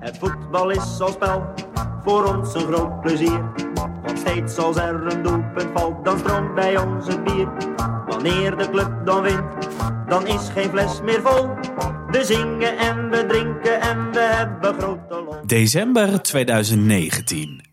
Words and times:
Het 0.00 0.18
voetbal 0.18 0.70
is 0.70 1.00
als 1.00 1.12
spel, 1.12 1.44
voor 2.04 2.34
ons 2.36 2.54
een 2.54 2.60
groot 2.60 3.00
plezier. 3.00 3.40
Want 4.02 4.18
steeds 4.18 4.56
als 4.58 4.76
er 4.76 5.06
een 5.06 5.22
doelpunt 5.22 5.70
valt, 5.74 6.04
dan 6.04 6.18
stroomt 6.18 6.54
bij 6.54 6.76
ons 6.76 7.06
bier. 7.24 7.48
Wanneer 8.06 8.56
de 8.56 8.70
club 8.70 8.92
dan 9.04 9.22
wint, 9.22 9.68
dan 10.08 10.26
is 10.26 10.48
geen 10.54 10.70
fles 10.70 11.00
meer 11.02 11.20
vol. 11.22 11.48
We 12.10 12.24
zingen 12.24 12.78
en 12.78 13.10
we 13.10 13.26
drinken 13.26 13.80
en 13.80 14.12
we 14.12 14.20
hebben 14.20 14.74
grote 14.74 15.14
lol. 15.14 15.46
December 15.46 16.22
2019. 16.22 17.69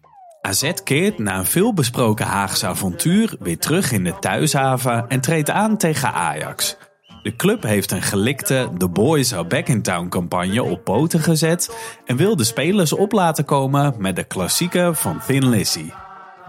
AZ 0.47 0.71
keert 0.83 1.19
na 1.19 1.37
een 1.37 1.45
veelbesproken 1.45 2.25
Haagse 2.25 2.67
avontuur 2.67 3.35
weer 3.39 3.57
terug 3.57 3.91
in 3.91 4.03
de 4.03 4.19
thuishaven 4.19 5.05
en 5.07 5.21
treedt 5.21 5.49
aan 5.49 5.77
tegen 5.77 6.13
Ajax. 6.13 6.77
De 7.23 7.35
club 7.35 7.63
heeft 7.63 7.91
een 7.91 8.01
gelikte 8.01 8.69
The 8.77 8.87
Boys 8.87 9.33
Are 9.33 9.45
Back 9.45 9.67
in 9.67 9.81
Town 9.81 10.07
campagne 10.09 10.63
op 10.63 10.83
poten 10.83 11.19
gezet 11.19 11.77
en 12.05 12.15
wil 12.15 12.35
de 12.35 12.43
spelers 12.43 12.93
op 12.93 13.11
laten 13.11 13.45
komen 13.45 13.95
met 13.97 14.15
de 14.15 14.23
klassieke 14.23 14.91
van 14.93 15.19
Thin 15.25 15.49
Lizzy. 15.49 15.91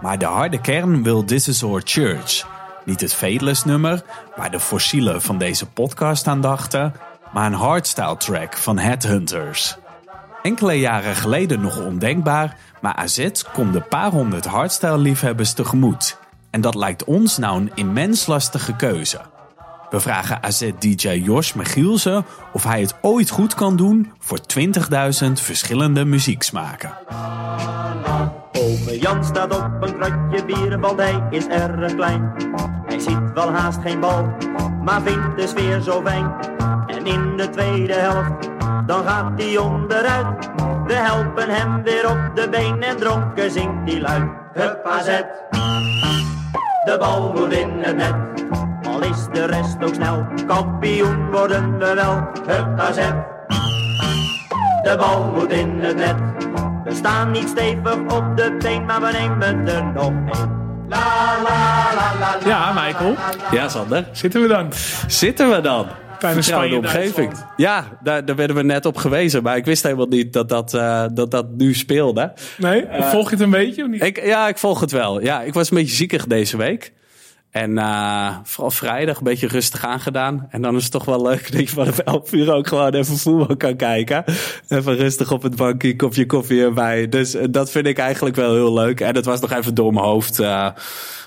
Maar 0.00 0.18
de 0.18 0.24
harde 0.24 0.60
kern 0.60 1.02
wil 1.02 1.24
This 1.24 1.48
Is 1.48 1.62
Our 1.62 1.82
Church. 1.84 2.46
Niet 2.84 3.00
het 3.00 3.14
Fateless 3.14 3.64
nummer, 3.64 4.02
waar 4.36 4.50
de 4.50 4.60
fossielen 4.60 5.22
van 5.22 5.38
deze 5.38 5.66
podcast 5.66 6.26
aan 6.26 6.40
dachten, 6.40 6.94
maar 7.32 7.46
een 7.46 7.52
hardstyle 7.52 8.16
track 8.16 8.56
van 8.56 8.78
Headhunters. 8.78 9.76
Enkele 10.42 10.78
jaren 10.78 11.14
geleden 11.14 11.60
nog 11.60 11.84
ondenkbaar, 11.84 12.56
maar 12.80 12.94
AZ 12.94 13.28
komt 13.52 13.72
de 13.72 13.80
paar 13.80 14.10
honderd 14.10 14.44
hardstyle-liefhebbers 14.44 15.52
tegemoet. 15.52 16.18
En 16.50 16.60
dat 16.60 16.74
lijkt 16.74 17.04
ons 17.04 17.38
nou 17.38 17.60
een 17.60 17.70
immens 17.74 18.26
lastige 18.26 18.76
keuze. 18.76 19.20
We 19.90 20.00
vragen 20.00 20.42
AZ-DJ 20.42 21.08
Jos 21.08 21.52
Michielsen 21.52 22.24
of 22.52 22.64
hij 22.64 22.80
het 22.80 22.94
ooit 23.00 23.30
goed 23.30 23.54
kan 23.54 23.76
doen 23.76 24.12
voor 24.18 24.38
20.000 25.24 25.32
verschillende 25.32 26.04
muzieksmaken. 26.04 26.92
Ome 28.52 28.98
Jan 28.98 29.24
staat 29.24 29.56
op 29.56 29.70
een 29.80 29.98
kratje 29.98 30.44
bier, 30.44 30.80
want 30.80 30.98
hij 30.98 31.22
is 31.30 31.46
erg 31.46 31.94
klein. 31.94 32.32
Hij 32.86 32.98
ziet 32.98 33.32
wel 33.34 33.50
haast 33.52 33.80
geen 33.80 34.00
bal, 34.00 34.28
maar 34.84 35.02
vindt 35.02 35.36
de 35.36 35.46
sfeer 35.46 35.80
zo 35.80 36.02
fijn. 36.04 36.32
En 36.86 37.06
in 37.06 37.36
de 37.36 37.50
tweede 37.50 37.94
helft, 37.94 38.48
dan 38.86 39.04
gaat 39.04 39.32
hij 39.36 39.56
onderuit. 39.56 40.50
We 40.88 40.94
helpen 40.94 41.48
hem 41.48 41.82
weer 41.82 42.10
op 42.10 42.30
de 42.34 42.48
been 42.48 42.82
en 42.82 42.96
dronken 42.96 43.50
zingt 43.50 43.90
hij 43.90 44.00
luid. 44.00 44.28
Hup 44.52 44.86
AZ, 44.86 45.06
de 46.84 46.96
bal 46.98 47.32
moet 47.32 47.52
in 47.52 47.70
het 47.78 47.96
net. 47.96 48.14
Al 48.86 49.02
is 49.02 49.26
de 49.32 49.44
rest 49.44 49.76
ook 49.82 49.94
snel, 49.94 50.26
kampioen 50.46 51.30
worden 51.30 51.78
we 51.78 51.94
wel. 51.94 52.30
Hup 52.46 52.80
AZ, 52.80 52.96
de 54.82 54.96
bal 54.98 55.24
moet 55.34 55.50
in 55.50 55.78
het 55.80 55.96
net. 55.96 56.16
We 56.84 56.94
staan 56.94 57.30
niet 57.30 57.48
stevig 57.48 57.94
op 57.94 58.36
de 58.36 58.56
been, 58.58 58.84
maar 58.84 59.00
we 59.00 59.10
nemen 59.12 59.68
er 59.68 59.84
nog 59.84 60.12
la 60.88 61.36
la 61.42 61.94
la 61.94 62.12
la. 62.20 62.36
Ja, 62.44 62.72
Michael. 62.72 63.14
Ja, 63.50 63.68
Sander. 63.68 64.04
Zitten 64.12 64.40
we 64.40 64.48
dan? 64.48 64.72
Zitten 65.06 65.50
we 65.50 65.60
dan? 65.60 65.86
Tijdens 66.18 66.46
Spanje, 66.46 66.76
omgeving. 66.76 67.14
Duitsland. 67.14 67.52
Ja, 67.56 67.98
daar, 68.02 68.24
daar 68.24 68.36
werden 68.36 68.56
we 68.56 68.62
net 68.62 68.86
op 68.86 68.96
gewezen. 68.96 69.42
Maar 69.42 69.56
ik 69.56 69.64
wist 69.64 69.82
helemaal 69.82 70.06
niet 70.06 70.32
dat 70.32 70.48
dat, 70.48 70.74
eh, 70.74 71.04
dat, 71.14 71.30
dat 71.30 71.46
nu 71.56 71.74
speelde. 71.74 72.32
Nee? 72.58 72.84
Volg 73.00 73.30
je 73.30 73.36
het 73.36 73.44
een 73.44 73.50
beetje 73.50 73.82
of 73.82 73.88
niet? 73.88 74.02
Ik, 74.02 74.24
ja, 74.24 74.48
ik 74.48 74.58
volg 74.58 74.80
het 74.80 74.90
wel. 74.90 75.22
Ja, 75.22 75.42
ik 75.42 75.54
was 75.54 75.70
een 75.70 75.76
beetje 75.76 75.94
ziekig 75.94 76.26
deze 76.26 76.56
week. 76.56 76.92
En 77.50 77.78
eh, 77.78 78.36
vooral 78.42 78.70
vrijdag 78.70 79.16
een 79.18 79.24
beetje 79.24 79.46
rustig 79.46 79.84
aangedaan. 79.84 80.46
En 80.50 80.62
dan 80.62 80.76
is 80.76 80.82
het 80.82 80.92
toch 80.92 81.04
wel 81.04 81.22
leuk 81.22 81.52
dat 81.52 81.60
je 81.60 81.68
vanaf 81.68 81.98
11 81.98 82.32
uur 82.32 82.52
ook 82.52 82.66
gewoon 82.68 82.94
even 82.94 83.16
voetbal 83.18 83.56
kan 83.56 83.76
kijken. 83.76 84.24
Even 84.68 84.96
rustig 84.96 85.32
op 85.32 85.42
het 85.42 85.56
bankje, 85.56 85.96
kopje 85.96 86.26
koffie 86.26 86.62
erbij. 86.62 87.08
Dus 87.08 87.34
eh, 87.34 87.44
dat 87.50 87.70
vind 87.70 87.86
ik 87.86 87.98
eigenlijk 87.98 88.36
wel 88.36 88.52
heel 88.54 88.72
leuk. 88.72 89.00
En 89.00 89.14
het 89.14 89.24
was 89.24 89.40
nog 89.40 89.52
even 89.52 89.74
door 89.74 89.92
mijn 89.92 90.04
hoofd 90.06 90.38
eh, 90.38 90.68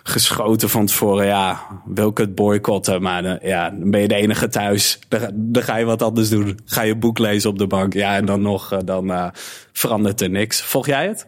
geschoten 0.04 0.70
van 0.70 0.86
tevoren. 0.86 1.26
Ja, 1.26 1.60
wil 1.86 2.10
ik 2.10 2.18
het 2.18 2.36
boycotten? 2.36 3.02
Maar 3.02 3.46
ja, 3.46 3.70
dan 3.70 3.92
ben 3.92 4.02
je 4.02 4.08
de 4.08 4.16
enige 4.16 4.48
thuis. 4.48 5.00
Dan, 5.08 5.20
ga- 5.20 5.32
dan 5.34 5.64
ga 5.64 5.76
je 5.76 5.86
wat 5.86 6.02
anders 6.02 6.30
doen. 6.30 6.60
Ga 6.66 6.82
je 6.82 6.96
boek 6.96 7.20
lezen 7.20 7.50
op 7.50 7.58
de 7.58 7.68
bank. 7.68 7.94
Ja, 7.94 8.16
en 8.16 8.26
dan 8.26 8.42
nog, 8.42 8.78
dan 8.86 9.32
verandert 9.72 10.22
er 10.22 10.30
niks. 10.30 10.62
Volg 10.62 10.86
jij 10.86 11.08
het? 11.08 11.28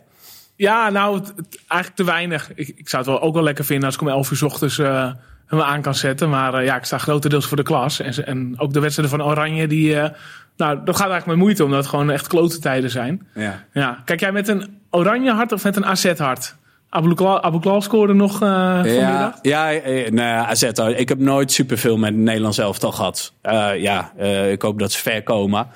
Ja, 0.56 0.90
nou, 0.90 1.16
het- 1.18 1.34
het- 1.36 1.60
eigenlijk 1.68 1.96
te 1.96 2.04
weinig. 2.16 2.52
Ik, 2.56 2.68
ik 2.76 2.90
zou 2.90 3.04
het 3.04 3.12
wel 3.12 3.22
ook 3.22 3.34
wel 3.34 3.44
lekker 3.44 3.66
vinden 3.66 3.86
als 3.86 3.96
ik 3.96 4.02
om 4.02 4.08
11 4.08 4.32
uur 4.32 4.38
's 4.38 4.42
ochtends 4.42 4.78
eh, 4.80 5.12
hem 5.48 5.62
aan 5.62 5.82
kan 5.82 5.96
zetten. 5.96 6.30
Maar 6.30 6.54
eh, 6.54 6.66
ja, 6.66 6.76
ik 6.76 6.84
sta 6.86 6.98
grotendeels 6.98 7.46
voor 7.48 7.58
de 7.58 7.64
klas. 7.64 8.00
En, 8.00 8.26
en 8.26 8.54
ook 8.60 8.74
de 8.74 8.80
wedstrijden 8.80 9.18
van 9.18 9.28
Oranje, 9.28 9.68
die, 9.68 10.00
eh, 10.00 10.10
nou, 10.58 10.76
dat 10.86 10.96
gaat 10.96 11.10
eigenlijk 11.10 11.26
met 11.26 11.36
moeite, 11.38 11.64
omdat 11.64 11.80
het 11.80 11.88
gewoon 11.88 12.10
echt 12.10 12.28
klote 12.28 12.60
tijden 12.60 12.90
zijn. 12.90 13.28
Ja. 13.34 13.64
Ja, 13.74 14.02
kijk 14.06 14.20
jij 14.20 14.32
met 14.32 14.48
een 14.48 14.78
Oranje 14.90 15.32
hart 15.32 15.52
of 15.52 15.64
met 15.64 15.76
een 15.76 15.86
AZ 15.86 16.18
hart? 16.18 16.56
Abu 16.90 17.14
Klal, 17.14 17.44
Abu 17.44 17.60
Klal 17.60 17.82
scoorde 17.82 18.14
nog 18.14 18.38
vanmiddag. 18.38 19.40
Ja, 19.42 19.72
ja 19.72 19.72
eh, 19.74 20.12
nee, 20.12 20.26
AZ. 20.34 20.64
Ik 20.96 21.10
heb 21.10 21.20
nooit 21.20 21.52
superveel 21.52 21.98
met 21.98 22.10
het 22.10 22.20
Nederlands 22.20 22.58
elftal 22.58 22.92
gehad. 22.92 23.34
Eh, 23.42 23.70
ja, 23.82 24.12
ik 24.50 24.62
hoop 24.62 24.80
dat 24.80 24.92
ze 24.92 25.00
ver 25.02 25.24
komen. 25.24 25.68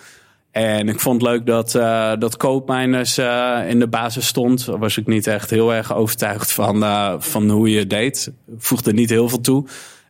En 0.57 0.89
ik 0.89 0.99
vond 0.99 1.21
het 1.21 1.31
leuk 1.31 1.45
dat, 1.45 1.75
eh 1.75 2.11
dat 2.19 2.37
Koopmeiners 2.37 3.17
eh, 3.17 3.59
in 3.67 3.79
de 3.79 3.87
basis 3.87 4.27
stond. 4.27 4.65
Daar 4.65 4.79
was 4.79 4.97
ik 4.97 5.07
niet 5.07 5.27
echt 5.27 5.49
heel 5.49 5.73
erg 5.73 5.95
overtuigd 5.95 6.51
van, 6.51 6.83
eh, 6.83 7.13
van 7.17 7.49
hoe 7.49 7.69
je 7.69 7.79
het 7.79 7.89
deed. 7.89 8.31
Voegde 8.57 8.93
niet 8.93 9.09
heel 9.09 9.29
veel 9.29 9.41
toe. 9.41 9.65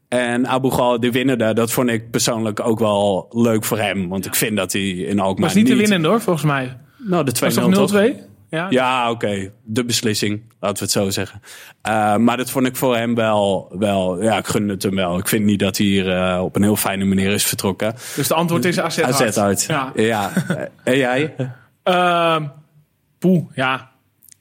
En 0.08 0.48
Abu 0.48 0.70
Ghal, 0.70 1.00
de 1.00 1.12
winnende, 1.12 1.54
dat 1.54 1.72
vond 1.72 1.90
ik 1.90 2.12
persoonlijk 2.12 2.60
ook 2.60 2.80
wel 2.80 3.28
leuk 3.30 3.64
voor 3.64 3.78
hem. 3.78 4.10
Want 4.10 4.26
ik 4.26 4.36
vind 4.36 4.58
dat 4.58 4.74
hij 4.74 4.82
in 4.82 5.20
Alkmaar 5.20 5.46
was 5.48 5.56
niet 5.58 5.66
te 5.66 5.76
winnen 5.76 6.06
hoor, 6.06 6.22
volgens 6.22 6.46
mij. 6.46 6.78
Nou, 6.98 7.24
de 7.24 7.32
2-0 7.32 7.40
Was 7.40 7.54
toch 7.54 7.92
0-2? 7.92 8.27
Ja. 8.50 8.68
Ja, 8.70 9.12
oké. 9.12 9.52
De 9.64 9.86
beslissing, 9.86 10.42
laten 10.60 10.78
we 10.78 10.84
het 10.84 10.92
zo 10.92 11.10
zeggen. 11.10 11.42
Eh, 11.82 12.16
maar 12.16 12.38
dat 12.38 12.50
vond 12.52 12.66
ik 12.68 12.76
voor 12.76 12.96
hem 12.96 13.16
wel, 13.16 13.76
wel... 13.80 14.24
Ja, 14.24 14.38
ik 14.38 14.48
gun 14.48 14.70
het 14.70 14.84
hem 14.84 14.96
wel. 14.96 15.18
Ik 15.18 15.28
vind 15.28 15.46
niet 15.46 15.60
dat 15.60 15.78
hij 15.78 15.86
hier 15.86 16.16
eh, 16.18 16.42
op 16.44 16.56
een 16.56 16.64
heel 16.64 16.76
fijne 16.76 17.06
manier 17.06 17.32
is 17.32 17.46
vertrokken. 17.46 17.94
Dus 18.16 18.28
de 18.28 18.34
antwoord 18.34 18.66
is 18.66 18.80
AZ 18.80 19.02
hart. 19.02 19.38
AZ. 19.38 19.68
Ja. 19.68 19.92
ja. 19.96 20.32
En 20.84 20.98
jij? 20.98 21.36
Ehm 21.84 22.46
poeh, 23.20 23.44
ja. 23.56 23.90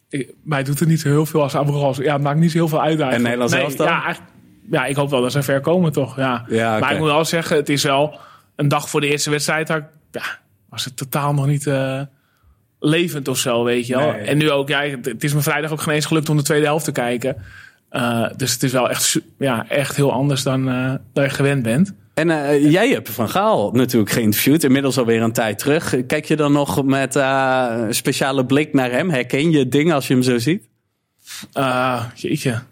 Ik- 0.09 0.33
mij 0.43 0.63
doet 0.63 0.79
het 0.81 0.89
niet 0.89 1.01
zo 1.01 1.09
heel 1.09 1.27
veel 1.27 1.43
als 1.43 1.55
Abu 1.57 1.73
Ghal. 1.73 2.03
Ja, 2.03 2.13
het 2.13 2.23
maakt 2.23 2.39
niet 2.39 2.51
zo 2.51 2.59
heel 2.59 2.69
veel 2.69 2.81
uit 2.81 3.01
eigenlijk. 3.01 3.17
En 3.17 3.23
Nederlands 3.23 3.53
nee, 3.53 3.63
elftal? 3.63 3.87
Ja, 3.87 4.03
eigenlijk- 4.05 4.33
ja, 4.71 4.85
ik 4.87 4.97
hoop 4.97 5.11
wel 5.11 5.21
dat 5.23 5.33
ze 5.33 5.43
ver 5.43 5.61
komen 5.61 5.93
toch. 5.93 6.17
Ja. 6.17 6.45
Ja. 6.49 6.79
Maar 6.79 6.93
ik 6.93 6.99
moet 6.99 7.09
wel 7.09 7.25
zeggen, 7.25 7.57
het 7.57 7.69
is 7.69 7.83
wel 7.83 8.19
een 8.57 8.69
dag 8.69 8.89
voor 8.91 9.01
de 9.01 9.09
eerste 9.09 9.31
wedstrijd. 9.31 9.69
Ja, 9.69 10.23
was 10.69 10.85
het 10.85 10.97
totaal 10.97 11.35
nog 11.35 11.47
niet 11.47 11.67
eh, 11.67 12.01
levend 12.79 13.29
of 13.29 13.39
zo, 13.39 13.65
weet 13.65 13.87
je 13.87 13.97
wel. 13.97 14.11
Nee. 14.13 14.21
En 14.21 14.39
nu 14.39 14.51
ook, 14.51 14.69
ja, 14.69 14.81
het 15.03 15.25
is 15.25 15.35
me 15.35 15.41
vrijdag 15.41 15.73
ook 15.73 15.81
geen 15.81 15.95
eens 15.95 16.07
gelukt 16.07 16.29
om 16.29 16.37
de 16.37 16.43
tweede 16.43 16.67
helft 16.67 16.85
te 16.85 16.93
kijken. 16.93 17.37
Eh, 17.89 18.27
dus 18.37 18.53
het 18.53 18.63
is 18.63 18.73
wel 18.73 18.91
echt, 18.91 19.21
ja, 19.39 19.69
echt 19.69 19.97
heel 19.97 20.13
anders 20.13 20.43
dan, 20.43 20.69
eh, 20.69 20.95
dan 21.13 21.25
je 21.25 21.31
gewend 21.31 21.63
bent. 21.63 21.95
En 22.17 22.31
eh, 22.31 22.71
jij 22.71 22.89
hebt 22.89 23.11
Van 23.11 23.29
Gaal 23.29 23.71
natuurlijk 23.71 24.11
geïnterviewd. 24.11 24.65
Inmiddels 24.65 24.99
alweer 24.99 25.23
een 25.23 25.33
tijd 25.33 25.59
terug. 25.59 25.95
Kijk 26.07 26.25
je 26.25 26.37
dan 26.37 26.53
nog 26.53 26.85
met 26.85 27.17
eh, 27.17 27.67
een 27.87 27.95
speciale 27.95 28.47
blik 28.47 28.73
naar 28.73 28.91
hem? 28.91 29.11
Herken 29.11 29.51
je 29.51 29.69
dingen 29.69 29.95
als 29.95 30.07
je 30.07 30.13
hem 30.13 30.23
zo 30.23 30.39
ziet? 30.39 30.69
Eh, 31.53 32.05
jeetje. 32.15 32.63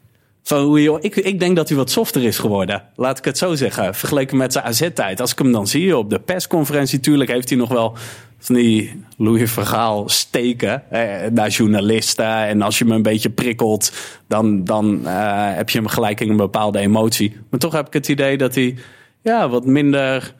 Van 0.42 0.78
ik, 1.00 1.16
ik 1.16 1.40
denk 1.40 1.56
dat 1.56 1.68
hij 1.68 1.76
wat 1.76 1.90
softer 1.90 2.24
is 2.24 2.38
geworden. 2.38 2.82
Laat 2.96 3.18
ik 3.18 3.24
het 3.24 3.38
zo 3.38 3.54
zeggen. 3.54 3.94
Vergeleken 3.94 4.36
met 4.36 4.52
zijn 4.52 4.64
AZ-tijd. 4.64 5.20
Als 5.20 5.32
ik 5.32 5.38
hem 5.38 5.52
dan 5.52 5.66
zie 5.66 5.96
op 5.96 6.10
de 6.10 6.20
persconferentie. 6.20 7.00
Tuurlijk 7.00 7.30
heeft 7.30 7.48
hij 7.48 7.58
nog 7.58 7.68
wel 7.68 7.96
van 8.44 8.54
die 8.54 9.04
Louis 9.16 9.50
Vergaal 9.52 10.08
steken. 10.08 10.90
Eh, 10.90 11.30
naar 11.30 11.48
journalisten. 11.48 12.26
En 12.26 12.62
als 12.62 12.78
je 12.78 12.84
hem 12.84 12.92
een 12.92 13.02
beetje 13.02 13.30
prikkelt. 13.30 13.92
Dan, 14.28 14.64
dan 14.64 15.06
eh, 15.06 15.54
heb 15.54 15.70
je 15.70 15.78
hem 15.78 15.86
gelijk 15.86 16.20
in 16.20 16.30
een 16.30 16.36
bepaalde 16.36 16.78
emotie. 16.78 17.36
Maar 17.50 17.60
toch 17.60 17.72
heb 17.72 17.86
ik 17.86 17.92
het 17.92 18.08
idee 18.08 18.36
dat 18.36 18.54
hij 18.54 18.76
ja, 19.22 19.48
wat 19.48 19.66
minder 19.66 20.34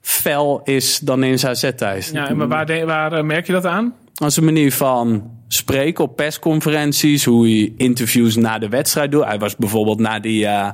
fel 0.00 0.60
is 0.64 0.98
dan 0.98 1.22
in 1.24 1.38
zijn 1.38 1.52
AZ-tijd. 1.52 2.10
Ja, 2.12 2.34
maar 2.34 2.48
waar, 2.48 2.66
de- 2.66 2.84
waar 2.84 3.12
eh, 3.12 3.22
merk 3.24 3.46
je 3.46 3.52
dat 3.52 3.66
aan? 3.66 3.94
Als 4.14 4.36
een 4.36 4.44
manier 4.44 4.72
van 4.72 5.30
spreken 5.48 6.04
op 6.04 6.16
persconferenties, 6.16 7.24
hoe 7.24 7.44
hij 7.46 7.72
interviews 7.76 8.36
na 8.36 8.58
de 8.58 8.68
wedstrijd 8.68 9.10
doet. 9.12 9.24
Hij 9.24 9.38
was 9.38 9.56
bijvoorbeeld 9.56 9.98
na 10.00 10.20
die 10.20 10.46
eh, 10.46 10.70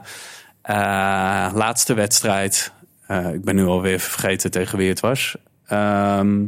laatste 1.55 1.95
wedstrijd, 1.95 2.73
ik 3.35 3.45
ben 3.45 3.55
nu 3.57 3.65
alweer 3.67 4.01
vergeten 4.01 4.51
tegen 4.51 4.79
wie 4.79 4.89
het 4.89 5.01
was, 5.01 5.37
Ehm, 5.67 6.45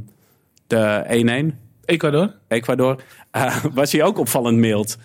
de 0.69 1.53
1-1, 1.53 1.57
Ecuador? 1.85 2.35
Ecuador, 2.49 3.03
eh, 3.31 3.65
was 3.75 3.93
hij 3.93 4.03
ook 4.03 4.19
opvallend 4.19 4.59
mild. 4.59 4.99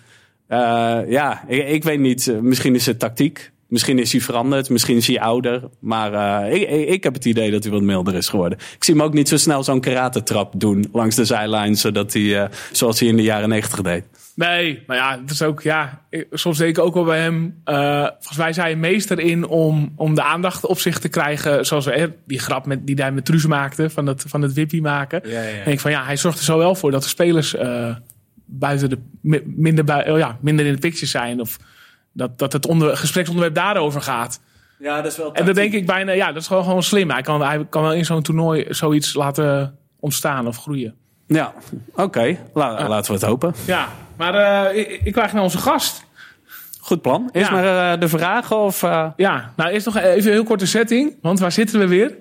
Eh, 0.46 1.00
ja, 1.06 1.44
ik, 1.46 1.68
ik 1.68 1.84
weet 1.84 1.98
niet, 1.98 2.28
eh, 2.28 2.38
misschien 2.38 2.74
is 2.74 2.86
het 2.86 2.98
tactiek. 2.98 3.52
Misschien 3.74 3.98
is 3.98 4.12
hij 4.12 4.20
veranderd, 4.20 4.70
misschien 4.70 4.96
is 4.96 5.06
hij 5.06 5.20
ouder. 5.20 5.62
Maar 5.80 6.12
uh, 6.12 6.54
ik, 6.54 6.68
ik, 6.68 6.88
ik, 6.88 7.02
heb 7.02 7.14
het 7.14 7.24
idee 7.24 7.50
dat 7.50 7.62
hij 7.62 7.72
wat 7.72 7.82
milder 7.82 8.14
is 8.14 8.28
geworden. 8.28 8.58
Ik 8.58 8.84
zie 8.84 8.94
hem 8.94 9.02
ook 9.02 9.12
niet 9.12 9.28
zo 9.28 9.36
snel 9.36 9.64
zo'n 9.64 9.80
karate-trap 9.80 10.52
doen 10.56 10.88
langs 10.92 11.16
de 11.16 11.24
zijlijn, 11.24 11.76
zodat 11.76 12.12
hij, 12.12 12.22
uh, 12.22 12.44
zoals 12.72 13.00
hij 13.00 13.08
in 13.08 13.16
de 13.16 13.22
jaren 13.22 13.48
negentig 13.48 13.80
deed. 13.80 14.04
Nee, 14.34 14.82
maar 14.86 14.96
ja, 14.96 15.18
het 15.20 15.30
is 15.30 15.42
ook, 15.42 15.62
ja, 15.62 16.00
soms 16.30 16.58
denk 16.58 16.76
ik 16.76 16.84
ook 16.84 16.94
wel 16.94 17.04
bij 17.04 17.20
hem. 17.20 17.62
Uh, 17.64 18.00
volgens 18.00 18.36
mij 18.36 18.52
zei 18.52 18.66
hij 18.66 18.76
meester 18.76 19.20
in 19.20 19.46
om, 19.46 19.92
om 19.96 20.14
de 20.14 20.22
aandacht 20.22 20.66
op 20.66 20.78
zich 20.78 20.98
te 20.98 21.08
krijgen. 21.08 21.66
Zoals 21.66 21.88
die 22.26 22.38
grap 22.38 22.66
met, 22.66 22.86
die 22.86 22.96
hij 22.96 23.12
met 23.12 23.24
Truus 23.24 23.46
maakte, 23.46 23.90
van 23.90 24.06
het, 24.06 24.24
van 24.26 24.42
het 24.42 24.52
wippie 24.52 24.82
maken. 24.82 25.20
Ja, 25.24 25.42
ja. 25.42 25.62
En 25.64 25.72
ik 25.72 25.80
van 25.80 25.90
ja, 25.90 26.04
hij 26.04 26.16
zorgt 26.16 26.38
er 26.38 26.44
zo 26.44 26.58
wel 26.58 26.74
voor 26.74 26.90
dat 26.90 27.02
de 27.02 27.08
spelers 27.08 27.54
uh, 27.54 27.96
buiten 28.44 28.90
de, 28.90 28.98
minder, 29.44 30.12
oh 30.12 30.18
ja, 30.18 30.38
minder 30.40 30.66
in 30.66 30.72
de 30.72 30.78
picture 30.78 31.06
zijn. 31.06 31.40
Of 31.40 31.58
dat, 32.14 32.38
dat 32.38 32.52
het 32.52 32.66
onder, 32.66 32.96
gespreksonderwerp 32.96 33.54
daarover 33.54 34.02
gaat. 34.02 34.40
Ja, 34.78 34.96
dat 35.02 35.12
is 35.12 35.18
wel. 35.18 35.34
En 35.34 35.44
dan 35.44 35.54
denk 35.54 35.72
ik 35.72 35.86
bijna, 35.86 36.12
ja, 36.12 36.26
dat 36.32 36.42
is 36.42 36.46
gewoon, 36.46 36.64
gewoon 36.64 36.82
slim. 36.82 37.10
Hij 37.10 37.22
kan, 37.22 37.42
hij 37.42 37.66
kan 37.68 37.82
wel 37.82 37.94
in 37.94 38.04
zo'n 38.04 38.22
toernooi 38.22 38.66
zoiets 38.68 39.14
laten 39.14 39.78
ontstaan 40.00 40.46
of 40.46 40.56
groeien. 40.56 40.94
Ja, 41.26 41.52
oké. 41.94 42.38
La, 42.54 42.88
Laten 42.88 43.12
we 43.12 43.18
het 43.18 43.28
hopen. 43.28 43.54
Ja, 43.66 43.88
maar 44.16 44.34
uh, 44.34 44.78
ik, 44.78 45.00
ik 45.04 45.12
krijg 45.12 45.32
naar 45.32 45.42
onze 45.42 45.58
gast. 45.58 46.04
Goed 46.80 47.02
plan. 47.02 47.28
Is 47.32 47.48
ja. 47.48 47.52
maar 47.52 47.92
uh, 47.94 48.00
de 48.00 48.08
vragen 48.08 48.58
of... 48.58 48.82
Uh... 48.82 49.06
Ja, 49.16 49.52
nou 49.56 49.70
eerst 49.70 49.86
nog 49.86 49.96
even 49.96 50.26
een 50.30 50.36
heel 50.36 50.44
korte 50.44 50.66
setting. 50.66 51.16
Want 51.22 51.38
waar 51.38 51.52
zitten 51.52 51.78
we 51.78 51.86
weer? 51.86 52.16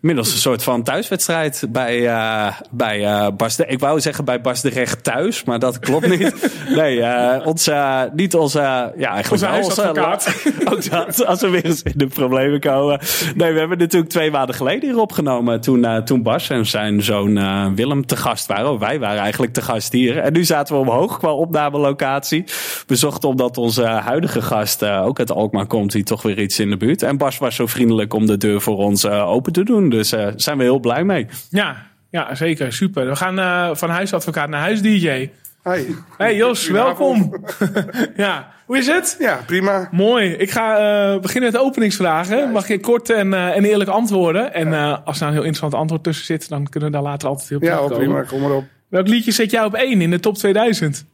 Inmiddels 0.00 0.32
een 0.32 0.40
soort 0.40 0.62
van 0.62 0.82
thuiswedstrijd 0.82 1.66
bij, 1.68 2.00
uh, 2.00 2.52
bij 2.70 3.00
uh, 3.00 3.26
Bas 3.36 3.56
de, 3.56 3.66
Ik 3.66 3.80
wou 3.80 4.00
zeggen 4.00 4.24
bij 4.24 4.40
Bas 4.40 4.60
de 4.60 4.68
Recht 4.68 5.04
thuis, 5.04 5.44
maar 5.44 5.58
dat 5.58 5.78
klopt 5.78 6.08
niet. 6.08 6.50
nee, 6.76 6.96
uh, 6.96 7.36
onze, 7.44 8.10
niet 8.14 8.34
onze... 8.34 8.58
Ja, 8.96 9.10
eigenlijk 9.12 9.30
onze 9.30 9.46
huisadvocaat. 9.46 10.44
ook 10.70 10.90
dat, 10.90 11.26
als 11.26 11.40
we 11.40 11.48
weer 11.48 11.64
eens 11.64 11.82
in 11.82 11.92
de 11.94 12.06
problemen 12.06 12.60
komen. 12.60 13.00
Nee, 13.34 13.52
we 13.52 13.58
hebben 13.58 13.78
natuurlijk 13.78 14.10
twee 14.10 14.30
maanden 14.30 14.54
geleden 14.54 14.90
hier 14.90 15.00
opgenomen. 15.00 15.60
Toen, 15.60 16.04
toen 16.04 16.22
Bas 16.22 16.50
en 16.50 16.66
zijn 16.66 17.02
zoon 17.02 17.74
Willem 17.74 18.06
te 18.06 18.16
gast 18.16 18.46
waren. 18.46 18.78
Wij 18.78 18.98
waren 18.98 19.20
eigenlijk 19.20 19.52
te 19.52 19.62
gast 19.62 19.92
hier. 19.92 20.18
En 20.18 20.32
nu 20.32 20.44
zaten 20.44 20.74
we 20.74 20.80
omhoog 20.80 21.18
qua 21.18 21.32
opnamelocatie. 21.32 22.44
We 22.86 22.96
zochten 22.96 23.28
omdat 23.28 23.58
onze 23.58 23.84
huidige 23.84 24.42
gast 24.42 24.84
ook 24.84 25.18
uit 25.18 25.30
Alkmaar 25.30 25.66
komt. 25.66 25.92
Die 25.92 26.04
toch 26.04 26.22
weer 26.22 26.40
iets 26.40 26.58
in 26.58 26.70
de 26.70 26.76
buurt. 26.76 27.02
En 27.02 27.16
Bas 27.16 27.38
was 27.38 27.54
zo 27.54 27.66
vriendelijk 27.66 28.14
om 28.14 28.26
de 28.26 28.36
deur 28.36 28.60
voor 28.60 28.76
ons 28.76 29.06
open 29.06 29.52
te 29.52 29.64
doen. 29.64 29.85
Dus 29.90 30.10
daar 30.10 30.26
uh, 30.26 30.32
zijn 30.36 30.58
we 30.58 30.62
heel 30.62 30.78
blij 30.78 31.04
mee. 31.04 31.26
Ja, 31.50 31.86
ja 32.10 32.34
zeker. 32.34 32.72
Super. 32.72 33.06
We 33.06 33.16
gaan 33.16 33.38
uh, 33.38 33.74
van 33.74 33.90
huisadvocaat 33.90 34.48
naar 34.48 34.60
huis-DJ. 34.60 35.28
Hey. 35.66 35.86
Hey 36.16 36.36
Jos, 36.36 36.68
welkom. 36.68 37.34
ja, 38.16 38.52
hoe 38.66 38.78
is 38.78 38.86
het? 38.86 39.16
Ja, 39.18 39.40
prima. 39.46 39.88
Mooi. 39.92 40.32
Ik 40.32 40.50
ga 40.50 40.70
uh, 41.14 41.20
beginnen 41.20 41.50
met 41.52 41.60
de 41.60 41.66
openingsvragen. 41.66 42.38
Ja, 42.38 42.46
Mag 42.46 42.68
je 42.68 42.80
kort 42.80 43.10
en, 43.10 43.32
uh, 43.32 43.56
en 43.56 43.64
eerlijk 43.64 43.90
antwoorden? 43.90 44.54
En 44.54 44.68
uh, 44.68 44.96
als 45.04 45.16
er 45.16 45.22
nou 45.22 45.26
een 45.26 45.32
heel 45.32 45.46
interessant 45.46 45.74
antwoord 45.74 46.02
tussen 46.02 46.24
zit, 46.24 46.48
dan 46.48 46.68
kunnen 46.68 46.90
we 46.90 46.94
daar 46.94 47.04
later 47.04 47.28
altijd 47.28 47.48
heel 47.48 47.58
Ja, 47.62 47.80
oh, 47.80 47.96
prima. 47.96 48.22
Kom 48.22 48.40
maar 48.40 48.50
op. 48.50 48.64
Welk 48.88 49.08
liedje 49.08 49.32
zet 49.32 49.50
jij 49.50 49.64
op 49.64 49.74
één 49.74 50.00
in 50.00 50.10
de 50.10 50.20
top 50.20 50.36
2000? 50.36 51.04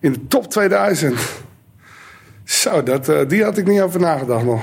In 0.00 0.12
de 0.12 0.26
top 0.26 0.50
2000? 0.50 1.20
Zo, 2.44 2.82
dat, 2.82 3.12
die 3.28 3.44
had 3.44 3.58
ik 3.58 3.66
niet 3.66 3.80
over 3.80 4.00
nagedacht 4.00 4.44
nog. 4.44 4.62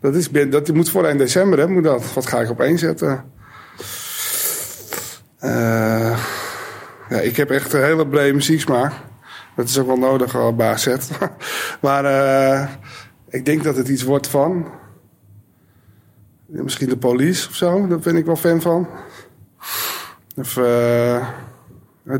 Dat, 0.00 0.14
is, 0.14 0.30
dat 0.30 0.72
moet 0.72 0.90
voor 0.90 1.04
1 1.04 1.18
december, 1.18 1.58
hè, 1.58 1.68
moet 1.68 1.84
dat. 1.84 2.12
Wat 2.12 2.26
ga 2.26 2.40
ik 2.40 2.50
op 2.50 2.60
één 2.60 2.78
zetten? 2.78 3.24
Uh, 5.40 6.18
ja, 7.08 7.16
ik 7.20 7.36
heb 7.36 7.50
echt 7.50 7.72
een 7.72 7.82
hele 7.82 8.06
brede 8.06 8.32
muzieksmaak. 8.32 8.92
Dat 9.56 9.68
is 9.68 9.78
ook 9.78 9.86
wel 9.86 9.96
nodig 9.96 10.36
al 10.36 10.54
bij 10.54 10.68
AZ. 10.68 10.96
maar 11.80 12.04
uh, 12.04 12.68
ik 13.28 13.44
denk 13.44 13.64
dat 13.64 13.76
het 13.76 13.88
iets 13.88 14.02
wordt 14.02 14.28
van... 14.28 14.66
Misschien 16.46 16.88
de 16.88 16.96
police 16.96 17.48
of 17.48 17.54
zo. 17.54 17.86
Daar 17.86 17.98
ben 17.98 18.16
ik 18.16 18.26
wel 18.26 18.36
fan 18.36 18.60
van. 18.60 18.88
Of... 20.36 20.56
Uh, 20.56 21.28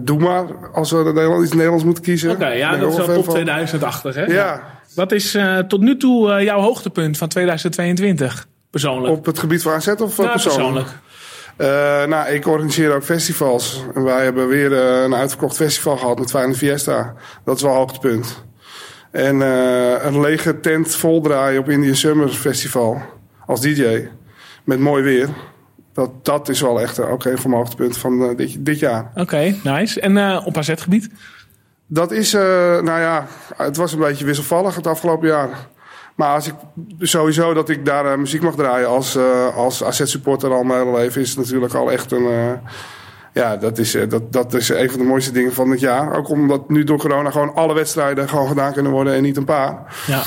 Doe 0.01 0.19
maar, 0.19 0.69
als 0.73 0.91
we 0.91 1.41
iets 1.43 1.53
Nederlands 1.53 1.85
moeten 1.85 2.03
kiezen. 2.03 2.31
Oké, 2.31 2.41
okay, 2.43 2.59
ja, 2.59 2.77
dat 2.77 2.91
is 2.91 3.07
wel 3.07 3.23
top 3.23 3.29
2080, 3.29 4.15
hè? 4.15 4.25
Ja. 4.25 4.78
Wat 4.99 5.13
is 5.13 5.35
uh, 5.35 5.59
tot 5.59 5.81
nu 5.81 5.97
toe 5.97 6.31
uh, 6.31 6.43
jouw 6.43 6.61
hoogtepunt 6.61 7.19
van 7.19 7.29
2022, 7.29 8.49
persoonlijk? 8.71 9.15
Op 9.15 9.27
het 9.27 9.39
gebied 9.39 9.63
van 9.63 9.73
AZ 9.73 9.89
of 9.89 10.19
nou, 10.19 10.31
persoonlijk? 10.31 10.87
persoonlijk. 11.57 12.09
Nou, 12.09 12.29
ik 12.29 12.47
organiseer 12.47 12.95
ook 12.95 13.05
festivals. 13.05 13.85
En 13.95 14.05
wij 14.05 14.25
hebben 14.25 14.49
weer 14.49 14.73
een 14.73 15.15
uitverkocht 15.15 15.57
festival 15.57 15.97
gehad 15.97 16.19
met 16.19 16.31
Feyenoord 16.31 16.57
Fiesta. 16.57 17.15
Dat 17.45 17.57
is 17.57 17.63
wel 17.63 17.75
hoogtepunt. 17.75 18.45
En 19.11 19.41
een 20.07 20.21
lege 20.21 20.61
tent 20.61 20.95
voldraaien 20.95 21.61
op 21.61 21.69
Indian 21.69 21.95
Summer 21.95 22.29
Festival 22.29 23.03
als 23.47 23.61
DJ. 23.61 24.09
Met 24.65 24.79
mooi 24.79 25.03
weer. 25.03 25.29
Dat, 25.93 26.25
dat 26.25 26.49
is 26.49 26.61
wel 26.61 26.81
echt 26.81 27.01
ook 27.01 27.25
een 27.25 27.39
van 27.39 27.51
mijn 27.51 27.63
hoogtepunten 27.63 28.01
van 28.01 28.37
dit, 28.37 28.65
dit 28.65 28.79
jaar. 28.79 29.11
Oké, 29.11 29.21
okay, 29.21 29.61
nice. 29.65 30.01
En 30.01 30.45
op 30.45 30.57
AZ-gebied? 30.57 31.11
Dat 31.91 32.11
is, 32.11 32.35
uh, 32.35 32.41
nou 32.81 33.01
ja, 33.01 33.27
het 33.57 33.77
was 33.77 33.93
een 33.93 33.99
beetje 33.99 34.25
wisselvallig 34.25 34.75
het 34.75 34.87
afgelopen 34.87 35.29
jaar. 35.29 35.49
Maar 36.15 36.35
als 36.35 36.47
ik 36.47 36.55
sowieso 37.01 37.55
dat 37.55 37.69
ik 37.69 37.85
daar 37.85 38.05
uh, 38.05 38.15
muziek 38.15 38.43
mag 38.43 38.55
draaien 38.55 38.89
als, 38.89 39.17
uh, 39.17 39.57
als 39.57 39.85
AZ-supporter 39.85 40.53
al 40.53 40.63
mijn 40.63 40.85
hele 40.85 40.99
leven, 40.99 41.21
is 41.21 41.29
het 41.29 41.39
natuurlijk 41.39 41.75
al 41.75 41.93
echt 41.93 42.13
een. 42.13 42.59
ja, 43.33 43.57
dat 43.57 43.79
is, 43.79 43.97
dat, 44.09 44.33
dat 44.33 44.55
is 44.55 44.69
een 44.69 44.91
van 44.91 44.99
de 44.99 45.05
mooiste 45.05 45.33
dingen 45.33 45.53
van 45.53 45.71
het 45.71 45.81
jaar. 45.81 46.17
Ook 46.17 46.29
omdat 46.29 46.69
nu 46.69 46.85
door 46.85 46.99
corona 46.99 47.31
gewoon 47.31 47.55
alle 47.55 47.75
wedstrijden 47.75 48.29
gewoon 48.29 48.49
gedaan 48.49 48.73
kunnen 48.73 48.93
worden 48.93 49.15
en 49.15 49.23
niet 49.23 49.37
een 49.37 49.45
paar. 49.45 49.95
Ja. 50.07 50.23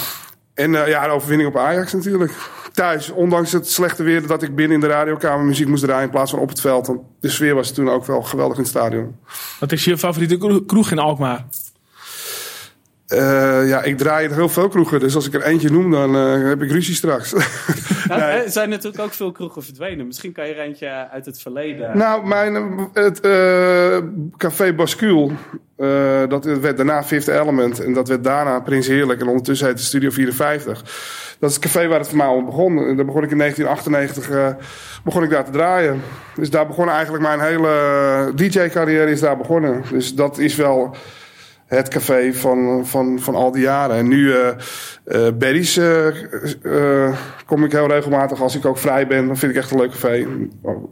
En 0.54 0.72
ja, 0.72 1.06
de 1.06 1.14
overwinning 1.14 1.50
op 1.50 1.58
Ajax 1.58 1.94
natuurlijk 1.94 2.34
thuis, 2.72 3.10
ondanks 3.10 3.52
het 3.52 3.70
slechte 3.70 4.04
weer, 4.04 4.28
dat 4.28 4.44
ik 4.44 4.56
binnen 4.56 4.76
in 4.76 4.82
de 4.82 4.88
radiokamer 4.88 5.46
muziek 5.46 5.68
moest 5.68 5.84
draaien 5.84 6.04
in 6.04 6.10
plaats 6.10 6.32
van 6.32 6.40
op 6.40 6.50
het 6.50 6.62
veld. 6.62 6.88
Want 6.88 7.02
de 7.20 7.30
sfeer 7.30 7.56
was 7.56 7.72
toen 7.72 7.90
ook 7.90 8.06
wel 8.06 8.22
geweldig 8.22 8.58
in 8.58 8.64
het 8.64 8.72
stadion. 8.72 9.16
Wat 9.60 9.72
is 9.72 9.86
je 9.86 9.98
favoriete 9.98 10.64
kroeg 10.66 10.92
in 10.92 11.00
Alkmaar? 11.00 11.46
Uh, 13.14 13.70
ja, 13.70 13.82
ik 13.82 13.98
draai 13.98 14.34
heel 14.34 14.50
veel 14.50 14.68
kroegen. 14.68 15.00
Dus 15.00 15.16
als 15.16 15.28
ik 15.28 15.34
er 15.34 15.44
eentje 15.44 15.70
noem, 15.70 15.92
dan 15.92 16.16
uh, 16.16 16.48
heb 16.48 16.62
ik 16.62 16.72
ruzie 16.72 16.96
straks. 16.96 17.34
Nou, 18.08 18.24
nee. 18.24 18.44
Er 18.44 18.50
zijn 18.50 18.70
natuurlijk 18.70 19.04
ook 19.04 19.14
veel 19.14 19.32
kroegen 19.32 19.64
verdwenen. 19.64 20.08
Misschien 20.08 20.32
kan 20.32 20.48
je 20.48 20.54
er 20.54 20.60
eentje 20.60 21.10
uit 21.12 21.26
het 21.26 21.42
verleden... 21.42 21.98
Nou, 21.98 22.28
mijn, 22.28 22.90
het 22.94 23.26
uh, 23.26 23.98
Café 24.38 24.74
Bascule, 24.74 25.32
dat 26.28 26.46
werd 26.46 26.78
daarna 26.78 27.04
Fifth 27.04 27.28
Element. 27.28 27.84
En 27.84 27.94
dat 27.94 28.08
werd 28.08 28.24
daarna 28.24 28.60
Prins 28.60 28.88
Heerlijk. 28.88 29.22
En 29.22 29.28
ondertussen 29.28 29.68
heette 29.68 29.84
Studio 29.84 30.10
54. 30.10 30.84
Dat 31.42 31.50
is 31.50 31.56
het 31.56 31.66
café 31.66 31.88
waar 31.88 32.00
het 32.00 32.08
voor 32.08 32.18
mij 32.18 32.28
al 32.28 32.44
begon. 32.44 32.78
En 32.78 32.96
daar 32.96 33.06
begon 33.06 33.24
ik 33.24 33.32
in 33.32 33.38
1998 33.38 34.58
begon 35.04 35.24
ik 35.24 35.30
daar 35.30 35.46
te 35.46 35.52
draaien. 35.52 36.02
Dus 36.36 36.50
daar 36.50 36.68
begon 36.68 36.90
eigenlijk 36.90 37.24
mijn 37.24 37.40
hele 37.40 38.32
DJ-carrière 38.36 39.12
is 39.12 39.20
daar 39.20 39.38
begonnen. 39.38 39.84
Dus 39.90 40.16
dat 40.16 40.38
is 40.38 40.56
wel 40.56 40.96
het 41.78 41.88
café 41.88 42.34
van, 42.34 42.88
van, 42.88 43.20
van 43.20 43.36
al 43.36 43.52
die 43.52 43.62
jaren. 43.62 43.96
En 43.96 44.08
nu 44.08 44.26
uh, 44.26 44.48
uh, 45.06 45.28
Berry's 45.34 45.78
uh, 45.78 47.18
kom 47.46 47.64
ik 47.64 47.72
heel 47.72 47.88
regelmatig 47.88 48.42
als 48.42 48.56
ik 48.56 48.66
ook 48.66 48.78
vrij 48.78 49.08
ben. 49.08 49.28
Dan 49.28 49.38
vind 49.38 49.52
ik 49.52 49.58
echt 49.58 49.72
een 49.72 49.78
leuk 49.78 49.92
café. 49.92 50.28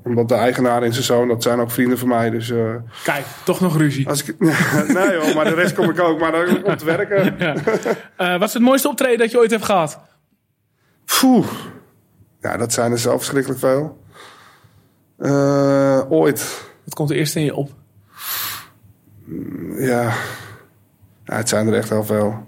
Omdat 0.04 0.30
de 0.30 0.36
eigenaar 0.36 0.84
en 0.84 0.94
zijn 0.94 1.06
zoon, 1.06 1.28
dat 1.28 1.44
zijn 1.44 1.60
ook 1.60 1.72
vrienden 1.72 1.98
van 1.98 2.08
mij. 2.08 2.30
Dus, 2.30 2.54
Kijk, 3.04 3.26
toch 3.44 3.60
nog 3.60 3.78
ruzie. 3.78 4.08
Als 4.08 4.24
ik, 4.24 4.40
nee 4.40 5.16
hoor, 5.18 5.36
maar 5.36 5.46
de 5.46 5.54
rest 5.54 5.76
kom 5.76 5.90
ik 5.90 6.00
ook. 6.00 6.20
Maar 6.20 6.32
dan 6.32 6.64
om 6.64 6.78
te 6.78 6.86
werken. 6.86 7.36
Ja. 8.18 8.38
wat 8.38 8.48
is 8.48 8.54
het 8.54 8.64
mooiste 8.64 8.88
optreden 8.88 9.18
dat 9.18 9.32
je 9.32 9.38
ooit 9.38 9.52
hebt 9.52 9.66
gehad? 9.66 10.00
Poeh. 11.18 11.48
Ja, 12.42 12.58
dat 12.58 12.74
zijn 12.74 12.92
er 12.92 13.00
zo 13.00 13.18
verschrikkelijk 13.18 13.60
veel. 13.60 14.04
ooit. 16.10 16.68
Wat 16.84 16.94
komt 16.94 17.10
er 17.10 17.16
eerst 17.16 17.36
in 17.36 17.44
je 17.44 17.56
op? 17.56 17.72
Ja... 19.78 20.14
Ja, 21.30 21.36
het 21.36 21.50
zijn 21.50 21.68
er 21.68 21.74
echt 21.74 21.90
heel 21.90 22.04
veel. 22.04 22.48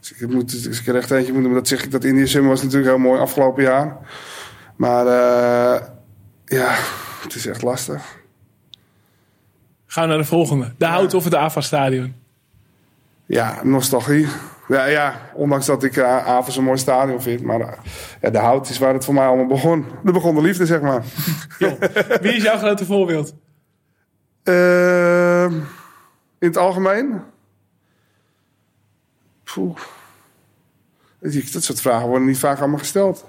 Dus 0.00 0.12
ik, 0.12 0.28
moet, 0.28 0.64
dus 0.64 0.80
ik 0.80 0.86
er 0.86 0.96
echt 0.96 1.10
eentje 1.10 1.32
moet 1.32 1.40
noemen, 1.40 1.60
dat 1.60 1.68
zeg 1.68 1.84
ik 1.84 1.90
dat 1.90 2.04
Indië 2.04 2.26
Summer 2.26 2.50
was 2.50 2.62
natuurlijk 2.62 2.90
heel 2.90 2.98
mooi 2.98 3.20
afgelopen 3.20 3.62
jaar. 3.62 3.96
Maar 4.76 5.06
uh, 5.06 5.86
ja, 6.44 6.74
het 7.22 7.34
is 7.34 7.46
echt 7.46 7.62
lastig. 7.62 8.18
Gaan 9.86 10.02
we 10.02 10.08
naar 10.08 10.18
de 10.18 10.24
volgende. 10.24 10.74
De 10.78 10.84
Hout 10.84 11.14
of 11.14 11.24
het 11.24 11.34
AFA 11.34 11.60
Stadion? 11.60 12.14
Ja, 13.26 13.60
nostalgie. 13.62 14.26
Ja, 14.70 14.84
ja, 14.84 15.30
ondanks 15.34 15.66
dat 15.66 15.82
ik 15.82 15.96
uh, 15.96 16.26
AFA 16.26 16.56
een 16.56 16.64
mooi 16.64 16.78
stadion 16.78 17.22
vind. 17.22 17.42
Maar 17.42 17.60
uh, 17.60 17.72
ja, 18.20 18.30
de 18.30 18.38
Hout 18.38 18.68
is 18.68 18.78
waar 18.78 18.94
het 18.94 19.04
voor 19.04 19.14
mij 19.14 19.26
allemaal 19.26 19.46
begon. 19.46 19.86
De 20.04 20.12
begon 20.12 20.34
de 20.34 20.40
liefde, 20.40 20.66
zeg 20.66 20.80
maar. 20.80 21.04
Wie 22.22 22.32
is 22.32 22.42
jouw 22.42 22.58
grote 22.58 22.84
voorbeeld? 22.84 23.34
Ehm, 24.42 25.54
in 26.38 26.48
het 26.48 26.56
algemeen? 26.56 27.20
Poeh. 29.44 29.76
Dat 31.52 31.62
soort 31.62 31.80
vragen 31.80 32.08
worden 32.08 32.26
niet 32.26 32.38
vaak 32.38 32.58
allemaal 32.58 32.78
gesteld. 32.78 33.24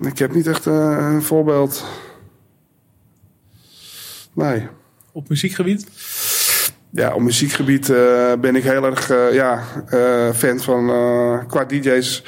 Ik 0.00 0.18
heb 0.18 0.34
niet 0.34 0.46
echt 0.46 0.66
uh, 0.66 0.96
een 1.00 1.22
voorbeeld. 1.22 1.84
Nee. 4.32 4.68
Op 5.12 5.28
muziekgebied? 5.28 5.86
Ja, 6.94 7.14
op 7.14 7.20
muziekgebied 7.20 7.90
eh, 7.90 8.32
ben 8.40 8.56
ik 8.56 8.62
heel 8.62 8.84
erg 8.84 9.10
eh, 9.10 9.32
ja, 9.32 9.62
eh, 9.88 10.30
fan 10.30 10.60
van 10.60 10.86
qua 11.46 11.64
DJ's. 11.64 12.22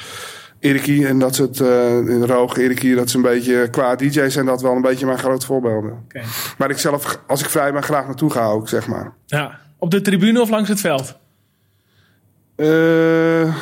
Erikie 0.59 1.07
en 1.07 1.19
dat 1.19 1.35
soort 1.35 1.59
uh, 1.59 2.23
Roog, 2.23 2.57
Erikie, 2.57 2.95
dat 2.95 3.07
is 3.07 3.13
een 3.13 3.21
beetje 3.21 3.69
qua 3.69 3.95
DJ's 3.95 4.33
zijn 4.33 4.45
dat 4.45 4.61
wel 4.61 4.75
een 4.75 4.81
beetje 4.81 5.05
mijn 5.05 5.17
grote 5.17 5.45
voorbeelden. 5.45 6.07
Maar 6.57 6.69
ik 6.69 6.77
zelf, 6.77 7.19
als 7.27 7.41
ik 7.41 7.49
vrij 7.49 7.73
ben, 7.73 7.83
graag 7.83 8.05
naartoe 8.05 8.31
ga 8.31 8.45
ook, 8.45 8.69
zeg 8.69 8.87
maar. 8.87 9.13
Ja. 9.25 9.59
Op 9.77 9.91
de 9.91 10.01
tribune 10.01 10.41
of 10.41 10.49
langs 10.49 10.69
het 10.69 10.79
veld? 10.79 11.17
Eh, 12.55 13.55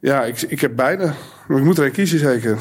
ja, 0.00 0.24
ik, 0.24 0.42
ik 0.42 0.60
heb 0.60 0.76
beide. 0.76 1.12
Maar 1.48 1.58
ik 1.58 1.64
moet 1.64 1.78
er 1.78 1.84
een 1.84 1.92
kiezen 1.92 2.18
zeker. 2.18 2.58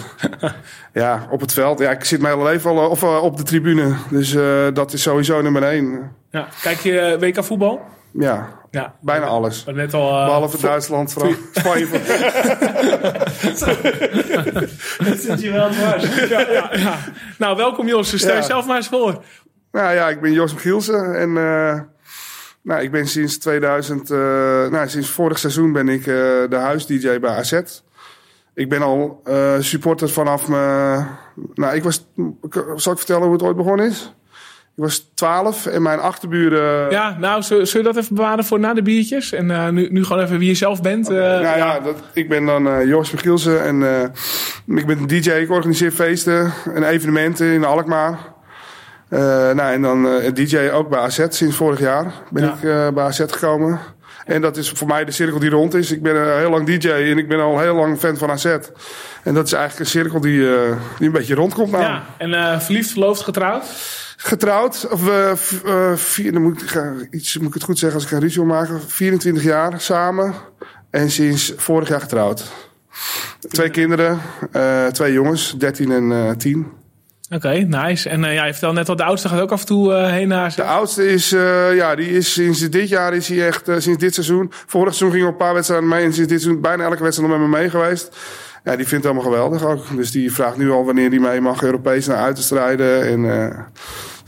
ja, 0.93 1.27
op 1.31 1.41
het 1.41 1.53
veld. 1.53 1.79
Ja, 1.79 1.91
ik 1.91 2.03
zit 2.03 2.21
mijn 2.21 2.38
hele 2.38 2.50
leven 2.50 2.69
al 2.69 2.89
of, 2.89 3.03
op 3.03 3.38
de 3.38 3.43
tribune. 3.43 3.95
Dus 4.09 4.31
dat 4.73 4.93
is 4.93 5.01
sowieso 5.01 5.41
nummer 5.41 5.63
één. 5.63 6.12
Ja. 6.33 6.47
Kijk 6.61 6.77
je 6.79 7.17
WK 7.19 7.43
voetbal? 7.43 7.81
Ja, 8.11 8.49
Ja. 8.71 8.95
bijna 9.01 9.25
alles. 9.25 9.65
Maar 9.65 9.73
Net 9.73 9.93
al. 9.93 10.19
eh, 10.19 10.25
Behalve 10.25 10.61
Duitsland, 10.61 11.11
Fran- 11.11 11.35
Spanje. 11.53 11.87
Dat 15.03 15.17
zit 15.19 15.41
je 15.41 15.51
wel 15.51 15.69
dwars. 15.69 16.15
ja, 16.29 16.39
ja, 16.39 16.69
ja. 16.73 16.97
Nou, 17.37 17.57
welkom 17.57 17.87
Jos. 17.87 18.17
Stel 18.17 18.29
Ja. 18.33 18.35
jezelf 18.39 18.65
maar 18.65 18.75
eens 18.75 18.87
voor. 18.87 19.23
Nou 19.71 19.93
ja, 19.93 20.09
ik 20.09 20.21
ben 20.21 20.31
Jos 20.31 20.53
Gielsen 20.53 21.15
en 21.19 21.37
eh, 21.37 21.79
nou, 22.61 22.81
ik 22.81 22.91
ben 22.91 23.07
sinds 23.07 23.37
2000, 23.37 24.09
eh, 24.11 24.17
nou, 24.67 24.87
sinds 24.87 25.09
vorig 25.09 25.39
seizoen 25.39 25.71
ben 25.71 25.89
ik 25.89 25.99
eh, 25.99 26.13
de 26.49 26.55
huis-dj 26.59 27.19
bij 27.19 27.29
AZ. 27.35 27.61
Ik 28.53 28.69
ben 28.69 28.81
al 28.81 29.21
eh, 29.23 29.53
supporter 29.59 30.09
vanaf 30.09 30.47
mijn, 30.47 31.07
nou 31.53 31.75
ik 31.75 31.83
was, 31.83 32.05
zal 32.75 32.91
ik 32.91 32.97
vertellen 32.97 33.23
hoe 33.23 33.33
het 33.33 33.43
ooit 33.43 33.55
begonnen 33.57 33.85
is? 33.89 34.13
Ik 34.75 34.84
was 34.84 35.12
12 35.13 35.65
en 35.65 35.82
mijn 35.82 36.00
achterburen... 36.00 36.92
Ja, 36.92 37.18
nou, 37.20 37.42
zullen 37.44 37.68
we 37.74 37.82
dat 37.82 37.98
even 37.98 38.15
bewaren 38.15 38.44
voor 38.44 38.60
na 38.60 38.74
de 38.74 38.82
biertjes? 38.82 39.34
En 39.34 39.51
eh, 39.51 39.70
nu, 39.70 39.88
nu 39.92 40.03
gewoon 40.03 40.24
even 40.24 40.38
wie 40.39 40.48
je 40.48 40.53
zelf 40.56 40.82
bent. 40.82 41.10
eh, 41.10 41.15
nou 41.15 41.58
ja, 41.58 41.80
dat, 41.80 41.96
ik 42.13 42.30
ben 42.30 42.46
dan 42.46 42.68
eh 42.68 42.86
Jos 42.88 43.10
Gielsen 43.15 43.63
en 43.63 43.82
ik 44.77 44.86
ben 44.86 44.98
een 44.98 45.08
DJ. 45.08 45.30
Ik 45.30 45.51
organiseer 45.51 45.92
feesten 45.92 46.53
en 46.74 46.84
evenementen 46.84 47.48
in 47.48 47.63
Alkmaar. 47.63 48.20
Nou, 49.10 49.60
en 49.74 49.82
dan 49.82 50.08
DJ 50.34 50.70
ook 50.70 50.89
bij 50.89 51.00
AZ 51.00 51.25
sinds 51.30 51.56
vorig 51.56 51.80
jaar 51.80 52.13
ben 52.30 52.44
Ja. 52.44 52.88
ik 52.88 52.94
bij 52.94 53.03
AZ 53.03 53.24
gekomen. 53.27 53.80
En 54.25 54.42
dat 54.42 54.58
is 54.58 54.70
voor 54.70 54.88
mij 54.88 55.06
de 55.06 55.12
cirkel 55.12 55.39
die 55.39 55.50
rond 55.50 55.74
is. 55.74 55.92
Ik 55.92 56.01
ben 56.01 56.38
heel 56.38 56.50
lang 56.50 56.65
DJ 56.65 56.89
en 56.89 57.18
ik 57.18 57.27
ben 57.27 57.39
al 57.39 57.60
heel 57.60 57.75
lang 57.75 58.00
fan 58.00 58.18
van 58.18 58.30
AZ. 58.32 58.46
En 59.24 59.34
dat 59.34 59.46
is 59.46 59.53
eigenlijk 59.53 59.80
een 59.80 60.01
cirkel 60.01 60.22
die, 60.22 60.39
die 60.98 61.08
een 61.08 61.12
beetje 61.12 61.36
rondkomt 61.36 61.72
nou. 61.72 61.84
ja. 61.84 62.03
En 62.18 62.62
verliefd, 62.62 62.92
verloofd, 62.92 63.22
getrouwd? 63.22 63.63
Getrouwd, 64.25 64.88
of 64.89 65.08
eh, 65.08 65.32
eh, 65.32 65.96
vier, 65.96 66.32
dan 66.32 66.42
moet 66.42 66.62
ik, 66.62 66.70
ga- 66.70 66.94
iets, 67.12 67.38
moet 67.38 67.48
ik 67.48 67.53
het 67.53 67.63
goed 67.63 67.80
zeggen 67.80 68.00
als 68.01 68.12
ik 68.12 68.22
een 68.22 68.30
wil 68.30 68.46
maken. 68.46 68.82
24 68.88 69.44
jaar 69.44 69.82
samen 69.82 70.34
en 70.89 71.12
sinds 71.12 71.53
vorig 71.58 71.88
jaar 71.89 72.01
getrouwd. 72.01 72.51
Twee 73.50 73.70
kinderen, 73.70 74.20
eh, 74.51 74.86
twee 74.86 75.13
jongens, 75.13 75.56
13 75.58 75.92
en 75.92 76.12
eh 76.12 76.30
10. 76.36 76.68
Oké, 77.30 77.50
nice. 77.50 78.10
En 78.10 78.24
eh, 78.24 78.34
ja, 78.34 78.46
je 78.46 78.51
vertelde 78.51 78.75
net 78.75 78.89
al, 78.89 78.96
de 78.96 79.03
oudste 79.03 79.30
gaat 79.30 79.39
ook 79.42 79.51
af 79.51 79.60
en 79.60 79.65
toe 79.65 79.94
eh, 79.94 80.12
heen 80.12 80.27
naar... 80.27 80.53
De 80.56 80.63
oudste 80.63 81.08
is, 81.08 81.32
eh, 81.32 81.75
ja, 81.75 81.96
die 81.96 82.10
is 82.10 82.34
sinds 82.34 82.70
dit 82.70 82.89
jaar 82.89 83.13
is 83.13 83.27
hij 83.27 83.48
echt, 83.48 83.68
eh, 83.68 83.75
sinds 83.80 84.00
dit 84.00 84.13
seizoen. 84.13 84.51
Vorig 84.65 84.94
seizoen 84.96 85.10
ging 85.12 85.22
hij 85.24 85.34
op 85.34 85.39
een 85.39 85.46
paar 85.46 85.53
wedstrijden 85.53 85.88
mee 85.88 86.03
en 86.03 86.13
sinds 86.13 86.30
dit 86.30 86.42
seizoen 86.42 86.62
bijna 86.62 86.84
elke 86.84 87.03
wedstrijd 87.03 87.32
nog 87.32 87.39
met 87.39 87.50
me 87.50 87.58
mee 87.58 87.70
geweest. 87.70 88.18
Ja, 88.63 88.75
die 88.75 88.88
vindt 88.88 89.03
het 89.06 89.13
allemaal 89.13 89.32
geweldig 89.32 89.63
ook. 89.65 89.96
Dus 89.96 90.12
die 90.12 90.32
vraagt 90.34 90.58
nu 90.58 90.72
al 90.72 90.86
wanneer 90.86 91.10
hij 91.10 91.20
mee 91.20 91.42
mag 91.42 91.63
Europees 91.63 92.08
naar 92.08 92.18
uit 92.18 92.36
te 92.36 92.42
strijden. 92.42 93.08
En 93.08 93.42
eh, 93.42 93.60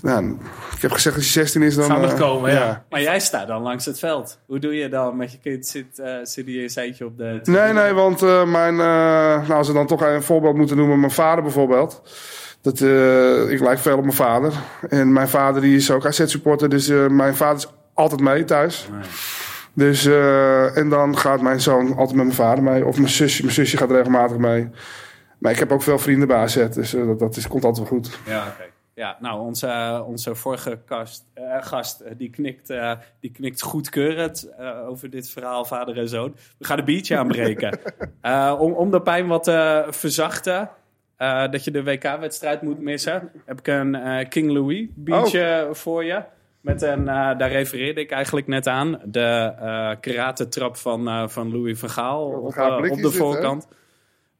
nou, 0.05 0.37
ik 0.75 0.81
heb 0.81 0.91
gezegd 0.91 1.15
als 1.15 1.33
hij 1.33 1.43
16 1.43 1.61
is 1.61 1.75
dan... 1.75 1.85
Gaat 1.85 2.01
nog 2.01 2.11
eh, 2.11 2.19
komen, 2.19 2.51
ja. 2.51 2.85
Maar 2.89 3.01
jij 3.01 3.19
staat 3.19 3.47
dan 3.47 3.61
langs 3.61 3.85
het 3.85 3.99
veld. 3.99 4.39
Hoe 4.45 4.59
doe 4.59 4.75
je 4.75 4.89
dan 4.89 5.17
met 5.17 5.31
je 5.31 5.37
kind? 5.39 5.67
Zit, 5.67 5.99
eh 5.99 6.13
zit 6.23 6.45
hier 6.45 6.71
een 6.75 7.05
op 7.05 7.17
de... 7.17 7.39
Nee, 7.43 7.73
nee, 7.73 7.93
want 7.93 8.21
eh, 8.21 8.45
mijn, 8.45 8.73
eh, 8.73 9.47
nou, 9.47 9.53
als 9.53 9.67
we 9.67 9.73
dan 9.73 9.87
toch 9.87 10.01
een 10.01 10.23
voorbeeld 10.23 10.55
moeten 10.55 10.77
noemen, 10.77 10.99
mijn 10.99 11.11
vader 11.11 11.43
bijvoorbeeld. 11.43 12.01
Dat, 12.65 12.81
eh, 12.81 13.49
ik 13.49 13.59
lijk 13.59 13.79
veel 13.79 13.97
op 13.97 14.03
mijn 14.03 14.15
vader. 14.15 14.53
En 14.89 15.13
mijn 15.13 15.29
vader 15.29 15.61
die 15.61 15.75
is 15.75 15.91
ook 15.91 16.05
AZ-supporter, 16.05 16.69
dus 16.69 16.87
eh, 16.89 17.07
mijn 17.07 17.35
vader 17.35 17.57
is 17.57 17.73
altijd 17.93 18.21
mee 18.21 18.43
thuis. 18.43 18.89
Dus, 19.73 20.05
eh, 20.05 20.77
en 20.77 20.89
dan 20.89 21.17
gaat 21.17 21.41
mijn 21.41 21.61
zoon 21.61 21.87
altijd 21.87 22.15
met 22.15 22.25
mijn 22.25 22.33
vader 22.33 22.63
mee. 22.63 22.85
Of 22.85 22.97
mijn 22.97 23.09
zusje, 23.09 23.41
mijn 23.41 23.53
zusje 23.53 23.77
gaat 23.77 23.91
regelmatig 23.91 24.37
mee. 24.37 24.69
Maar 25.39 25.51
ik 25.51 25.59
heb 25.59 25.71
ook 25.71 25.83
veel 25.83 25.99
vrienden 25.99 26.27
bij 26.27 26.37
AZ, 26.37 26.67
dus 26.69 26.91
dat, 26.91 27.19
dat 27.19 27.37
is, 27.37 27.47
komt 27.47 27.63
altijd 27.65 27.89
wel 27.89 27.99
goed. 27.99 28.19
Ja, 28.25 28.47
oké. 28.47 28.74
Ja, 28.95 29.17
nou, 29.19 29.41
onze, 29.41 30.03
onze 30.07 30.35
vorige 30.35 30.79
kast, 30.85 31.25
eh, 31.33 31.57
gast 31.59 31.99
eh, 31.99 32.11
die, 32.17 32.29
knikt, 32.29 32.69
eh, 32.69 32.91
die 33.19 33.31
knikt 33.31 33.61
goedkeurend 33.61 34.49
eh, 34.57 34.87
over 34.87 35.09
dit 35.09 35.29
verhaal, 35.29 35.65
vader 35.65 35.97
en 35.97 36.09
zoon. 36.09 36.35
We 36.57 36.65
gaan 36.65 36.79
een 36.79 36.85
biertje 36.85 37.17
aanbreken. 37.17 37.79
Eh, 38.21 38.55
om, 38.59 38.73
om 38.73 38.91
de 38.91 39.01
pijn 39.01 39.27
wat 39.27 39.43
te 39.43 39.85
verzachten, 39.89 40.69
eh, 41.17 41.51
dat 41.51 41.63
je 41.63 41.71
de 41.71 41.83
WK-wedstrijd 41.83 42.61
moet 42.61 42.79
missen, 42.79 43.31
heb 43.45 43.59
ik 43.59 43.67
een 43.67 43.95
eh, 43.95 44.29
King 44.29 44.51
Louis 44.51 44.87
biertje 44.95 45.69
voor 45.71 46.03
je. 46.03 46.23
Met 46.61 46.81
een, 46.81 47.07
eh, 47.07 47.37
daar 47.37 47.51
refereerde 47.51 48.01
ik 48.01 48.11
eigenlijk 48.11 48.47
net 48.47 48.67
aan, 48.67 49.01
de 49.05 49.53
eh 49.59 49.91
karate-trap 49.99 50.77
van, 50.77 51.07
eh, 51.07 51.27
van 51.27 51.51
Louis 51.51 51.79
van 51.79 51.89
Gaal 51.89 52.41
Wat 52.41 52.55
een 52.55 52.63
op, 52.63 52.83
eh, 52.83 52.91
op 52.91 52.95
de 52.95 53.01
dit, 53.01 53.15
voorkant. 53.15 53.67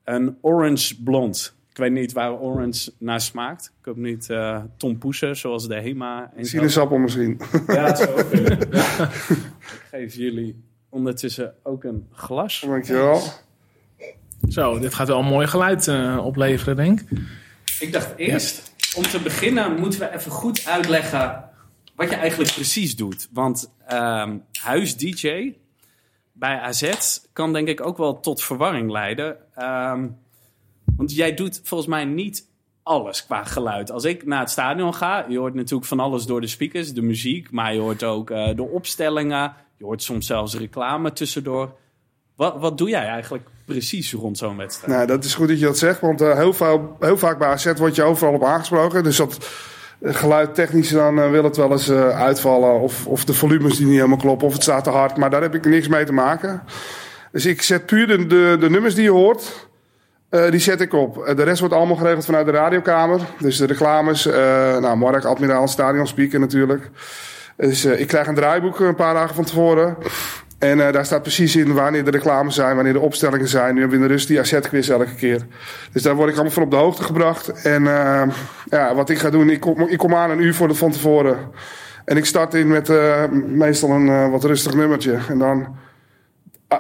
Een 0.04 0.38
orange 0.42 1.04
blond. 1.04 1.56
Ik 1.76 1.82
weet 1.82 1.92
niet 1.92 2.14
waar 2.14 2.40
orange 2.40 2.92
naar 2.98 3.22
smaakt. 3.22 3.72
Ik 3.80 3.86
hoop 3.86 3.96
niet 3.96 4.30
eh 4.30 4.64
Tom 4.78 4.98
Poesen, 4.98 5.36
zoals 5.36 5.68
de 5.68 5.76
HEMA. 5.76 6.32
En 6.36 6.46
zo. 6.46 6.58
Sinaasappel 6.58 6.98
misschien. 6.98 7.40
Ja, 7.68 7.86
dat 7.86 7.98
zou 7.98 8.10
ook 8.10 8.30
kunnen. 8.32 8.68
Ja. 8.72 9.04
Ik 9.04 9.82
geef 9.90 10.16
jullie 10.16 10.64
ondertussen 10.90 11.54
ook 11.64 11.84
een 11.84 12.08
glas. 12.12 12.64
Dankjewel. 12.68 13.22
Zo, 14.50 14.80
dit 14.80 14.94
gaat 14.94 15.08
wel 15.08 15.20
een 15.20 15.26
mooi 15.26 15.48
geluid 15.48 15.88
eh, 15.88 16.22
opleveren, 16.26 16.76
denk 16.76 17.00
ik. 17.02 17.20
Ik 17.80 17.94
dacht 17.94 18.14
eerst, 18.18 18.74
om 18.96 19.04
te 19.04 19.20
beginnen 19.22 19.80
moeten 19.80 20.00
we 20.00 20.14
even 20.14 20.32
goed 20.32 20.66
uitleggen 20.68 21.50
wat 21.96 22.10
je 22.10 22.16
eigenlijk 22.16 22.54
precies 22.54 22.96
doet. 22.96 23.28
Want 23.32 23.72
ehm 23.88 24.38
huis-dj 24.62 25.54
bij 26.34 26.60
AZ 26.60 27.20
kan 27.34 27.54
denk 27.54 27.68
ik 27.68 27.86
ook 27.86 27.98
wel 27.98 28.20
tot 28.20 28.44
verwarring 28.44 28.92
leiden. 28.92 29.38
Ehm, 29.56 30.08
want 30.98 31.16
jij 31.16 31.34
doet 31.34 31.62
volgens 31.64 31.90
mij 31.90 32.06
niet 32.06 32.48
alles 32.86 33.26
qua 33.26 33.44
geluid. 33.44 33.92
Als 33.92 34.04
ik 34.04 34.26
naar 34.26 34.40
het 34.40 34.50
stadion 34.50 34.94
ga, 34.94 35.26
je 35.28 35.38
hoort 35.38 35.54
natuurlijk 35.54 35.88
van 35.88 36.00
alles 36.00 36.26
door 36.26 36.42
de 36.42 36.48
speakers, 36.48 36.94
de 36.94 37.02
muziek, 37.02 37.52
maar 37.52 37.74
je 37.74 37.80
hoort 37.80 38.04
ook 38.04 38.30
eh, 38.30 38.56
de 38.56 38.64
opstellingen. 38.64 39.54
Je 39.78 39.86
hoort 39.86 40.04
soms 40.04 40.26
zelfs 40.26 40.56
reclame 40.56 41.14
tussendoor. 41.14 41.74
Wat, 42.36 42.56
wat 42.60 42.78
doe 42.78 42.90
jij 42.90 43.06
eigenlijk 43.06 43.44
precies 43.66 44.14
rond 44.14 44.38
zo'n 44.38 44.58
wedstrijd? 44.58 44.94
Nou, 44.94 45.08
dat 45.08 45.24
is 45.24 45.34
goed 45.34 45.48
dat 45.48 45.60
je 45.60 45.66
dat 45.66 45.78
zegt, 45.78 46.02
want 46.02 46.22
eh, 46.22 46.36
heel, 46.36 46.54
veel, 46.54 46.96
heel 47.00 47.18
vaak 47.18 47.38
bij 47.38 47.48
AZ 47.48 47.74
word 47.78 47.96
je 47.96 48.04
overal 48.04 48.34
op 48.34 48.44
aangesproken. 48.44 49.04
Dus 49.04 49.18
dat 49.18 49.50
eh, 50.00 50.14
geluidtechnisch 50.14 50.90
dan 50.90 51.32
wil 51.32 51.44
het 51.44 51.58
wel 51.58 51.72
eens 51.72 51.90
uitvallen. 51.92 52.80
Of, 52.80 53.08
of 53.08 53.26
de 53.26 53.34
volumes 53.34 53.78
die 53.78 53.86
niet 53.86 53.96
helemaal 53.96 54.18
kloppen, 54.18 54.48
of 54.48 54.54
het 54.54 54.64
staat 54.64 54.84
te 54.84 54.90
hard. 54.90 55.18
Maar 55.18 55.30
daar 55.30 55.42
heb 55.42 55.56
ik 55.56 55.66
niks 55.66 55.88
mee 55.88 56.06
te 56.06 56.14
maken. 56.14 56.64
Dus 57.32 57.46
ik 57.46 57.62
zet 57.62 57.86
puur 57.86 58.08
de, 58.08 58.26
de, 58.26 58.58
de 58.60 58.70
nummers 58.70 58.96
die 58.96 59.04
je 59.04 59.10
hoort, 59.10 59.65
eh, 60.36 60.52
die 60.52 60.60
zet 60.60 60.82
ik 60.82 60.94
op. 60.94 61.24
Eh, 61.24 61.36
de 61.36 61.44
rest 61.44 61.60
wordt 61.60 61.76
allemaal 61.76 61.96
geregeld 61.96 62.26
vanuit 62.26 62.46
de 62.46 62.52
radiokamer. 62.52 63.20
Dus 63.40 63.58
de 63.58 63.66
reclames, 63.66 64.26
eh 64.26 64.78
nou, 64.78 64.98
Mark 64.98 65.24
Admiraal, 65.24 65.68
Stadion 65.68 66.08
Speaker 66.08 66.40
natuurlijk. 66.40 66.90
Dus 67.58 67.86
ik 67.86 68.08
krijg 68.08 68.28
een 68.28 68.36
draaiboek 68.36 68.80
een 68.80 68.96
paar 68.96 69.14
dagen 69.14 69.36
van 69.36 69.44
tevoren. 69.44 69.98
En 70.60 70.78
daar 70.78 71.06
staat 71.06 71.22
precies 71.22 71.56
in 71.56 71.74
wanneer 71.74 72.04
de 72.04 72.12
reclames 72.12 72.56
zijn, 72.56 72.76
wanneer 72.76 72.94
de 72.94 73.00
opstellingen 73.00 73.48
zijn. 73.48 73.74
Nu 73.74 73.80
hebben 73.80 73.98
we 73.98 74.04
in 74.04 74.10
de 74.10 74.14
rust 74.14 74.28
die 74.28 74.40
AZ-quiz 74.40 74.90
elke 74.90 75.16
keer. 75.16 75.42
Dus 75.92 76.04
daar 76.04 76.16
word 76.16 76.30
ik 76.30 76.34
allemaal 76.34 76.54
van 76.54 76.64
op 76.64 76.72
de 76.72 76.76
hoogte 76.76 77.04
gebracht. 77.04 77.62
En 77.62 77.84
ja, 78.70 78.96
wat 78.96 79.10
ik 79.10 79.18
ga 79.18 79.30
doen, 79.30 79.50
ik 79.50 79.60
kom, 79.60 79.82
ik 79.82 79.98
kom 79.98 80.16
aan 80.16 80.30
een 80.30 80.42
uur 80.42 80.54
voor 80.54 80.68
de, 80.68 80.74
van 80.74 80.92
tevoren. 80.92 81.38
En 82.06 82.18
ik 82.18 82.26
start 82.26 82.54
in 82.54 82.68
met 82.68 82.92
meestal 83.48 83.90
een 83.90 84.32
wat 84.32 84.44
rustig 84.44 84.74
nummertje. 84.74 85.18
En 85.30 85.38
dan 85.38 85.76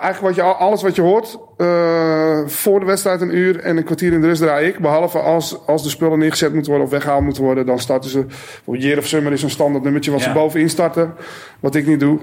eigenlijk 0.01 0.35
wat 0.35 0.45
je, 0.45 0.51
al- 0.51 0.67
alles 0.67 0.81
wat 0.81 0.95
je 0.95 1.01
hoort 1.01 1.37
eh, 1.57 2.39
voor 2.45 2.79
de 2.79 2.85
wedstrijd 2.85 3.21
een 3.21 3.37
uur 3.37 3.59
en 3.59 3.77
een 3.77 3.83
kwartier 3.83 4.13
in 4.13 4.21
de 4.21 4.27
rust 4.27 4.41
draai 4.41 4.67
ik. 4.67 4.79
Behalve 4.79 5.19
als, 5.19 5.57
als 5.67 5.83
de 5.83 5.89
spullen 5.89 6.19
neergezet 6.19 6.51
moeten 6.53 6.69
worden 6.71 6.87
of 6.87 6.93
weggehaald 6.93 7.23
moeten 7.23 7.43
worden. 7.43 7.65
Dan 7.65 7.79
starten 7.79 8.09
ze, 8.09 8.25
Year 8.65 8.97
of 8.97 9.05
Summer 9.05 9.31
is 9.31 9.43
een 9.43 9.49
standaard 9.49 9.83
nummertje 9.83 10.11
wat 10.11 10.19
Ja. 10.19 10.25
ze 10.27 10.33
bovenin 10.33 10.69
starten. 10.69 11.13
Wat 11.59 11.75
ik 11.75 11.87
niet 11.87 11.99
doe. 11.99 12.19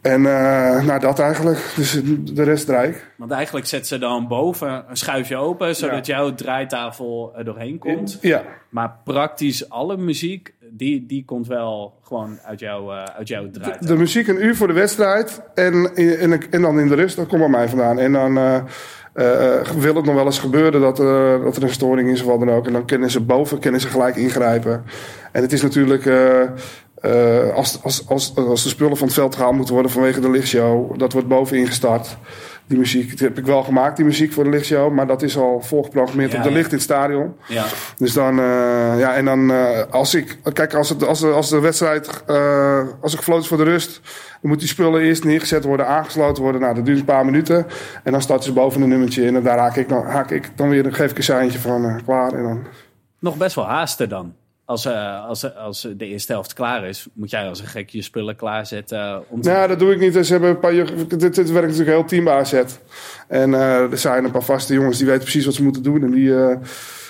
En 0.00 0.26
eh, 0.26 0.84
nou, 0.84 1.00
dat 1.00 1.18
eigenlijk. 1.18 1.72
Dus 1.76 2.00
de 2.20 2.42
rest 2.42 2.66
draai 2.66 2.88
ik. 2.88 3.12
Want 3.16 3.30
eigenlijk 3.30 3.66
zet 3.66 3.86
ze 3.86 3.98
dan 3.98 4.28
boven 4.28 4.84
een 4.88 4.96
schuifje 4.96 5.36
open, 5.36 5.76
zodat 5.76 6.06
jouw 6.06 6.34
draaitafel 6.34 7.32
er 7.36 7.44
doorheen 7.44 7.78
komt. 7.78 8.18
Ja, 8.20 8.42
Maar 8.68 8.96
praktisch 9.04 9.70
alle 9.70 9.96
muziek, 9.96 10.54
die, 10.70 11.06
die 11.06 11.24
komt 11.24 11.46
wel 11.46 11.98
gewoon 12.02 12.38
uit, 12.44 12.60
jouw 12.60 12.92
uh, 12.92 13.04
uit 13.04 13.28
jouw 13.28 13.50
draaitafel. 13.50 13.86
de 13.86 13.96
muziek 13.96 14.28
een 14.28 14.44
uur 14.44 14.56
voor 14.56 14.66
de 14.66 14.72
wedstrijd. 14.72 15.42
En, 15.54 15.94
en, 15.94 16.50
en 16.50 16.62
dan 16.62 16.80
in 16.80 16.88
de 16.88 16.94
rust, 16.94 17.16
dat 17.16 17.26
komt 17.26 17.40
bij 17.40 17.50
mij 17.50 17.68
vandaan. 17.68 17.98
En 17.98 18.12
dan 18.12 18.38
eh, 19.18 19.58
eh, 19.60 19.68
wil 19.68 19.94
het 19.94 20.04
nog 20.04 20.14
wel 20.14 20.24
eens 20.24 20.38
gebeuren 20.38 20.80
dat, 20.80 21.00
eh, 21.00 21.42
dat 21.42 21.56
er 21.56 21.62
een 21.62 21.70
storing 21.70 22.10
is 22.10 22.20
of 22.20 22.26
wat 22.26 22.38
dan 22.38 22.50
ook. 22.50 22.66
En 22.66 22.72
dan 22.72 22.86
kunnen 22.86 23.10
ze 23.10 23.20
boven 23.20 23.58
kunnen 23.58 23.80
ze 23.80 23.88
gelijk 23.88 24.16
ingrijpen. 24.16 24.84
En 25.32 25.42
het 25.42 25.52
is 25.52 25.62
natuurlijk... 25.62 26.04
eh, 27.00 27.54
als, 27.54 27.82
als, 27.82 28.08
als, 28.08 28.36
als 28.36 28.62
de 28.62 28.68
spullen 28.68 28.96
van 28.96 29.06
het 29.06 29.16
veld 29.16 29.34
gehaald 29.34 29.54
moeten 29.54 29.74
worden 29.74 29.92
vanwege 29.92 30.20
de 30.20 30.30
lichtshow, 30.30 30.98
dat 30.98 31.12
wordt 31.12 31.28
bovenin 31.28 31.66
gestart. 31.66 32.16
Die 32.66 32.78
muziek, 32.78 33.18
die 33.18 33.26
heb 33.26 33.38
ik 33.38 33.46
wel 33.46 33.62
gemaakt, 33.62 33.96
die 33.96 34.04
muziek 34.04 34.32
voor 34.32 34.44
de 34.44 34.50
lichtshow, 34.50 34.92
maar 34.92 35.06
dat 35.06 35.22
is 35.22 35.36
al 35.36 35.60
voorgeprogrammeerd 35.60 36.32
Ja, 36.32 36.36
op 36.36 36.42
de 36.42 36.48
ja. 36.48 36.54
licht 36.54 36.70
in 36.70 36.74
het 36.74 36.82
stadion. 36.82 37.34
Ja. 37.46 37.64
Dus 37.96 38.12
dan, 38.12 38.38
eh, 38.38 38.44
ja, 38.98 39.14
en 39.14 39.24
dan 39.24 39.50
eh, 39.50 39.82
als 39.90 40.14
ik, 40.14 40.38
kijk, 40.52 40.74
als, 40.74 40.88
het, 40.88 41.06
als, 41.06 41.20
de, 41.20 41.26
als 41.26 41.48
de 41.48 41.60
wedstrijd, 41.60 42.08
als 43.00 43.12
er 43.12 43.18
gefloten 43.18 43.42
is 43.42 43.48
voor 43.48 43.56
de 43.56 43.64
rust, 43.64 44.00
dan 44.02 44.50
moeten 44.50 44.66
die 44.66 44.74
spullen 44.74 45.00
eerst 45.00 45.24
neergezet 45.24 45.64
worden, 45.64 45.86
aangesloten 45.86 46.42
worden. 46.42 46.60
Nou, 46.60 46.74
dat 46.74 46.84
duurt 46.86 46.98
een 46.98 47.04
paar 47.04 47.24
minuten. 47.24 47.66
En 48.04 48.12
dan 48.12 48.22
starten 48.22 48.44
ze 48.44 48.52
boven 48.52 48.82
een 48.82 48.88
nummertje 48.88 49.24
in 49.24 49.36
en 49.36 49.42
daar 49.42 49.58
haak 49.58 49.76
ik 49.76 49.88
dan, 49.88 50.04
haak 50.04 50.30
ik 50.30 50.50
dan 50.54 50.68
weer, 50.68 50.82
dan 50.82 50.94
geef 50.94 51.10
ik 51.10 51.16
een 51.16 51.22
seintje 51.22 51.58
van 51.58 52.00
klaar. 52.04 52.32
En 52.32 52.42
dan, 52.42 52.66
Nog 53.18 53.36
best 53.36 53.54
wel 53.54 53.66
haasten 53.66 54.08
dan. 54.08 54.34
Als, 54.68 54.84
eh, 54.84 55.26
als, 55.26 55.54
als 55.56 55.88
de 55.96 56.06
eerste 56.06 56.32
helft 56.32 56.52
klaar 56.52 56.84
is, 56.84 57.08
moet 57.12 57.30
jij 57.30 57.48
als 57.48 57.60
een 57.60 57.66
gek 57.66 57.90
je 57.90 58.02
spullen 58.02 58.36
klaarzetten. 58.36 59.24
Om 59.28 59.40
te... 59.40 59.48
Nou, 59.50 59.68
dat 59.68 59.78
doe 59.78 59.92
ik 59.92 60.00
niet. 60.00 60.26
Ze 60.26 60.32
hebben 60.32 60.50
een 60.50 60.58
paar, 60.58 60.72
dit, 60.72 61.20
dit 61.20 61.50
werkt 61.50 61.68
natuurlijk 61.68 61.88
heel 61.88 62.04
team 62.04 62.28
AZ. 62.28 62.62
En 63.28 63.54
eh, 63.54 63.90
er 63.92 63.98
zijn 63.98 64.24
een 64.24 64.30
paar 64.30 64.42
vaste 64.42 64.74
jongens 64.74 64.98
die 64.98 65.06
weten 65.06 65.22
precies 65.22 65.44
wat 65.44 65.54
ze 65.54 65.62
moeten 65.62 65.82
doen. 65.82 66.02
En 66.02 66.10
die, 66.10 66.34
eh, 66.34 66.56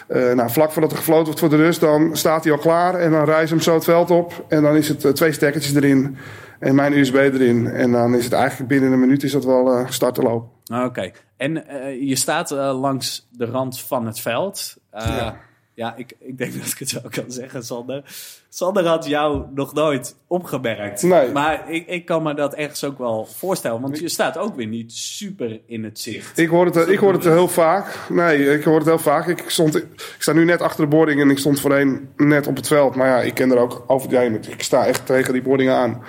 eh, 0.09 0.37
nou, 0.37 0.51
vlak 0.51 0.73
voordat 0.73 0.91
er 0.91 0.97
gefloten 0.97 1.25
wordt 1.25 1.41
voor 1.41 1.49
de 1.49 1.57
rust, 1.57 1.81
dan 1.81 2.17
staat 2.17 2.45
hij 2.45 2.53
al 2.53 2.59
klaar. 2.59 2.95
En 2.95 3.11
dan 3.11 3.27
ze 3.27 3.33
hem 3.33 3.61
zo 3.61 3.75
het 3.75 3.85
veld 3.85 4.11
op. 4.11 4.45
En 4.49 4.63
dan 4.63 4.77
is 4.77 4.89
het 4.89 5.05
eh, 5.05 5.13
twee 5.13 5.33
stekkertjes 5.33 5.75
erin. 5.75 6.17
En 6.59 6.75
mijn 6.75 6.93
USB 6.93 7.15
erin. 7.15 7.67
En 7.67 7.93
dan 7.93 8.15
is 8.15 8.25
het 8.25 8.33
eigenlijk 8.33 8.69
binnen 8.69 8.93
een 8.93 9.01
minuut 9.01 9.23
is 9.23 9.33
dat 9.33 9.45
wel 9.45 9.73
eh 9.73 9.87
starten 9.89 10.23
lopen. 10.23 10.49
Ah, 10.67 10.85
Oké. 10.85 11.11
En 11.37 11.69
eh, 11.69 12.09
je 12.09 12.17
staat 12.17 12.51
eh, 12.51 12.81
langs 12.81 13.29
de 13.31 13.45
rand 13.45 13.81
van 13.81 14.07
het 14.07 14.21
veld. 14.21 14.77
Eh, 14.91 15.07
ja. 15.07 15.37
Ja. 15.79 15.95
ik, 15.97 16.13
ik 16.21 16.39
denk 16.39 16.53
dat 16.59 16.67
ik 16.67 16.79
het 16.79 16.89
zo 16.89 17.01
kan 17.11 17.25
zeggen, 17.31 17.65
Sander. 17.65 18.03
Sander 18.49 18.87
had 18.87 19.07
jou 19.07 19.45
nog 19.55 19.75
nooit 19.75 20.17
opgemerkt. 20.27 21.03
Nee. 21.03 21.33
Maar 21.33 21.71
ik, 21.71 21.87
ik 21.87 22.05
kan 22.05 22.23
me 22.23 22.35
dat 22.35 22.55
ergens 22.55 22.85
ook 22.85 22.99
wel 22.99 23.29
voorstellen. 23.37 23.81
Want 23.81 23.99
je 23.99 24.09
staat 24.09 24.39
ook 24.39 24.57
weer 24.57 24.67
niet 24.67 24.93
super 24.93 25.61
in 25.67 25.85
het 25.85 25.99
zicht. 25.99 26.39
Ik 26.39 26.49
hoor 26.49 26.65
het, 26.65 26.77
eh, 26.77 26.89
ik 26.89 26.99
hoor 26.99 27.13
het 27.13 27.25
heel 27.25 27.49
vaak. 27.49 27.99
Nee, 28.09 28.53
ik 28.53 28.65
hoor 28.65 28.77
het 28.77 28.87
heel 28.87 28.99
vaak. 28.99 29.27
Ik, 29.27 29.43
stond, 29.47 29.77
ik 29.77 29.87
sta 30.19 30.33
nu 30.33 30.45
net 30.45 30.61
achter 30.63 30.85
de 30.85 30.91
boarding 30.91 31.21
en 31.21 31.31
ik 31.31 31.39
stond 31.39 31.61
voorheen 31.61 32.09
net 32.17 32.47
op 32.47 32.57
het 32.57 32.67
veld. 32.67 32.95
Maar 32.95 33.09
ja, 33.09 33.21
ik 33.21 33.35
ken 33.35 33.51
er 33.51 33.59
ook 33.59 33.85
over 33.87 34.09
die 34.09 34.19
heen. 34.19 34.41
Ik 34.49 34.63
sta 34.63 34.87
echt 34.87 35.07
tegen 35.07 35.33
die 35.33 35.43
boarding 35.43 35.71
aan. 35.71 36.03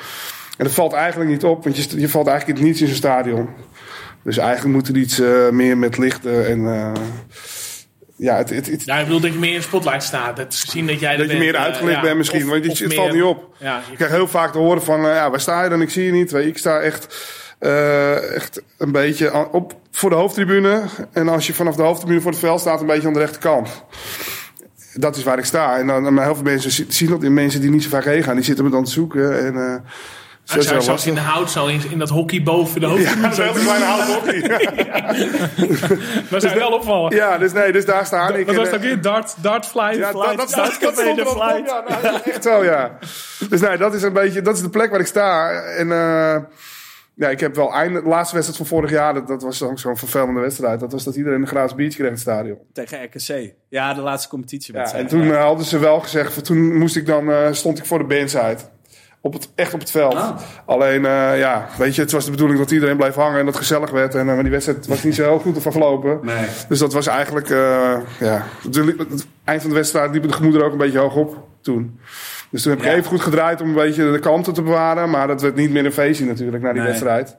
En 0.57 0.65
dat 0.65 0.73
valt 0.73 0.93
eigenlijk 0.93 1.29
niet 1.29 1.43
op, 1.43 1.63
want 1.63 1.77
je, 1.77 1.99
je 1.99 2.09
valt 2.09 2.27
eigenlijk 2.27 2.59
niets 2.59 2.81
in 2.81 2.87
zo'n 2.87 2.95
stadion. 2.95 3.49
Dus 4.23 4.37
eigenlijk 4.37 4.75
moet 4.75 4.87
er 4.87 4.97
iets 4.97 5.19
eh, 5.19 5.49
meer 5.49 5.77
met 5.77 5.97
lichten 5.97 6.47
en... 6.47 6.65
eh, 6.67 6.91
ja, 8.19 8.37
het, 8.37 8.49
het, 8.49 8.67
het- 8.67 8.83
Ja, 8.85 8.97
ik 8.97 9.05
bedoel 9.05 9.19
dat 9.19 9.33
je 9.33 9.39
meer 9.39 9.49
in 9.51 9.55
de 9.57 9.61
spotlight 9.63 10.03
staat. 10.03 10.37
Dat 10.37 10.53
zien 10.53 10.87
dat 10.87 10.99
jij 10.99 11.11
dat 11.11 11.21
je 11.21 11.27
bent, 11.27 11.39
meer 11.39 11.55
eh, 11.55 11.61
uitgelicht 11.61 11.95
ja. 11.95 12.01
bent 12.01 12.17
misschien, 12.17 12.43
Of- 12.43 12.49
want 12.49 12.63
je, 12.63 12.69
het 12.69 12.79
meer- 12.87 12.97
valt 12.97 13.13
niet 13.13 13.23
op. 13.23 13.55
Ja, 13.57 13.77
Ik 13.89 13.95
krijg 13.95 14.11
heel 14.11 14.27
vaak 14.27 14.51
te 14.51 14.57
horen 14.57 14.83
van, 14.83 15.05
eh, 15.05 15.13
ja, 15.15 15.29
waar 15.29 15.39
sta 15.41 15.63
je 15.63 15.69
dan? 15.69 15.81
Ik 15.81 15.89
zie 15.89 16.05
je 16.05 16.11
niet. 16.11 16.29
Je, 16.31 16.47
ik 16.47 16.57
sta 16.57 16.79
echt, 16.79 17.15
eh, 17.59 18.35
echt 18.35 18.61
een 18.77 18.91
beetje 18.91 19.49
op, 19.51 19.73
voor 19.91 20.09
de 20.09 20.15
hoofdtribune. 20.15 20.81
En 21.13 21.27
als 21.29 21.47
je 21.47 21.53
vanaf 21.53 21.75
de 21.75 21.81
hoofdtribune 21.81 22.21
voor 22.21 22.31
het 22.31 22.39
veld 22.39 22.59
staat, 22.59 22.81
een 22.81 22.87
beetje 22.87 23.07
aan 23.07 23.13
de 23.13 23.19
rechterkant. 23.19 23.83
Dat 24.93 25.15
is 25.17 25.23
waar 25.23 25.37
ik 25.37 25.45
sta. 25.45 25.77
En 25.77 25.87
dan, 25.87 26.13
maar 26.13 26.23
heel 26.25 26.35
veel 26.35 26.43
mensen 26.43 26.71
zi- 26.71 26.85
zien 26.87 27.09
dat 27.09 27.23
in 27.23 27.33
mensen 27.33 27.61
die 27.61 27.69
niet 27.69 27.83
zo 27.83 27.89
vaak 27.89 28.05
heen 28.05 28.23
gaan. 28.23 28.35
Die 28.35 28.43
zitten 28.43 28.65
me 28.65 28.71
dan 28.71 28.83
te 28.83 28.91
zoeken. 28.91 29.45
En, 29.45 29.83
eh, 30.49 30.55
dus 30.55 30.55
dat 30.55 30.57
is 30.57 30.65
jij 30.65 30.73
wel 30.73 30.81
zoals 30.81 31.05
in 31.05 31.13
de 31.13 31.19
hout 31.19 31.51
zo 31.51 31.65
in, 31.65 31.81
in 31.91 31.99
dat 31.99 32.09
hockey 32.09 32.43
boven 32.43 32.79
de 32.79 32.85
hoofd. 32.85 33.03
Ja, 33.03 33.15
dat 33.21 33.31
is 33.31 33.37
een 33.37 33.53
kleine 33.53 33.85
houten 33.85 34.13
hockey. 34.13 34.41
Dat 36.29 36.41
zou 36.41 36.55
wel 36.55 36.71
opvallen. 36.71 37.15
Ja, 37.15 37.37
dus 37.37 37.53
nee, 37.53 37.71
dus 37.71 37.85
daar 37.85 38.05
sta 38.05 38.29
ik. 38.33 38.45
Wat 38.45 38.55
En, 38.55 38.59
was 38.59 38.65
eh, 38.65 38.73
dat 38.73 38.81
weer? 38.81 39.01
Dart, 39.01 39.35
dart 39.41 39.65
flight? 39.65 39.95
Ja, 39.95 40.09
flight, 40.09 40.37
dat, 40.37 40.49
dat, 40.49 40.77
dat, 40.81 40.95
dat 40.95 40.95
de 40.95 41.21
er 41.21 41.27
flight. 41.27 41.69
Ja, 41.69 41.83
nou, 42.01 42.19
echt 42.23 42.43
zo, 42.43 42.63
ja. 42.63 42.97
Dus 43.49 43.61
nee, 43.61 43.77
dat 43.77 43.93
is 43.93 44.01
een 44.01 44.13
beetje, 44.13 44.41
dat 44.41 44.55
is 44.55 44.61
de 44.61 44.69
plek 44.69 44.91
waar 44.91 44.99
ik 44.99 45.05
sta. 45.05 45.51
En 45.51 45.91
eh, 45.91 46.35
ja, 47.13 47.29
ik 47.29 47.39
heb 47.39 47.55
wel 47.55 47.73
einde, 47.73 48.01
de 48.01 48.07
laatste 48.07 48.35
wedstrijd 48.35 48.67
van 48.67 48.77
vorig 48.77 48.91
jaar, 48.91 49.13
dat, 49.13 49.27
dat 49.27 49.41
was 49.41 49.63
ook 49.63 49.79
zo'n 49.79 49.97
vervelende 49.97 50.39
wedstrijd. 50.39 50.79
Dat 50.79 50.91
was 50.91 51.03
dat 51.03 51.15
iedereen 51.15 51.41
een 51.41 51.47
gratis 51.47 51.75
biertje 51.75 51.95
kreeg 51.97 52.07
in 52.07 52.13
het 52.13 52.21
stadion. 52.21 52.57
Tegen 52.73 53.03
RKC. 53.03 53.53
Ja, 53.69 53.93
de 53.93 54.01
laatste 54.01 54.27
Ja, 54.27 54.33
competitiewedstrijd. 54.33 55.03
en 55.03 55.09
toen 55.09 55.31
eh, 55.31 55.43
hadden 55.43 55.65
ze 55.65 55.79
wel 55.79 55.99
gezegd, 55.99 56.45
toen 56.45 56.77
moest 56.77 56.95
ik 56.95 57.05
dan, 57.05 57.31
eh, 57.31 57.47
stond 57.51 57.77
ik 57.77 57.85
voor 57.85 57.97
de 57.97 58.05
bandside. 58.05 58.57
Op 59.21 59.33
het, 59.33 59.51
echt 59.55 59.73
op 59.73 59.79
het 59.79 59.91
veld. 59.91 60.15
Ah. 60.15 60.37
Alleen, 60.65 61.05
eh, 61.05 61.39
ja, 61.39 61.67
weet 61.77 61.95
je, 61.95 62.01
het 62.01 62.11
was 62.11 62.25
de 62.25 62.31
bedoeling 62.31 62.59
dat 62.59 62.71
iedereen 62.71 62.97
bleef 62.97 63.15
hangen 63.15 63.39
en 63.39 63.45
dat 63.45 63.53
het 63.53 63.63
gezellig 63.63 63.89
werd. 63.91 64.15
En, 64.15 64.27
eh, 64.27 64.33
maar 64.33 64.43
die 64.43 64.51
wedstrijd 64.51 64.87
was 64.87 65.03
niet 65.03 65.15
zo 65.15 65.23
heel 65.23 65.39
goed 65.39 65.61
verlopen. 65.61 66.19
Nee. 66.21 66.45
Dus 66.69 66.79
dat 66.79 66.93
was 66.93 67.07
eigenlijk, 67.07 67.49
eh, 67.49 67.97
ja, 68.19 68.45
het, 68.63 68.75
het 69.09 69.27
eind 69.43 69.61
van 69.61 69.69
de 69.69 69.75
wedstrijd 69.75 70.11
liepen 70.11 70.29
de 70.29 70.35
gemoederen 70.35 70.65
ook 70.65 70.71
een 70.71 70.77
beetje 70.77 70.99
hoog 70.99 71.15
op 71.15 71.37
toen. 71.61 71.99
Dus 72.51 72.61
toen 72.61 72.71
heb 72.71 72.81
ik 72.81 72.87
Ja. 72.87 72.93
even 72.93 73.09
goed 73.09 73.21
gedraaid 73.21 73.61
om 73.61 73.67
een 73.67 73.73
beetje 73.73 74.11
de 74.11 74.19
kanten 74.19 74.53
te 74.53 74.61
bewaren. 74.61 75.09
Maar 75.09 75.27
dat 75.27 75.41
werd 75.41 75.55
niet 75.55 75.71
meer 75.71 75.85
een 75.85 75.91
feestje 75.91 76.25
natuurlijk 76.25 76.63
na 76.63 76.71
die 76.71 76.77
Nee. 76.81 76.87
wedstrijd. 76.89 77.37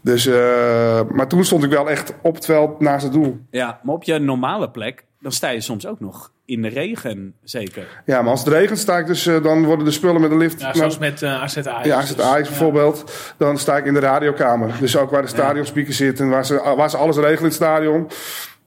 Dus, 0.00 0.26
eh, 0.26 1.00
maar 1.10 1.26
toen 1.28 1.44
stond 1.44 1.64
ik 1.64 1.70
wel 1.70 1.90
echt 1.90 2.14
op 2.22 2.34
het 2.34 2.44
veld 2.44 2.80
naast 2.80 3.04
het 3.04 3.12
doel. 3.12 3.38
Ja, 3.50 3.80
maar 3.82 3.94
op 3.94 4.02
je 4.02 4.18
normale 4.18 4.70
plek, 4.70 5.04
dan 5.20 5.32
sta 5.32 5.48
je 5.48 5.60
soms 5.60 5.86
ook 5.86 6.00
nog 6.00 6.32
in 6.44 6.62
de 6.62 6.68
regen, 6.68 7.34
zeker. 7.42 8.02
Ja, 8.04 8.22
maar 8.22 8.30
als 8.30 8.44
het 8.44 8.52
regent 8.52 8.78
sta 8.78 8.98
ik 8.98 9.06
dus, 9.06 9.26
eh, 9.26 9.42
dan 9.42 9.64
worden 9.64 9.84
de 9.84 9.90
spullen 9.90 10.20
met 10.20 10.30
de 10.30 10.36
lift... 10.36 10.60
Ja, 10.60 10.74
zoals 10.74 10.98
met 10.98 11.22
eh 11.22 11.42
AZ 11.42 11.56
Ajax. 11.56 11.86
Ja, 11.86 11.96
als 11.96 12.08
het 12.08 12.20
Ajax 12.20 12.48
bijvoorbeeld, 12.48 13.12
dan 13.36 13.58
sta 13.58 13.76
ik 13.76 13.84
in 13.84 13.94
de 13.94 14.00
radiokamer. 14.00 14.74
Dus 14.80 14.96
ook 14.96 15.10
waar 15.10 15.22
de 15.22 15.28
stadionspeaker 15.28 15.92
zit 15.92 16.20
en 16.20 16.28
waar 16.28 16.46
ze, 16.46 16.74
waar 16.76 16.90
ze 16.90 16.96
alles 16.96 17.16
regelen 17.16 17.38
in 17.38 17.44
het 17.44 17.54
stadion. 17.54 18.08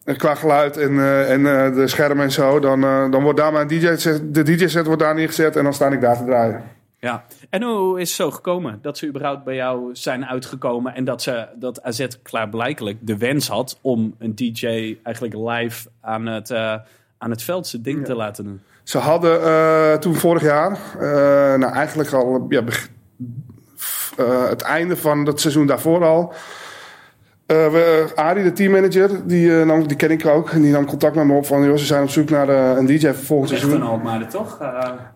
En 0.04 0.18
qua 0.18 0.36
geluid 0.36 0.78
en, 0.78 1.00
eh, 1.00 1.32
en 1.32 1.46
eh, 1.46 1.76
de 1.76 1.88
schermen 1.88 2.24
en 2.24 2.32
zo. 2.32 2.60
Dan, 2.60 2.82
dan 3.12 3.24
wordt 3.24 3.40
daar 3.40 3.52
mijn 3.52 3.68
DJ 3.68 3.96
set, 3.96 4.34
de 4.34 4.44
DJ-set 4.44 4.86
wordt 4.86 5.02
daar 5.02 5.16
neergezet 5.16 5.56
en 5.56 5.64
dan 5.64 5.74
sta 5.74 5.88
ik 5.88 6.02
daar 6.02 6.18
te 6.18 6.26
draaien. 6.26 6.64
Ja. 7.02 7.24
En 7.50 7.64
hoe 7.64 8.00
is 8.00 8.08
het 8.08 8.18
zo 8.18 8.32
gekomen 8.32 8.80
dat 8.82 8.98
ze 8.98 9.08
überhaupt 9.08 9.44
bij 9.44 9.56
jou 9.56 9.90
zijn 9.96 10.26
uitgekomen 10.26 10.96
en 10.96 11.04
dat, 11.04 11.22
ze, 11.22 11.48
dat 11.56 11.84
AZ 11.84 12.08
klaarblijkelijk 12.22 12.98
de 13.02 13.18
wens 13.18 13.48
had 13.48 13.80
om 13.82 14.16
een 14.20 14.36
DJ 14.36 14.98
eigenlijk 15.04 15.36
live 15.36 15.90
aan 16.02 16.26
het, 16.26 16.50
eh, 16.50 16.76
aan 17.18 17.30
het 17.30 17.44
veld 17.44 17.68
zijn 17.68 17.82
ding 17.82 18.06
te 18.06 18.16
laten 18.16 18.44
doen? 18.44 18.62
Ze 18.84 18.98
hadden 18.98 19.44
eh, 19.44 19.94
toen 19.94 20.16
vorig 20.16 20.42
jaar, 20.42 20.72
eh, 20.94 21.60
nou 21.60 21.74
eigenlijk 21.74 22.12
al 22.12 22.46
ja, 22.50 22.64
het 24.50 24.62
einde 24.62 24.98
van 24.98 25.26
het 25.26 25.40
seizoen 25.40 25.68
daarvoor 25.68 26.04
al. 26.04 26.34
Eh 27.52 27.72
we, 27.72 28.06
Arie, 28.16 28.44
de 28.44 28.52
teammanager, 28.54 29.10
die, 29.26 29.60
eh, 29.60 29.66
nam, 29.66 29.88
die 29.88 29.98
ken 29.98 30.12
ik 30.12 30.26
ook. 30.26 30.50
En 30.50 30.62
die 30.62 30.72
nam 30.72 30.86
contact 30.86 31.16
met 31.16 31.26
me 31.26 31.34
op 31.34 31.46
van, 31.46 31.64
joh, 31.64 31.78
ze 31.78 31.86
zijn 31.86 32.04
op 32.04 32.10
zoek 32.10 32.30
naar 32.30 32.50
eh, 32.50 32.72
een 32.78 32.86
DJ 32.86 33.06
voor 33.08 33.14
volgend 33.16 33.52
Echt 33.52 33.62
een 33.64 33.70
seizoen. 33.70 33.90
Alkmaar, 33.90 34.28
toch? 34.30 34.60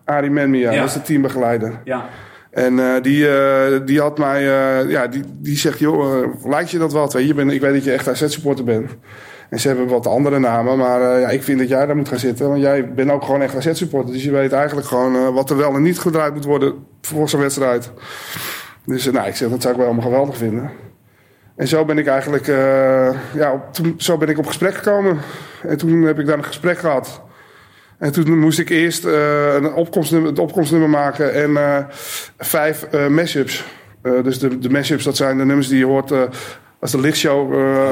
Arie 0.04 0.30
Menmi, 0.30 0.58
ja, 0.58 0.74
dat 0.74 0.84
is 0.84 0.92
de 0.92 1.02
teambegeleider. 1.02 1.80
ja. 1.84 2.04
En 2.50 3.02
die, 3.02 3.28
eh, 3.28 3.80
die 3.84 4.00
had 4.00 4.18
mij, 4.18 4.42
ja, 4.88 5.06
die, 5.06 5.22
die 5.38 5.56
zegt, 5.56 5.78
joh, 5.78 6.24
lijkt 6.44 6.70
je 6.70 6.78
dat 6.78 6.92
wat? 6.92 7.12
Je, 7.12 7.34
bent- 7.34 7.52
ik 7.52 7.60
weet 7.60 7.72
dat 7.74 7.84
je 7.84 7.92
echt 7.92 8.08
AZ-supporter 8.08 8.64
bent. 8.64 8.90
En 9.50 9.60
ze 9.60 9.68
hebben 9.68 9.86
wat 9.88 10.06
andere 10.06 10.38
namen, 10.38 10.78
maar 10.78 11.20
ja, 11.20 11.28
ik 11.28 11.42
vind 11.42 11.58
dat 11.58 11.68
jij 11.68 11.86
daar 11.86 11.96
moet 11.96 12.08
gaan 12.08 12.18
zitten. 12.18 12.48
Want 12.48 12.60
jij 12.60 12.92
bent 12.92 13.10
ook 13.10 13.24
gewoon 13.24 13.42
echt 13.42 13.56
AZ-supporter. 13.56 14.12
Dus 14.12 14.24
je 14.24 14.30
weet 14.30 14.52
eigenlijk 14.52 14.86
gewoon 14.86 15.32
wat 15.34 15.50
er 15.50 15.56
wel 15.56 15.74
en 15.74 15.82
niet 15.82 15.98
gedraaid 15.98 16.34
moet 16.34 16.44
worden 16.44 16.74
voor 17.00 17.28
zo'n 17.28 17.40
wedstrijd. 17.40 17.90
Dus 18.86 19.10
nou, 19.10 19.26
ik 19.28 19.36
zeg, 19.36 19.48
dat 19.50 19.62
zou 19.62 19.74
ik 19.74 19.80
wel 19.80 19.88
helemaal 19.90 20.10
geweldig 20.10 20.36
vinden. 20.36 20.70
En 21.56 21.68
zo 21.68 21.84
ben 21.84 21.98
ik 21.98 22.06
eigenlijk, 22.06 22.48
eh, 22.48 23.08
ja, 23.34 23.52
op, 23.52 23.70
zo 23.96 24.16
ben 24.16 24.28
ik 24.28 24.38
op 24.38 24.46
gesprek 24.46 24.74
gekomen. 24.74 25.18
En 25.62 25.76
toen 25.76 26.02
heb 26.02 26.18
ik 26.18 26.26
daar 26.26 26.38
een 26.38 26.44
gesprek 26.44 26.78
gehad. 26.78 27.24
En 27.98 28.12
toen 28.12 28.38
moest 28.38 28.58
ik 28.58 28.68
eerst 28.68 29.04
eh, 29.04 29.54
een 29.54 29.72
opkomstnummer, 29.72 30.30
het 30.30 30.38
opkomstnummer 30.38 30.90
maken 30.90 31.34
en 31.34 31.56
eh, 31.56 31.84
vijf 32.38 32.86
mashups. 33.08 33.64
Eh, 34.02 34.22
dus 34.22 34.38
de, 34.38 34.58
de 34.58 34.70
mashups, 34.70 35.04
dat 35.04 35.16
zijn 35.16 35.38
de 35.38 35.44
nummers 35.44 35.68
die 35.68 35.78
je 35.78 35.84
hoort 35.84 36.12
als 36.80 36.90
de 36.90 37.00
lichtshow. 37.00 37.54
eh, 37.54 37.90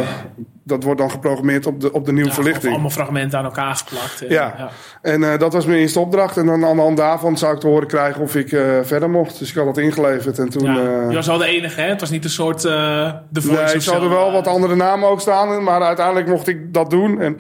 dat 0.66 0.82
wordt 0.82 1.00
dan 1.00 1.10
geprogrammeerd 1.10 1.66
op 1.66 1.80
de, 1.80 1.92
op 1.92 2.04
de 2.04 2.12
nieuwe 2.12 2.28
Ja, 2.28 2.34
verlichting. 2.34 2.72
allemaal 2.72 2.90
fragmenten 2.90 3.38
aan 3.38 3.44
elkaar 3.44 3.74
geplakt. 3.76 4.22
en, 4.22 4.28
Ja. 4.32 4.68
En 5.02 5.32
eh, 5.32 5.38
dat 5.38 5.52
was 5.52 5.66
mijn 5.66 5.78
eerste 5.78 6.00
opdracht. 6.00 6.36
En 6.36 6.46
dan 6.46 6.64
aan 6.64 6.76
de 6.76 6.82
hand 6.82 6.96
daarvan 6.96 7.38
zou 7.38 7.54
ik 7.54 7.60
te 7.60 7.66
horen 7.66 7.86
krijgen 7.88 8.22
of 8.22 8.34
ik 8.36 8.52
eh, 8.52 8.62
verder 8.82 9.10
mocht. 9.10 9.38
Dus 9.38 9.50
ik 9.50 9.54
had 9.56 9.64
dat 9.64 9.78
ingeleverd. 9.78 10.38
En 10.38 10.48
toen. 10.48 10.62
Ja. 10.64 11.08
Je 11.08 11.14
was 11.14 11.26
wel 11.26 11.38
de 11.38 11.46
enige, 11.46 11.80
hè? 11.80 11.88
Het 11.88 12.00
was 12.00 12.10
niet 12.10 12.24
een 12.24 12.30
soort 12.30 12.60
The 12.60 13.20
Voice 13.32 13.62
Nee, 13.72 13.80
zou 13.80 14.02
er 14.02 14.08
wel 14.08 14.32
wat 14.32 14.46
andere 14.46 14.74
namen 14.76 15.08
ook 15.08 15.20
staan. 15.20 15.62
Maar 15.62 15.82
uiteindelijk 15.82 16.26
mocht 16.26 16.48
ik 16.48 16.74
dat 16.74 16.90
doen. 16.90 17.20
En, 17.20 17.38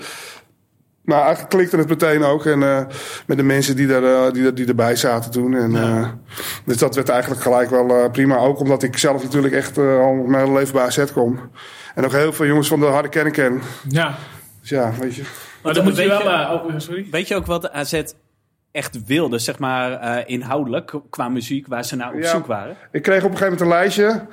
maar 1.04 1.20
eigenlijk 1.20 1.50
klikte 1.50 1.76
het 1.76 1.88
meteen 1.88 2.22
ook. 2.24 2.46
En 2.46 2.62
eh, 2.62 2.84
met 3.26 3.36
de 3.36 3.42
mensen 3.42 3.76
die, 3.76 3.92
er, 3.94 4.04
eh, 4.26 4.32
die, 4.32 4.52
die 4.52 4.66
erbij 4.66 4.96
zaten 4.96 5.30
toen. 5.30 5.54
En, 5.54 5.76
eh, 5.76 6.08
dus 6.64 6.76
dat 6.76 6.94
werd 6.94 7.08
eigenlijk 7.08 7.42
gelijk 7.42 7.70
wel 7.70 8.10
prima. 8.10 8.36
Ook 8.36 8.58
omdat 8.58 8.82
ik 8.82 8.98
zelf 8.98 9.22
natuurlijk 9.22 9.54
echt 9.54 9.78
eh, 9.78 10.00
al 10.00 10.14
mijn 10.14 10.44
hele 10.44 10.58
leven 10.58 10.72
bij 10.74 10.84
AZ 10.84 11.04
kom. 11.12 11.40
En 11.94 12.04
ook 12.04 12.12
heel 12.12 12.32
veel 12.32 12.46
jongens 12.46 12.68
van 12.68 12.80
de 12.80 12.86
harde 12.86 13.08
kern 13.08 13.32
ken. 13.32 13.60
Ja. 13.88 14.14
Dus 14.60 14.68
ja, 14.70 14.92
weet 15.00 15.14
je. 15.14 15.22
Maar 15.62 15.74
dan 15.74 15.84
moet 15.84 15.96
je 15.96 16.08
wel... 16.08 16.20
oh, 16.54 16.64
sorry. 16.76 17.06
Weet 17.10 17.28
je 17.28 17.34
ook 17.36 17.46
wat 17.46 17.62
de 17.62 17.72
AZ 17.72 18.02
echt 18.72 19.06
wilde, 19.06 19.38
zeg 19.38 19.58
maar 19.58 19.92
eh, 19.92 20.22
inhoudelijk, 20.26 20.92
qua 21.10 21.28
muziek, 21.28 21.66
waar 21.66 21.84
ze 21.84 21.96
naar 21.96 22.12
op 22.14 22.20
Ja. 22.22 22.30
zoek 22.30 22.46
waren? 22.46 22.76
Ik 22.92 23.02
kreeg 23.02 23.24
op 23.24 23.30
een 23.30 23.36
gegeven 23.36 23.52
moment 23.58 23.60
een 23.60 23.68
lijstje. 23.78 24.26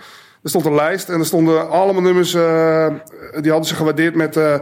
Er 0.44 0.50
stond 0.50 0.66
een 0.66 0.76
lijst 0.76 1.10
en 1.10 1.20
er 1.20 1.26
stonden 1.26 1.70
allemaal 1.70 2.02
nummers. 2.02 2.34
eh, 2.34 2.88
die 3.42 3.52
hadden 3.52 3.70
ze 3.70 3.76
gewaardeerd 3.76 4.16
met 4.16 4.38
eh, 4.38 4.54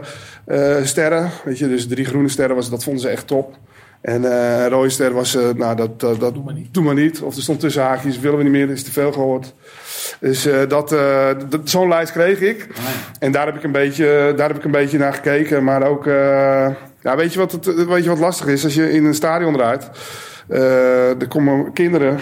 eh, 0.44 0.84
sterren. 0.84 1.30
Weet 1.44 1.58
je, 1.58 1.68
dus 1.68 1.86
drie 1.86 2.04
groene 2.04 2.28
sterren 2.28 2.56
was, 2.56 2.70
dat 2.70 2.84
vonden 2.84 3.02
ze 3.02 3.08
echt 3.08 3.26
top. 3.26 3.56
En 4.00 4.22
uh, 4.22 4.66
Royster 4.66 5.12
was, 5.12 5.38
nou 5.56 5.76
dat, 5.76 6.00
dat, 6.00 6.20
dat 6.20 6.34
doe, 6.70 6.82
maar 6.84 6.94
niet. 6.94 7.22
Of 7.22 7.36
er 7.36 7.42
stond 7.42 7.60
tussen 7.60 7.82
haakjes, 7.82 8.18
willen 8.18 8.38
we 8.38 8.42
niet 8.42 8.52
meer, 8.52 8.70
is 8.70 8.82
te 8.82 8.92
veel 8.92 9.12
gehoord. 9.12 9.54
Dus 10.20 10.48
dat, 10.68 10.88
dat 11.48 11.60
zo'n 11.64 11.88
lijst 11.88 12.12
kreeg 12.12 12.40
ik. 12.40 12.66
Ah, 12.76 12.84
en 13.18 13.32
daar 13.32 13.46
heb 13.46 13.56
ik, 13.56 13.62
een 13.62 13.72
beetje, 13.72 14.32
daar 14.36 14.48
heb 14.48 14.56
ik 14.56 14.64
een 14.64 14.70
beetje 14.70 14.98
naar 14.98 15.12
gekeken. 15.12 15.64
Maar 15.64 15.82
ook, 15.82 16.04
ja, 16.04 17.16
weet, 17.16 17.32
je 17.32 17.38
wat 17.38 17.52
het, 17.52 17.84
weet 17.86 18.02
je 18.02 18.10
wat 18.10 18.18
lastig 18.18 18.46
is? 18.46 18.64
Als 18.64 18.74
je 18.74 18.92
in 18.92 19.04
een 19.04 19.14
stadion 19.14 19.52
draait, 19.52 19.90
er 21.18 21.28
komen 21.28 21.72
kinderen 21.72 22.18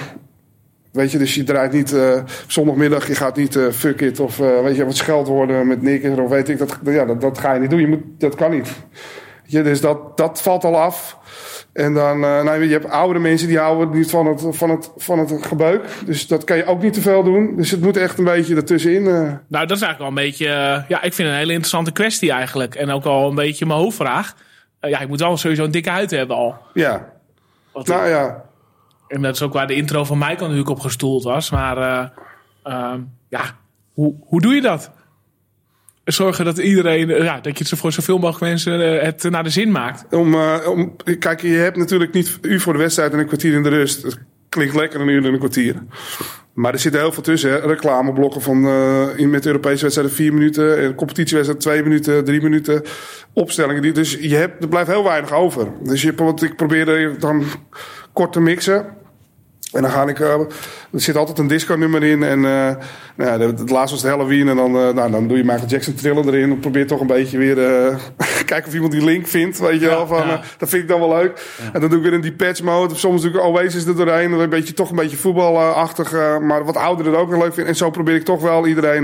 Weet 0.98 1.12
je, 1.12 1.18
dus 1.18 1.34
je 1.34 1.44
draait 1.44 1.72
niet 1.72 1.92
uh, 1.92 2.12
zondagmiddag, 2.46 3.06
je 3.06 3.14
gaat 3.14 3.37
niet 3.37 3.56
uh, 3.56 3.70
fuck 3.70 4.00
it 4.00 4.20
of 4.20 4.38
uh, 4.38 4.62
weet 4.62 4.76
je, 4.76 4.84
wat 4.84 4.96
scheld 4.96 5.26
worden 5.26 5.66
met 5.66 5.82
nikker 5.82 6.22
of 6.22 6.30
weet 6.30 6.48
ik. 6.48 6.58
Dat, 6.58 6.78
ja, 6.84 7.04
dat, 7.04 7.20
dat, 7.20 7.38
ga 7.38 7.52
je 7.52 7.61
niet 7.61 7.70
doen. 7.70 7.80
Je 7.80 7.87
moet, 7.87 8.02
dat 8.18 8.34
kan 8.34 8.50
niet. 8.50 8.68
Je, 9.44 9.62
dus 9.62 9.80
dat, 9.80 10.16
dat 10.16 10.42
valt 10.42 10.64
al 10.64 10.76
af. 10.76 11.18
En 11.72 11.94
dan, 11.94 12.20
nou, 12.20 12.64
je 12.64 12.72
hebt 12.72 12.90
oudere 12.90 13.18
mensen 13.18 13.48
die 13.48 13.58
houden 13.58 13.96
niet 13.96 14.11
van 14.11 14.26
het, 14.26 14.46
van, 14.48 14.70
het, 14.70 14.90
van 14.96 15.18
het 15.18 15.46
gebeuk. 15.46 15.84
Dus 16.04 16.26
dat 16.26 16.44
kan 16.44 16.56
je 16.56 16.64
ook 16.64 16.82
niet 16.82 16.92
te 16.92 17.00
veel 17.00 17.22
doen. 17.22 17.56
Dus 17.56 17.70
het 17.70 17.80
moet 17.80 17.96
echt 17.96 18.18
een 18.18 18.24
beetje 18.24 18.56
ertussenin. 18.56 19.02
Nou, 19.48 19.66
dat 19.66 19.76
is 19.76 19.82
eigenlijk 19.82 19.98
wel 19.98 20.08
een 20.08 20.14
beetje, 20.14 20.46
ja, 20.88 21.02
ik 21.02 21.14
vind 21.14 21.16
het 21.16 21.26
een 21.26 21.34
hele 21.34 21.52
interessante 21.52 21.92
kwestie 21.92 22.32
eigenlijk. 22.32 22.74
En 22.74 22.90
ook 22.90 23.04
al 23.04 23.28
een 23.28 23.34
beetje 23.34 23.66
mijn 23.66 23.78
hoofdvraag. 23.78 24.34
ja, 24.80 25.00
ik 25.00 25.08
moet 25.08 25.20
wel 25.20 25.37
sowieso 25.37 25.64
een 25.64 25.70
dikke 25.70 25.90
huid 25.90 26.11
hebben 26.11 26.37
al. 26.37 26.56
Ja. 26.74 27.12
Wat 27.72 27.87
nou 27.87 28.08
ja, 28.08 28.47
en 29.09 29.23
dat 29.23 29.35
is 29.35 29.42
ook 29.42 29.53
waar 29.53 29.66
de 29.66 29.75
intro 29.75 30.05
van 30.05 30.18
Michael 30.18 30.40
natuurlijk 30.40 30.68
op 30.68 30.81
gestoeld 30.81 31.23
was. 31.23 31.51
Maar 31.51 31.77
uh, 32.66 32.94
ja, 33.29 33.42
hoe, 33.92 34.14
hoe 34.21 34.40
doe 34.40 34.55
je 34.55 34.61
dat? 34.61 34.90
Zorgen 36.05 36.44
dat 36.44 36.59
iedereen, 36.59 37.11
eh, 37.11 37.25
ja, 37.25 37.40
dat 37.40 37.59
je 37.59 37.64
het 37.68 37.79
voor 37.79 37.92
zoveel 37.92 38.18
mogelijk 38.18 38.40
mensen 38.40 38.81
uh, 38.81 39.03
het 39.03 39.23
naar 39.31 39.42
de 39.42 39.51
zin 39.51 39.71
maakt. 39.71 40.14
Om, 40.14 40.35
om, 40.66 40.97
kijk, 41.18 41.40
je 41.40 41.49
hebt 41.49 41.77
natuurlijk 41.77 42.12
niet 42.12 42.38
u 42.42 42.61
voor 42.61 42.73
de 42.73 42.79
wedstrijd 42.79 43.12
en 43.12 43.18
een 43.18 43.27
kwartier 43.27 43.55
in 43.55 43.62
de 43.62 43.68
rust. 43.68 44.03
Het 44.03 44.18
klinkt 44.49 44.75
lekker 44.75 45.01
een 45.01 45.09
uur 45.09 45.25
en 45.25 45.33
een 45.33 45.38
kwartier. 45.38 45.83
Maar 46.53 46.73
er 46.73 46.79
zitten 46.79 47.01
heel 47.01 47.12
veel 47.12 47.23
tussen. 47.23 47.61
Reclameblokken 47.61 48.42
van 48.42 48.68
in, 49.16 49.31
met 49.31 49.47
Europese 49.47 49.83
wedstrijden 49.83 50.14
vier 50.14 50.35
minuten. 50.35 50.79
En 50.79 50.94
competitiewedstrijden 50.94 51.68
twee 51.68 51.83
minuten, 51.83 52.25
drie 52.25 52.42
minuten. 52.42 52.83
Opstellingen. 53.33 53.83
Die, 53.83 53.92
dus 53.92 54.12
je 54.21 54.35
hebt, 54.35 54.62
er 54.62 54.68
blijft 54.68 54.90
heel 54.90 55.05
weinig 55.05 55.33
over. 55.33 55.68
Dus 55.83 56.03
je, 56.03 56.35
ik 56.42 56.57
probeerde 56.57 57.16
dan 57.18 57.44
kort 58.12 58.33
te 58.33 58.40
mixen. 58.40 58.97
En 59.72 59.83
dan 59.83 59.90
ga 59.90 60.07
ik, 60.07 60.18
uh, 60.18 60.33
er 60.92 61.00
zit 61.00 61.16
altijd 61.16 61.38
een 61.38 61.46
disco-nummer 61.46 62.02
in. 62.04 62.22
En 62.22 62.38
uh, 62.38 62.70
nou 63.14 63.31
ja, 63.31 63.38
het 63.38 63.70
laatste 63.70 63.94
was 63.94 64.02
de 64.02 64.09
Halloween. 64.09 64.48
En 64.48 64.57
dan, 64.57 64.76
uh, 64.76 64.92
nou, 64.92 65.11
dan 65.11 65.28
doe 65.28 65.37
je 65.37 65.44
Michael 65.44 65.66
Jackson 65.66 65.94
trillen 65.94 66.26
erin. 66.26 66.50
En 66.50 66.59
probeer 66.59 66.87
toch 66.87 67.00
een 67.00 67.07
beetje 67.07 67.38
weer 67.38 67.54
kijken 68.44 68.68
of 68.68 68.74
iemand 68.74 68.92
die 68.92 69.04
link 69.04 69.26
vindt. 69.26 69.59
Weet 69.59 69.81
je 69.81 69.87
ja, 69.87 69.88
wel, 69.88 70.07
van, 70.07 70.26
ja. 70.26 70.40
dat 70.59 70.68
vind 70.68 70.83
ik 70.83 70.88
dan 70.88 71.00
wel 71.00 71.09
leuk. 71.09 71.54
Ja. 71.59 71.72
En 71.72 71.81
dan 71.81 71.90
doe 71.90 71.98
ik 71.98 72.04
weer 72.04 72.12
een 72.12 72.37
Deep 72.37 72.61
mode. 72.62 72.92
Of 72.92 72.98
soms 72.98 73.22
doe 73.22 73.31
ik 73.31 73.40
Oasis 73.40 73.87
er 73.87 73.96
doorheen. 73.96 74.31
Dan 74.31 74.40
een 74.40 74.48
beetje, 74.48 74.74
toch 74.74 74.90
een 74.90 74.96
beetje 74.96 75.16
voetbalachtig. 75.16 76.12
maar 76.40 76.64
wat 76.64 76.76
ouderen 76.76 77.18
ook 77.18 77.31
wel 77.31 77.38
leuk 77.38 77.54
vinden. 77.54 77.72
En 77.72 77.78
zo 77.78 77.90
probeer 77.90 78.14
ik 78.14 78.24
toch 78.24 78.42
wel 78.42 78.66
iedereen... 78.66 79.02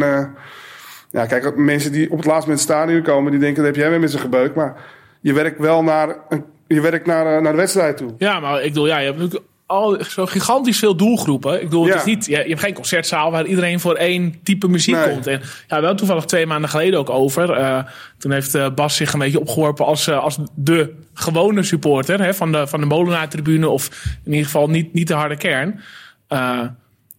ja, 1.10 1.26
kijk, 1.26 1.56
mensen 1.56 1.92
die 1.92 2.10
op 2.10 2.16
het 2.16 2.26
laatste 2.26 2.50
moment 2.50 2.68
het 2.68 2.76
stadion 2.76 3.02
komen... 3.02 3.30
die 3.30 3.40
denken, 3.40 3.62
dat 3.62 3.74
heb 3.74 3.82
jij 3.82 3.90
weer 3.90 4.00
met 4.00 4.10
zijn 4.10 4.22
gebeuk. 4.22 4.54
Maar 4.54 4.76
je 5.20 5.32
werkt 5.32 5.58
wel 5.58 5.82
naar... 5.82 6.16
Een, 6.28 6.44
je 6.66 6.80
werkt 6.80 7.06
naar, 7.06 7.42
naar 7.42 7.52
de 7.52 7.58
wedstrijd 7.58 7.96
toe. 7.96 8.14
Ja, 8.18 8.40
maar 8.40 8.62
ik 8.62 8.72
bedoel, 8.72 8.86
ja, 8.86 8.98
je 8.98 9.06
hebt 9.06 9.18
natuurlijk 9.18 9.52
al 9.66 10.04
zo 10.08 10.26
gigantisch 10.26 10.78
veel 10.78 10.96
doelgroepen. 10.96 11.54
Ik 11.54 11.68
bedoel, 11.68 11.86
het 11.86 11.94
is 11.94 12.04
niet, 12.04 12.26
je, 12.26 12.30
je, 12.30 12.48
hebt 12.48 12.60
geen 12.60 12.74
concertzaal 12.74 13.30
waar 13.30 13.46
iedereen 13.46 13.80
voor 13.80 13.94
één 13.94 14.34
type 14.42 14.68
muziek 14.68 15.02
komt. 15.02 15.26
En 15.26 15.40
ja, 15.68 15.80
wel 15.80 15.94
toevallig 15.94 16.24
twee 16.24 16.46
maanden 16.46 16.70
geleden 16.70 16.98
ook 16.98 17.10
over. 17.10 17.58
Uh, 17.58 17.78
toen 18.18 18.32
heeft 18.32 18.54
uh, 18.54 18.66
Bas 18.74 18.96
zich 18.96 19.12
een 19.12 19.18
beetje 19.18 19.40
opgeworpen 19.40 19.84
als, 19.84 20.08
uh, 20.08 20.18
als 20.18 20.38
de 20.54 20.94
gewone 21.14 21.62
supporter 21.62 22.22
hè, 22.22 22.34
van 22.34 22.52
de, 22.52 22.66
van 22.66 22.80
de 22.80 22.86
Molenaar-tribune. 22.86 23.68
Of 23.68 23.90
in 24.24 24.30
ieder 24.30 24.44
geval 24.44 24.68
niet, 24.68 24.92
niet 24.92 25.08
de 25.08 25.14
harde 25.14 25.36
kern. 25.36 25.80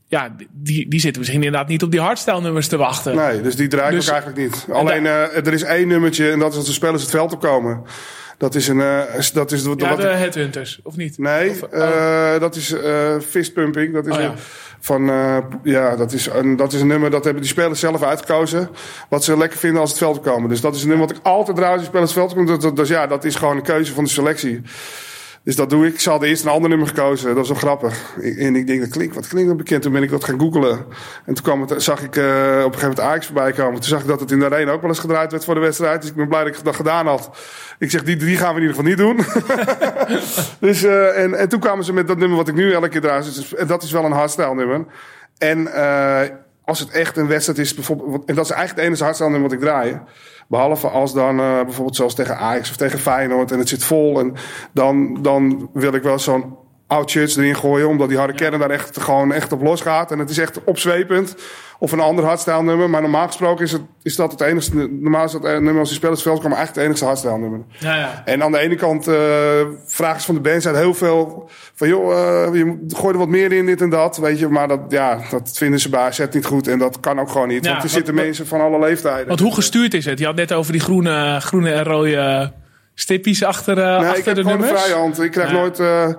ja, 0.07 0.35
die, 0.51 0.89
die 0.89 0.99
zitten 0.99 1.21
misschien 1.21 1.43
inderdaad 1.43 1.67
niet 1.67 1.83
op 1.83 1.91
die 1.91 2.01
hardstyle-nummers 2.01 2.67
te 2.67 2.77
wachten. 2.77 3.15
Nee, 3.15 3.41
dus 3.41 3.55
die 3.55 3.67
draaien 3.67 3.95
dus, 3.95 4.07
ook 4.07 4.13
eigenlijk 4.13 4.49
niet. 4.49 4.67
Alleen, 4.71 5.05
er 5.05 5.53
is 5.53 5.63
één 5.63 5.87
nummertje 5.87 6.31
en 6.31 6.39
dat 6.39 6.51
is 6.51 6.57
als 6.57 6.65
de 6.65 6.73
spelers 6.73 7.01
het 7.01 7.11
veld 7.11 7.33
opkomen. 7.33 7.83
Dat 8.37 8.55
is 8.55 8.67
een. 8.67 8.77
Uh, 8.77 9.01
dat 9.33 9.51
is 9.51 9.63
de, 9.63 9.73
ja, 9.77 9.95
de 9.95 10.07
Headhunters, 10.07 10.79
of 10.83 10.95
niet? 10.95 11.17
Nee, 11.17 11.49
of, 11.49 11.73
uh, 11.73 12.39
dat 12.39 12.55
is 12.55 12.71
uh, 12.71 13.19
Fistpumping. 13.19 13.93
Dat 13.93 14.07
is 14.07 14.15
oh, 14.15 14.21
ja. 14.21 14.33
van. 14.79 15.11
ja, 15.63 15.95
dat 15.95 16.11
is, 16.11 16.25
een, 16.27 16.55
dat 16.55 16.73
is 16.73 16.81
een 16.81 16.87
nummer 16.87 17.09
dat 17.09 17.23
hebben 17.23 17.41
die 17.41 17.51
spelers 17.51 17.79
zelf 17.79 18.03
uitgekozen. 18.03 18.69
Wat 19.09 19.23
ze 19.23 19.37
lekker 19.37 19.59
vinden 19.59 19.81
als 19.81 19.89
het 19.89 19.99
veld 19.99 20.19
komen. 20.21 20.49
Dus 20.49 20.61
dat 20.61 20.75
is 20.75 20.81
een 20.81 20.87
nummer 20.87 21.07
wat 21.07 21.17
ik 21.17 21.23
altijd 21.23 21.57
draai 21.57 21.71
als 21.71 21.81
die 21.81 21.89
spelers 21.89 22.13
het 22.13 22.19
veld 22.19 22.33
komen. 22.33 22.75
Dus 22.75 22.87
ja, 22.87 23.07
dat 23.07 23.23
is 23.23 23.35
gewoon 23.35 23.57
een 23.57 23.63
keuze 23.63 23.93
van 23.93 24.03
de 24.03 24.09
selectie. 24.09 24.61
Dus 25.45 25.55
dat 25.55 25.69
doe 25.69 25.87
ik. 25.87 25.99
Ze 25.99 26.09
hadden 26.09 26.29
eerst 26.29 26.43
een 26.43 26.51
ander 26.51 26.69
nummer 26.69 26.87
gekozen. 26.87 27.27
Dat 27.27 27.35
was 27.35 27.47
wel 27.47 27.57
grappig. 27.57 28.15
En 28.37 28.55
ik 28.55 28.67
denk, 28.67 28.79
dat 28.79 28.89
klinkt, 28.89 29.15
wat 29.15 29.27
klinkt 29.27 29.47
dat 29.47 29.57
bekend? 29.57 29.81
Toen 29.81 29.91
ben 29.91 30.03
ik 30.03 30.09
dat 30.09 30.23
gaan 30.23 30.39
googelen. 30.39 30.85
En 31.25 31.33
toen 31.33 31.43
kwam 31.43 31.61
het, 31.61 31.83
zag 31.83 32.03
ik 32.03 32.15
uh, 32.15 32.23
op 32.23 32.33
een 32.33 32.61
gegeven 32.61 32.79
moment 32.79 32.99
Ajax 32.99 33.25
voorbij 33.25 33.51
komen. 33.51 33.73
Toen 33.73 33.89
zag 33.89 34.01
ik 34.01 34.07
dat 34.07 34.19
het 34.19 34.31
in 34.31 34.39
de 34.39 34.45
arena 34.45 34.71
ook 34.71 34.81
wel 34.81 34.89
eens 34.89 34.99
gedraaid 34.99 35.31
werd 35.31 35.45
voor 35.45 35.53
de 35.53 35.59
wedstrijd. 35.59 36.01
Dus 36.01 36.09
ik 36.09 36.15
ben 36.15 36.27
blij 36.27 36.43
dat 36.43 36.57
ik 36.57 36.63
dat 36.63 36.75
gedaan 36.75 37.07
had. 37.07 37.29
Ik 37.79 37.91
zeg, 37.91 38.03
die 38.03 38.15
drie 38.15 38.37
gaan 38.37 38.55
we 38.55 38.61
in 38.61 38.67
ieder 38.67 38.75
geval 38.75 38.89
niet 38.89 38.97
doen. 38.97 39.25
dus, 40.69 40.83
uh, 40.83 41.23
en, 41.23 41.33
en 41.33 41.49
toen 41.49 41.59
kwamen 41.59 41.85
ze 41.85 41.93
met 41.93 42.07
dat 42.07 42.17
nummer 42.17 42.37
wat 42.37 42.47
ik 42.47 42.55
nu 42.55 42.71
elke 42.71 42.89
keer 42.89 43.01
draai. 43.01 43.23
Dus, 43.23 43.53
dat 43.67 43.83
is 43.83 43.91
wel 43.91 44.05
een 44.05 44.11
hardstyle 44.11 44.55
nummer. 44.55 44.85
En 45.37 45.59
uh, 45.59 46.21
als 46.63 46.79
het 46.79 46.89
echt 46.89 47.17
een 47.17 47.27
wedstrijd 47.27 47.59
is, 47.59 47.73
bijvoorbeeld... 47.73 48.25
En 48.25 48.35
dat 48.35 48.45
is 48.45 48.51
eigenlijk 48.51 48.79
het 48.79 48.87
enige 48.87 49.03
hardstyle 49.03 49.29
nummer 49.29 49.49
wat 49.49 49.59
ik 49.59 49.65
draai. 49.65 50.01
Behalve 50.47 50.87
als 50.87 51.13
dan 51.13 51.39
uh, 51.39 51.61
bijvoorbeeld 51.63 51.95
zoals 51.95 52.15
tegen 52.15 52.37
Ajax 52.37 52.69
of 52.69 52.75
tegen 52.75 52.99
Feyenoord 52.99 53.51
en 53.51 53.59
het 53.59 53.69
zit 53.69 53.83
vol. 53.83 54.19
En 54.19 54.33
dan, 54.71 55.21
dan 55.21 55.69
wil 55.73 55.93
ik 55.93 56.03
wel 56.03 56.19
zo'n 56.19 56.57
oud 56.87 57.09
shirts 57.09 57.35
erin 57.35 57.55
gooien. 57.55 57.87
Omdat 57.87 58.09
die 58.09 58.17
harde 58.17 58.33
kern 58.33 58.59
daar 58.59 58.69
echt 58.69 59.01
gewoon 59.01 59.33
echt 59.33 59.51
op 59.51 59.61
los 59.61 59.81
gaat. 59.81 60.11
En 60.11 60.19
het 60.19 60.29
is 60.29 60.37
echt 60.37 60.63
opzwepend. 60.63 61.35
Of 61.79 61.91
een 61.91 61.99
ander 61.99 62.25
hardstyle 62.25 62.63
nummer. 62.63 62.89
Maar 62.89 63.01
normaal 63.01 63.27
gesproken 63.27 63.65
is, 63.65 63.71
het, 63.71 63.81
is 64.03 64.15
dat 64.15 64.31
het 64.31 64.41
enige. 64.41 64.87
Normaal 64.91 65.25
is 65.25 65.31
dat 65.31 65.41
nummer 65.41 65.79
als 65.79 65.93
spelers 65.93 66.21
veld 66.21 66.41
komen 66.41 66.57
eigenlijk 66.57 66.77
het 66.77 66.87
enige 66.87 67.05
hardstyle 67.05 67.37
nummer. 67.37 67.59
Ja, 67.79 67.95
ja. 67.95 68.21
En 68.25 68.43
aan 68.43 68.51
de 68.51 68.59
ene 68.59 68.75
kant 68.75 69.07
uh, 69.07 69.15
vragen 69.85 70.19
ze 70.19 70.25
van 70.25 70.35
de 70.35 70.41
band 70.41 70.61
zijn 70.61 70.75
heel 70.75 70.93
veel. 70.93 71.49
Van 71.73 71.87
joh, 71.87 72.11
uh, 72.11 72.59
je 72.59 72.85
gooi 72.87 73.13
er 73.13 73.19
wat 73.19 73.27
meer 73.27 73.51
in, 73.51 73.65
dit 73.65 73.81
en 73.81 73.89
dat. 73.89 74.17
Weet 74.17 74.39
je, 74.39 74.47
maar 74.47 74.67
dat, 74.67 74.79
ja, 74.89 75.19
dat 75.29 75.51
vinden 75.57 75.79
ze 75.79 75.89
bij 75.89 76.11
zet 76.11 76.33
niet 76.33 76.45
goed. 76.45 76.67
En 76.67 76.79
dat 76.79 76.99
kan 76.99 77.19
ook 77.19 77.29
gewoon 77.29 77.47
niet. 77.47 77.67
want 77.67 77.83
er 77.83 77.89
zitten 77.89 78.15
mensen 78.15 78.47
van 78.47 78.61
alle 78.61 78.79
leeftijden. 78.79 79.27
Want 79.27 79.39
hoe 79.39 79.53
gestuurd 79.53 79.93
is 79.93 80.05
het? 80.05 80.19
Je 80.19 80.25
had 80.25 80.35
net 80.35 80.53
over 80.53 80.71
die 80.71 80.81
groene, 80.81 81.37
groene 81.41 81.71
en 81.71 81.83
rode 81.83 82.51
stippies 82.95 83.43
achter, 83.43 83.77
uh, 83.77 83.83
nee, 83.83 83.95
achter 83.95 84.17
ik 84.17 84.25
heb 84.25 84.35
de 84.35 84.43
nummers? 84.43 84.81
Vrije 84.81 84.93
hand. 84.93 85.21
Ik 85.21 85.31
krijg 85.31 85.51
nooit, 85.51 85.79
uh, 85.79 86.09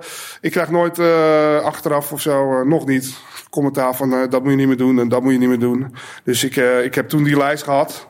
ik 0.41 0.51
krijg 0.51 0.69
nooit 0.69 0.99
uh, 0.99 1.59
achteraf 1.59 2.11
of 2.11 2.21
zo, 2.21 2.63
nog 2.63 2.85
niet, 2.85 3.13
commentaar 3.49 3.95
van 3.95 4.09
dat 4.29 4.41
moet 4.41 4.51
je 4.51 4.57
niet 4.57 4.67
meer 4.67 4.77
doen 4.77 4.99
en 4.99 5.09
dat 5.09 5.23
moet 5.23 5.31
je 5.31 5.37
niet 5.37 5.49
meer 5.49 5.59
doen. 5.59 5.95
Dus 6.23 6.43
ik, 6.43 6.55
ik 6.83 6.95
heb 6.95 7.09
toen 7.09 7.23
die 7.23 7.37
lijst 7.37 7.63
gehad. 7.63 8.07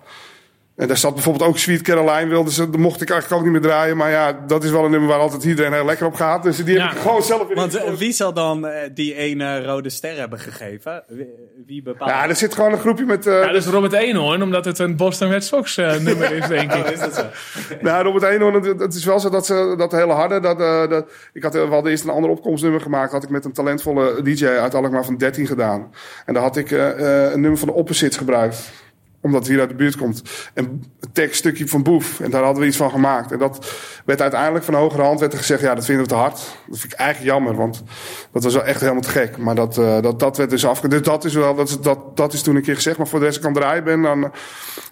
En 0.77 0.87
daar 0.87 0.97
zat 0.97 1.13
bijvoorbeeld 1.13 1.49
ook 1.49 1.57
Sweet 1.57 1.81
Caroline 1.81 2.29
wilde 2.29 2.51
ze, 2.51 2.69
dat 2.69 2.79
mocht 2.79 3.01
ik 3.01 3.09
eigenlijk 3.09 3.41
ook 3.41 3.51
niet 3.51 3.61
meer 3.61 3.69
draaien. 3.69 3.97
Maar 3.97 4.11
ja, 4.11 4.43
dat 4.47 4.63
is 4.63 4.71
wel 4.71 4.85
een 4.85 4.91
nummer 4.91 5.09
waar 5.09 5.19
altijd 5.19 5.43
iedereen 5.43 5.73
heel 5.73 5.85
lekker 5.85 6.05
op 6.05 6.13
gaat. 6.13 6.43
Dus 6.43 6.57
die 6.57 6.79
heb 6.79 6.91
ik 6.91 6.97
gewoon 6.97 7.23
zelf 7.23 7.49
in 7.49 7.55
Want 7.55 7.75
uh, 7.75 7.93
wie 7.93 8.11
zal 8.11 8.33
dan 8.33 8.65
uh, 8.65 8.71
die 8.93 9.15
ene 9.15 9.63
rode 9.63 9.89
ster 9.89 10.17
hebben 10.17 10.39
gegeven? 10.39 11.03
Wie, 11.07 11.27
wie 11.65 11.81
bepaalt 11.81 12.09
Ja, 12.09 12.29
er 12.29 12.35
zit 12.35 12.55
gewoon 12.55 12.71
een 12.71 12.79
groepje 12.79 13.05
met... 13.05 13.25
Uh, 13.25 13.33
ja, 13.41 13.47
dat 13.47 13.55
is 13.55 13.65
Robert 13.65 13.93
Eenhoorn, 13.93 14.43
omdat 14.43 14.65
het 14.65 14.79
een 14.79 14.95
Boston 14.95 15.29
Red 15.29 15.43
Sox 15.43 15.75
nummer 15.75 16.31
is, 16.31 16.47
denk 16.47 16.73
ik. 16.73 16.83
oh, 16.85 16.91
is 16.91 16.99
dat 16.99 17.15
zo? 17.15 17.23
nou, 17.81 18.03
Robert 18.03 18.23
Eenhoorn, 18.23 18.79
het 18.79 18.93
is 18.93 19.05
wel 19.05 19.19
zo 19.19 19.29
dat 19.29 19.45
ze 19.45 19.73
dat 19.77 19.91
hele 19.91 20.13
harde... 20.13 20.39
Dat, 20.39 20.57
dat, 20.89 21.11
ik 21.33 21.43
had 21.43 21.53
wel 21.53 21.87
eerst 21.87 22.03
een 22.03 22.09
ander 22.09 22.29
opkomstnummer 22.29 22.81
gemaakt. 22.81 23.11
had 23.11 23.23
ik 23.23 23.29
met 23.29 23.45
een 23.45 23.53
talentvolle 23.53 24.21
DJ 24.21 24.45
uit 24.45 24.75
Alkmaar 24.75 25.05
van 25.05 25.17
13 25.17 25.47
gedaan. 25.47 25.91
En 26.25 26.33
daar 26.33 26.43
had 26.43 26.57
ik 26.57 26.71
een 26.71 27.41
nummer 27.41 27.57
van 27.57 27.67
de 27.67 27.73
Opposites 27.73 28.17
gebruikt 28.17 28.85
omdat 29.27 29.41
het 29.41 29.51
hier 29.51 29.59
uit 29.59 29.69
de 29.69 29.75
buurt 29.75 29.97
komt. 29.97 30.21
Een 30.53 30.83
tekststukje 31.13 31.67
van 31.67 31.83
Boef. 31.83 32.19
En 32.19 32.31
daar 32.31 32.43
hadden 32.43 32.61
we 32.61 32.67
iets 32.67 32.77
van 32.77 32.89
gemaakt. 32.89 33.31
En 33.31 33.37
dat 33.37 33.75
werd 34.05 34.21
uiteindelijk 34.21 34.65
van 34.65 34.73
hogere 34.73 35.01
hand 35.01 35.19
werd 35.19 35.31
er 35.31 35.39
gezegd... 35.39 35.61
ja, 35.61 35.75
dat 35.75 35.85
vinden 35.85 36.03
we 36.03 36.09
te 36.09 36.17
hard. 36.17 36.35
Dat 36.67 36.79
vind 36.79 36.93
ik 36.93 36.99
eigenlijk 36.99 37.31
jammer, 37.31 37.55
want 37.55 37.83
dat 38.31 38.43
was 38.43 38.53
wel 38.53 38.63
echt 38.63 38.79
helemaal 38.79 39.01
te 39.01 39.09
gek. 39.09 39.37
Maar 39.37 39.55
dat, 39.55 39.77
uh, 39.77 40.01
dat, 40.01 40.19
dat 40.19 40.37
werd 40.37 40.49
dus 40.49 40.65
afge... 40.65 40.87
Dus 40.87 41.01
dat 41.01 41.25
is 41.25 41.33
wel... 41.33 41.55
Dat, 41.55 41.77
dat, 41.81 42.17
dat 42.17 42.33
is 42.33 42.41
toen 42.41 42.55
een 42.55 42.61
keer 42.61 42.75
gezegd. 42.75 42.97
Maar 42.97 43.07
voor 43.07 43.19
de 43.19 43.25
rest, 43.25 43.37
ik 43.37 43.43
kan 43.43 43.53
draaien 43.53 43.83
ben, 43.83 44.01
dan... 44.01 44.31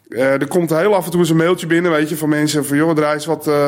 Uh, 0.10 0.32
er 0.32 0.48
komt 0.48 0.70
heel 0.70 0.96
af 0.96 1.06
en 1.06 1.12
toe 1.12 1.20
eens 1.20 1.30
een 1.30 1.36
mailtje 1.36 1.68
binnen, 1.68 1.92
weet 1.92 2.10
je, 2.10 2.18
van 2.18 2.30
mensen 2.30 2.66
van 2.66 2.78
jongen, 2.78 2.96
draai 2.96 3.20
wat, 3.26 3.48
uh, 3.48 3.66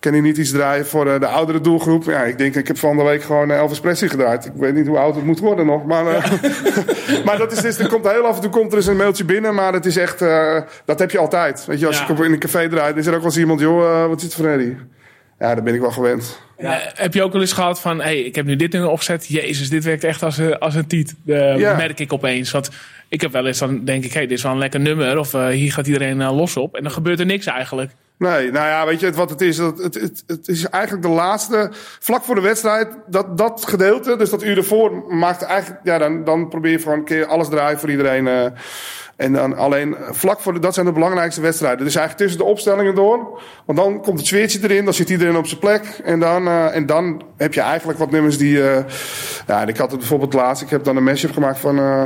kan 0.00 0.14
je 0.14 0.20
niet 0.20 0.36
iets 0.36 0.50
draaien 0.50 0.86
voor 0.86 1.04
de 1.20 1.26
oudere 1.26 1.60
doelgroep? 1.60 2.04
Ja, 2.04 2.22
ik 2.22 2.38
denk, 2.38 2.54
ik 2.54 2.66
heb 2.66 2.78
van 2.78 2.96
de 2.96 3.02
week 3.02 3.22
gewoon 3.22 3.50
Elvis 3.50 3.80
Presley 3.80 4.08
gedraaid. 4.08 4.44
Ik 4.44 4.52
weet 4.54 4.74
niet 4.74 4.86
hoe 4.86 4.98
oud 4.98 5.14
het 5.14 5.24
moet 5.24 5.38
worden 5.38 5.66
nog, 5.66 5.84
maar, 5.84 6.04
maar 7.24 7.38
dat 7.38 7.52
is 7.52 7.60
dus, 7.60 7.78
er 7.78 7.88
komt 7.88 8.10
heel 8.10 8.26
af 8.26 8.34
en 8.34 8.42
toe 8.42 8.50
komt 8.50 8.70
er 8.70 8.76
eens 8.76 8.86
een 8.86 8.96
mailtje 8.96 9.24
binnen, 9.24 9.54
maar 9.54 9.72
het 9.72 9.86
is 9.86 9.96
echt, 9.96 10.09
dat 10.84 10.98
heb 10.98 11.10
je 11.10 11.18
altijd. 11.18 11.64
Weet 11.64 11.80
je, 11.80 11.86
als 11.86 12.00
ik 12.00 12.08
in 12.08 12.32
een 12.32 12.38
café 12.38 12.68
draai, 12.68 12.94
is 12.94 13.06
er 13.06 13.12
ook 13.12 13.18
wel 13.18 13.28
eens 13.28 13.38
iemand, 13.38 13.60
joh, 13.60 14.08
wat 14.08 14.18
is 14.18 14.22
het 14.22 14.34
voor 14.34 14.46
Eddie? 14.46 14.76
Ja, 15.40 15.54
daar 15.54 15.62
ben 15.62 15.74
ik 15.74 15.80
wel 15.80 15.90
gewend. 15.90 16.40
Ja. 16.58 16.80
heb 16.94 17.14
je 17.14 17.22
ook 17.22 17.32
wel 17.32 17.40
eens 17.40 17.52
gehad 17.52 17.80
van, 17.80 18.00
hey, 18.00 18.20
ik 18.20 18.34
heb 18.34 18.44
nu 18.44 18.56
dit 18.56 18.72
nu 18.72 18.82
opgezet. 18.82 19.26
Jezus, 19.26 19.68
dit 19.68 19.84
werkt 19.84 20.04
echt 20.04 20.22
als 20.22 20.38
een, 20.38 20.58
als 20.58 20.74
een 20.74 20.86
tiet. 20.86 21.14
Uh, 21.24 21.54
merk 21.76 22.00
ik 22.00 22.12
opeens. 22.12 22.50
Want 22.50 22.70
ik 23.08 23.20
heb 23.20 23.32
wel 23.32 23.46
eens 23.46 23.58
dan 23.58 23.84
denk 23.84 24.04
ik, 24.04 24.12
hey, 24.12 24.26
dit 24.26 24.36
is 24.36 24.42
wel 24.42 24.52
een 24.52 24.58
lekker 24.58 24.80
nummer. 24.80 25.18
Of 25.18 25.34
uh, 25.34 25.46
hier 25.46 25.72
gaat 25.72 25.86
iedereen 25.86 26.24
los 26.24 26.56
op. 26.56 26.76
En 26.76 26.82
dan 26.82 26.92
gebeurt 26.92 27.20
er 27.20 27.26
niks 27.26 27.46
eigenlijk. 27.46 27.90
Nee, 28.18 28.50
nou 28.50 28.66
ja, 28.66 28.86
weet 28.86 29.00
je 29.00 29.12
wat 29.12 29.30
het 29.30 29.40
is? 29.40 29.58
Het, 29.58 29.78
het, 29.78 29.94
het, 29.94 30.24
het 30.26 30.48
is 30.48 30.68
eigenlijk 30.68 31.04
de 31.04 31.12
laatste, 31.12 31.68
vlak 32.00 32.24
voor 32.24 32.34
de 32.34 32.40
wedstrijd, 32.40 32.88
dat, 33.06 33.38
dat 33.38 33.64
gedeelte, 33.68 34.16
dus 34.16 34.30
dat 34.30 34.42
uur 34.42 34.56
ervoor, 34.56 35.04
maakt 35.08 35.42
eigenlijk, 35.42 35.80
ja, 35.84 35.98
dan, 35.98 36.24
dan 36.24 36.48
probeer 36.48 36.70
je 36.70 36.78
gewoon 36.78 36.98
een 36.98 37.04
keer 37.04 37.26
alles 37.26 37.48
draaien 37.48 37.78
voor 37.78 37.90
iedereen. 37.90 38.52
En 39.20 39.32
dan 39.32 39.56
alleen 39.56 39.96
vlak 40.10 40.40
voor 40.40 40.52
de, 40.52 40.58
dat 40.58 40.74
zijn 40.74 40.86
de 40.86 40.92
belangrijkste 40.92 41.40
wedstrijden. 41.40 41.84
Dus 41.84 41.94
eigenlijk 41.94 42.26
tussen 42.26 42.44
de 42.46 42.50
opstellingen 42.52 42.94
door. 42.94 43.42
Want 43.66 43.78
dan 43.78 44.02
komt 44.02 44.18
het 44.18 44.26
sfeertje 44.26 44.58
erin, 44.62 44.84
dan 44.84 44.94
zit 44.94 45.10
iedereen 45.10 45.36
op 45.36 45.46
zijn 45.46 45.60
plek. 45.60 46.00
En 46.04 46.20
dan, 46.20 46.46
eh, 46.46 46.76
en 46.76 46.86
dan 46.86 47.22
heb 47.36 47.54
je 47.54 47.60
eigenlijk 47.60 47.98
wat 47.98 48.10
nummers 48.10 48.38
die. 48.38 48.62
eh, 48.70 48.84
ja, 49.46 49.60
en 49.62 49.68
ik 49.68 49.76
had 49.76 49.90
het 49.90 49.98
bijvoorbeeld 49.98 50.32
laatst, 50.32 50.62
ik 50.62 50.70
heb 50.70 50.84
dan 50.84 50.96
een 50.96 51.04
mashup 51.04 51.32
gemaakt 51.32 51.58
van 51.58 51.78
eh 51.78 52.02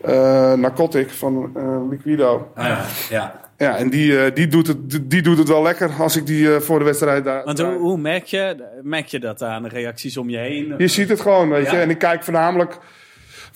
eh, 0.00 0.52
Narcotic 0.52 1.10
van 1.10 1.50
eh, 1.56 1.90
Liquido. 1.90 2.52
ja. 2.56 2.84
ja. 3.10 3.46
Ja, 3.56 3.76
en 3.76 3.90
die, 3.90 4.24
eh, 4.24 4.34
die, 4.34 4.46
doet 4.46 4.66
het, 4.66 5.10
die 5.10 5.22
doet 5.22 5.38
het 5.38 5.48
wel 5.48 5.62
lekker 5.62 5.90
als 5.98 6.16
ik 6.16 6.26
die 6.26 6.54
eh, 6.54 6.60
voor 6.60 6.78
de 6.78 6.84
wedstrijd 6.84 7.24
daar. 7.24 7.44
Want 7.44 7.58
hoe, 7.60 7.74
hoe 7.78 7.98
merk, 7.98 8.24
je, 8.24 8.64
merk 8.82 9.06
je 9.06 9.20
dat 9.20 9.42
aan 9.42 9.62
de 9.62 9.68
reacties 9.68 10.16
om 10.16 10.30
je 10.30 10.38
heen? 10.38 10.74
Je 10.78 10.88
ziet 10.88 11.08
het 11.08 11.20
gewoon, 11.20 11.48
weet 11.48 11.70
je. 11.70 11.76
En 11.76 11.90
ik 11.90 11.98
kijk 11.98 12.24
voornamelijk 12.24 12.78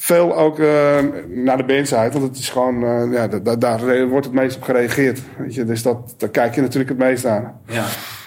veel 0.02 0.36
ook 0.36 0.58
eh, 0.58 0.66
naar 1.28 1.56
de 1.56 1.64
bandside. 1.64 2.10
Want 2.10 2.22
het 2.22 2.38
is 2.38 2.48
gewoon, 2.50 2.84
eh, 2.84 3.12
ja, 3.12 3.28
da- 3.28 3.38
da- 3.38 3.56
daar 3.56 4.06
wordt 4.08 4.26
het 4.26 4.34
meest 4.34 4.56
op 4.56 4.62
gereageerd. 4.62 5.20
Weet 5.38 5.54
je. 5.54 5.64
Dus 5.64 5.82
dat, 5.82 6.14
daar 6.18 6.28
kijk 6.28 6.54
je 6.54 6.60
natuurlijk 6.60 6.90
het 6.90 6.98
meest 6.98 7.26
aan. 7.26 7.60
Ja. 7.66 7.84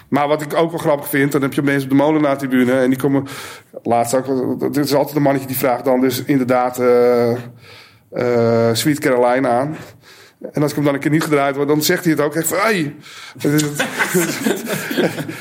Maar 0.08 0.28
wat 0.28 0.42
ik 0.42 0.54
ook 0.54 0.70
wel 0.70 0.78
grappig 0.80 1.08
vind, 1.08 1.32
dan 1.32 1.42
heb 1.42 1.52
je 1.52 1.62
mensen 1.62 1.82
op 1.82 1.88
de 1.90 2.02
molenaar-tribune. 2.02 2.72
En 2.72 2.88
die 2.90 2.98
komen, 2.98 3.26
laatst 3.82 4.14
ook, 4.14 4.60
dit 4.72 4.84
is 4.84 4.94
altijd 4.94 5.16
een 5.16 5.22
mannetje 5.22 5.48
die 5.48 5.56
vraagt 5.56 5.84
dan 5.84 6.00
dus 6.00 6.24
inderdaad 6.24 6.78
eh, 6.78 7.32
Sweet 8.72 8.98
Caroline 8.98 9.48
aan. 9.48 9.76
En 10.52 10.62
als 10.62 10.70
ik 10.70 10.76
hem 10.76 10.84
dan 10.84 10.94
een 10.94 11.00
keer 11.00 11.10
niet 11.10 11.22
gedraaid 11.22 11.56
word, 11.56 11.68
dan 11.68 11.82
zegt 11.82 12.04
hij 12.04 12.12
het 12.12 12.22
ook 12.22 12.34
echt 12.34 12.46
van... 12.48 12.58
Hey. 12.58 12.96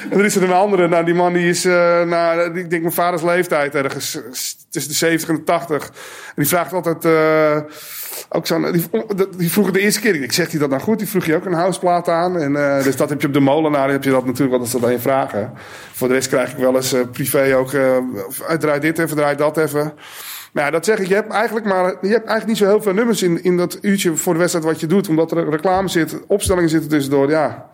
en 0.09 0.19
er 0.19 0.25
is 0.25 0.35
er 0.35 0.43
een 0.43 0.51
andere, 0.51 0.87
nou 0.87 1.05
die 1.05 1.13
man 1.13 1.33
die 1.33 1.49
is, 1.49 1.65
eh 1.65 2.03
nou, 2.03 2.59
ik 2.59 2.69
denk 2.69 2.81
mijn 2.81 2.93
vaders 2.93 3.21
leeftijd 3.21 3.75
ergens, 3.75 4.19
tussen 4.69 4.91
de 4.91 4.97
70 4.97 5.29
en 5.29 5.35
de 5.35 5.43
80. 5.43 5.85
En 5.85 5.93
die 6.35 6.47
vraagt 6.47 6.73
altijd, 6.73 7.05
eh, 7.05 7.57
ook 8.29 8.47
zo'n, 8.47 8.71
die, 8.71 8.87
die 9.37 9.51
vroeg 9.51 9.71
de 9.71 9.79
eerste 9.79 9.99
keer, 9.99 10.23
ik 10.23 10.31
zeg 10.31 10.51
hij 10.51 10.59
dat 10.59 10.69
nou 10.69 10.81
goed? 10.81 10.97
Die 10.97 11.07
vroeg 11.07 11.25
je 11.25 11.35
ook 11.35 11.45
een 11.45 11.53
houseplaat 11.53 12.09
aan. 12.09 12.37
En, 12.37 12.55
eh, 12.55 12.83
dus 12.83 12.95
dat 12.95 13.09
heb 13.09 13.21
je 13.21 13.27
op 13.27 13.33
de 13.33 13.39
molenaar, 13.39 13.89
heb 13.89 14.03
je 14.03 14.09
dat 14.09 14.25
natuurlijk 14.25 14.51
wel, 14.51 14.59
dat 14.59 14.81
ze 14.81 14.91
je 14.91 14.99
vragen. 14.99 15.53
Voor 15.93 16.07
de 16.07 16.13
rest 16.13 16.27
krijg 16.27 16.51
ik 16.51 16.57
wel 16.57 16.75
eens 16.75 16.95
privé 17.11 17.55
ook, 17.55 17.73
eh, 17.73 17.97
draai 18.59 18.79
dit 18.79 18.99
even, 18.99 19.15
draai 19.15 19.35
dat 19.35 19.57
even. 19.57 19.93
Nou 20.55 20.71
dat 20.71 20.85
zeg 20.85 20.99
ik. 20.99 21.07
Je 21.07 21.13
hebt 21.13 21.31
eigenlijk 21.31 21.65
maar, 21.65 21.85
je 21.85 21.91
hebt 21.91 22.27
eigenlijk 22.27 22.47
niet 22.47 22.57
zo 22.57 22.65
heel 22.65 22.81
veel 22.81 22.93
nummers 22.93 23.23
in, 23.23 23.43
in 23.43 23.57
dat 23.57 23.77
uurtje 23.81 24.15
voor 24.15 24.33
de 24.33 24.39
wedstrijd 24.39 24.65
wat 24.65 24.79
je 24.79 24.87
doet. 24.87 25.09
Omdat 25.09 25.31
er 25.31 25.49
reclame 25.49 25.87
zit, 25.87 26.19
opstellingen 26.27 26.69
zitten 26.69 26.89
tussendoor. 26.89 27.29
Ja. 27.29 27.69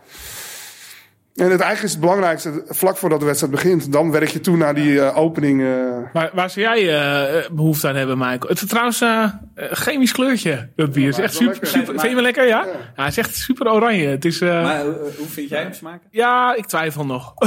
En 1.35 1.51
het 1.51 1.59
eigenlijk 1.59 1.83
is 1.83 1.91
het 1.91 1.99
belangrijkste, 1.99 2.63
vlak 2.67 2.97
voordat 2.97 3.19
de 3.19 3.25
wedstrijd 3.25 3.53
begint. 3.53 3.91
Dan 3.91 4.11
werk 4.11 4.27
je 4.29 4.39
toe 4.39 4.57
naar 4.57 4.75
die 4.75 5.01
eh, 5.01 5.17
opening. 5.17 5.61
eh. 5.61 5.67
Waar, 6.13 6.29
waar 6.33 6.49
zou 6.49 6.65
jij 6.65 6.99
eh, 6.99 7.49
behoefte 7.51 7.87
aan 7.87 7.95
hebben, 7.95 8.17
Michael? 8.17 8.47
Het 8.47 8.61
is 8.61 8.67
trouwens 8.67 9.01
een 9.01 9.31
chemisch 9.55 10.11
kleurtje, 10.11 10.69
dat 10.75 10.91
bier. 10.91 11.05
Het 11.07 11.17
is 11.17 11.23
echt 11.23 11.33
super, 11.33 11.51
lekker. 11.53 11.67
super, 11.69 11.85
vind 11.99 12.09
je 12.09 12.15
me 12.15 12.21
lekker, 12.21 12.47
ja? 12.47 12.65
Ja, 12.95 13.03
het 13.03 13.11
is 13.11 13.17
echt 13.17 13.35
super 13.35 13.71
oranje. 13.71 14.07
Het 14.07 14.25
is, 14.25 14.41
eh, 14.41 14.63
Maar 14.63 14.83
hoe, 14.83 14.93
hoe 15.17 15.27
vind 15.27 15.49
jij 15.49 15.61
hem 15.61 15.73
smaken? 15.73 16.07
ja, 16.11 16.55
ik 16.55 16.65
twijfel 16.65 17.05
nog. 17.05 17.33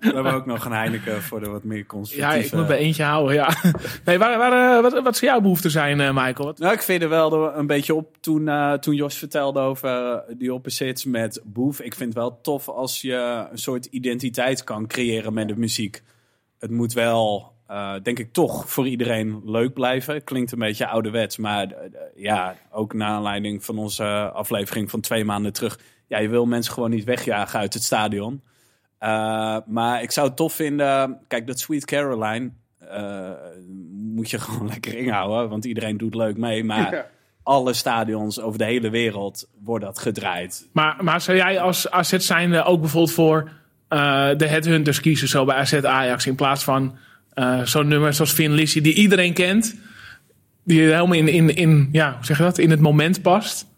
We 0.00 0.10
hebben 0.14 0.32
ook 0.34 0.46
nog 0.46 0.64
een 0.64 0.72
Heineken 0.72 1.22
voor 1.22 1.40
de 1.40 1.48
wat 1.48 1.64
meer 1.64 1.78
ja, 1.78 1.84
conservatieve... 1.86 2.46
ik 2.46 2.52
moet 2.52 2.66
bij 2.66 2.78
eentje 2.78 3.02
houden, 3.02 3.34
ja. 3.34 3.48
Nee, 4.04 4.18
waar, 4.18 4.38
waar, 4.38 4.82
wat, 4.82 5.02
wat 5.02 5.16
zou 5.16 5.30
jouw 5.30 5.40
behoefte 5.40 5.70
zijn, 5.70 6.00
eh, 6.00 6.08
Michael? 6.14 6.44
Wat, 6.46 6.58
Nou, 6.58 6.72
ik 6.72 6.82
vind 6.82 7.02
er 7.02 7.08
wel 7.08 7.56
een 7.56 7.66
beetje 7.66 7.94
op 7.94 8.16
toen, 8.20 8.48
eh, 8.48 8.72
toen 8.72 8.94
Jos 8.94 9.18
vertelde 9.18 9.60
over 9.60 10.22
die 10.38 10.54
opposites 10.54 11.04
met 11.04 11.40
Boef. 11.44 11.80
Ik 11.80 11.94
vind 11.94 12.08
het 12.14 12.18
wel 12.18 12.38
tof 12.42 12.68
als 12.68 13.00
je 13.00 13.08
een 13.50 13.58
soort 13.58 13.84
identiteit 13.84 14.64
kan 14.64 14.86
creëren 14.86 15.32
met 15.32 15.48
de 15.48 15.56
muziek. 15.56 16.02
Het 16.58 16.70
moet 16.70 16.92
wel, 16.92 17.52
eh, 17.66 17.94
denk 18.02 18.18
ik, 18.18 18.32
toch 18.32 18.70
voor 18.70 18.86
iedereen 18.88 19.42
leuk 19.44 19.72
blijven. 19.72 20.24
Klinkt 20.24 20.52
een 20.52 20.58
beetje 20.58 20.86
ouderwets, 20.86 21.36
maar 21.36 21.70
eh, 21.70 21.84
eh, 21.84 21.90
ja, 22.14 22.56
ook 22.70 22.92
naar 22.92 23.08
aanleiding 23.08 23.64
van 23.64 23.78
onze 23.78 24.30
aflevering 24.32 24.90
van 24.90 25.00
twee 25.00 25.24
maanden 25.24 25.52
terug. 25.52 25.78
Ja, 26.06 26.18
je 26.18 26.28
wil 26.28 26.46
mensen 26.46 26.72
gewoon 26.72 26.90
niet 26.90 27.04
wegjagen 27.04 27.60
uit 27.60 27.74
het 27.74 27.82
stadion. 27.82 28.42
Maar 29.66 30.02
ik 30.02 30.10
zou 30.10 30.26
het 30.26 30.36
tof 30.36 30.52
vinden. 30.52 31.20
Kijk, 31.28 31.46
dat 31.46 31.58
Sweet 31.58 31.84
Caroline. 31.84 32.50
Moet 33.90 34.30
je 34.30 34.38
gewoon 34.38 34.68
lekker 34.74 34.96
inhouden. 34.96 35.48
Want 35.48 35.64
iedereen 35.64 35.96
doet 35.96 36.14
leuk 36.14 36.36
mee. 36.36 36.64
Maar. 36.64 37.10
Alle 37.50 37.72
stadions 37.72 38.40
over 38.40 38.58
de 38.58 38.64
hele 38.64 38.90
wereld 38.90 39.48
wordt 39.62 39.84
dat 39.84 39.98
gedraaid. 39.98 40.68
maar, 40.72 40.96
maar 41.00 41.20
zou 41.20 41.36
jij 41.36 41.60
als 41.60 41.90
AZ 41.90 42.16
zijnde 42.16 42.62
ook 42.62 42.80
bijvoorbeeld 42.80 43.12
voor 43.12 43.50
eh, 43.88 44.28
de 44.36 44.46
headhunters 44.46 45.00
kiezen, 45.00 45.28
zo 45.28 45.44
bij 45.44 45.56
AZ 45.56 45.74
Ajax, 45.74 46.26
in 46.26 46.34
plaats 46.34 46.64
van 46.64 46.96
eh, 47.32 47.60
zo'n 47.62 47.88
nummer 47.88 48.14
zoals 48.14 48.32
Finn 48.32 48.52
Lissy, 48.54 48.80
die 48.80 48.94
iedereen 48.94 49.32
kent, 49.32 49.76
die 50.64 50.80
helemaal 50.80 51.12
in, 51.12 51.28
in, 51.28 51.56
in, 51.56 51.88
ja, 51.92 52.14
hoe 52.16 52.24
zeg 52.24 52.36
je 52.36 52.42
dat, 52.42 52.58
in 52.58 52.70
het 52.70 52.80
moment 52.80 53.22
past? 53.22 53.68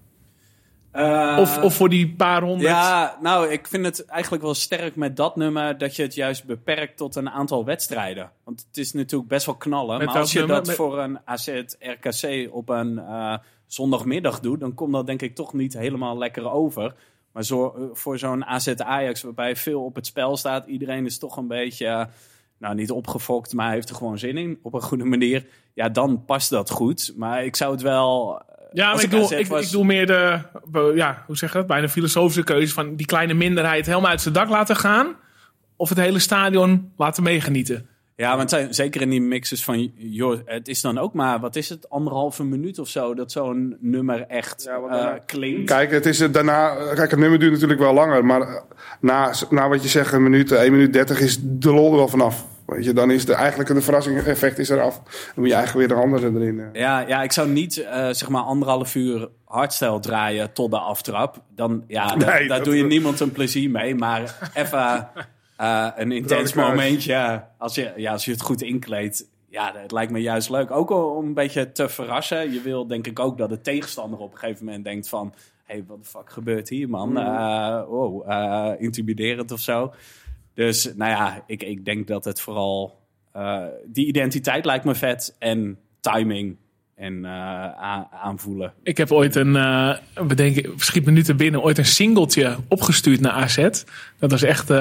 Uh, 0.95 1.37
Of, 1.41 1.63
of 1.63 1.75
voor 1.75 1.89
die 1.89 2.15
paar 2.15 2.43
honderd? 2.43 2.71
Ja, 2.71 3.19
nou, 3.23 3.49
ik 3.49 3.67
vind 3.67 3.85
het 3.85 4.05
eigenlijk 4.05 4.43
wel 4.43 4.55
sterk 4.55 4.97
met 4.97 5.17
dat 5.17 5.37
nummer 5.37 5.79
dat 5.79 5.97
je 5.97 6.03
het 6.03 6.15
juist 6.15 6.45
beperkt 6.45 6.97
tot 6.97 7.17
een 7.17 7.31
aantal 7.31 7.65
wedstrijden. 7.65 8.31
Want 8.45 8.65
het 8.69 8.77
is 8.77 8.93
natuurlijk 8.93 9.29
best 9.29 9.47
wel 9.47 9.55
knallen. 9.55 9.99
Met 9.99 10.07
maar 10.07 10.17
als 10.17 10.33
je 10.33 10.39
nummer? 10.39 10.57
dat 10.57 10.67
Met- 10.67 10.77
voor 10.77 10.99
een 10.99 11.19
AZ 11.25 11.49
RKC 11.79 12.55
op 12.55 12.69
een 12.69 12.99
eh, 12.99 13.35
zondagmiddag 13.73 14.41
doet, 14.41 14.61
dan 14.61 14.75
komt 14.75 14.93
dat 14.93 15.07
denk 15.07 15.23
ik 15.23 15.35
toch 15.35 15.53
niet 15.53 15.73
helemaal 15.79 16.19
lekker 16.19 16.51
over. 16.51 16.95
Maar 17.33 17.45
zo, 17.45 17.67
eh, 17.77 17.83
voor 17.93 18.19
zo'n 18.19 18.45
AZ 18.45 18.69
Ajax, 18.69 19.23
waarbij 19.23 19.57
veel 19.57 19.85
op 19.85 19.95
het 19.95 20.07
spel 20.07 20.37
staat, 20.37 20.67
iedereen 20.67 21.05
is 21.07 21.19
toch 21.19 21.37
een 21.37 21.47
beetje, 21.49 21.87
eh, 21.87 22.05
nou 22.59 22.75
niet 22.75 22.91
opgefokt, 22.91 23.53
maar 23.53 23.73
heeft 23.73 23.89
er 23.89 23.95
gewoon 23.97 24.19
zin 24.19 24.37
in 24.37 24.59
op 24.63 24.75
een 24.75 24.83
goede 24.83 25.05
manier. 25.05 25.47
Ja, 25.75 25.89
dan 25.89 26.25
past 26.25 26.51
dat 26.51 26.71
goed. 26.71 27.13
Maar 27.17 27.45
ik 27.45 27.57
zou 27.57 27.73
het 27.73 27.83
wel. 27.83 28.39
eh, 28.41 28.45
Ja, 28.73 28.87
maar 28.95 29.03
ik 29.05 29.11
ik, 29.41 29.47
was- 29.47 29.65
ik 29.67 29.71
doe 29.71 29.85
meer 29.85 30.07
de, 30.07 30.41
ja, 30.95 31.25
hoe 31.27 31.37
zeg 31.37 31.53
je 31.53 31.59
dat? 31.59 31.67
Bijna 31.67 31.89
filosofische 31.89 32.43
keuze 32.45 32.75
van 32.75 32.97
die 32.97 33.07
kleine 33.07 33.35
minderheid 33.35 33.87
helemaal 33.87 34.11
uit 34.11 34.21
zijn 34.21 34.35
dak 34.35 34.49
laten 34.49 34.77
gaan. 34.77 35.15
Of 35.77 35.89
het 35.89 35.99
hele 35.99 36.19
stadion 36.19 36.93
laten 36.97 37.23
meegenieten. 37.23 37.87
Ja, 38.23 38.37
want 38.37 38.51
zijn- 38.51 38.75
zeker 38.75 39.01
in 39.01 39.11
die 39.11 39.21
mixes 39.21 39.65
van, 39.65 39.93
joh, 39.97 40.39
het 40.45 40.69
is 40.69 40.81
dan 40.81 40.99
ook 40.99 41.13
maar, 41.15 41.41
wat 41.41 41.57
is 41.57 41.69
het, 41.69 41.91
anderhalve 41.91 42.45
minuut 42.45 42.79
of 42.79 42.89
zo, 42.89 43.15
dat 43.15 43.33
zo'n 43.33 43.77
nummer 43.81 44.25
echt 44.29 44.63
Ja, 44.89 45.13
eh, 45.15 45.21
klinkt. 45.27 45.71
Kijk, 45.71 45.91
het 45.91 46.07
is 46.07 46.21
eh, 46.21 46.33
daarna. 46.33 46.75
Kijk, 46.95 47.11
het 47.11 47.21
nummer 47.21 47.39
duurt 47.39 47.53
natuurlijk 47.53 47.81
wel 47.81 47.93
langer. 47.95 48.25
Maar 48.25 48.41
eh, 48.41 48.61
na, 49.01 49.33
na 49.51 49.69
wat 49.69 49.83
je 49.83 49.89
zegt, 49.89 50.13
een 50.13 50.23
minuut, 50.23 50.53
eh, 50.53 50.63
1 50.63 50.73
minuut 50.73 50.93
30 50.93 51.21
is 51.21 51.39
de 51.43 51.73
lol 51.73 51.91
er 51.91 51.97
wel 51.97 52.09
vanaf. 52.09 52.47
Weet 52.67 52.85
je, 52.85 52.93
dan 52.93 53.11
is 53.11 53.25
de, 53.25 53.35
eigenlijk 53.35 53.75
de 53.75 53.81
verrassing 53.83 54.19
effect 54.23 54.59
is 54.59 54.69
eraf. 54.69 54.95
Dan 55.05 55.05
moet 55.35 55.49
je 55.49 55.55
eigenlijk 55.55 55.89
weer 55.89 55.97
de 55.97 56.03
andere 56.03 56.27
erin. 56.41 56.69
Ja, 56.73 57.01
ja, 57.01 57.23
ik 57.23 57.33
zou 57.33 57.49
niet 57.49 57.73
zeg 58.11 58.29
maar 58.29 58.43
anderhalf 58.43 58.95
uur 58.95 59.29
hardstyle 59.45 60.01
draaien 60.01 60.53
tot 60.53 60.71
de 60.71 60.79
aftrap. 60.79 61.43
Dan, 61.55 61.85
ja, 61.89 62.07
da- 62.17 62.47
daar 62.47 62.63
doe 62.63 62.77
je 62.77 62.85
niemand 62.85 63.21
een 63.21 63.33
plezier 63.33 63.71
mee. 63.71 63.95
Maar 63.95 64.51
even 64.55 65.09
eh, 65.57 65.89
een 65.97 66.13
intens 66.13 66.53
kruis. 66.53 66.69
momentje, 66.69 67.45
als 67.59 67.75
je, 67.75 67.93
ja, 67.97 68.13
als 68.13 68.25
je 68.25 68.31
het 68.31 68.41
goed 68.41 68.63
inkleedt. 68.63 69.31
Ja, 69.49 69.73
het 69.77 69.93
lijkt 69.93 70.13
me 70.13 70.19
juist 70.19 70.51
leuk. 70.51 70.71
Ook 70.71 70.91
om 70.91 71.27
een 71.27 71.35
beetje 71.35 71.73
te 71.73 71.89
verrassen. 71.89 72.53
Je 72.53 72.61
wil 72.61 72.87
denk 72.87 73.07
ik 73.07 73.19
ook 73.19 73.39
dat 73.39 73.49
de 73.49 73.61
tegenstander 73.61 74.19
op 74.19 74.33
een 74.33 74.39
gegeven 74.39 74.65
moment 74.65 74.85
denkt 74.85 75.09
van... 75.09 75.35
Hé, 75.65 75.75
hey, 75.75 75.85
wat 75.87 75.99
de 76.03 76.09
fuck 76.09 76.31
gebeurt 76.31 76.69
hier, 76.69 76.89
man? 76.89 77.19
Eh, 77.19 78.73
intimiderend 78.79 79.51
of 79.51 79.61
zo. 79.61 79.93
Dus 80.55 80.95
nou 80.95 81.11
ja, 81.11 81.45
ik, 81.47 81.63
ik 81.63 81.85
denk 81.85 82.07
dat 82.07 82.25
het 82.25 82.41
vooral... 82.41 82.99
die 83.87 84.07
identiteit 84.07 84.65
lijkt 84.65 84.85
me 84.85 84.95
vet. 84.95 85.37
En 85.39 85.79
timing 86.01 86.57
en 87.03 87.25
eh, 87.25 88.01
aanvoelen. 88.23 88.73
Ik 88.83 88.97
heb 88.97 89.13
ooit 89.13 89.35
een, 89.35 89.57
eh 89.57 89.91
we 90.15 90.35
denken, 90.35 90.73
schiet 90.77 91.05
me 91.05 91.11
nu 91.11 91.23
te 91.23 91.35
binnen, 91.35 91.63
ooit 91.63 91.79
een 91.79 91.85
singeltje 91.85 92.57
opgestuurd 92.69 93.21
naar 93.21 93.33
AZ. 93.33 93.57
Dat 94.19 94.31
was 94.31 94.43
echt 94.43 94.71
eh, 94.71 94.77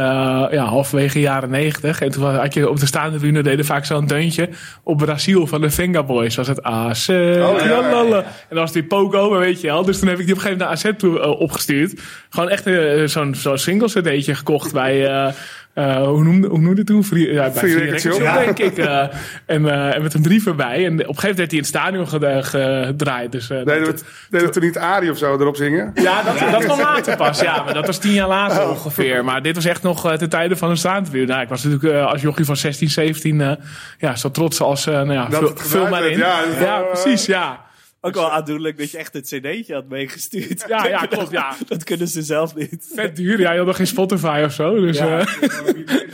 ja, 0.51 0.63
halverwege 0.63 1.19
jaren 1.19 1.49
negentig. 1.49 2.01
En 2.01 2.11
toen 2.11 2.35
had 2.35 2.53
je 2.53 2.69
op 2.69 2.79
de 2.79 2.85
staande 2.85 3.17
tribune 3.17 3.43
deden 3.43 3.65
vaak 3.65 3.85
zo'n 3.85 4.07
deuntje. 4.07 4.49
Op 4.83 4.97
Brazil 4.97 5.47
van 5.47 5.61
de 5.61 5.69
Venga 5.69 6.03
Boys 6.03 6.35
was 6.35 6.47
het 6.47 6.63
AZ. 6.63 7.07
ja, 7.07 7.15
ja, 7.15 7.65
ja. 7.65 8.03
En 8.03 8.25
dan 8.49 8.59
was 8.59 8.71
die 8.71 8.83
Pogo, 8.83 9.37
weet 9.37 9.61
je 9.61 9.67
wel. 9.67 9.83
Dus 9.83 9.99
toen 9.99 10.07
heb 10.07 10.19
ik 10.19 10.25
die 10.25 10.35
op 10.35 10.41
een 10.41 10.45
gegeven 10.45 10.67
moment 10.67 10.83
naar 10.83 10.91
AZ 10.91 10.97
toe, 10.97 11.19
eh, 11.19 11.39
opgestuurd. 11.39 12.01
Gewoon 12.29 12.49
echt 12.49 12.67
eh, 12.67 13.03
zo'n 13.05 13.35
zo'n 13.35 13.57
single 13.57 13.87
cd'tje 13.87 14.35
gekocht 14.35 14.73
bij... 14.73 15.33
eh, 15.73 16.03
hoe 16.07 16.23
noemde, 16.23 16.47
hoe 16.47 16.59
noemde 16.59 16.77
het 16.77 16.85
toen? 16.85 17.03
Free, 17.03 17.33
ja, 17.33 17.41
bij 17.41 17.51
Free 17.51 17.71
Free 17.71 17.83
Records 17.83 18.03
Records, 18.03 18.25
Shop. 18.25 18.55
denk 18.55 18.59
ik. 18.59 18.77
eh, 18.77 18.99
en, 19.45 19.65
eh, 19.69 19.95
en 19.95 20.01
met 20.01 20.13
een 20.13 20.21
brief 20.21 20.45
erbij. 20.47 20.85
En 20.85 20.93
op 20.93 20.99
een 20.99 21.15
gegeven 21.19 21.27
moment 21.29 21.37
werd 21.37 21.37
hij 21.37 21.47
in 21.49 21.57
het 21.57 21.65
stadion 21.67 22.07
ged- 22.07 22.45
gedraaid. 22.45 23.31
Dus, 23.31 23.47
Deden 23.47 23.85
dat- 23.85 24.03
we 24.29 24.49
toen 24.49 24.63
niet 24.63 24.77
Ari 24.77 25.09
of 25.09 25.17
zo 25.17 25.39
erop 25.39 25.55
zingen? 25.55 25.91
ja, 25.95 26.23
dat, 26.23 26.39
dat 26.51 26.63
kwam 26.63 26.79
later 26.79 27.17
pas. 27.17 27.39
Ja, 27.41 27.63
maar 27.63 27.73
dat 27.73 27.85
was 27.85 27.97
tien 27.97 28.11
jaar 28.13 28.27
later 28.27 28.69
ongeveer. 28.69 29.23
Maar 29.25 29.41
dit 29.41 29.55
was 29.55 29.65
echt 29.65 29.83
nog 29.83 30.05
uh, 30.05 30.13
ten 30.13 30.29
tijde 30.29 30.55
van 30.55 30.69
een 30.69 30.77
staandvuur. 30.77 31.25
Nou, 31.27 31.41
ik 31.41 31.49
was 31.49 31.63
natuurlijk 31.63 32.03
als 32.03 32.21
jochie 32.21 32.45
van 32.45 32.55
16, 32.57 32.89
17 32.89 33.39
uh, 33.39 33.51
ja, 33.97 34.15
zo 34.15 34.31
trots 34.31 34.61
als 34.61 34.85
nou 34.85 35.13
ja, 35.13 35.25
Dat 35.27 35.61
vul, 35.61 35.87
maar 35.87 36.05
in. 36.05 36.17
ja. 36.17 36.39
ja, 36.59 36.79
precies, 36.79 37.25
ja. 37.25 37.59
Ook 38.03 38.13
wel 38.13 38.31
aandoenlijk 38.31 38.77
dat 38.77 38.91
je 38.91 38.97
echt 38.97 39.13
het 39.13 39.25
cd'tje 39.25 39.73
had 39.73 39.87
meegestuurd. 39.89 40.65
Ja, 40.67 40.87
ja, 40.87 41.05
klopt, 41.05 41.31
ja. 41.31 41.55
Dat 41.67 41.83
kunnen 41.83 42.07
ze 42.07 42.21
zelf 42.21 42.55
niet. 42.55 42.91
Vet 42.93 43.15
duur. 43.15 43.39
Ja, 43.39 43.51
je 43.51 43.57
had 43.57 43.67
nog 43.67 43.75
geen 43.75 43.87
Spotify 43.87 44.41
of 44.45 44.53
zo. 44.53 44.79
Dus, 44.79 44.97
Ja. 44.97 45.17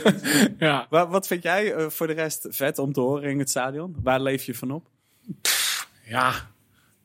ja. 0.04 0.12
ja. 0.58 0.86
Wat, 0.90 1.08
wat 1.08 1.26
vind 1.26 1.42
jij 1.42 1.72
eh, 1.74 1.86
voor 1.88 2.06
de 2.06 2.12
rest 2.12 2.46
vet 2.50 2.78
om 2.78 2.92
te 2.92 3.00
horen 3.00 3.30
in 3.30 3.38
het 3.38 3.50
stadion? 3.50 3.96
Waar 4.02 4.20
leef 4.20 4.42
je 4.44 4.54
van 4.54 4.70
op? 4.70 4.86
Ja. 6.04 6.32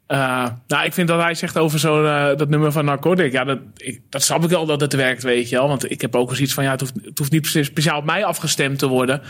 Eh, 0.08 0.48
nou, 0.68 0.86
ik 0.86 0.94
vind 0.94 1.08
dat 1.08 1.22
hij 1.22 1.34
zegt 1.36 1.58
over 1.58 1.80
zo 1.80 2.06
eh, 2.06 2.38
dat 2.38 2.50
nummer 2.50 2.72
van 2.72 2.86
Narcotic. 2.86 3.32
Ja, 3.32 3.44
dat, 3.44 3.60
ik, 3.78 4.02
dat 4.10 4.24
snap 4.24 4.44
ik 4.44 4.50
wel 4.50 4.66
dat 4.66 4.82
het 4.82 4.94
werkt, 4.94 5.24
weet 5.24 5.50
je 5.50 5.56
wel. 5.56 5.68
Want 5.68 5.92
ik 5.92 6.02
heb 6.02 6.16
ook 6.16 6.30
eens 6.30 6.40
iets 6.40 6.54
van, 6.54 6.64
ja, 6.64 6.72
het 6.72 6.80
hoeft, 6.80 6.94
het 7.04 7.18
hoeft 7.18 7.32
niet 7.32 7.42
precies 7.42 7.68
speciaal 7.68 7.98
op 8.00 8.06
mij 8.06 8.26
afgestemd 8.26 8.80
te 8.80 8.88
worden. 8.88 9.22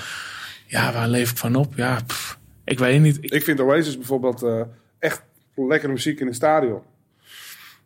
Ja, 0.68 0.94
waar 0.94 1.08
leef 1.08 1.32
ik 1.32 1.38
van 1.38 1.56
op? 1.56 1.74
Ja, 1.76 2.00
pff, 2.08 2.38
ik 2.66 2.80
weet 2.80 3.02
niet. 3.02 3.18
Ik- 3.22 3.32
Ik 3.32 3.44
vind 3.44 3.60
Oasis 3.60 3.98
bijvoorbeeld 3.98 4.44
eh, 4.44 4.62
echt 5.00 5.24
lekkere 5.56 5.92
muziek 5.92 6.20
in 6.20 6.26
het 6.26 6.36
stadion. 6.36 6.82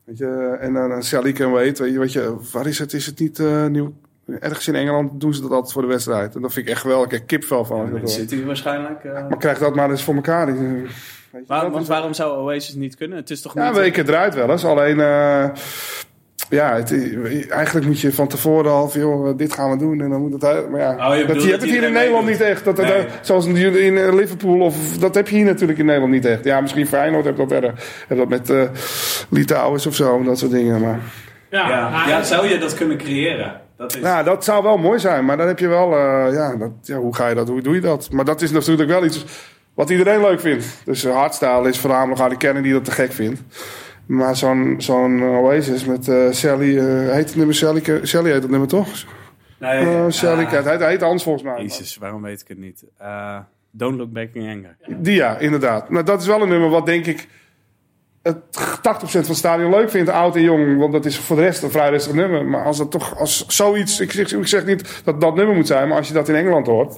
Weet 0.04 0.18
je, 0.18 0.58
en 0.60 0.74
dan 0.74 0.92
uh, 0.92 1.00
Sally 1.00 1.32
Can 1.32 1.52
Wait, 1.52 1.80
weet 1.80 1.94
je, 1.94 2.00
weet 2.00 2.12
je, 2.14 2.36
waar 2.52 2.68
is 2.68 2.80
het? 2.80 2.94
Is 2.94 3.06
het 3.06 3.20
niet 3.20 3.40
eh, 3.40 3.66
nieuw? 3.66 3.94
Ergens 4.40 4.68
in 4.68 4.76
Engeland 4.76 5.20
doen 5.22 5.34
ze 5.34 5.42
dat 5.42 5.52
altijd 5.52 5.72
voor 5.74 5.82
de 5.82 5.88
wedstrijd. 5.88 6.36
En 6.36 6.42
dat 6.42 6.54
vind 6.54 6.66
ik 6.66 6.72
echt 6.72 6.82
geweldig. 6.82 7.06
Ik 7.12 7.12
heb 7.12 7.28
kipvel 7.28 7.66
van. 7.66 7.90
hoor. 7.90 8.08
City 8.10 8.44
waarschijnlijk. 8.44 9.04
eh. 9.04 9.14
Maar 9.14 9.38
krijg 9.38 9.58
dat 9.58 9.76
maar 9.76 9.90
eens 9.90 10.04
voor 10.04 10.16
elkaar. 10.16 10.54
Want 11.48 11.88
waarom 11.88 12.14
zou 12.14 12.38
Oasis 12.38 12.74
niet 12.76 12.96
kunnen? 12.96 13.18
Het 13.18 13.30
is 13.30 13.42
toch 13.42 13.54
Ja, 13.54 13.68
niet... 13.70 13.78
weken 13.78 14.06
draait 14.06 14.36
wel 14.36 14.50
eens. 14.50 14.66
Alleen, 14.66 15.00
eh, 15.00 15.50
ja, 16.50 16.76
het, 16.76 16.92
eigenlijk 17.50 17.86
moet 17.86 18.00
je 18.00 18.14
van 18.14 18.28
tevoren 18.28 18.72
al 18.72 18.90
van, 18.90 19.02
joh, 19.02 19.38
dit 19.38 19.54
gaan 19.54 19.70
we 19.72 19.78
doen. 19.78 20.02
En 20.02 20.10
dan 20.10 20.22
moet 20.22 20.34
het 20.34 20.44
uit. 20.44 20.70
Maar 20.70 20.80
ja, 20.80 21.10
Oh, 21.12 21.18
je 21.18 21.26
dat, 21.26 21.44
je 21.44 21.50
hebt 21.50 21.62
het 21.62 21.72
hier 21.72 21.84
in 21.84 21.94
Nederland 21.94 22.26
niet 22.28 22.42
echt. 22.42 22.66
Dat, 22.66 22.76
dat- 22.76 22.88
zoals 23.22 23.46
in, 23.46 24.16
Liverpool, 24.16 24.60
of 24.60 24.98
dat 24.98 25.16
heb 25.16 25.28
je 25.28 25.36
hier 25.36 25.46
natuurlijk 25.46 25.80
in 25.80 25.86
Nederland 25.86 26.14
niet 26.14 26.26
echt. 26.26 26.44
Ja, 26.44 26.62
misschien 26.62 26.88
Feyenoord 26.88 27.26
heeft 27.26 27.38
dat 27.38 27.48
verder. 27.52 27.74
Heeft 28.08 28.20
dat 28.22 28.30
met 28.30 28.50
eh 28.50 28.62
Litouwers 29.30 29.86
of 29.86 29.96
zo, 29.96 30.18
en 30.18 30.24
dat 30.24 30.40
soort 30.40 30.52
dingen. 30.52 30.82
Maar, 30.82 31.00
ja, 31.50 31.68
Ja, 32.08 32.24
zou 32.24 32.48
je 32.48 32.58
dat 32.58 32.74
kunnen 32.74 32.98
creëren? 32.98 33.62
Dat 33.78 33.96
is... 33.96 34.02
nou, 34.02 34.24
dat 34.24 34.44
zou 34.44 34.64
wel 34.64 34.78
mooi 34.78 35.00
zijn. 35.00 35.26
Maar 35.26 35.38
dan 35.38 35.48
heb 35.48 35.60
je 35.60 35.68
wel, 35.68 35.92
eh, 35.96 36.34
ja, 36.34 36.56
dat, 36.56 36.72
ja, 36.82 36.96
hoe 36.98 37.16
ga 37.16 37.28
je 37.28 37.36
dat, 37.36 37.48
hoe 37.48 37.62
doe 37.62 37.76
je 37.76 37.82
dat? 37.82 38.08
Maar 38.12 38.26
dat 38.26 38.42
is 38.42 38.52
natuurlijk 38.52 38.90
wel 38.90 39.06
iets 39.06 39.26
wat 39.74 39.90
iedereen 39.90 40.22
leuk 40.22 40.40
vindt. 40.40 40.66
Dus 40.86 41.04
uh, 41.06 41.14
hardstyle 41.16 41.68
is 41.70 41.80
voornamelijk 41.80 42.20
Harry 42.20 42.36
Kennen 42.36 42.64
die 42.64 42.74
dat 42.74 42.86
te 42.86 42.92
gek 42.92 43.12
vindt. 43.12 43.42
Maar 44.08 44.36
zo'n 44.36 44.76
zo'n 44.78 45.20
eh, 45.22 45.44
Oasis 45.44 45.86
met 45.86 46.08
eh, 46.08 46.32
Sally, 46.32 46.78
eh, 46.78 47.12
heet 47.14 47.28
het 47.28 47.36
nummer 47.36 47.56
Sally? 47.56 47.82
Sally 48.04 48.32
heet 48.32 48.42
het 48.42 48.52
nummer 48.52 48.68
toch? 48.68 48.88
nee, 49.60 49.86
Eh, 49.86 50.06
Sally, 50.08 50.44
ah, 50.44 50.52
Cat. 50.52 50.64
hij, 50.64 50.78
hij 50.78 50.90
heet 50.90 51.04
anders 51.04 51.24
volgens 51.24 51.44
mij. 51.44 51.62
Jezus, 51.62 51.98
waarom 51.98 52.22
weet 52.22 52.42
ik 52.42 52.48
het 52.48 52.58
niet? 52.58 52.84
Eh, 52.98 53.38
don't 53.72 53.98
look 53.98 54.12
back 54.12 54.30
in 54.34 54.42
anger. 54.50 54.78
Die 54.98 55.16
ja, 55.16 55.38
inderdaad. 55.38 55.90
Nou, 55.90 56.06
dat 56.06 56.22
is 56.22 56.28
wel 56.28 56.42
een 56.42 56.50
nummer 56.50 56.70
wat 56.70 56.86
denk 56.86 57.06
ik 57.06 57.28
het 58.24 58.38
80% 58.82 58.82
van 59.10 59.20
het 59.22 59.36
stadion 59.38 59.70
leuk 59.72 59.90
vindt, 59.90 60.10
oud 60.10 60.36
en 60.36 60.42
jong. 60.42 60.78
Want 60.78 60.92
dat 60.94 61.06
is 61.06 61.18
voor 61.18 61.36
de 61.36 61.42
rest 61.42 61.64
een 61.64 61.72
vrij 61.72 61.90
rustig 61.90 62.14
nummer. 62.14 62.46
Maar 62.46 62.64
als 62.66 62.78
dat 62.78 62.92
toch, 62.92 63.20
als 63.20 63.46
zoiets, 63.48 64.00
ik 64.00 64.12
zeg, 64.12 64.32
ik 64.34 64.48
zeg 64.48 64.66
niet 64.66 65.02
dat 65.04 65.22
dat 65.22 65.36
nummer 65.36 65.56
moet 65.56 65.68
zijn, 65.68 65.88
maar 65.88 65.98
als 65.98 66.08
je 66.08 66.14
dat 66.14 66.30
in 66.30 66.36
Engeland 66.36 66.68
hoort, 66.68 66.98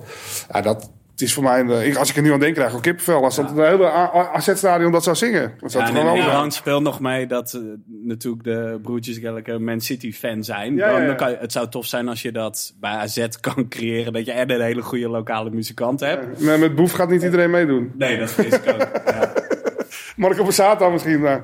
ja, 0.51 0.61
dat 0.61 0.91
het 1.19 1.27
is 1.27 1.33
voor 1.33 1.43
mij, 1.43 1.59
een, 1.59 1.85
ik- 1.85 1.95
als 1.95 2.09
ik 2.09 2.15
er 2.15 2.21
nu 2.21 2.33
aan 2.33 2.39
denk, 2.39 2.53
krijg 2.55 2.69
ik 2.69 2.75
ook 2.75 2.81
kippenvel. 2.81 3.23
Als 3.23 3.35
dat 3.35 3.49
een 3.49 3.65
hele 3.65 3.89
AZ-stadion 4.33 4.91
dat 4.91 5.03
zou 5.03 5.15
zingen. 5.15 5.53
Dat 5.59 5.71
zou 5.71 5.83
Ja, 6.15 6.43
en 6.43 6.51
speelt 6.51 6.83
nog 6.83 6.99
mee 6.99 7.27
dat 7.27 7.53
eh, 7.53 7.61
natuurlijk 8.03 8.43
de 8.43 8.79
broertjes 8.81 9.17
Gallagher 9.17 9.61
Man 9.61 9.81
City 9.81 10.11
fan 10.13 10.43
zijn. 10.43 10.75
Ja, 10.75 10.85
Dan, 10.85 10.95
ja, 10.95 11.01
ja. 11.01 11.07
dan 11.07 11.15
kan 11.15 11.29
je- 11.31 11.37
het 11.39 11.51
zou 11.51 11.69
tof 11.69 11.85
zijn 11.85 12.07
als 12.07 12.21
je 12.21 12.31
dat 12.31 12.73
bij 12.79 12.91
AZ 12.91 13.27
kan 13.39 13.67
creëren. 13.69 14.13
Dat 14.13 14.25
je 14.25 14.31
en 14.31 14.51
een 14.51 14.61
hele 14.61 14.81
goede 14.81 15.09
lokale 15.09 15.49
muzikant 15.49 15.99
hebt. 15.99 16.41
Maar 16.41 16.59
met 16.59 16.75
Boef 16.75 16.91
gaat 16.91 17.09
niet 17.09 17.23
iedereen 17.23 17.49
meedoen. 17.49 17.91
Nee, 17.97 18.19
dat 18.19 18.31
vrees 18.31 18.53
ik 18.53 18.67
ook. 18.73 18.87
Ja. 19.05 19.33
Marco 20.15 20.43
Borsato 20.43 20.91
misschien. 20.91 21.19
maar 21.19 21.43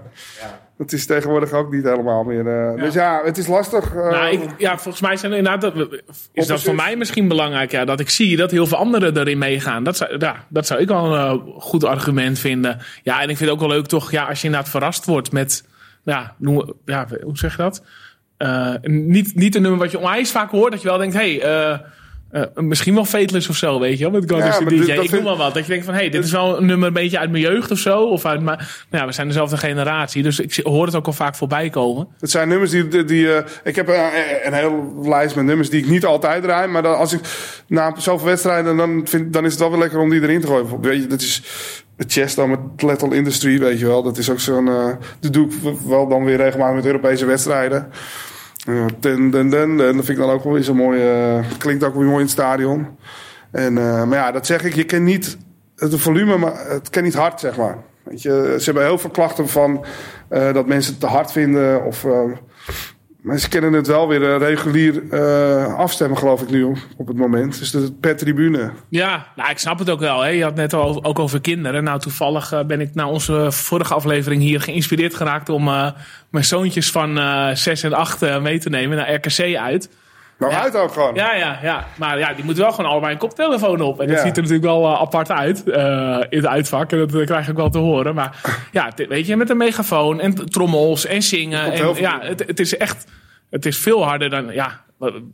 Dat 0.77 0.91
is 0.91 1.05
tegenwoordig 1.05 1.51
ook 1.51 1.71
niet 1.71 1.83
helemaal 1.83 2.23
meer. 2.23 2.47
eh, 2.47 2.81
Dus 2.83 2.93
ja, 2.93 3.21
het 3.23 3.37
is 3.37 3.47
lastig. 3.47 3.95
eh, 3.95 4.09
Nou, 4.09 4.31
ik, 4.31 4.41
ja, 4.57 4.77
volgens 4.77 5.01
mij 5.03 5.17
zijn 5.17 5.31
er 5.31 5.37
inderdaad, 5.37 5.61
dat, 5.75 6.01
is 6.33 6.47
dat 6.47 6.63
voor 6.63 6.75
mij 6.75 6.95
misschien 6.95 7.27
belangrijk, 7.27 7.71
ja, 7.71 7.85
dat 7.85 7.99
ik 7.99 8.09
zie 8.09 8.37
dat 8.37 8.51
heel 8.51 8.67
veel 8.67 8.77
anderen 8.77 9.17
erin 9.17 9.37
meegaan. 9.37 9.83
Dat 9.83 9.97
zou, 9.97 10.17
ja, 10.19 10.45
dat 10.49 10.67
zou 10.67 10.79
ik 10.81 10.87
wel 10.87 11.15
een 11.15 11.39
eh, 11.39 11.45
goed 11.57 11.83
argument 11.83 12.39
vinden. 12.39 12.79
Ja, 13.03 13.15
en 13.21 13.29
ik 13.29 13.37
vind 13.37 13.49
het 13.49 13.59
ook 13.59 13.59
wel 13.67 13.77
leuk 13.77 13.85
toch, 13.87 14.11
ja, 14.11 14.25
als 14.25 14.39
je 14.41 14.45
inderdaad 14.45 14.69
verrast 14.69 15.05
wordt 15.05 15.31
met, 15.31 15.63
ja, 16.03 16.35
noem, 16.37 16.73
ja 16.85 17.07
hoe 17.23 17.37
zeg 17.37 17.55
je 17.55 17.61
dat? 17.61 17.83
Niet, 18.91 19.35
niet 19.35 19.55
een 19.55 19.61
nummer 19.61 19.79
wat 19.79 19.91
je 19.91 19.97
onwijs 19.97 20.31
vaak 20.31 20.49
hoort, 20.51 20.71
dat 20.71 20.81
je 20.81 20.87
wel 20.87 20.97
denkt, 20.97 21.15
hé, 21.15 21.37
hey, 21.37 21.81
misschien 22.55 22.93
wel 22.93 23.05
Fateless 23.05 23.49
of 23.49 23.55
zo, 23.55 23.79
weet 23.79 23.97
je 23.97 24.03
wel, 24.09 24.19
met 24.19 24.31
God 24.31 24.39
Ja, 24.39 24.59
maar 24.59 24.69
DJ. 24.69 24.91
ik 24.91 25.11
noem 25.11 25.23
wel 25.23 25.37
wat. 25.37 25.53
Dat 25.53 25.63
je 25.65 25.69
denkt 25.69 25.85
van, 25.85 25.93
hé, 25.93 25.99
hey, 25.99 26.09
dit 26.09 26.23
is 26.23 26.31
wel 26.31 26.57
een 26.57 26.65
nummer 26.65 26.87
een 26.87 26.93
beetje 26.93 27.19
uit 27.19 27.31
mijn 27.31 27.43
jeugd 27.43 27.71
of 27.71 27.77
zo. 27.77 28.03
Of 28.03 28.25
uit 28.25 28.41
mijn, 28.41 28.57
nou 28.57 28.67
ja, 28.89 29.05
we 29.05 29.11
zijn 29.11 29.27
dezelfde 29.27 29.57
generatie, 29.57 30.23
dus 30.23 30.39
ik 30.39 30.59
hoor 30.63 30.85
het 30.85 30.95
ook 30.95 31.05
al 31.05 31.13
vaak 31.13 31.35
voorbij 31.35 31.69
komen. 31.69 32.07
Het 32.19 32.31
zijn 32.31 32.47
nummers 32.47 32.71
die. 32.71 33.05
die, 33.05 33.33
eh, 33.33 33.43
ik 33.63 33.75
heb 33.75 33.87
een, 33.87 34.09
een 34.43 34.53
hele 34.53 34.91
lijst 35.01 35.35
met 35.35 35.45
nummers 35.45 35.69
die 35.69 35.81
ik 35.83 35.89
niet 35.89 36.05
altijd 36.05 36.43
draai. 36.43 36.67
Maar 36.67 36.81
dan, 36.81 36.97
als 36.97 37.13
ik 37.13 37.19
na 37.67 37.93
zoveel 37.97 38.27
wedstrijden. 38.27 38.77
Dan, 38.77 39.01
vind, 39.07 39.33
dan 39.33 39.45
is 39.45 39.51
het 39.51 39.59
wel 39.59 39.69
weer 39.69 39.79
lekker 39.79 39.99
om 39.99 40.09
die 40.09 40.21
erin 40.21 40.41
te 40.41 40.47
gooien. 40.47 40.81
Weet 40.81 41.01
je, 41.01 41.07
dat 41.07 41.21
is. 41.21 41.41
Het 41.97 42.11
chess 42.11 42.35
dan 42.35 42.49
met 42.49 42.59
Little 42.77 43.15
Industry, 43.15 43.59
weet 43.59 43.79
je 43.79 43.85
wel. 43.85 44.03
Dat 44.03 44.17
is 44.17 44.29
ook 44.29 44.39
zo'n. 44.39 44.67
eh 44.67 44.87
dat 45.19 45.33
doe 45.33 45.45
ik 45.47 45.53
wel 45.85 46.07
dan 46.07 46.25
weer 46.25 46.37
regelmatig 46.37 46.75
met 46.75 46.85
Europese 46.85 47.25
wedstrijden. 47.25 47.89
Den, 48.99 49.31
den. 49.49 49.77
Dat 49.77 49.93
vind 49.93 50.09
ik 50.09 50.17
dan 50.17 50.29
ook 50.29 50.43
wel 50.43 50.63
zo 50.63 50.73
mooi. 50.73 51.01
eh, 51.01 51.45
klinkt 51.57 51.83
ook 51.83 51.95
weer 51.95 52.03
mooi 52.03 52.15
in 52.15 52.21
het 52.21 52.29
stadion. 52.29 52.87
En, 53.51 53.77
eh, 53.77 54.03
maar 54.03 54.17
ja, 54.17 54.31
dat 54.31 54.45
zeg 54.45 54.63
ik. 54.63 54.73
Je 54.73 54.83
kent 54.83 55.03
niet 55.03 55.37
het 55.75 55.99
volume, 55.99 56.37
maar 56.37 56.53
het 56.67 56.89
kent 56.89 57.05
niet 57.05 57.13
hard, 57.13 57.39
zeg 57.39 57.57
maar. 57.57 57.77
Weet 58.03 58.21
je, 58.21 58.55
ze 58.57 58.65
hebben 58.65 58.83
heel 58.83 58.97
veel 58.97 59.09
klachten 59.09 59.49
van 59.49 59.85
eh, 60.27 60.53
dat 60.53 60.67
mensen 60.67 60.91
het 60.91 61.01
te 61.01 61.07
hard 61.07 61.31
vinden. 61.31 61.83
Of, 61.85 62.05
eh, 62.05 62.21
maar 63.25 63.39
ze 63.39 63.49
kennen 63.49 63.73
het 63.73 63.87
wel 63.87 64.07
weer 64.07 64.33
eh, 64.33 64.37
regulier 64.37 65.03
eh, 65.09 65.73
afstemmen, 65.73 66.17
geloof 66.17 66.41
ik 66.41 66.49
nu 66.49 66.63
op, 66.97 67.07
het 67.07 67.17
moment. 67.17 67.59
Dus 67.59 67.71
de, 67.71 67.93
per 67.99 68.15
tribune. 68.15 68.71
Ja, 68.89 69.27
nou, 69.35 69.49
ik 69.49 69.57
snap 69.57 69.79
het 69.79 69.89
ook 69.89 69.99
wel. 69.99 70.21
Hè. 70.21 70.29
Je 70.29 70.43
had 70.43 70.55
net 70.55 70.73
ook 70.73 71.19
over 71.19 71.41
kinderen. 71.41 71.83
Nou, 71.83 71.99
toevallig 71.99 72.51
eh, 72.51 72.65
ben 72.65 72.81
ik 72.81 72.95
na 72.95 73.07
onze 73.07 73.51
vorige 73.51 73.93
aflevering 73.93 74.41
hier 74.41 74.61
geïnspireerd 74.61 75.15
geraakt 75.15 75.49
om 75.49 75.63
mijn 76.29 76.45
zoontjes 76.45 76.91
van 76.91 77.17
eh 77.17 77.55
6 77.55 77.83
en 77.83 77.93
8 77.93 78.21
eh, 78.21 78.41
mee 78.41 78.59
te 78.59 78.69
nemen 78.69 78.97
naar 78.97 79.13
RKC 79.13 79.55
uit. 79.55 79.89
Nou, 80.37 80.51
Ja. 80.51 80.61
uit 80.61 80.75
ook 80.75 80.91
gewoon. 80.91 81.15
Ja, 81.15 81.33
ja, 81.35 81.59
ja. 81.61 81.85
Maar 81.97 82.19
ja, 82.19 82.33
die 82.33 82.43
moeten 82.45 82.63
wel 82.63 82.71
gewoon 82.73 82.91
allebei 82.91 83.13
een 83.13 83.19
koptelefoon 83.19 83.81
op. 83.81 83.99
En 84.01 84.07
dat 84.07 84.15
Ja. 84.17 84.23
ziet 84.23 84.35
er 84.35 84.41
natuurlijk 84.41 84.67
wel 84.69 84.85
eh, 84.85 85.01
apart 85.01 85.31
uit 85.31 85.63
eh, 85.69 86.17
in 86.29 86.37
het 86.37 86.45
uitvak. 86.47 86.91
En 86.91 86.97
dat 86.97 87.13
eh, 87.13 87.25
krijg 87.25 87.47
ik 87.47 87.55
wel 87.55 87.69
te 87.69 87.77
horen. 87.77 88.15
Maar 88.15 88.59
ja, 88.71 88.91
weet 89.07 89.27
je, 89.27 89.35
met 89.35 89.49
een 89.49 89.57
megafoon 89.57 90.19
en 90.19 90.49
trommels 90.49 91.05
en 91.05 91.21
zingen. 91.21 91.71
En, 91.71 91.77
veel 91.77 91.97
ja, 91.97 92.19
het, 92.21 92.43
het 92.47 92.59
is 92.59 92.77
echt, 92.77 93.05
het 93.49 93.65
is 93.65 93.77
veel 93.77 94.03
harder 94.05 94.29
dan, 94.29 94.53
ja, 94.53 94.81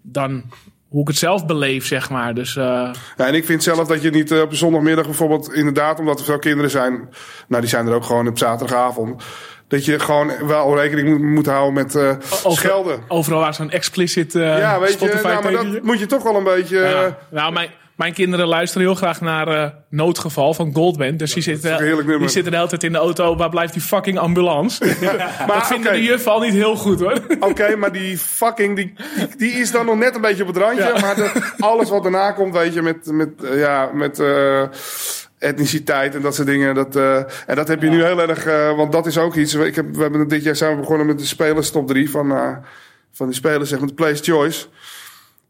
dan 0.02 0.44
hoe 0.90 1.02
ik 1.02 1.08
het 1.08 1.18
zelf 1.18 1.46
beleef, 1.46 1.86
zeg 1.86 2.10
maar. 2.10 2.34
Dus 2.34 2.54
Ja, 2.54 2.92
en 3.18 3.34
ik 3.34 3.46
vind 3.46 3.64
zelf 3.64 3.88
dat 3.88 4.02
je 4.02 4.10
niet 4.10 4.34
op 4.34 4.54
zondagmiddag 4.54 5.06
bijvoorbeeld, 5.06 5.54
inderdaad, 5.54 6.00
omdat 6.00 6.20
er 6.20 6.26
veel 6.26 6.40
kinderen 6.40 6.72
zijn, 6.72 7.10
nou 7.48 7.62
die 7.62 7.70
zijn 7.70 7.88
er 7.88 7.94
ook 7.94 8.04
gewoon 8.06 8.28
op 8.28 8.38
zaterdagavond, 8.38 9.24
dat 9.72 9.86
je 9.86 10.00
gewoon 10.00 10.32
wel 10.48 10.76
rekening 10.78 11.08
moet, 11.10 11.22
moet 11.22 11.46
houden 11.46 11.74
met 11.74 11.96
Over- 11.96 12.52
schelden. 12.58 13.00
Overal 13.08 13.40
waar 13.40 13.54
zo'n 13.54 13.72
explicit 13.72 14.36
eh 14.36 14.58
Ja, 14.58 14.80
weet 14.80 14.88
je, 14.90 14.94
Spotify 14.96 15.22
nou, 15.28 15.34
maar 15.34 15.52
tekentje. 15.52 15.72
dat 15.74 15.84
moet 15.84 16.00
je 16.00 16.06
toch 16.06 16.24
wel 16.24 16.36
een 16.36 16.44
beetje. 16.44 16.78
Ja. 16.78 17.04
eh, 17.06 17.12
Nou, 17.30 17.54
mijn, 17.54 17.70
mijn 17.96 18.14
kinderen 18.14 18.48
luisteren 18.48 18.88
heel 18.88 18.96
graag 18.96 19.22
naar 19.22 19.74
Noodgeval 19.90 20.54
van 20.54 20.74
Goldband. 20.74 21.20
Dus 21.20 21.34
die, 21.34 21.44
zitten, 21.44 21.78
die 22.20 22.30
zitten 22.30 22.52
de 22.52 22.58
hele 22.58 22.70
tijd 22.70 22.84
in 22.84 22.92
de 22.92 22.98
auto. 22.98 23.36
Waar 23.36 23.50
blijft 23.50 23.74
die 23.74 23.82
fucking 23.82 24.18
ambulance? 24.18 24.86
maar 25.48 25.58
dat 25.58 25.68
vinden 25.68 25.94
de 25.94 26.04
juffen 26.04 26.32
al 26.32 26.40
niet 26.40 26.54
heel 26.54 26.76
goed 26.76 27.00
hoor. 27.00 27.20
Oké, 27.40 27.76
maar 27.76 27.92
die 27.92 28.18
fucking, 28.18 28.76
die, 28.76 28.94
die, 29.38 29.52
is 29.52 29.72
dan 29.72 29.86
nog 29.86 29.98
net 29.98 30.16
een 30.16 30.22
beetje 30.22 30.42
op 30.44 30.48
het 30.48 30.58
randje. 30.58 30.84
Ja. 30.96 31.00
Maar 31.02 31.16
de- 31.16 31.32
alles 31.60 31.90
wat 31.90 32.04
daarna 32.04 32.32
komt, 32.32 32.54
weet 32.54 32.74
je, 32.74 32.82
met, 32.82 33.06
met, 33.12 33.30
ja, 33.54 33.90
met 33.94 34.20
etniciteit 35.42 36.16
en 36.16 36.22
dat 36.22 36.36
soort 36.36 36.48
dingen. 36.48 36.76
Dat, 36.76 36.96
eh, 36.96 37.18
en 37.46 37.56
dat 37.56 37.68
heb 37.68 37.82
je 37.82 37.90
nu 37.90 38.04
heel 38.04 38.22
erg, 38.22 38.46
eh, 38.46 38.76
want 38.76 38.92
dat 38.92 39.06
is 39.06 39.18
ook 39.18 39.36
iets. 39.36 39.54
Ik 39.54 39.76
heb, 39.76 39.96
we 39.96 40.02
hebben 40.02 40.28
dit 40.28 40.44
jaar 40.44 40.56
zijn 40.56 40.74
we 40.74 40.80
begonnen 40.80 41.08
met 41.08 41.20
de 41.20 41.26
spelers 41.26 41.72
top 41.72 41.88
3 41.88 42.10
van, 42.10 42.32
eh, 42.32 42.56
van 43.12 43.26
die 43.28 43.36
spelers, 43.36 43.70
zeg 43.70 43.80
maar, 43.80 43.88
de 43.88 43.94
Place 43.94 44.24
Choice. 44.24 44.68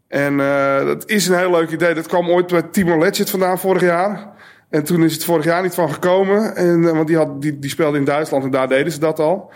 En 0.07 0.37
dat 0.85 1.09
is 1.09 1.27
een 1.27 1.37
heel 1.37 1.51
leuk 1.51 1.69
idee. 1.69 1.93
Dat 1.93 2.07
kwam 2.07 2.29
ooit 2.29 2.47
bij 2.47 2.61
Timo 2.61 2.97
Letchert 2.99 3.29
vandaan 3.29 3.59
vorig 3.59 3.81
jaar. 3.81 4.27
En 4.69 4.83
toen 4.83 5.03
is 5.03 5.13
het 5.13 5.23
vorig 5.23 5.45
jaar 5.45 5.61
niet 5.61 5.73
van 5.73 5.93
gekomen. 5.93 6.55
En, 6.55 6.81
want 6.81 7.07
die, 7.07 7.17
had, 7.17 7.41
die, 7.41 7.59
die 7.59 7.69
speelde 7.69 7.97
in 7.97 8.05
Duitsland 8.05 8.43
en 8.43 8.51
daar 8.51 8.67
deden 8.67 8.91
ze 8.91 8.99
dat 8.99 9.19
al. 9.19 9.51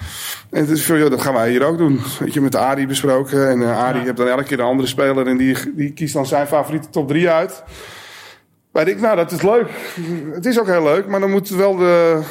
En 0.52 0.60
het 0.60 0.70
is 0.70 0.88
joh, 0.88 1.10
dat 1.10 1.22
gaan 1.22 1.34
wij 1.34 1.50
hier 1.50 1.64
ook 1.64 1.78
doen. 1.78 2.02
Weet 2.20 2.34
je, 2.34 2.42
met 2.42 2.56
Arie 2.56 2.88
besproken. 2.88 3.50
En 3.50 3.60
uh, 3.60 3.84
Arie 3.84 4.00
Ja. 4.00 4.06
heeft 4.06 4.18
dan 4.18 4.28
elke 4.28 4.44
keer 4.44 4.60
een 4.60 4.66
andere 4.66 4.88
speler. 4.88 5.28
En 5.28 5.38
die, 5.38 5.56
die 5.76 5.94
kiest 5.94 6.14
dan 6.14 6.26
zijn 6.26 6.48
favoriete 6.48 6.90
top 6.90 7.08
3 7.08 7.30
uit. 7.30 7.64
Weet 8.76 8.88
ik, 8.88 9.00
nou, 9.02 9.16
dat 9.16 9.32
is 9.32 9.42
leuk. 9.42 9.68
Het 10.34 10.46
is 10.46 10.60
ook 10.60 10.68
heel 10.68 10.84
leuk. 10.84 11.08
Maar 11.08 11.20
dan 11.20 11.32
moeten 11.32 11.58
wel 11.58 11.76
de, 11.76 12.22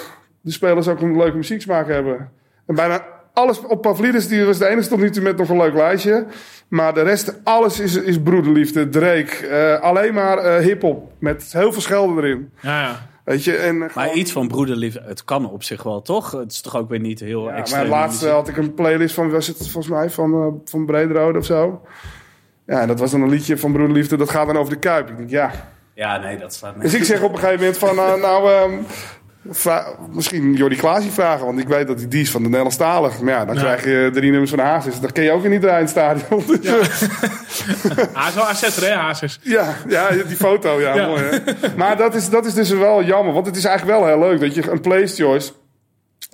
de 0.40 0.50
spelers 0.52 0.88
ook 0.88 1.00
een 1.00 1.16
leuke 1.16 1.36
muzieksmaak 1.36 1.88
hebben. 1.88 2.30
En 2.66 2.74
bijna 2.74 3.04
alles 3.32 3.60
op 3.60 3.82
Pavlidis, 3.82 4.28
die 4.28 4.44
was 4.44 4.58
de 4.58 4.66
enige 4.66 4.88
tot 4.88 4.98
nu 4.98 5.10
toe 5.10 5.22
met 5.22 5.36
nog 5.36 5.48
een 5.48 5.56
leuk 5.56 5.74
lijstje. 5.74 6.26
Maar 6.68 6.94
de 6.94 7.02
rest, 7.02 7.34
alles 7.44 7.80
is, 7.80 7.94
is 7.96 8.22
broederliefde, 8.22 8.88
Drake. 8.88 9.46
eh, 9.46 9.80
alleen 9.80 10.14
maar 10.14 10.38
eh 10.38 10.64
hip-hop. 10.64 11.12
Met 11.18 11.52
heel 11.52 11.72
veel 11.72 11.82
schelden 11.82 12.24
erin. 12.24 12.50
Ja, 12.60 12.80
ja. 12.82 13.06
Weet 13.24 13.44
je, 13.44 13.56
en 13.56 13.90
Maar 13.94 14.12
iets 14.12 14.32
van 14.32 14.48
broederliefde, 14.48 15.02
het 15.06 15.24
kan 15.24 15.50
op 15.50 15.62
zich 15.62 15.82
wel, 15.82 16.02
toch? 16.02 16.30
Het 16.32 16.52
is 16.52 16.60
toch 16.60 16.76
ook 16.76 16.88
weer 16.88 17.00
niet 17.00 17.20
heel 17.20 17.44
Ja, 17.48 17.54
extreem. 17.54 17.88
maar 17.88 17.98
laatst 18.00 18.24
had 18.26 18.48
ik 18.48 18.56
een 18.56 18.74
playlist 18.74 19.14
van, 19.14 19.30
was 19.30 19.46
het 19.46 19.56
volgens 19.56 19.88
mij 19.88 20.10
van, 20.10 20.32
eh 20.34 20.70
van 20.70 20.86
Brederode 20.86 21.38
of 21.38 21.44
zo. 21.44 21.80
Ja, 22.66 22.80
en 22.80 22.88
dat 22.88 22.98
was 23.00 23.10
dan 23.10 23.22
een 23.22 23.28
liedje 23.30 23.58
van 23.58 23.72
Broederliefde, 23.72 24.16
dat 24.16 24.30
gaat 24.30 24.46
dan 24.46 24.56
over 24.56 24.72
de 24.72 24.78
Kuip. 24.78 25.08
Ik 25.10 25.16
denk, 25.16 25.30
ja. 25.30 25.50
Ja, 25.94 26.18
nee, 26.18 26.38
dat 26.38 26.54
slaat 26.54 26.74
Dus 26.80 26.92
niet. 26.92 27.00
ik 27.00 27.06
zeg 27.06 27.22
op 27.22 27.32
een 27.32 27.38
gegeven 27.38 27.58
moment 27.60 27.78
van, 27.78 27.98
eh, 27.98 28.14
nou, 28.14 28.50
ehm, 28.52 28.72
vra- 29.50 29.86
misschien 30.12 30.54
Jordi 30.54 30.76
Klaasie 30.76 31.10
vragen, 31.10 31.46
want 31.46 31.58
ik 31.58 31.68
weet 31.68 31.86
dat 31.86 31.98
hij 31.98 32.08
die 32.08 32.20
is 32.22 32.30
van 32.30 32.40
de 32.42 32.46
Nederlandstalig. 32.48 33.20
Maar 33.20 33.32
ja, 33.32 33.44
dan 33.44 33.54
Ja. 33.54 33.60
krijg 33.60 33.84
je 33.84 34.10
drie 34.12 34.30
nummers 34.30 34.50
van 34.50 34.58
Hazes. 34.58 35.00
Dat 35.00 35.12
ken 35.12 35.24
je 35.24 35.30
ook 35.32 35.42
draaien 35.42 35.60
in 35.62 35.70
het 35.78 35.88
stadion. 35.90 36.42
Dus, 36.46 36.58
ja. 36.60 36.72
Hij 38.20 38.28
is 38.28 38.34
wel 38.34 38.44
AZ, 38.44 38.80
hè, 38.80 38.94
Hazes. 38.94 39.38
Ja, 39.42 39.74
ja, 39.88 40.08
die 40.10 40.36
foto, 40.36 40.80
ja, 40.80 40.94
Ja. 40.94 41.06
mooi 41.06 41.22
hè. 41.22 41.38
Maar 41.76 41.96
dat 41.96 42.14
is, 42.14 42.28
dat 42.30 42.44
is 42.46 42.54
dus 42.54 42.70
wel 42.70 43.02
jammer, 43.02 43.32
want 43.34 43.46
het 43.46 43.56
is 43.56 43.64
eigenlijk 43.64 43.98
wel 43.98 44.08
heel 44.08 44.18
leuk 44.18 44.40
dat 44.40 44.54
je 44.54 44.70
een 44.70 44.80
place 44.80 45.14
choice... 45.24 45.52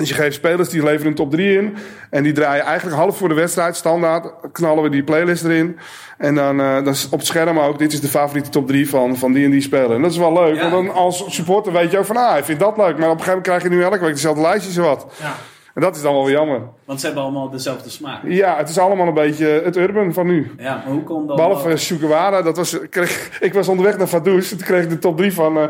Dus 0.00 0.08
je 0.08 0.14
geeft 0.14 0.34
spelers 0.34 0.68
die 0.68 0.82
leveren 0.82 1.06
een 1.06 1.14
top 1.14 1.30
3 1.30 1.56
in. 1.58 1.76
En 2.10 2.22
die 2.22 2.32
draaien 2.32 2.64
eigenlijk 2.64 2.96
half 2.96 3.16
voor 3.16 3.28
de 3.28 3.34
wedstrijd, 3.34 3.76
standaard, 3.76 4.32
knallen 4.52 4.82
we 4.82 4.88
die 4.88 5.02
playlist 5.04 5.44
erin. 5.44 5.78
En 6.18 6.34
dan, 6.34 6.60
eh, 6.60 6.74
dan 6.74 6.88
is 6.88 7.04
op 7.10 7.18
het 7.18 7.26
scherm 7.26 7.58
ook, 7.58 7.78
dit 7.78 7.92
is 7.92 8.00
de 8.00 8.08
favoriete 8.08 8.50
top 8.50 8.66
3 8.66 8.88
van, 8.88 9.16
van 9.16 9.32
die 9.32 9.44
en 9.44 9.50
die 9.50 9.60
speler. 9.60 9.90
En 9.92 10.02
dat 10.02 10.10
is 10.10 10.16
wel 10.16 10.32
leuk, 10.32 10.54
Ja. 10.54 10.70
want 10.70 10.86
dan 10.86 10.94
als 10.94 11.24
supporter 11.28 11.72
weet 11.72 11.90
je 11.90 11.98
ook 11.98 12.04
van, 12.04 12.16
ah, 12.16 12.38
ik 12.38 12.44
vind 12.44 12.60
dat 12.60 12.76
leuk. 12.76 12.98
Maar 12.98 13.10
op 13.10 13.18
een 13.18 13.24
gegeven 13.24 13.26
moment 13.26 13.46
krijg 13.46 13.62
je 13.62 13.68
nu 13.68 13.82
elke 13.82 13.98
week 14.04 14.14
dezelfde 14.14 14.42
lijstjes 14.42 14.76
en 14.76 14.82
wat. 14.82 15.06
Ja. 15.20 15.34
En 15.74 15.82
dat 15.82 15.96
is 15.96 16.02
dan 16.02 16.12
wel 16.14 16.24
weer 16.24 16.34
jammer. 16.34 16.60
Want 16.84 17.00
ze 17.00 17.06
hebben 17.06 17.24
allemaal 17.24 17.50
dezelfde 17.50 17.90
smaak. 17.90 18.20
Ja, 18.24 18.56
het 18.56 18.68
is 18.68 18.78
allemaal 18.78 19.06
een 19.06 19.14
beetje 19.14 19.46
het 19.64 19.76
urban 19.76 20.12
van 20.12 20.26
nu. 20.26 20.50
Ja, 20.58 20.74
maar 20.84 20.94
hoe 20.94 21.02
kon 21.02 21.26
dat? 21.26 21.36
Behalve 21.36 21.76
Sugawara, 21.76 22.42
dat 22.42 22.56
was, 22.56 22.78
kreeg, 22.90 23.38
ik 23.40 23.52
was 23.54 23.68
onderweg 23.68 23.96
naar 23.98 24.12
en 24.12 24.22
Toen 24.22 24.58
kreeg 24.58 24.82
ik 24.82 24.90
de 24.90 24.98
top 24.98 25.16
3 25.16 25.32
van. 25.32 25.58
eh, 25.58 25.64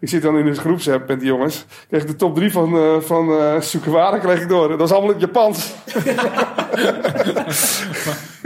ik 0.00 0.08
zit 0.08 0.22
dan 0.22 0.38
in 0.38 0.46
een 0.46 0.56
groepsapp 0.56 1.08
met 1.08 1.18
die 1.20 1.28
jongens. 1.28 1.66
Kreeg 1.88 2.04
de 2.04 2.16
top 2.16 2.34
3 2.36 2.52
van, 2.52 2.76
eh 2.76 3.00
van 3.00 3.62
Sugawara 3.62 4.18
kreeg 4.18 4.40
ik 4.42 4.48
door. 4.48 4.68
Dat 4.68 4.78
was 4.78 4.90
allemaal 4.92 5.10
in 5.10 5.16
het 5.20 5.24
Japans. 5.26 5.72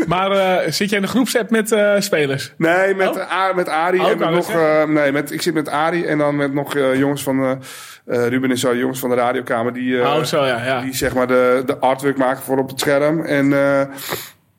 Maar 0.06 0.30
eh, 0.30 0.70
zit 0.72 0.88
jij 0.88 0.98
in 0.98 1.04
de 1.04 1.10
groepsapp 1.10 1.50
met 1.50 1.76
spelers? 1.98 2.52
Nee, 2.56 2.94
met, 2.94 3.08
Oh? 3.16 3.32
A- 3.32 3.52
met 3.54 3.68
Ari 3.68 4.00
Oh, 4.00 4.08
en 4.10 4.18
met 4.18 4.30
nog. 4.30 4.52
nee, 4.86 5.12
met, 5.12 5.32
ik 5.32 5.42
zit 5.42 5.54
met 5.54 5.68
Ari 5.68 6.04
en 6.04 6.18
dan 6.18 6.36
met 6.36 6.52
nog 6.52 6.74
jongens 6.96 7.22
van. 7.22 7.62
Ruben 8.04 8.50
en 8.50 8.58
zo, 8.58 8.76
jongens 8.76 8.98
van 8.98 9.10
de 9.10 9.16
radiokamer. 9.16 9.72
Die, 9.72 10.00
oh, 10.00 10.22
zo 10.22 10.44
ja. 10.44 10.64
ja. 10.64 10.80
die 10.80 10.94
zeg 10.94 11.14
maar 11.14 11.26
de, 11.26 11.62
de 11.66 11.78
artwork 11.78 12.16
maken 12.16 12.42
voor 12.42 12.58
op 12.58 12.68
het 12.68 12.80
scherm. 12.80 13.24
En 13.24 13.52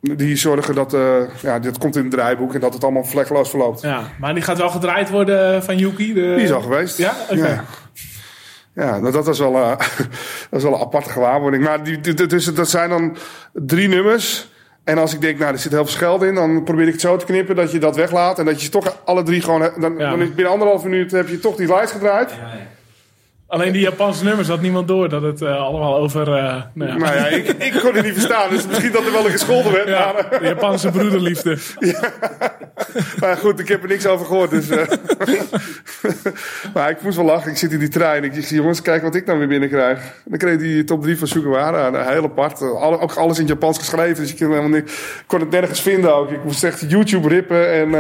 die 0.02 0.36
zorgen 0.36 0.76
dat. 0.76 0.94
eh, 0.94 1.16
ja, 1.42 1.60
dit 1.60 1.78
komt 1.78 1.96
in 1.96 2.02
het 2.02 2.12
draaiboek 2.12 2.54
en 2.54 2.60
dat 2.60 2.74
het 2.74 2.84
allemaal 2.84 3.04
vlekkeloos 3.04 3.50
verloopt. 3.50 3.82
ja. 3.82 4.02
Maar 4.20 4.34
die 4.34 4.44
gaat 4.44 4.58
wel 4.58 4.70
gedraaid 4.70 5.10
worden 5.10 5.64
van 5.64 5.78
Yuki. 5.78 6.14
De... 6.14 6.34
Die 6.36 6.44
is 6.46 6.52
al 6.52 6.62
geweest. 6.62 6.98
Ja? 6.98 7.14
Oké. 7.30 7.48
Ja. 7.48 7.64
Ja, 8.76 9.00
nou, 9.00 9.12
dat 9.12 9.26
was 9.26 9.40
wel, 9.40 9.56
eh, 9.56 9.70
dat 10.50 10.60
is 10.60 10.64
wel 10.64 10.74
een 10.74 10.80
aparte 10.82 11.10
gewaarwording. 11.10 11.64
Maar 11.64 11.84
die, 11.84 12.00
die- 12.00 12.26
dus 12.28 12.46
dat 12.46 12.70
zijn 12.70 12.90
dan 12.90 13.18
drie 13.54 13.88
nummers. 13.88 14.50
En 14.84 14.98
als 14.98 15.14
ik 15.14 15.22
denk, 15.22 15.40
nou, 15.40 15.52
er 15.54 15.60
zit 15.60 15.72
heel 15.72 15.84
veel 15.86 15.94
scheld 15.94 16.24
in, 16.24 16.36
dan 16.36 16.64
probeer 16.64 16.86
ik 16.88 16.92
het 16.92 17.02
zo 17.02 17.18
te 17.18 17.26
knippen 17.26 17.56
dat 17.56 17.72
je 17.72 17.80
dat 17.80 17.96
weglaat. 17.96 18.40
En 18.40 18.46
dat 18.46 18.62
je 18.62 18.70
toch 18.70 18.98
alle 19.06 19.24
drie 19.24 19.42
gewoon. 19.42 19.72
Dan, 19.80 19.98
Ja. 19.98 20.16
binnen 20.18 20.48
anderhalf 20.52 20.84
minuut 20.84 21.12
heb 21.12 21.28
je 21.28 21.40
toch 21.40 21.56
die 21.56 21.68
lijst 21.68 21.92
gedraaid. 21.92 22.32
Alleen 23.50 23.72
die 23.72 23.82
Japanse 23.82 24.24
nummers 24.24 24.48
had 24.48 24.62
niemand 24.62 24.88
door 24.88 25.10
dat 25.10 25.22
het 25.22 25.42
eh, 25.42 25.62
allemaal 25.62 25.96
over. 25.98 26.22
eh, 26.22 26.62
nou 26.74 26.90
ja. 26.92 26.98
Nou 26.98 27.16
ja, 27.16 27.28
ik, 27.28 27.48
ik 27.48 27.80
kon 27.82 27.96
het 27.96 28.04
niet 28.04 28.14
verstaan. 28.14 28.50
Dus 28.50 28.68
misschien 28.68 28.92
dat 28.92 29.06
er 29.06 29.12
wel 29.12 29.26
een 29.26 29.32
gescholden 29.32 29.72
werd. 29.72 29.88
Ja, 29.88 30.12
Maar, 30.12 30.40
de 30.40 30.46
Japanse 30.46 30.90
broederliefde. 30.92 31.58
maar 33.20 33.38
goed, 33.38 33.60
ik 33.60 33.68
heb 33.68 33.82
er 33.84 33.88
niks 33.90 34.06
over 34.08 34.26
gehoord. 34.26 34.50
Dus, 34.50 34.70
eh. 34.70 34.88
maar 36.74 36.90
ik 36.90 37.02
moest 37.02 37.16
wel 37.16 37.26
lachen. 37.26 37.52
Ik 37.52 37.58
zit 37.58 37.72
in 37.72 37.80
die 37.80 37.88
trein. 37.88 38.24
Ik 38.24 38.34
zeg, 38.34 38.50
jongens, 38.50 38.82
kijk 38.82 39.02
wat 39.02 39.16
ik 39.16 39.26
nou 39.26 39.38
weer 39.40 39.48
binnenkrijg. 39.48 40.00
Dan 40.26 40.38
kreeg 40.38 40.58
die 40.58 40.84
top 40.84 41.02
3 41.02 41.18
van 41.18 41.28
Sugawara. 41.28 42.08
Heel 42.10 42.24
apart. 42.24 42.62
Alle, 42.62 43.00
ook 43.00 43.14
alles 43.14 43.40
in 43.40 43.46
Japans 43.48 43.78
geschreven. 43.78 44.22
Dus 44.24 44.32
ik 44.32 44.38
kon, 44.38 44.50
helemaal 44.50 44.70
niet, 44.80 44.92
kon 45.28 45.40
het 45.40 45.50
nergens 45.50 45.82
vinden 45.82 46.16
ook. 46.16 46.32
Ik 46.32 46.44
moest 46.44 46.64
echt 46.64 46.84
YouTube 46.88 47.28
rippen. 47.28 47.72
En, 47.72 47.94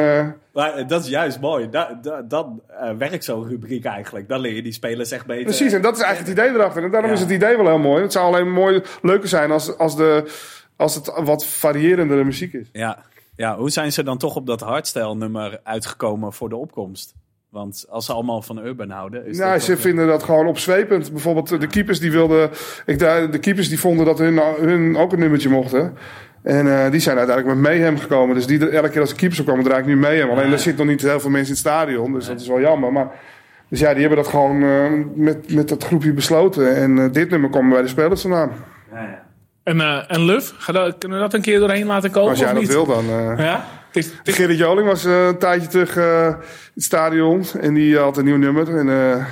Maar 0.59 0.73
eh, 0.73 0.87
dat 0.87 1.03
is 1.03 1.09
juist 1.09 1.39
mooi. 1.39 1.69
Da, 1.69 1.99
da, 2.01 2.21
dan 2.21 2.61
eh, 2.67 2.91
werkt 2.97 3.23
zo'n 3.23 3.47
rubriek 3.47 3.85
eigenlijk. 3.85 4.27
Dan 4.27 4.39
leer 4.39 4.55
je 4.55 4.61
die 4.61 4.71
spelers 4.71 5.11
echt 5.11 5.25
beter. 5.25 5.43
precies, 5.43 5.73
en 5.73 5.81
dat 5.81 5.95
is 5.97 6.01
eigenlijk 6.03 6.37
het 6.37 6.45
idee 6.47 6.59
erachter. 6.59 6.83
En 6.83 6.91
daarom 6.91 7.09
Ja. 7.09 7.15
is 7.15 7.21
het 7.21 7.29
idee 7.29 7.57
wel 7.57 7.65
heel 7.65 7.77
mooi. 7.77 8.01
Het 8.01 8.11
zou 8.11 8.25
alleen 8.25 8.51
mooi, 8.51 8.81
leuker 9.01 9.27
zijn 9.27 9.51
als, 9.51 9.77
als, 9.77 9.95
de, 9.95 10.31
als 10.75 10.95
het 10.95 11.11
wat 11.23 11.45
variërendere 11.45 12.23
muziek 12.23 12.53
is. 12.53 12.69
Ja. 12.71 13.03
ja, 13.35 13.57
hoe 13.57 13.69
zijn 13.69 13.91
ze 13.91 14.03
dan 14.03 14.17
toch 14.17 14.35
op 14.35 14.45
dat 14.45 14.59
hardstyle 14.59 15.15
nummer 15.15 15.59
uitgekomen 15.63 16.33
voor 16.33 16.49
de 16.49 16.55
opkomst? 16.55 17.13
Want 17.49 17.85
als 17.89 18.05
ze 18.05 18.13
allemaal 18.13 18.41
van 18.41 18.65
Urban 18.65 18.89
houden... 18.89 19.25
Is 19.25 19.37
dat 19.37 19.63
ze 19.63 19.77
vinden 19.77 20.07
dat 20.07 20.23
gewoon 20.23 20.47
opzwepend. 20.47 21.11
Bijvoorbeeld 21.11 21.59
de 21.61 21.67
keepers 21.67 21.99
die 21.99 22.11
wilden. 22.11 22.49
Ik, 22.85 22.99
de 22.99 23.37
keepers 23.39 23.69
die 23.69 23.79
vonden 23.79 24.05
dat 24.05 24.19
hun, 24.19 24.37
hun 24.59 24.97
ook 24.97 25.13
een 25.13 25.19
nummertje 25.19 25.49
mochten. 25.49 25.97
En 26.43 26.83
eh, 26.85 26.91
die 26.91 26.99
zijn 26.99 27.17
uiteindelijk 27.17 27.57
met 27.59 27.67
Mayhem 27.71 27.97
gekomen. 27.99 28.35
Dus 28.35 28.45
die, 28.47 28.69
elke 28.69 28.89
keer 28.89 29.01
als 29.01 29.09
de 29.09 29.15
keepers 29.15 29.39
opkomen, 29.39 29.63
draai 29.63 29.79
ik 29.79 29.85
nu 29.87 29.97
Mayhem. 29.97 30.29
Alleen 30.29 30.51
er 30.51 30.59
zitten 30.59 30.85
nog 30.85 30.95
niet 30.95 31.01
heel 31.03 31.19
veel 31.19 31.29
mensen 31.29 31.47
in 31.55 31.61
het 31.61 31.67
stadion. 31.67 32.13
Dus 32.13 32.27
dat 32.27 32.39
is 32.41 32.47
wel 32.47 32.59
jammer. 32.59 32.91
Maar, 32.91 33.07
dus 33.69 33.79
ja, 33.79 33.91
die 33.91 33.99
hebben 33.99 34.17
dat 34.23 34.27
gewoon 34.27 34.63
eh, 34.63 34.85
met, 35.15 35.53
met 35.53 35.69
dat 35.69 35.83
groepje 35.83 36.13
besloten. 36.13 36.75
En 36.75 36.99
eh, 36.99 37.05
dit 37.11 37.29
nummer 37.29 37.49
komt 37.49 37.69
bij 37.69 37.81
de 37.81 37.87
spelers 37.87 38.21
vandaan. 38.21 38.51
Ja, 38.91 39.01
ja. 39.01 39.27
En, 39.63 39.81
eh 39.81 40.03
en 40.07 40.25
Luf, 40.25 40.51
dat, 40.65 40.97
kunnen 40.97 41.17
we 41.17 41.23
dat 41.23 41.33
een 41.33 41.41
keer 41.41 41.59
doorheen 41.59 41.85
laten 41.85 42.11
komen? 42.11 42.29
Als 42.29 42.39
jij 42.39 42.47
of 42.47 42.53
dat 42.53 42.61
niet? 42.61 42.71
wil, 42.71 42.85
dan. 42.85 43.05
eh. 43.09 43.45
Ja? 43.45 43.65
Gerrit 44.23 44.57
Joling 44.57 44.87
was 44.87 45.05
eh, 45.05 45.25
een 45.27 45.37
tijdje 45.37 45.67
terug 45.67 45.97
eh, 45.97 46.25
in 46.25 46.35
het 46.73 46.83
stadion. 46.83 47.43
En 47.61 47.73
die 47.73 47.97
had 47.97 48.17
een 48.17 48.25
nieuw 48.25 48.37
nummer. 48.37 48.77
En 48.77 48.89
eh 48.89 49.25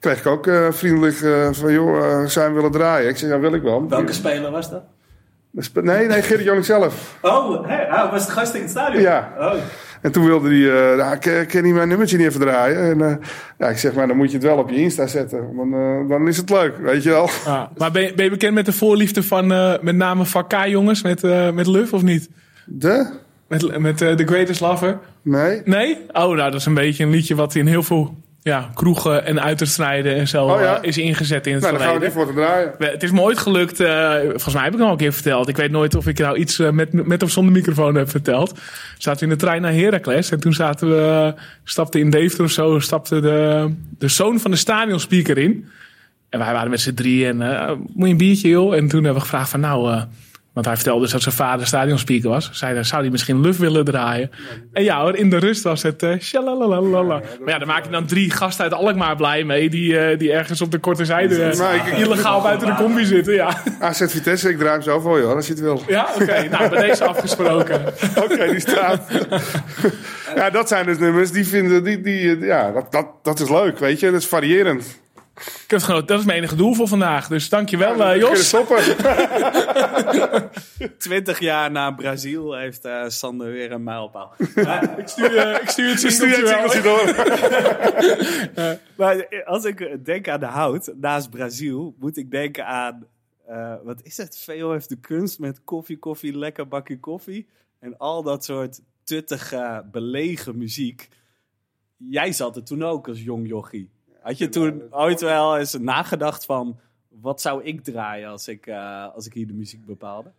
kreeg 0.00 0.18
ik 0.18 0.26
ook 0.26 0.46
eh, 0.46 0.66
vriendelijk 0.70 1.20
eh, 1.20 1.48
van... 1.52 1.72
joh, 1.72 2.00
zou 2.02 2.30
je 2.34 2.40
hem 2.40 2.54
willen 2.54 2.70
draaien? 2.70 3.08
Ik 3.08 3.16
zei, 3.16 3.32
ja, 3.32 3.38
wil 3.38 3.54
ik 3.54 3.62
wel. 3.62 3.88
Welke 3.88 4.12
speler 4.12 4.50
was 4.50 4.70
dat? 4.70 4.82
Dus- 5.52 5.72
Nee, 5.72 6.06
nee, 6.06 6.22
Gerrit 6.22 6.44
Joling 6.44 6.64
zelf. 6.64 7.18
Oh, 7.22 7.66
hè, 7.68 7.74
hij 7.74 8.08
was 8.10 8.26
de 8.26 8.32
gast 8.32 8.54
in 8.54 8.60
het 8.60 8.70
stadion? 8.70 9.02
Ja. 9.02 9.32
Oh. 9.38 9.52
En 10.00 10.12
toen 10.12 10.24
wilde 10.24 10.48
hij, 10.48 10.90
eh 10.92 10.96
nou, 10.98 11.16
kan, 11.18 11.46
kan 11.46 11.62
hij 11.62 11.72
mijn 11.72 11.88
nummertje 11.88 12.16
niet 12.16 12.26
even 12.26 12.40
draaien? 12.40 12.78
En 12.90 13.00
eh, 13.10 13.16
ja, 13.58 13.68
ik 13.68 13.78
zeg, 13.78 13.92
maar 13.94 14.06
dan 14.06 14.16
moet 14.16 14.30
je 14.30 14.36
het 14.36 14.46
wel 14.46 14.56
op 14.58 14.70
je 14.70 14.76
Insta 14.76 15.06
zetten. 15.06 15.56
Dan, 15.56 15.74
eh, 15.74 16.08
dan 16.08 16.28
is 16.28 16.36
het 16.36 16.50
leuk, 16.50 16.76
weet 16.78 17.02
je 17.02 17.10
wel. 17.10 17.28
ah, 17.46 17.62
maar 17.76 17.90
ben 17.90 18.02
je, 18.02 18.14
ben 18.14 18.24
je 18.24 18.30
bekend 18.30 18.54
met 18.54 18.66
de 18.66 18.72
voorliefde 18.72 19.22
van 19.22 19.52
eh, 19.52 19.72
met 19.80 19.96
name 19.96 20.24
van 20.24 20.46
K-jongens 20.46 21.02
met, 21.02 21.24
eh, 21.24 21.50
met 21.50 21.66
Luf 21.66 21.92
of 21.92 22.02
niet? 22.02 22.28
De? 22.66 23.10
Met, 23.48 23.78
met 23.78 24.00
eh, 24.00 24.12
The 24.14 24.26
Greatest 24.26 24.60
Lover? 24.60 24.98
Nee? 25.22 25.62
Nee? 25.64 25.98
Oh, 26.12 26.12
nou, 26.36 26.36
dat 26.36 26.54
is 26.54 26.66
een 26.66 26.74
beetje 26.74 27.04
een 27.04 27.10
liedje 27.10 27.34
wat 27.34 27.54
in 27.54 27.66
heel 27.66 27.82
veel 27.82 28.14
ja, 28.42 28.70
kroegen 28.74 29.24
en 29.24 29.40
uiterstrijden 29.42 30.14
en 30.16 30.28
zo 30.28 30.44
Oh, 30.44 30.60
ja? 30.60 30.76
eh, 30.76 30.88
is 30.88 30.98
ingezet 30.98 31.46
in 31.46 31.52
het 31.52 31.62
Nou, 31.62 31.78
dan 31.78 31.86
gaan 31.86 31.98
we 31.98 32.10
voor 32.10 32.26
te 32.26 32.32
draaien. 32.32 32.74
Het 32.78 33.02
is 33.02 33.10
me 33.10 33.20
ooit 33.20 33.38
gelukt, 33.38 33.80
eh, 33.80 34.14
volgens 34.20 34.54
mij 34.54 34.62
heb 34.64 34.72
ik 34.72 34.78
het 34.78 34.86
al 34.86 34.92
een 34.92 34.98
keer 34.98 35.12
verteld. 35.12 35.48
Ik 35.48 35.56
weet 35.56 35.70
nooit 35.70 35.94
of 35.94 36.06
ik 36.06 36.18
nou 36.18 36.36
iets 36.36 36.58
eh, 36.58 36.70
met, 36.70 37.06
met 37.06 37.22
of 37.22 37.30
zonder 37.30 37.52
microfoon 37.52 37.94
heb 37.94 38.10
verteld. 38.10 38.58
Zaten 38.98 39.20
we 39.20 39.32
in 39.32 39.38
de 39.38 39.44
trein 39.44 39.62
naar 39.62 39.72
Heracles 39.72 40.30
en 40.30 40.40
toen 40.40 40.52
zaten 40.52 40.88
we, 40.88 41.34
stapte 41.64 41.98
in 41.98 42.10
Deventer 42.10 42.44
of 42.44 42.50
zo, 42.50 42.78
stapte 42.78 43.20
de, 43.20 43.70
de 43.98 44.08
zoon 44.08 44.40
van 44.40 44.50
de 44.50 44.56
stadionspeaker 44.56 45.38
in. 45.38 45.68
En 46.28 46.38
wij 46.38 46.52
waren 46.52 46.70
met 46.70 46.80
z'n 46.80 46.94
drie 46.94 47.26
en 47.26 47.42
eh, 47.42 47.68
moet 47.92 48.06
je 48.06 48.12
een 48.12 48.16
biertje 48.16 48.48
joh? 48.48 48.74
En 48.74 48.88
toen 48.88 49.04
hebben 49.04 49.22
we 49.22 49.28
gevraagd 49.28 49.50
van 49.50 49.60
nou, 49.60 50.02
want 50.52 50.66
hij 50.66 50.74
vertelde 50.74 51.00
dus 51.00 51.10
dat 51.10 51.22
zijn 51.22 51.34
vader 51.34 51.66
stadionspeaker 51.66 52.28
was. 52.28 52.50
Zei 52.52 52.74
hij, 52.74 52.84
zou 52.84 53.02
hij 53.02 53.10
misschien 53.10 53.40
Luf 53.40 53.58
willen 53.58 53.84
draaien? 53.84 54.30
En 54.72 54.84
ja 54.84 55.02
hoor, 55.02 55.16
in 55.16 55.30
de 55.30 55.36
rust 55.36 55.62
was 55.62 55.82
het 55.82 56.06
shalalalala. 56.20 57.02
Maar 57.40 57.52
ja, 57.52 57.58
daar 57.58 57.66
maak 57.66 57.84
je 57.84 57.90
dan 57.90 58.06
drie 58.06 58.30
gasten 58.30 58.64
uit 58.64 58.72
Alkmaar 58.72 59.16
blij 59.16 59.44
mee. 59.44 59.70
Die, 59.70 59.98
eh, 59.98 60.18
die 60.18 60.32
ergens 60.32 60.60
op 60.60 60.70
de 60.70 60.78
korte 60.78 61.04
zijde 61.04 61.54
illegaal 61.96 62.42
buiten 62.42 62.66
de 62.66 62.74
combi 62.74 63.04
zitten. 63.04 63.34
Ja, 63.34 63.62
AZ 63.80 64.02
Vitesse, 64.06 64.48
ik 64.48 64.58
draai 64.58 64.72
hem 64.72 64.82
zo 64.82 65.00
voor 65.00 65.18
je 65.18 65.24
hoor, 65.24 65.34
als 65.34 65.46
je 65.46 65.52
het 65.52 65.62
wil. 65.62 65.82
ja 65.88 66.08
oké. 66.14 66.48
Nou, 66.50 66.68
bij 66.68 66.80
deze 66.88 67.04
afgesproken. 67.04 67.80
Oké, 68.24 68.48
die 68.50 68.60
staat. 68.60 69.02
ja, 70.34 70.50
dat 70.50 70.68
zijn 70.68 70.86
dus 70.86 70.98
nummers 70.98 71.30
die 71.30 71.46
vinden, 71.46 71.84
die, 71.84 72.00
die, 72.00 72.36
eh, 72.36 72.46
ja, 72.46 72.70
dat, 72.70 72.92
dat, 72.92 73.06
dat 73.22 73.40
is 73.40 73.48
leuk, 73.48 73.78
weet 73.78 74.00
je. 74.00 74.10
Dat 74.10 74.20
is 74.20 74.26
variërend. 74.26 75.00
Ik 75.34 75.42
heb 75.44 75.70
het 75.70 75.82
genoten. 75.82 76.06
Dat 76.06 76.18
is 76.18 76.24
mijn 76.24 76.38
enige 76.38 76.56
doel 76.56 76.74
voor 76.74 76.88
vandaag. 76.88 77.28
Dus 77.28 77.48
dankjewel 77.48 77.96
Dan 77.96 78.06
eh 78.08 78.20
Jos. 78.20 78.46
stoppen. 78.48 78.78
Twintig 80.98 81.38
jaar 81.38 81.70
na 81.70 81.90
Brazil 81.90 82.54
heeft 82.54 82.84
eh, 82.84 83.04
Sander 83.08 83.50
weer 83.50 83.72
een 83.72 83.82
mijlpaal. 83.82 84.34
Maar, 84.54 84.98
Ik 84.98 85.08
stuur, 85.08 85.32
je- 85.34 85.58
ik 85.62 85.68
stuur 85.68 85.90
het 85.90 86.00
singeltje 86.00 86.80
wel. 86.80 86.96
door. 86.96 87.14
maar 88.96 89.42
als 89.44 89.64
ik 89.64 90.04
denk 90.04 90.28
aan 90.28 90.40
de 90.40 90.46
hout, 90.46 90.92
naast 91.00 91.30
Brazil, 91.30 91.94
moet 91.98 92.16
ik 92.16 92.30
denken 92.30 92.66
aan... 92.66 93.06
eh, 93.46 93.74
wat 93.84 94.00
is 94.02 94.16
het? 94.16 94.38
Veo 94.38 94.72
heeft 94.72 94.88
de 94.88 95.00
kunst 95.00 95.38
met 95.38 95.60
koffie, 95.64 95.98
koffie, 95.98 96.38
lekker 96.38 96.68
bakje 96.68 96.98
koffie. 97.00 97.48
En 97.80 97.96
al 97.98 98.22
dat 98.22 98.44
soort 98.44 98.80
tuttige, 99.04 99.84
belegen 99.92 100.58
muziek. 100.58 101.08
Jij 101.96 102.32
zat 102.32 102.56
er 102.56 102.64
toen 102.64 102.84
ook 102.84 103.08
als 103.08 103.22
jong 103.22 103.48
jochie. 103.48 103.90
Had 104.22 104.38
je 104.38 104.48
toen 104.48 104.82
ooit 104.90 105.20
wel 105.20 105.58
eens 105.58 105.78
nagedacht 105.78 106.44
van... 106.44 106.78
Wat 107.20 107.40
zou 107.40 107.64
ik 107.64 107.84
draaien 107.84 108.28
als 108.28 108.48
ik, 108.48 108.66
eh, 108.66 109.14
als 109.14 109.26
ik 109.26 109.32
hier 109.32 109.46
de 109.46 109.52
muziek 109.52 109.86
bepaalde? 109.86 110.30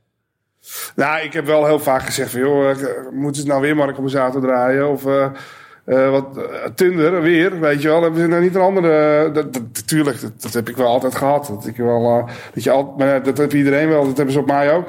Nou, 0.96 1.22
ik 1.22 1.34
heb 1.34 1.46
wel 1.46 1.66
heel 1.66 1.80
vaak 1.80 2.02
gezegd 2.02 2.32
van, 2.32 2.40
joh, 2.40 2.70
eh, 2.70 3.12
moeten 3.12 3.42
ze 3.42 3.48
nou 3.48 3.62
weer 3.62 3.76
Marco 3.76 4.02
Borsato 4.02 4.40
draaien? 4.40 4.90
Of, 4.90 5.06
eh, 5.86 6.10
wat 6.10 6.38
uh, 6.38 6.44
Tinder 6.76 7.22
weer, 7.22 7.60
weet 7.60 7.82
je 7.82 7.88
wel. 7.88 8.02
Hebben 8.02 8.22
ze 8.22 8.28
nou 8.28 8.42
niet 8.42 8.56
een 8.56 8.62
andere... 8.62 9.32
dat, 9.32 9.54
dat, 9.54 9.62
natuurlijk, 9.74 10.22
dat, 10.22 10.42
dat, 10.42 10.54
heb 10.54 10.70
ik 10.70 10.78
wel 10.78 10.88
altijd 10.88 11.16
gehad. 11.16 11.48
Dat, 11.48 11.68
ik 11.68 11.78
wel, 11.78 12.20
uh, 12.20 12.28
dat, 12.54 12.64
je 12.64 12.72
al, 12.72 12.94
maar 12.98 13.24
dat 13.24 13.38
heeft 13.38 13.54
iedereen 13.54 13.90
wel. 13.90 14.06
Dat 14.06 14.18
hebben 14.18 14.34
ze 14.34 14.40
op 14.40 14.46
mij 14.46 14.74
ook. 14.74 14.88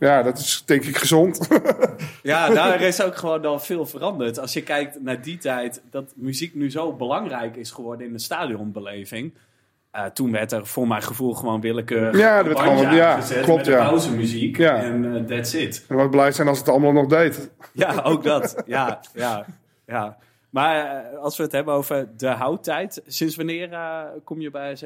Ja, 0.00 0.22
dat 0.22 0.38
is 0.38 0.62
denk 0.66 0.84
ik 0.84 0.96
gezond. 0.96 1.48
ja, 2.22 2.48
daar 2.48 2.80
is 2.90 3.02
ook 3.02 3.16
gewoon 3.16 3.44
al 3.44 3.58
veel 3.58 3.86
veranderd. 3.86 4.38
Als 4.38 4.52
je 4.52 4.62
kijkt 4.62 5.02
naar 5.02 5.22
die 5.22 5.38
tijd, 5.38 5.82
dat 5.90 6.12
muziek 6.16 6.54
nu 6.54 6.70
zo 6.70 6.92
belangrijk 6.92 7.56
is 7.56 7.70
geworden 7.70 8.06
in 8.06 8.12
de 8.12 8.18
stadionbeleving. 8.18 9.32
Uh, 9.96 10.04
toen 10.04 10.32
werd 10.32 10.52
er 10.52 10.66
voor 10.66 10.88
mijn 10.88 11.02
gevoel 11.02 11.34
gewoon 11.34 11.60
willekeurig 11.60 12.18
ja, 12.18 12.44
werd 12.44 12.60
gewoon, 12.60 12.94
ja, 12.94 13.20
klopt, 13.42 13.66
met 13.66 13.66
ja. 13.66 13.88
pauzemuziek 13.88 14.56
Ja. 14.56 14.76
en 14.76 15.04
uh, 15.04 15.24
that's 15.24 15.52
it. 15.52 15.84
En 15.88 15.96
wat 15.96 16.10
blij 16.10 16.32
zijn 16.32 16.48
als 16.48 16.58
het 16.58 16.68
allemaal 16.68 16.92
nog 16.92 17.06
deed. 17.06 17.50
Ja, 17.72 18.00
ook 18.02 18.22
dat. 18.22 18.62
Ja, 18.66 19.00
ja, 19.14 19.46
ja. 19.86 20.16
Maar 20.50 21.04
uh, 21.12 21.18
als 21.18 21.36
we 21.36 21.42
het 21.42 21.52
hebben 21.52 21.74
over 21.74 22.08
de 22.16 22.28
houdtijd, 22.28 23.02
sinds 23.06 23.36
wanneer 23.36 23.68
kom 24.24 24.40
je 24.40 24.50
bij 24.50 24.70
AZ? 24.70 24.84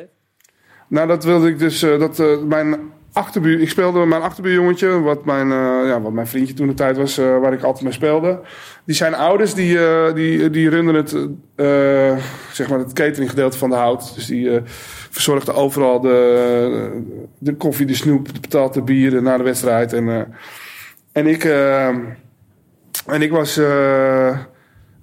Nou, 0.89 1.09
dat 1.09 1.25
wilde 1.25 1.49
ik 1.49 1.59
dus. 1.59 1.81
Dat, 1.81 2.19
mijn 2.45 2.93
achterbuur, 3.15 3.61
ik 3.61 3.69
speelde 3.69 3.99
met 3.99 4.09
mijn 4.09 4.23
achterbuurjongetje, 4.23 5.01
wat 5.01 5.25
mijn, 5.25 5.49
ja, 5.87 6.01
wat 6.01 6.13
mijn 6.13 6.27
vriendje 6.27 6.55
toen 6.55 6.67
de 6.67 6.75
tijd 6.75 6.97
was, 6.97 7.17
waar 7.17 7.53
ik 7.53 7.63
altijd 7.63 7.85
mee 7.85 7.93
speelde. 7.93 8.41
Die 8.85 8.95
zijn 8.95 9.15
ouders, 9.15 9.55
die, 9.55 9.79
die, 10.13 10.51
die 10.51 10.69
runnen 10.69 10.95
het, 10.95 11.17
zeg 12.53 12.69
maar 12.69 12.79
het 12.79 12.93
cateringgedeelte 12.93 13.59
van 13.59 13.71
de 13.71 13.77
hout. 13.77 14.15
Dus 14.15 14.27
die 14.27 14.61
verzorgden 15.11 15.55
overal 15.55 16.01
de, 16.01 17.03
de 17.39 17.55
koffie, 17.55 17.87
de 17.87 17.95
snoep, 17.95 18.35
de 18.35 18.41
patat, 18.41 18.75
de 18.75 18.83
bieren 18.83 19.23
na 19.23 19.37
de 19.37 19.43
wedstrijd. 19.43 19.93
En, 19.93 20.35
en 21.13 21.27
ik. 21.27 21.45
en 21.45 23.23
ik 23.23 23.31
was. 23.31 23.59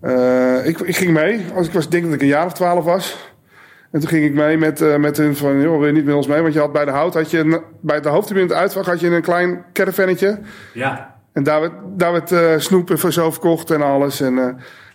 Uh, 0.02 0.66
ik, 0.66 0.80
ik, 0.80 0.96
ging 0.96 1.12
mee. 1.12 1.46
Als 1.56 1.68
ik 1.68 1.74
was, 1.74 1.90
denk 1.90 2.04
dat 2.04 2.14
ik 2.14 2.22
een 2.22 2.28
jaar 2.28 2.46
of 2.46 2.54
twaalf 2.54 2.84
was. 2.84 3.31
En 3.92 4.00
toen 4.00 4.10
ging 4.10 4.26
ik 4.26 4.34
mee 4.34 4.58
met, 4.58 4.82
uh, 4.82 4.96
met 4.96 5.18
hun 5.18 5.36
van, 5.36 5.62
joh, 5.62 5.78
wil 5.78 5.88
je 5.88 5.94
niet 5.94 6.06
met 6.06 6.16
ons 6.16 6.28
mee? 6.28 6.42
Want 6.42 6.54
je 6.54 6.60
had 6.60 6.72
bij 6.72 6.86
de 6.86 6.92
hout, 6.92 7.14
had 7.14 7.32
je 7.32 7.40
een, 7.40 7.62
bij 7.82 8.02
de 8.02 8.10
hoofdtribune 8.10 8.46
in 8.46 8.52
het 8.52 8.62
uitvak, 8.62 8.86
had 8.86 9.00
je 9.00 9.08
een 9.08 9.22
klein 9.22 9.64
caravannetje. 9.74 10.40
Ja. 10.74 11.16
En 11.34 11.44
daar 11.44 11.60
werd, 11.60 11.74
daar 11.96 12.12
werd 12.12 12.32
uh, 12.32 12.54
snoep 12.58 12.90
en 12.90 13.14
zo 13.14 13.32
verkocht 13.32 13.72
en 13.72 13.82
alles. 13.82 14.22
En 14.22 14.36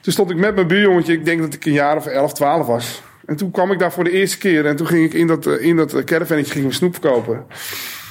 toen 0.01 0.13
stond 0.13 0.31
ik 0.31 0.37
met 0.37 0.55
mijn 0.55 0.67
buurjongetje, 0.67 1.13
ik 1.13 1.25
denk 1.25 1.41
dat 1.41 1.55
ik 1.55 1.65
een 1.65 1.73
jaar 1.73 1.97
of 1.97 2.07
elf, 2.07 2.33
twaalf 2.33 2.67
was. 2.67 3.03
En 3.27 3.37
toen 3.37 3.51
kwam 3.51 3.73
ik 3.73 3.79
daar 3.79 3.93
voor 3.93 4.05
de 4.05 4.11
eerste 4.11 4.39
keer. 4.39 4.67
En 4.67 4.77
toen 4.77 4.87
ging 4.87 5.05
ik 5.05 5.15
in 5.15 5.27
dat, 5.27 5.47
in 5.47 5.77
dat 5.77 6.05
caravannetje 6.05 6.53
ging 6.53 6.75
snoep 6.75 6.93
verkopen. 6.93 7.45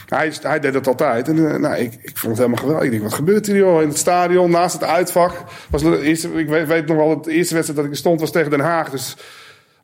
Hij, 0.05 0.33
hij, 0.41 0.59
deed 0.59 0.73
dat 0.73 0.87
altijd. 0.87 1.27
En 1.27 1.37
uh, 1.37 1.55
nou, 1.55 1.75
ik, 1.75 1.93
ik 2.01 2.17
vond 2.17 2.37
het 2.37 2.37
helemaal 2.37 2.57
geweldig. 2.57 2.85
Ik 2.85 2.91
denk, 2.91 3.03
wat 3.03 3.13
gebeurt 3.13 3.45
hier 3.45 3.55
joh? 3.55 3.81
In 3.81 3.87
het 3.87 3.97
stadion, 3.97 4.51
naast 4.51 4.73
het 4.73 4.83
uitvak. 4.83 5.43
Was 5.69 5.81
de 5.81 6.01
eerste, 6.01 6.33
ik 6.33 6.47
weet, 6.47 6.67
weet 6.67 6.87
nog 6.87 6.97
wel, 6.97 7.07
dat 7.07 7.23
de 7.23 7.31
eerste 7.31 7.53
wedstrijd 7.53 7.81
dat 7.81 7.91
ik 7.91 7.97
stond 7.97 8.19
was 8.19 8.31
tegen 8.31 8.49
Den 8.49 8.59
Haag. 8.59 8.89
Dus 8.89 9.17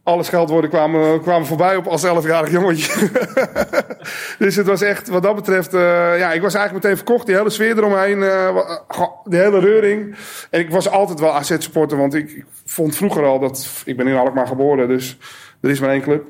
alle 0.04 0.24
scheldwoorden 0.24 0.70
kwamen, 0.70 1.22
kwamen 1.22 1.48
voorbij 1.48 1.76
op 1.76 1.88
als 1.88 2.06
11-jarig 2.06 2.52
jongetje. 2.52 3.10
dus 4.46 4.56
het 4.56 4.66
was 4.66 4.82
echt, 4.82 5.10
wat 5.10 5.24
dat 5.24 5.36
betreft, 5.36 5.74
uh, 5.74 5.82
ja, 6.18 6.32
ik 6.32 6.42
was 6.42 6.54
eigenlijk 6.54 6.84
meteen 6.84 6.98
verkocht. 6.98 7.26
Die 7.26 7.36
hele 7.36 7.50
sfeer 7.50 7.78
eromheen, 7.78 8.18
uh, 8.18 8.64
de 9.24 9.38
hele 9.38 9.60
reuring. 9.60 10.16
En 10.50 10.60
ik 10.60 10.70
was 10.70 10.90
altijd 10.90 11.20
wel 11.20 11.34
AZ-supporter, 11.34 11.98
want 11.98 12.14
ik, 12.14 12.32
ik, 12.32 12.46
vond 12.66 12.96
vroeger 12.96 13.26
al 13.26 13.40
dat, 13.40 13.68
ik 13.86 13.98
ben 13.98 14.08
in 14.08 14.16
Alkmaar 14.16 14.48
geboren, 14.48 14.88
dus 14.88 15.18
er 15.62 15.70
is 15.70 15.80
maar 15.80 15.90
één 15.90 16.02
club. 16.02 16.24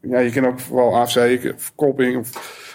Ja, 0.00 0.18
je 0.18 0.30
kent 0.30 0.46
ook 0.46 0.60
wel 0.60 0.96
AFC, 0.96 1.54
Kopping. 1.74 2.26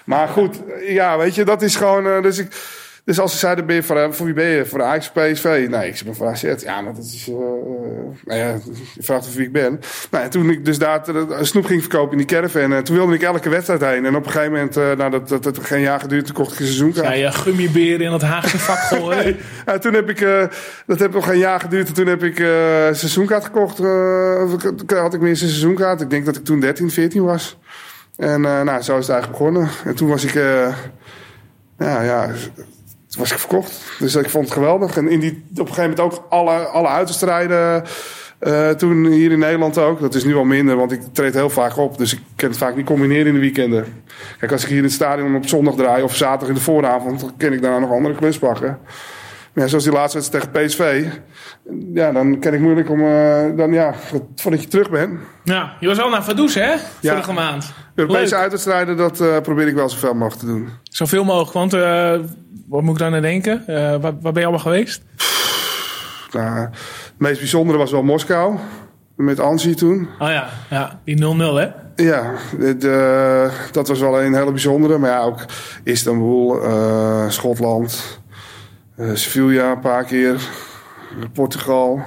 Maar 0.05 0.27
goed, 0.27 0.61
ja, 0.87 1.17
weet 1.17 1.35
je, 1.35 1.43
dat 1.43 1.61
is 1.61 1.75
gewoon. 1.75 2.05
Uh, 2.05 2.21
dus, 2.21 2.37
ik, 2.37 2.47
dus 3.05 3.19
als 3.19 3.31
ze 3.31 3.37
zeiden: 3.37 3.65
ben 3.65 3.75
je 3.75 3.83
voor, 3.83 4.13
voor 4.13 4.25
wie 4.25 4.35
ben 4.35 4.45
je? 4.45 4.65
Voor 4.65 4.77
de 4.77 4.85
Ajax 4.85 5.11
PSV? 5.11 5.67
Nee, 5.69 5.89
ik 5.89 6.01
ben 6.05 6.15
voor 6.15 6.27
AZ. 6.27 6.53
Ja, 6.57 6.81
maar 6.81 6.93
dat 6.93 7.03
is. 7.03 7.27
Uh, 7.29 7.35
nou 8.25 8.39
ja, 8.39 8.59
je 8.95 9.03
vraagt 9.03 9.27
of 9.27 9.35
wie 9.35 9.45
ik 9.45 9.51
ben. 9.51 9.79
Nou, 10.11 10.23
en 10.23 10.29
toen 10.29 10.49
ik 10.49 10.65
dus 10.65 10.77
daar 10.77 11.07
een 11.07 11.45
snoep 11.45 11.65
ging 11.65 11.81
verkopen 11.81 12.11
in 12.11 12.17
die 12.17 12.25
caravan. 12.25 12.73
En 12.73 12.83
toen 12.83 12.95
wilde 12.95 13.13
ik 13.13 13.21
elke 13.21 13.49
wedstrijd 13.49 13.81
heen. 13.81 14.05
En 14.05 14.15
op 14.15 14.25
een 14.25 14.31
gegeven 14.31 14.51
moment, 14.51 14.77
uh, 14.77 14.91
nou, 14.91 15.11
dat, 15.11 15.29
dat, 15.29 15.43
dat 15.43 15.59
geen 15.59 15.81
jaar 15.81 15.99
geduurd, 15.99 16.25
toen 16.25 16.35
kocht 16.35 16.53
ik 16.53 16.59
een 16.59 16.65
seizoenkaart. 16.65 17.07
Ja, 17.07 17.13
je 17.13 17.31
gummibeer 17.31 18.01
in 18.01 18.11
het 18.11 18.21
Haagse 18.21 18.59
vak 18.69 18.77
gooien. 18.77 19.23
nee. 19.23 19.35
ja, 19.65 19.77
toen 19.77 19.93
heb 19.93 20.09
ik, 20.09 20.21
uh, 20.21 20.43
dat 20.85 20.99
heeft 20.99 21.13
nog 21.13 21.25
geen 21.25 21.39
jaar 21.39 21.59
geduurd. 21.59 21.87
En 21.87 21.93
toen 21.93 22.07
heb 22.07 22.23
ik 22.23 22.39
een 22.39 22.95
seizoenkaart 22.95 23.45
gekocht. 23.45 23.77
had 24.87 25.13
ik 25.13 25.19
mijn 25.19 25.31
eerste 25.31 25.47
seizoenkaart. 25.47 26.01
Ik 26.01 26.09
denk 26.09 26.25
dat 26.25 26.35
ik 26.35 26.43
toen 26.43 26.59
13, 26.59 26.91
14 26.91 27.23
was. 27.23 27.57
En 28.17 28.41
nou, 28.41 28.81
zo 28.81 28.97
is 28.97 29.07
het 29.07 29.09
eigenlijk 29.09 29.31
begonnen. 29.31 29.69
En 29.85 29.95
toen 29.95 30.09
was 30.09 30.23
ik, 30.23 30.33
ja, 31.77 32.01
ja, 32.01 32.29
toen 33.11 33.21
was 33.21 33.31
ik 33.31 33.39
verkocht. 33.39 33.81
Dus 33.99 34.15
ik 34.15 34.29
vond 34.29 34.45
het 34.45 34.53
geweldig. 34.53 34.97
En 34.97 35.07
in 35.07 35.19
die, 35.19 35.43
op 35.51 35.59
een 35.59 35.73
gegeven 35.73 35.89
moment 35.89 35.99
ook 35.99 36.25
alle, 36.29 36.57
alle 36.57 36.87
uitstrijden. 36.87 37.83
Uh, 38.41 38.69
toen 38.69 39.05
hier 39.05 39.31
in 39.31 39.39
Nederland 39.39 39.77
ook. 39.77 39.99
Dat 39.99 40.15
is 40.15 40.23
nu 40.23 40.35
al 40.35 40.43
minder, 40.43 40.75
want 40.75 40.91
ik 40.91 41.01
treed 41.11 41.33
heel 41.33 41.49
vaak 41.49 41.77
op. 41.77 41.97
Dus 41.97 42.13
ik 42.13 42.19
kan 42.35 42.49
het 42.49 42.57
vaak 42.57 42.75
niet 42.75 42.85
combineren 42.85 43.27
in 43.27 43.33
de 43.33 43.39
weekenden. 43.39 44.03
Kijk, 44.39 44.51
als 44.51 44.63
ik 44.63 44.67
hier 44.69 44.77
in 44.77 44.83
het 44.83 44.93
stadion 44.93 45.35
op 45.35 45.47
zondag 45.47 45.75
draai 45.75 46.03
of 46.03 46.15
zaterdag 46.15 46.47
in 46.47 46.53
de 46.53 46.61
vooravond, 46.61 47.19
dan 47.19 47.33
kan 47.37 47.53
ik 47.53 47.61
daarna 47.61 47.79
nog 47.79 47.91
andere 47.91 48.15
klus 48.15 48.39
pakken. 48.39 48.79
Maar 49.53 49.63
ja, 49.63 49.69
zoals 49.69 49.83
die 49.83 49.93
laatste 49.93 50.17
wedstrijd 50.17 50.53
tegen 50.53 50.65
PSV. 50.65 51.05
Ja, 51.93 52.11
dan 52.11 52.39
ken 52.39 52.53
ik 52.53 52.59
moeilijk 52.59 52.89
om. 52.89 52.99
Uh, 52.99 53.57
dan 53.57 53.73
ja, 53.73 53.93
voordat 54.35 54.61
je 54.61 54.67
terug 54.67 54.89
bent. 54.89 55.19
Ja, 55.43 55.73
je 55.79 55.87
was 55.87 55.99
al 55.99 56.09
naar 56.09 56.23
Vaduz, 56.23 56.55
hè? 56.55 56.71
Ja. 56.99 57.11
Vorige 57.11 57.33
maand. 57.33 57.73
Europese 57.95 58.35
uitwedstrijden, 58.35 58.97
dat 58.97 59.21
uh, 59.21 59.39
probeer 59.39 59.67
ik 59.67 59.75
wel 59.75 59.89
zoveel 59.89 60.13
mogelijk 60.13 60.39
te 60.39 60.45
doen. 60.45 60.69
Zoveel 60.83 61.23
mogelijk, 61.23 61.51
want 61.51 61.73
uh, 61.73 62.19
wat 62.67 62.81
moet 62.81 62.93
ik 62.93 62.99
dan 62.99 63.13
aan 63.13 63.21
denken? 63.21 63.63
waar, 63.67 63.99
waar 64.01 64.19
ben 64.21 64.33
je 64.33 64.41
allemaal 64.41 64.59
geweest? 64.59 65.01
Nou, 66.31 66.59
het 66.59 66.69
meest 67.17 67.39
bijzondere 67.39 67.77
was 67.77 67.91
wel 67.91 68.03
Moskou. 68.03 68.57
Met 69.15 69.39
Anzi 69.39 69.73
toen. 69.73 70.07
Oh 70.19 70.29
ja, 70.29 70.49
ja 70.69 70.99
die 71.03 71.17
0-0 71.17 71.19
hè? 71.37 71.67
Ja, 71.95 72.31
de, 72.59 72.77
de, 72.77 73.49
dat 73.71 73.87
was 73.87 73.99
wel 73.99 74.21
een 74.21 74.33
hele 74.33 74.51
bijzondere. 74.51 74.97
Maar 74.97 75.09
ja, 75.09 75.21
ook 75.21 75.45
Istanbul, 75.83 76.61
Schotland. 77.29 78.20
Uh, 78.97 79.15
Sevilla 79.15 79.71
een 79.71 79.79
paar 79.79 80.03
keer. 80.03 80.41
Portugal. 81.33 82.03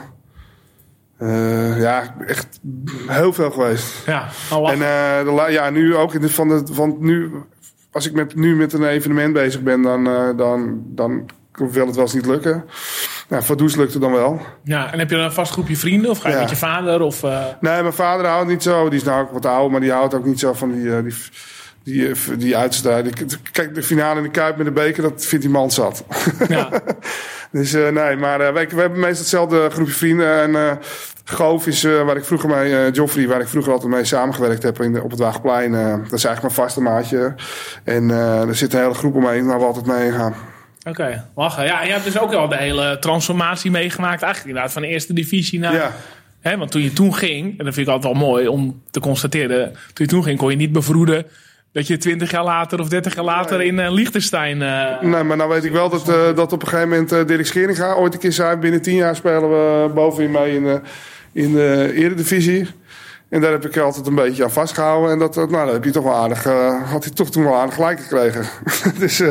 Uh, 1.19 1.81
ja, 1.81 2.15
echt 2.27 2.61
heel 3.07 3.33
veel 3.33 3.51
geweest. 3.51 4.07
Ja, 4.07 4.29
oh, 4.53 4.71
en 4.71 4.79
uh, 4.79 5.45
de, 5.45 5.53
ja, 5.53 5.71
nu 5.71 5.97
ook 5.97 6.15
in 6.15 6.21
de, 6.21 6.31
van 6.31 6.49
de, 6.49 6.63
van 6.73 6.97
nu, 7.01 7.33
als 7.93 8.07
ik 8.07 8.13
met, 8.13 8.35
nu 8.35 8.57
met 8.57 8.73
een 8.73 8.85
evenement 8.85 9.33
bezig 9.33 9.63
ben, 9.63 9.83
dan, 9.83 10.09
uh, 10.09 10.37
dan, 10.37 10.83
dan 10.87 11.31
wil 11.53 11.87
het 11.87 11.95
wel 11.95 12.05
eens 12.05 12.15
niet 12.15 12.27
lukken. 12.27 12.65
Nou, 13.29 13.43
Vaduz 13.43 13.75
lukte 13.75 13.99
dan 13.99 14.13
wel. 14.13 14.41
Ja, 14.65 14.93
en 14.93 14.99
heb 14.99 15.11
je 15.11 15.17
dan 15.17 15.25
een 15.25 15.33
vast 15.33 15.53
groepje 15.53 15.77
vrienden 15.77 16.11
of 16.11 16.19
ga 16.19 16.29
je 16.29 16.35
ja. 16.35 16.41
met 16.41 16.51
je 16.51 16.57
vader? 16.57 17.01
Of, 17.01 17.23
Nee, 17.61 17.83
mijn 17.83 17.93
vader 17.93 18.27
houdt 18.27 18.49
niet 18.49 18.63
zo. 18.63 18.89
Die 18.89 18.99
is 18.99 19.05
nou 19.05 19.23
ook 19.23 19.31
wat 19.31 19.47
ouder, 19.47 19.71
maar 19.71 19.81
die 19.81 19.93
houdt 19.93 20.15
ook 20.15 20.25
niet 20.25 20.41
zo 20.41 20.53
van 20.53 20.73
die, 20.73 21.03
die 21.03 21.15
die, 21.85 22.13
die 22.37 22.57
uitstrijd. 22.57 23.25
Kijk, 23.53 23.75
de 23.75 23.83
finale 23.83 24.17
in 24.17 24.23
de 24.23 24.31
Kuip 24.31 24.57
met 24.57 24.67
de 24.67 24.73
beker, 24.73 25.03
dat 25.03 25.27
vindt 25.27 25.45
die 25.45 25.55
man 25.55 25.71
zat. 25.71 26.05
Ja. 26.49 26.71
dus 27.53 27.75
uh, 27.75 27.89
nee, 27.89 28.17
maar 28.17 28.41
uh, 28.41 28.53
wij, 28.53 28.69
we 28.69 28.81
hebben 28.81 29.01
meestal 29.01 29.19
hetzelfde 29.19 29.71
groepje 29.71 29.93
vrienden. 29.93 30.41
En 30.41 30.51
uh, 30.51 30.73
Goof 31.25 31.67
is 31.67 31.83
waar 31.83 32.17
ik 32.17 32.25
vroeger 32.25 32.49
mee, 32.49 32.91
Joffrey, 32.91 33.29
waar 33.29 33.41
ik 33.41 33.49
vroeger 33.49 33.73
altijd 33.73 33.91
mee 33.91 34.05
samengewerkt 34.05 34.63
heb 34.63 34.81
in 34.81 34.93
de, 34.93 35.03
op 35.03 35.11
het 35.11 35.21
Waagplein. 35.21 35.73
dat 35.73 36.13
is 36.13 36.25
eigenlijk 36.25 36.43
mijn 36.43 36.69
vaste 36.69 36.81
maatje. 36.81 37.35
En 37.85 38.11
er 38.49 38.55
zit 38.55 38.73
een 38.73 38.81
hele 38.81 38.95
groep 38.95 39.15
omheen 39.15 39.47
waar 39.47 39.59
we 39.59 39.65
altijd 39.65 39.87
mee 39.87 40.13
gaan. 40.13 40.35
Oké, 40.79 40.89
okay, 40.89 41.23
lachen. 41.35 41.65
Ja, 41.65 41.83
je 41.83 41.93
hebt 41.93 42.05
dus 42.05 42.19
ook 42.19 42.33
al 42.33 42.49
de 42.49 42.57
hele 42.57 42.97
transformatie 43.01 43.71
meegemaakt. 43.71 44.23
Eigenlijk 44.23 44.47
inderdaad 44.47 44.73
van 44.73 44.83
de 44.83 44.89
eerste 44.89 45.13
divisie 45.13 45.59
naar... 45.59 45.75
Ja. 45.75 45.93
Hè, 46.41 46.57
want 46.57 46.71
toen 46.71 46.83
je 46.83 46.93
toen 46.93 47.15
ging, 47.15 47.59
en 47.59 47.65
dat 47.65 47.75
vind 47.75 47.87
ik 47.87 47.93
altijd 47.93 48.13
wel 48.13 48.23
mooi 48.23 48.49
om 48.49 48.83
te 48.91 49.01
constateren. 49.01 49.73
Toen 49.73 49.77
je 49.93 50.07
toen 50.07 50.23
ging, 50.23 50.39
kon 50.39 50.51
je 50.51 50.57
niet 50.57 50.73
bevroeden 50.73 51.27
dat 51.75 51.87
je 51.87 51.97
twintig 51.97 52.31
jaar 52.31 52.45
later 52.45 52.81
of 52.81 52.89
dertig 52.89 53.15
jaar 53.15 53.25
later 53.25 53.63
in 53.63 53.79
uh, 53.79 53.91
Liechtenstein... 53.91 54.61
Uh, 54.61 55.01
nee, 55.01 55.23
maar 55.23 55.37
nou 55.37 55.49
weet 55.49 55.65
ik 55.65 55.73
wel 55.73 55.89
dat, 55.89 56.09
uh, 56.09 56.35
dat 56.35 56.53
op 56.53 56.63
een 56.63 56.69
gegeven 56.69 56.89
moment 56.89 57.13
uh, 57.13 57.25
Dirk 57.25 57.47
Scheringa 57.47 57.95
ooit 57.95 58.15
een 58.15 58.21
keer 58.21 58.33
zei... 58.33 58.57
binnen 58.57 58.83
tien 58.83 58.95
jaar 58.95 59.17
spelen 59.17 59.51
we 59.51 59.91
bovenin 59.95 60.31
mee 60.31 60.55
in, 60.55 60.65
de, 60.65 60.81
in 61.33 61.53
de 61.53 61.93
eredivisie. 61.95 62.69
En 63.29 63.41
daar 63.41 63.51
heb 63.51 63.65
ik 63.65 63.77
altijd 63.77 64.07
een 64.07 64.15
beetje 64.15 64.45
aan 64.45 64.51
vastgehouden. 64.51 65.11
En 65.11 65.19
dat, 65.19 65.35
nou, 65.35 65.49
dat 65.49 65.73
heb 65.73 65.85
je 65.85 65.91
toch 65.91 66.05
wel 66.05 66.15
aardig... 66.15 66.45
had 66.91 67.05
hij 67.05 67.13
toch 67.13 67.31
toen 67.31 67.45
wel 67.45 67.55
aardig 67.55 67.75
gelijk 67.75 68.01
gekregen. 68.01 68.45
dus, 69.01 69.23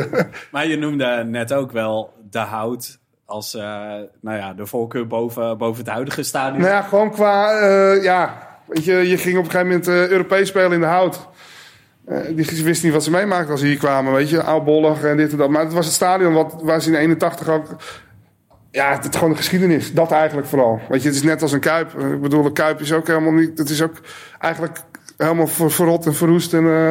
maar 0.50 0.66
je 0.66 0.76
noemde 0.76 1.24
net 1.26 1.52
ook 1.52 1.72
wel 1.72 2.12
de 2.30 2.38
hout 2.38 2.98
als 3.24 3.52
nou 4.20 4.36
ja, 4.36 4.52
de 4.52 4.66
voorkeur 4.66 5.06
boven, 5.06 5.58
boven 5.58 5.84
het 5.84 5.92
huidige 5.92 6.22
stadion. 6.22 6.60
Nou 6.60 6.72
ja, 6.72 6.82
gewoon 6.82 7.10
qua... 7.10 7.52
ja, 7.94 8.48
weet 8.66 8.84
je, 8.84 8.94
je 8.94 9.18
ging 9.18 9.38
op 9.38 9.44
een 9.44 9.50
gegeven 9.50 9.66
moment 9.66 10.10
Europees 10.10 10.48
spelen 10.48 10.72
in 10.72 10.80
de 10.80 10.86
hout... 10.86 11.28
Uh, 12.08 12.18
die 12.26 12.64
wisten 12.64 12.84
niet 12.84 12.92
wat 12.92 13.04
ze 13.04 13.10
meemaakten 13.10 13.50
als 13.50 13.60
ze 13.60 13.66
hier 13.66 13.76
kwamen, 13.76 14.12
weet 14.12 14.30
je. 14.30 14.42
Oudbollig 14.42 15.02
en 15.02 15.16
dit 15.16 15.32
en 15.32 15.38
dat. 15.38 15.50
Maar 15.50 15.64
het 15.64 15.72
was 15.72 15.84
het 15.84 15.94
stadion 15.94 16.32
wat, 16.32 16.54
waar 16.62 16.80
ze 16.82 16.88
in 16.88 16.96
81 16.96 17.48
ook... 17.48 17.76
Ja, 18.70 18.92
het 18.92 19.04
is 19.04 19.10
gewoon 19.14 19.30
de 19.30 19.36
geschiedenis. 19.36 19.92
Dat 19.92 20.10
eigenlijk 20.10 20.46
vooral. 20.46 20.80
Weet 20.88 21.02
je, 21.02 21.08
het 21.08 21.16
is 21.16 21.22
net 21.22 21.42
als 21.42 21.52
een 21.52 21.60
Kuip. 21.60 21.92
Ik 21.98 22.20
bedoel, 22.20 22.42
de 22.42 22.52
Kuip 22.52 22.80
is 22.80 22.92
ook 22.92 23.06
helemaal 23.06 23.32
niet... 23.32 23.58
Het 23.58 23.70
is 23.70 23.82
ook 23.82 24.00
eigenlijk 24.38 24.78
helemaal 25.16 25.46
ver, 25.46 25.70
verrot 25.70 26.06
en 26.06 26.14
verroest. 26.14 26.54
En 26.54 26.64
uh, 26.64 26.90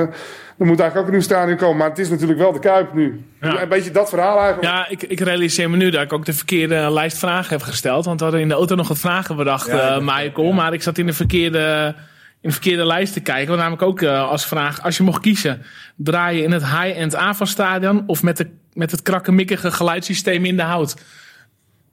Er 0.57 0.66
moet 0.66 0.80
eigenlijk 0.80 0.97
ook 0.97 1.05
een 1.05 1.11
nieuw 1.11 1.22
stadion 1.22 1.57
komen. 1.57 1.78
Maar 1.78 1.89
het 1.89 1.99
is 1.99 2.09
natuurlijk 2.09 2.39
wel 2.39 2.51
de 2.51 2.59
Kuip 2.59 2.93
nu. 2.93 3.26
Ja. 3.41 3.61
Een 3.61 3.70
beetje 3.70 3.91
dat 3.91 4.09
verhaal 4.09 4.38
eigenlijk. 4.39 4.74
Ja, 4.74 4.88
ik, 4.89 5.03
ik 5.03 5.20
realiseer 5.20 5.70
me 5.70 5.78
nu 5.78 5.89
dat 5.89 6.01
ik 6.01 6.14
ook 6.14 6.26
de 6.26 6.34
verkeerde 6.34 6.91
lijst 6.91 7.18
vragen 7.18 7.49
heb 7.49 7.61
gesteld. 7.61 8.05
Want 8.05 8.18
we 8.18 8.24
hadden 8.24 8.41
in 8.43 8.49
de 8.49 8.53
auto 8.53 8.76
nog 8.76 8.88
wat 8.88 8.99
vragen 8.99 9.36
bedacht, 9.36 9.68
Ja, 9.68 9.95
eh, 9.95 10.01
Michael. 10.01 10.51
Maar 10.51 10.74
ik 10.74 10.84
zat 10.84 10.97
in 10.97 11.05
de 11.05 11.14
verkeerde, 11.14 11.95
in 12.43 12.49
de 12.49 12.51
verkeerde 12.51 12.85
lijst 12.85 13.13
te 13.13 13.19
kijken. 13.19 13.47
Want 13.47 13.59
namelijk 13.59 13.81
ook 13.81 14.01
eh, 14.01 14.29
als 14.29 14.45
vraag, 14.45 14.81
als 14.81 14.97
je 14.97 15.03
mocht 15.03 15.21
kiezen. 15.21 15.61
Draai 15.95 16.37
je 16.37 16.43
in 16.43 16.51
het 16.51 16.63
high-end 16.63 17.15
AVA-stadion 17.15 18.03
of 18.07 18.23
met, 18.23 18.37
de, 18.37 18.49
met 18.73 18.91
het 18.91 19.01
krakkemikkige 19.01 19.71
geluidssysteem 19.71 20.45
in 20.45 20.55
de 20.55 20.63
hout? 20.63 20.95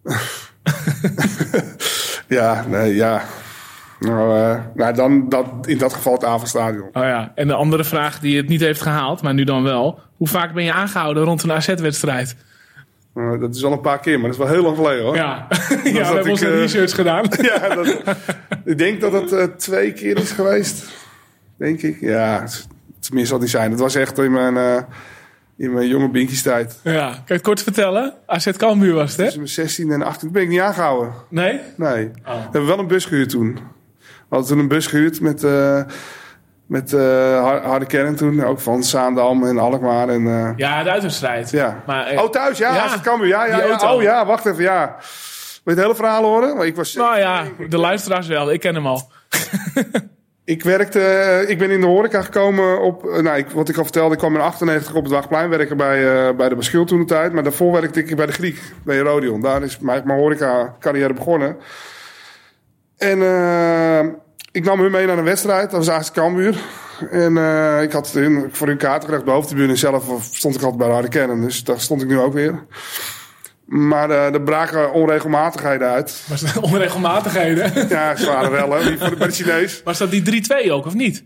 Ja, 2.30 2.64
nee, 2.68 2.94
ja. 2.94 3.22
Nou, 3.98 4.38
eh, 4.38 4.60
nou 4.74 4.94
dan 4.94 5.28
dat, 5.28 5.46
in 5.64 5.78
dat 5.78 5.94
geval 5.94 6.12
het 6.12 6.24
avondstadion. 6.24 6.88
Oh 6.92 7.02
ja, 7.02 7.32
en 7.34 7.46
de 7.46 7.54
andere 7.54 7.84
vraag 7.84 8.20
die 8.20 8.36
het 8.36 8.48
niet 8.48 8.60
heeft 8.60 8.82
gehaald, 8.82 9.22
maar 9.22 9.34
nu 9.34 9.44
dan 9.44 9.62
wel. 9.62 10.00
Hoe 10.16 10.28
vaak 10.28 10.54
ben 10.54 10.64
je 10.64 10.72
aangehouden 10.72 11.22
rond 11.24 11.42
een 11.42 11.52
AZ-wedstrijd? 11.52 12.36
Eh, 13.14 13.40
dat 13.40 13.54
is 13.54 13.64
al 13.64 13.72
een 13.72 13.80
paar 13.80 14.00
keer, 14.00 14.20
maar 14.20 14.30
dat 14.30 14.38
is 14.38 14.44
wel 14.44 14.54
heel 14.54 14.62
lang 14.62 14.76
geleden 14.76 15.04
hoor. 15.04 15.16
Ja, 15.16 15.46
ja 15.68 15.76
we 15.82 15.92
dat 15.92 16.06
hebben 16.06 16.30
onze 16.30 16.46
eh, 16.46 16.58
research 16.58 16.94
gedaan. 16.94 17.24
Ja, 17.40 17.74
dat, 17.74 18.16
ik 18.64 18.78
denk 18.78 19.00
dat 19.00 19.12
het 19.12 19.32
eh, 19.32 19.44
twee 19.44 19.92
keer 19.92 20.18
is 20.18 20.30
geweest. 20.30 20.84
Denk 21.56 21.82
ik. 21.82 22.00
Ja, 22.00 22.46
meer 23.12 23.26
zal 23.26 23.38
niet 23.38 23.50
zijn. 23.50 23.70
Het 23.70 23.80
was 23.80 23.94
echt 23.94 24.18
in 24.18 24.32
mijn, 24.32 24.86
in 25.56 25.72
mijn 25.72 25.88
jonge 25.88 26.10
binkies-tijd. 26.10 26.80
Ja, 26.82 27.08
kan 27.10 27.22
je 27.26 27.32
het 27.32 27.42
kort 27.42 27.62
vertellen? 27.62 28.14
AZ 28.26 28.50
Cambuur 28.50 28.94
was 28.94 29.10
het, 29.10 29.16
hè? 29.16 29.22
Tussen 29.22 29.40
mijn 29.40 29.52
16 29.52 29.90
en 29.90 30.02
18 30.02 30.32
ben 30.32 30.42
ik 30.42 30.48
niet 30.48 30.60
aangehouden. 30.60 31.12
Nee? 31.28 31.60
Nee. 31.76 32.10
We 32.24 32.30
hebben 32.42 32.66
wel 32.66 32.78
een 32.78 32.86
bus 32.86 33.04
gehuurd 33.04 33.28
toen. 33.28 33.54
We 33.98 34.00
hadden 34.28 34.48
toen 34.48 34.58
een 34.58 34.68
bus 34.68 34.86
gehuurd 34.86 35.20
met, 35.20 35.44
met 36.70 36.92
har- 36.92 37.62
harde 37.62 37.86
kern 37.86 38.16
toen. 38.16 38.44
Ook 38.44 38.60
van 38.60 38.82
Zaandam 38.84 39.44
en 39.46 39.58
Alkmaar. 39.58 40.08
En, 40.08 40.26
eh, 40.26 40.50
Ja, 40.56 40.82
de 40.82 40.90
uitwedstrijd. 40.90 41.50
ja. 41.50 41.82
Maar, 41.86 42.06
eh, 42.06 42.22
oh, 42.22 42.30
thuis, 42.30 42.58
ja. 42.58 42.72
het 42.90 43.00
kan. 43.00 43.26
Ja, 43.26 43.46
ja, 43.46 43.64
ja. 43.64 43.92
Oh 43.94 44.02
ja, 44.02 44.26
wacht 44.26 44.46
even, 44.46 44.62
ja. 44.62 44.96
Wil 45.64 45.74
je 45.74 45.80
het 45.80 45.80
hele 45.80 45.94
verhaal 45.94 46.22
horen? 46.22 46.48
Want 46.56 46.62
Ik 46.68 46.76
was 46.76 46.94
Nou 46.94 47.18
ja, 47.18 47.44
de 47.68 47.78
luisteraars 47.78 48.26
wel. 48.26 48.52
Ik 48.52 48.60
ken 48.60 48.74
hem 48.74 48.86
al. 48.86 49.00
Ik 50.44 50.62
werkte, 50.62 51.44
ik 51.48 51.58
ben 51.58 51.70
in 51.70 51.80
de 51.80 51.86
horeca 51.86 52.22
gekomen 52.22 52.80
op, 52.80 53.02
nou, 53.02 53.36
ik, 53.38 53.50
wat 53.50 53.68
ik 53.68 53.76
al 53.76 53.82
vertelde, 53.82 54.12
ik 54.12 54.18
kwam 54.18 54.34
in 54.34 54.40
98 54.40 54.94
op 54.94 55.02
het 55.02 55.12
Wachtplein 55.12 55.48
werken 55.50 55.76
bij, 55.76 56.34
bij 56.36 56.48
de 56.48 56.54
Baschil 56.54 56.84
toen 56.84 56.98
de 56.98 57.04
tijd. 57.04 57.32
Maar 57.32 57.42
daarvoor 57.42 57.72
werkte 57.72 58.00
ik 58.04 58.16
bij 58.16 58.26
de 58.26 58.32
Griek, 58.32 58.60
bij 58.84 58.98
Rodion. 58.98 59.40
Daar 59.40 59.62
is 59.62 59.78
mijn, 59.78 60.02
mijn 60.04 60.18
horeca 60.18 60.74
carrière 60.80 61.12
begonnen. 61.12 61.56
En 62.98 63.18
ik 64.52 64.64
nam 64.64 64.80
hun 64.80 64.90
mee 64.90 65.06
naar 65.06 65.18
een 65.18 65.24
wedstrijd, 65.24 65.70
dat 65.70 65.86
was 65.86 65.94
AZ 65.94 66.10
Cambuur. 66.10 66.56
En 67.10 67.36
eh, 67.36 67.82
ik 67.82 67.92
had 67.92 68.12
hun, 68.12 68.48
voor 68.52 68.66
hun 68.66 68.76
kaarten 68.76 69.04
gelegd 69.04 69.24
bij 69.24 69.32
de 69.32 69.38
hoofdtribune. 69.40 69.76
Zelf 69.76 70.04
stond 70.30 70.54
ik 70.54 70.60
altijd 70.62 70.78
bij 70.78 70.86
de 70.86 70.92
harde 70.92 71.08
kennen, 71.08 71.40
dus 71.40 71.64
daar 71.64 71.80
stond 71.80 72.02
ik 72.02 72.08
nu 72.08 72.18
ook 72.18 72.32
weer. 72.32 72.64
Maar 73.64 74.10
eh, 74.10 74.34
er 74.34 74.42
braken 74.42 74.92
onregelmatigheden 74.92 75.88
uit. 75.88 76.24
Was 76.28 76.40
dat 76.40 76.58
onregelmatigheden? 76.58 77.72
Ja, 77.88 78.16
ze 78.16 78.26
waren 78.26 78.50
wel, 78.50 78.72
hè, 78.72 78.98
voor 78.98 79.10
de, 79.10 79.16
bij 79.18 79.26
de 79.26 79.32
Chinees. 79.32 79.80
Was 79.84 79.98
dat 79.98 80.10
die 80.10 80.42
3-2 80.66 80.70
ook, 80.70 80.86
of 80.86 80.94
niet? 80.94 81.24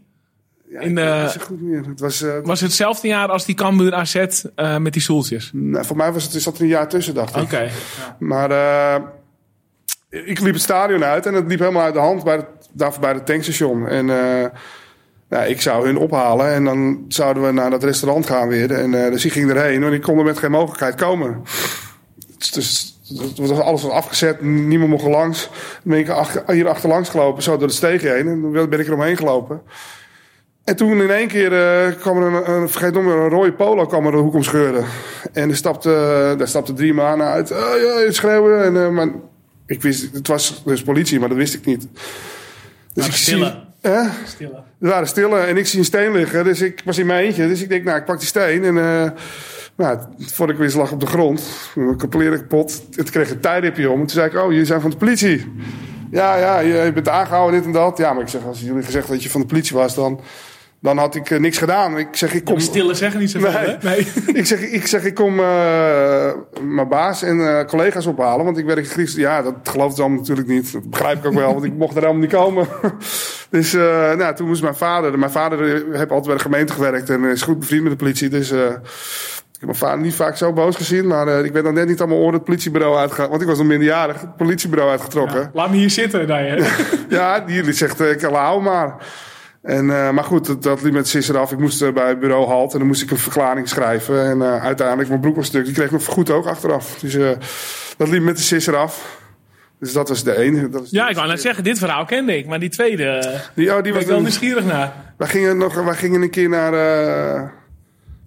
Ja, 0.70 0.80
In 0.80 0.96
het 0.96 1.22
niet 1.22 1.30
zo 1.30 1.40
goed 1.46 1.60
meer. 1.60 1.84
Het 1.86 2.00
was, 2.00 2.22
eh, 2.22 2.32
Was 2.42 2.60
het 2.60 2.68
hetzelfde 2.68 3.08
jaar 3.08 3.28
als 3.28 3.44
die 3.44 3.54
Cambuur 3.54 3.94
AZ 3.94 4.44
met 4.78 4.92
die 4.92 5.02
stoeltjes? 5.02 5.50
Nou, 5.52 5.84
voor 5.84 5.96
mij 5.96 6.12
was 6.12 6.24
het, 6.24 6.42
zat 6.42 6.56
er 6.56 6.62
een 6.62 6.68
jaar 6.68 6.88
tussen, 6.88 7.14
dacht 7.14 7.36
ik. 7.36 7.42
Oké. 7.42 7.70
Maar 8.18 8.50
ik 10.24 10.40
liep 10.40 10.54
het 10.54 10.62
stadion 10.62 11.04
uit 11.04 11.26
en 11.26 11.34
het 11.34 11.46
liep 11.46 11.58
helemaal 11.58 11.82
uit 11.82 11.94
de 11.94 12.00
hand 12.00 12.24
bij 12.24 12.34
het, 12.34 13.00
bij 13.00 13.12
het 13.12 13.26
tankstation. 13.26 13.88
En 13.88 14.10
eh, 15.28 15.48
ik 15.48 15.60
zou 15.60 15.86
hun 15.86 15.96
ophalen 15.96 16.52
en 16.52 16.64
dan 16.64 17.04
zouden 17.08 17.42
we 17.42 17.52
naar 17.52 17.70
dat 17.70 17.84
restaurant 17.84 18.26
gaan 18.26 18.48
weer. 18.48 18.72
En 18.72 19.04
eh, 19.04 19.10
dus 19.10 19.24
ik 19.24 19.32
ging 19.32 19.50
erheen 19.50 19.82
en 19.82 19.92
ik 19.92 20.02
kon 20.02 20.18
er 20.18 20.24
met 20.24 20.38
geen 20.38 20.50
mogelijkheid 20.50 20.94
komen. 20.94 21.42
Dus, 22.38 22.50
dus 22.50 22.98
het 23.08 23.38
was 23.38 23.50
alles 23.50 23.82
was 23.82 23.92
afgezet, 23.92 24.42
niemand 24.42 24.90
mocht 24.90 25.04
er 25.04 25.10
langs. 25.10 25.48
Dan 25.82 25.92
ben 25.92 25.98
ik 25.98 26.08
achter, 26.08 26.42
hier 26.46 26.68
achterlangs 26.68 27.08
gelopen, 27.08 27.42
zo 27.42 27.56
door 27.56 27.68
de 27.68 27.74
steeg 27.74 28.02
heen. 28.02 28.28
En 28.28 28.52
dan 28.52 28.68
ben 28.68 28.80
ik 28.80 28.86
er 28.86 28.94
omheen 28.94 29.16
gelopen. 29.16 29.62
En 30.64 30.76
toen 30.76 31.00
in 31.00 31.10
één 31.10 31.28
keer 31.28 31.52
eh, 31.52 31.94
kwam 32.00 32.22
er 32.22 32.32
een, 32.32 32.50
een, 32.50 32.68
vergeet 32.68 32.92
nog 32.92 33.04
een 33.04 33.28
rode 33.28 33.52
polo 33.52 33.86
kwam 33.86 34.06
er 34.06 34.12
de 34.12 34.18
hoek 34.18 34.34
om 34.34 34.42
scheuren. 34.42 34.84
En 35.32 35.50
er 35.50 35.56
stapte, 35.56 36.34
daar 36.38 36.48
stapten 36.48 36.74
drie 36.74 36.94
mannen 36.94 37.26
uit. 37.26 37.50
Oh, 37.50 37.58
ja, 37.82 38.12
schreeuwen. 38.12 38.64
En, 38.64 38.94
maar 38.94 39.08
ik 39.74 39.82
wist, 39.82 40.12
het 40.12 40.26
was 40.26 40.62
dus 40.64 40.82
politie, 40.82 41.20
maar 41.20 41.28
dat 41.28 41.38
wist 41.38 41.54
ik 41.54 41.64
niet. 41.64 41.86
Dus 42.92 43.22
stille. 43.22 43.62
Hè? 43.80 44.02
Stille. 44.26 44.62
Er 44.80 44.88
waren 44.88 45.08
stille 45.08 45.38
en 45.38 45.56
ik 45.56 45.66
zie 45.66 45.78
een 45.78 45.84
steen 45.84 46.12
liggen. 46.12 46.44
Dus 46.44 46.60
ik 46.60 46.82
was 46.84 46.98
in 46.98 47.06
mijn 47.06 47.24
eentje. 47.24 47.48
Dus 47.48 47.62
ik 47.62 47.68
denk, 47.68 47.84
nou, 47.84 47.98
ik 47.98 48.04
pak 48.04 48.18
die 48.18 48.28
steen. 48.28 48.64
En 48.64 48.78
eh 48.78 49.10
nou, 49.76 49.98
voordat 50.18 50.56
ik 50.56 50.62
wist 50.62 50.76
lag 50.76 50.92
op 50.92 51.00
de 51.00 51.06
grond. 51.06 51.42
Mijn 51.74 52.08
kleren 52.08 52.38
kapot. 52.38 52.82
Het 52.90 53.10
kreeg 53.10 53.30
een 53.30 53.40
tijdripje 53.40 53.90
om. 53.90 54.00
En 54.00 54.06
toen 54.06 54.16
zei 54.16 54.30
ik, 54.30 54.36
oh, 54.36 54.50
jullie 54.50 54.66
zijn 54.66 54.80
van 54.80 54.90
de 54.90 54.96
politie. 54.96 55.52
Ja, 56.10 56.36
ja, 56.36 56.58
je, 56.58 56.74
je 56.74 56.92
bent 56.92 57.08
aangehouden, 57.08 57.58
dit 57.58 57.66
en 57.66 57.72
dat. 57.72 57.98
Ja, 57.98 58.12
maar 58.12 58.22
ik 58.22 58.28
zeg, 58.28 58.44
als 58.44 58.60
jullie 58.60 58.82
gezegd 58.82 59.08
dat 59.08 59.22
je 59.22 59.30
van 59.30 59.40
de 59.40 59.46
politie 59.46 59.76
was, 59.76 59.94
dan, 59.94 60.20
dan 60.85 60.99
had 60.99 61.14
ik 61.14 61.30
eh, 61.30 61.39
niks 61.39 61.59
gedaan. 61.59 61.99
Ik 61.99 62.09
zeg, 62.11 62.35
ik 62.35 62.45
kom... 62.45 62.61
Stille 62.61 62.95
zeggen 62.95 63.20
niet 63.20 63.30
zoveel, 63.30 63.51
Nee. 63.51 63.66
hè? 63.66 63.76
Nee. 63.89 64.07
ik, 64.41 64.47
zeg, 64.47 64.61
ik 64.61 64.87
zeg, 64.87 65.05
ik 65.05 65.14
kom 65.14 65.41
eh, 65.41 66.32
mijn 66.62 66.89
baas 66.89 67.22
en 67.22 67.41
eh, 67.41 67.64
collega's 67.64 68.07
ophalen. 68.07 68.45
Want 68.45 68.59
ik 68.59 68.64
werk 68.64 68.89
Grieks. 68.89 69.14
Ja, 69.14 69.43
dat 69.43 69.55
gelooft 69.62 69.97
ze 69.97 70.01
allemaal 70.01 70.20
natuurlijk 70.20 70.49
niet. 70.49 70.72
Dat 70.72 70.91
begrijp 70.91 71.18
ik 71.18 71.24
ook 71.26 71.35
wel, 71.35 71.53
want 71.53 71.64
ik 71.64 71.74
mocht 71.74 71.97
er 71.97 72.01
helemaal 72.01 72.20
niet 72.22 72.32
komen. 72.32 72.66
dus 73.51 73.72
nou, 73.72 74.35
toen 74.35 74.47
moest 74.47 74.62
mijn 74.62 74.74
vader... 74.74 75.18
Mijn 75.18 75.30
vader 75.30 75.59
heeft 75.93 76.11
altijd 76.11 76.26
bij 76.26 76.35
de 76.35 76.43
gemeente 76.43 76.72
gewerkt 76.72 77.11
en 77.11 77.24
is 77.24 77.43
goed 77.43 77.59
bevriend 77.59 77.82
met 77.82 77.93
de 77.93 77.99
politie. 77.99 78.28
Dus 78.28 78.51
ik 78.51 78.59
heb 79.61 79.62
mijn 79.62 79.74
vader 79.74 80.01
niet 80.01 80.14
vaak 80.14 80.37
zo 80.37 80.53
boos 80.53 80.76
gezien. 80.76 81.07
Maar 81.07 81.45
ik 81.45 81.53
ben 81.53 81.64
dan 81.64 81.74
net 81.74 81.89
niet 81.89 82.01
aan 82.01 82.09
mijn 82.09 82.20
oren 82.20 82.35
het 82.35 82.45
politiebureau 82.45 82.97
uitgegaan. 82.97 83.28
Want 83.30 83.43
ik 83.43 83.49
was 83.49 83.59
nog 83.59 83.66
minderjarig, 83.66 84.20
het 84.20 84.37
politiebureau 84.37 84.91
uitgetrokken. 84.91 85.51
Laat 85.53 85.70
me 85.70 85.76
hier 85.76 85.91
zitten, 85.91 86.26
dan 86.26 86.45
je. 86.45 86.85
Ja, 87.09 87.41
die, 87.41 87.62
die 87.62 87.72
zegt, 87.72 88.01
ik 88.01 88.20
hou 88.20 88.62
maar. 88.62 88.97
En, 89.64 89.90
eh, 89.90 90.10
maar 90.10 90.24
goed, 90.24 90.46
dat, 90.46 90.62
dat 90.62 90.82
liep 90.82 90.92
met 90.92 91.08
sisser 91.08 91.38
af. 91.38 91.52
Ik 91.52 91.58
moest 91.58 91.82
eh, 91.82 91.92
bij 91.92 92.08
het 92.08 92.20
bureau 92.20 92.46
halt 92.46 92.72
en 92.72 92.78
dan 92.78 92.86
moest 92.88 93.02
ik 93.02 93.10
een 93.10 93.18
verklaring 93.18 93.68
schrijven. 93.68 94.24
En 94.24 94.42
eh, 94.42 94.62
uiteindelijk, 94.64 95.08
mijn 95.08 95.20
broek 95.20 95.36
was 95.36 95.46
stuk. 95.46 95.64
Die 95.64 95.74
kreeg 95.74 95.86
ik 95.86 95.92
nog 95.92 96.02
vergoed 96.02 96.30
ook 96.30 96.46
achteraf. 96.46 96.98
Dus 97.00 97.12
dat 97.96 98.08
liep 98.08 98.22
met 98.22 98.36
de 98.36 98.42
sisser 98.42 98.76
af. 98.76 99.22
Dus 99.80 99.92
dat 99.92 100.08
was 100.08 100.24
de 100.24 100.36
ene. 100.38 100.68
Dat 100.68 100.82
is 100.82 100.90
Ja, 100.90 101.08
ik 101.08 101.16
wou 101.16 101.28
net 101.28 101.40
zeggen, 101.40 101.64
dit 101.64 101.78
verhaal 101.78 102.04
kende 102.04 102.36
ik. 102.36 102.46
Maar 102.46 102.58
die 102.60 102.68
tweede 102.68 103.40
Die, 103.54 103.76
oh, 103.76 103.82
die 103.82 103.92
was 103.92 104.02
ik 104.02 104.08
wel 104.08 104.16
een- 104.16 104.22
nieuwsgierig 104.22 104.64
naar. 104.64 104.92
wij, 105.16 105.28
gingen 105.28 105.56
nog, 105.56 105.74
wij 105.84 105.94
gingen 105.94 106.22
een 106.22 106.30
keer 106.30 106.48
naar 106.48 106.72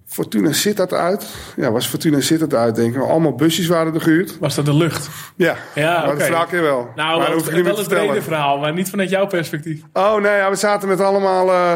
Fortuna 0.08 0.52
Sittard 0.52 0.92
uit. 0.92 1.26
Ja, 1.56 1.70
was 1.70 1.86
Fortuna 1.86 2.20
Sittard 2.20 2.54
uit, 2.54 2.74
denk 2.74 2.94
ik. 2.94 3.02
Allemaal 3.02 3.34
busjes 3.34 3.66
waren 3.66 3.94
er 3.94 4.00
gehuurd. 4.00 4.38
Was 4.38 4.54
dat 4.54 4.64
de 4.64 4.74
lucht? 4.74 5.08
Ja, 5.36 5.56
Ja, 5.74 6.06
maar 6.06 6.18
dat 6.18 6.46
ken 6.48 6.58
je 6.58 6.64
wel. 6.64 6.88
Nou, 6.94 6.94
maar 6.94 7.18
dat 7.18 7.26
wel, 7.26 7.36
hoef 7.36 7.48
ik 7.48 7.54
niet 7.54 7.54
meer 7.54 7.74
wel 7.74 7.84
te 7.84 7.94
het 7.94 8.04
brede 8.04 8.22
verhaal, 8.22 8.58
maar 8.58 8.72
niet 8.72 8.90
vanuit 8.90 9.10
jouw 9.10 9.26
perspectief. 9.26 9.82
Oh 9.92 10.20
nee, 10.20 10.36
ja, 10.36 10.50
we 10.50 10.56
zaten 10.56 10.88
met 10.88 11.00
allemaal, 11.00 11.50
eh, 11.50 11.74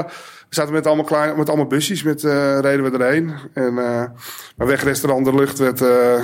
we 0.48 0.54
zaten 0.54 0.72
met 0.72 0.86
allemaal, 0.86 1.04
klein, 1.04 1.36
met 1.36 1.48
allemaal 1.48 1.66
busjes, 1.66 2.02
met, 2.02 2.24
eh, 2.24 2.58
reden 2.60 2.90
we 2.90 2.98
erheen. 2.98 3.34
En 3.54 3.78
eh 3.78 4.04
maar 4.56 4.66
wegrestaurant 4.66 5.24
de 5.24 5.34
lucht 5.34 5.58
werd, 5.58 5.78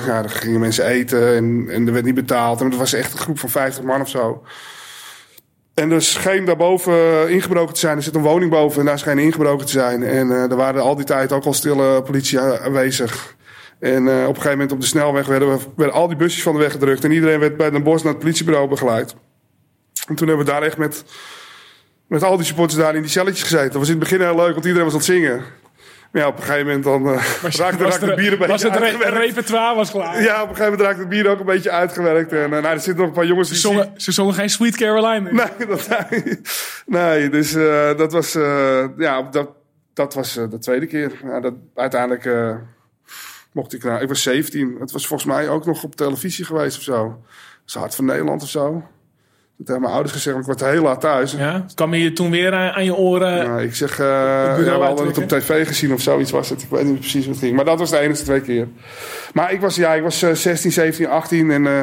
ja, 0.07 0.23
er 0.23 0.31
gingen 0.31 0.61
mensen 0.61 0.87
eten 0.87 1.35
en, 1.37 1.69
en 1.71 1.87
er 1.87 1.93
werd 1.93 2.05
niet 2.05 2.15
betaald. 2.15 2.61
En 2.61 2.67
het 2.67 2.77
was 2.77 2.93
echt 2.93 3.13
een 3.13 3.19
groep 3.19 3.39
van 3.39 3.49
50 3.49 3.85
man 3.85 4.01
of 4.01 4.09
zo. 4.09 4.43
En 5.79 5.91
er 5.91 6.03
scheen 6.03 6.45
daarboven 6.45 6.93
eh, 6.93 7.31
ingebroken 7.31 7.75
te 7.75 7.81
zijn. 7.81 7.97
Er 7.97 8.03
zit 8.03 8.15
een 8.15 8.23
woning 8.23 8.51
boven 8.51 8.81
en 8.81 8.87
daar 8.87 8.99
scheen 8.99 9.19
ingebroken 9.19 9.67
te 9.67 9.73
zijn. 9.73 10.03
En 10.03 10.31
eh 10.31 10.51
er 10.51 10.57
waren 10.57 10.83
al 10.83 10.97
die 10.97 11.05
tijd 11.05 11.33
ook 11.33 11.45
al 11.45 11.53
stille 11.53 12.03
politie 12.03 12.41
aanwezig. 12.41 13.37
En 13.81 14.09
eh, 14.09 14.23
op 14.23 14.29
een 14.29 14.35
gegeven 14.35 14.51
moment 14.51 14.73
op 14.73 14.81
de 14.81 14.87
snelweg 14.87 15.27
werden, 15.27 15.49
we, 15.49 15.59
werden 15.77 15.95
al 15.95 16.09
die 16.09 16.17
busjes 16.17 16.43
van 16.43 16.53
de 16.53 16.59
weg 16.59 16.73
gedrukt. 16.73 17.05
En 17.05 17.13
iedereen 17.13 17.41
werd 17.41 17.57
bij 17.57 17.71
Den 17.71 17.83
Bosch 17.83 18.05
naar 18.05 18.13
het 18.13 18.23
politiebureau 18.23 18.69
begeleid. 18.69 19.15
En 20.09 20.15
toen 20.15 20.29
hebben 20.29 20.47
we 20.47 20.53
daar 20.53 20.63
echt 20.63 20.77
met, 20.77 21.05
met 22.07 22.23
al 22.23 22.37
die 22.37 22.47
supporters 22.47 22.81
daar 22.81 22.95
in 22.95 23.03
die 23.03 23.11
celletjes 23.11 23.43
gezeten. 23.43 23.71
Dat 23.71 23.79
was 23.79 23.89
in 23.89 24.01
het 24.01 24.09
begin 24.09 24.21
heel 24.21 24.37
leuk, 24.37 24.53
want 24.53 24.65
iedereen 24.65 24.85
was 24.85 24.93
aan 24.93 24.99
het 24.99 25.09
zingen. 25.09 25.45
Maar 26.11 26.23
ja, 26.23 26.29
op 26.29 26.37
een 26.37 26.43
gegeven 26.43 26.67
moment 26.67 26.85
dan 26.85 27.07
raakte, 27.65 27.85
raakte 27.85 28.07
het 28.07 28.15
bier 28.17 28.33
een 28.33 28.39
beetje 28.39 28.53
was 28.53 28.63
het 28.63 28.77
re- 28.77 29.09
repertoire 29.09 29.77
was 29.77 29.91
klaar. 29.91 30.23
Ja, 30.23 30.43
op 30.43 30.49
een 30.49 30.57
gegeven 30.57 30.65
moment 30.65 30.81
raakte 30.81 31.01
het 31.01 31.09
bier 31.09 31.29
ook 31.29 31.41
een 31.41 31.47
beetje 31.47 31.71
uitgewerkt. 31.71 32.33
En 32.33 32.43
eh, 32.43 32.49
nou, 32.51 32.65
er 32.65 32.81
zitten 32.81 32.97
nog 32.97 33.07
een 33.07 33.13
paar 33.13 33.27
jongens 33.27 33.49
Ze, 33.49 33.55
die 33.55 33.63
zongen, 33.63 33.93
ze 33.97 34.13
zongen 34.13 34.35
geen 34.35 34.51
Sweet 34.51 34.77
Caroline. 34.77 35.33
Nee, 35.33 35.67
dat, 35.69 35.89
nee 36.87 37.29
dus 37.31 37.55
eh, 37.55 37.97
dat 37.97 38.13
was, 38.13 38.33
ja, 38.97 39.23
dat, 39.23 39.49
dat 39.95 40.15
was 40.15 40.35
de 40.35 40.59
tweede 40.59 40.87
keer. 40.87 41.13
Ja, 41.25 41.41
dat, 41.41 41.55
uiteindelijk 41.75 42.29
mocht 43.53 43.73
ik 43.73 43.85
naar, 43.85 44.03
ik 44.03 44.09
was 44.09 44.23
17. 44.23 44.77
Het 44.81 44.93
was 44.93 45.07
volgens 45.07 45.29
mij 45.29 45.49
ook 45.49 45.67
nog 45.67 45.85
op 45.85 45.97
televisie 45.97 46.45
geweest 46.45 46.77
of 46.77 46.83
zo. 46.83 47.23
Is 47.67 47.75
Hart 47.75 47.95
van 47.95 48.05
Nederland 48.05 48.43
of 48.43 48.49
zo. 48.49 48.83
Dat 49.59 49.67
hebben 49.67 49.81
mijn 49.81 49.93
ouders 49.93 50.15
gezegd, 50.15 50.37
want 50.37 50.49
ik 50.49 50.59
was 50.59 50.71
heel 50.71 50.83
laat 50.83 51.01
thuis. 51.01 51.33
Ja, 51.33 51.67
kwam 51.75 51.95
je 51.95 52.13
toen 52.13 52.31
weer 52.31 52.53
aan, 52.53 52.71
aan 52.71 52.85
je 52.85 52.95
oren? 52.95 53.45
Nou, 53.45 53.63
ik 53.63 53.75
zeg, 53.75 53.97
ja, 53.97 54.57
we 54.57 54.71
hadden 54.71 55.07
het 55.07 55.19
op 55.19 55.29
tv 55.29 55.67
gezien 55.67 55.93
of 55.93 56.01
zoiets 56.01 56.31
was 56.31 56.51
het. 56.51 56.63
Ik 56.63 56.69
weet 56.71 56.85
niet 56.85 56.99
precies 56.99 57.27
wat 57.27 57.35
het 57.35 57.45
ging. 57.45 57.57
Maar 57.57 57.65
dat 57.65 57.79
was 57.79 57.91
de 57.91 57.99
enige 57.99 58.23
twee 58.23 58.41
keer. 58.41 58.69
Maar 59.33 59.53
ik 59.53 59.61
was, 59.61 59.77
ja, 59.77 59.95
ik 59.95 60.03
was 60.03 60.23
eh, 60.23 60.33
16, 60.33 60.73
17, 60.73 61.09
18 61.09 61.51
en 61.51 61.67
eh, 61.67 61.83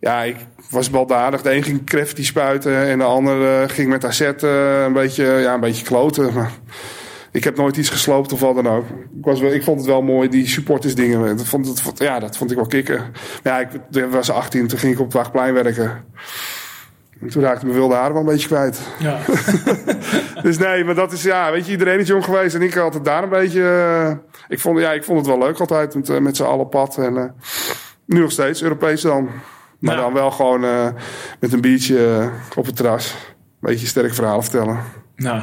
ja, 0.00 0.22
ik 0.22 0.36
was 0.70 0.90
baldadig. 0.90 1.42
De 1.42 1.54
een 1.54 1.62
ging 1.62 1.84
crafty 1.84 2.24
spuiten 2.24 2.86
en 2.86 2.98
de 2.98 3.04
ander 3.04 3.62
eh, 3.62 3.68
ging 3.68 3.88
met 3.88 4.04
AZ 4.04 4.20
een, 4.20 4.92
beetje, 4.92 5.24
ja, 5.24 5.54
een 5.54 5.60
beetje 5.60 5.84
kloten. 5.84 6.32
Maar 6.34 6.52
ik 7.32 7.44
heb 7.44 7.56
nooit 7.56 7.76
iets 7.76 7.88
gesloopt 7.88 8.32
of 8.32 8.40
wat 8.40 8.54
dan 8.54 8.68
ook. 8.68 8.84
Ik, 9.18 9.24
was 9.24 9.40
wel, 9.40 9.52
ik 9.52 9.62
vond 9.62 9.78
het 9.78 9.86
wel 9.86 10.02
mooi, 10.02 10.28
die 10.28 10.46
supporters 10.46 10.94
dingen. 10.94 11.36
Dat 11.36 11.46
vond, 11.46 11.66
het, 11.66 11.98
ja, 11.98 12.18
dat 12.18 12.36
vond 12.36 12.50
ik 12.50 12.56
wel 12.56 12.66
kicken. 12.66 13.04
Ja, 13.42 13.58
ik, 13.58 13.68
ik 13.90 14.04
was 14.10 14.30
18, 14.30 14.66
toen 14.66 14.78
ging 14.78 14.92
ik 14.92 14.98
op 14.98 15.04
het 15.04 15.14
Waagplein 15.14 15.54
werken. 15.54 16.04
En 17.20 17.28
toen 17.28 17.42
raakte 17.42 17.58
ik 17.58 17.66
mijn 17.66 17.78
wilde 17.78 17.94
haren 17.94 18.12
wel 18.12 18.20
een 18.22 18.28
beetje 18.28 18.46
kwijt. 18.46 18.80
Ja. 18.98 19.18
Dus 20.42 20.58
nee, 20.58 20.84
maar 20.84 20.94
dat 20.94 21.12
is, 21.12 21.22
ja, 21.22 21.50
weet 21.52 21.64
je, 21.66 21.70
iedereen 21.72 21.98
is 21.98 22.08
jong 22.08 22.24
geweest. 22.24 22.54
En 22.54 22.62
ik 22.62 22.74
had 22.74 22.94
het 22.94 23.04
daar 23.04 23.22
een 23.22 23.28
beetje... 23.28 23.62
eh, 23.62 24.34
ik, 24.48 24.60
vond, 24.60 24.78
ja, 24.80 24.92
ik 24.92 25.04
vond 25.04 25.18
het 25.18 25.26
wel 25.26 25.38
leuk 25.38 25.60
altijd, 25.60 25.94
met, 25.94 26.08
eh, 26.08 26.18
met 26.18 26.36
z'n 26.36 26.42
allen 26.42 26.64
op 26.64 26.70
pad. 26.70 26.96
En 26.98 27.16
eh, 27.16 27.24
nu 28.04 28.20
nog 28.20 28.30
steeds, 28.30 28.62
Europees 28.62 29.00
dan. 29.02 29.28
Maar 29.78 29.94
Ja. 29.94 30.00
dan 30.00 30.12
wel 30.12 30.30
gewoon 30.30 30.64
eh, 30.64 30.88
met 31.40 31.52
een 31.52 31.60
biertje 31.60 32.30
op 32.56 32.66
het 32.66 32.76
terras. 32.76 33.12
Een 33.40 33.48
beetje 33.60 33.86
sterk 33.86 34.14
verhaal 34.14 34.42
vertellen. 34.42 34.78
nou, 35.16 35.42